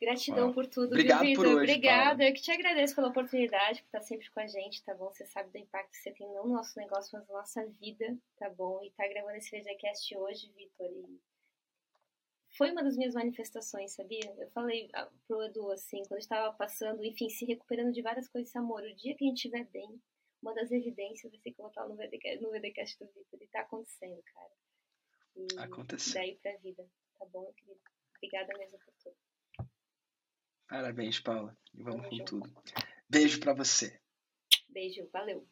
Gratidão 0.00 0.52
por 0.52 0.66
tudo, 0.66 0.88
Obrigado 0.88 1.22
viu, 1.22 1.36
por 1.36 1.46
hoje, 1.46 1.56
Obrigada. 1.56 2.24
Eu 2.24 2.34
que 2.34 2.42
te 2.42 2.50
agradeço 2.50 2.94
pela 2.94 3.08
oportunidade, 3.08 3.80
por 3.82 3.86
estar 3.86 4.00
sempre 4.02 4.30
com 4.30 4.40
a 4.40 4.46
gente, 4.46 4.84
tá 4.84 4.94
bom? 4.94 5.10
Você 5.12 5.24
sabe 5.26 5.50
do 5.50 5.58
impacto 5.58 5.90
que 5.90 5.98
você 5.98 6.12
tem 6.12 6.26
não 6.32 6.46
no 6.46 6.54
nosso 6.54 6.78
negócio, 6.78 7.10
mas 7.12 7.28
na 7.28 7.34
nossa 7.34 7.66
vida, 7.80 8.16
tá 8.38 8.50
bom? 8.50 8.82
E 8.82 8.90
tá 8.90 9.06
gravando 9.08 9.36
esse 9.36 9.50
VGCast 9.50 10.16
hoje, 10.16 10.52
Vitor, 10.54 10.86
e 10.86 11.20
foi 12.56 12.70
uma 12.72 12.82
das 12.82 12.96
minhas 12.96 13.14
manifestações, 13.14 13.94
sabia? 13.94 14.34
Eu 14.38 14.50
falei 14.50 14.88
ah, 14.94 15.10
pro 15.26 15.42
Edu, 15.42 15.70
assim, 15.70 16.02
quando 16.08 16.20
estava 16.20 16.52
passando, 16.56 17.04
enfim, 17.04 17.28
se 17.28 17.44
recuperando 17.44 17.92
de 17.92 18.02
várias 18.02 18.28
coisas, 18.28 18.54
amor, 18.56 18.82
o 18.82 18.96
dia 18.96 19.14
que 19.16 19.24
a 19.24 19.28
gente 19.28 19.36
estiver 19.36 19.64
bem, 19.70 20.00
uma 20.42 20.54
das 20.54 20.70
evidências 20.70 21.30
vai 21.30 21.40
ser 21.40 21.52
que 21.52 21.60
eu 21.60 21.64
vou 21.64 21.68
estar 21.68 21.86
no 21.86 21.96
VDcast, 21.96 22.42
no 22.42 22.50
VDcast 22.50 22.98
do 22.98 23.06
Vitor. 23.06 23.42
E 23.42 23.48
tá 23.48 23.60
acontecendo, 23.60 24.22
cara. 24.22 24.52
E 25.36 25.58
Aconteceu. 25.58 26.14
Daí 26.14 26.36
pra 26.36 26.56
vida. 26.58 26.88
Tá 27.18 27.26
bom, 27.26 27.52
querido? 27.54 27.80
Obrigada 28.16 28.58
mesmo 28.58 28.78
por 28.78 28.94
tudo. 29.02 29.16
Parabéns, 30.68 31.20
Paula. 31.20 31.56
E 31.74 31.82
vamos, 31.82 32.08
com 32.08 32.24
tudo. 32.24 32.62
Beijo 33.08 33.40
pra 33.40 33.52
você. 33.52 34.00
Beijo, 34.68 35.08
valeu. 35.12 35.46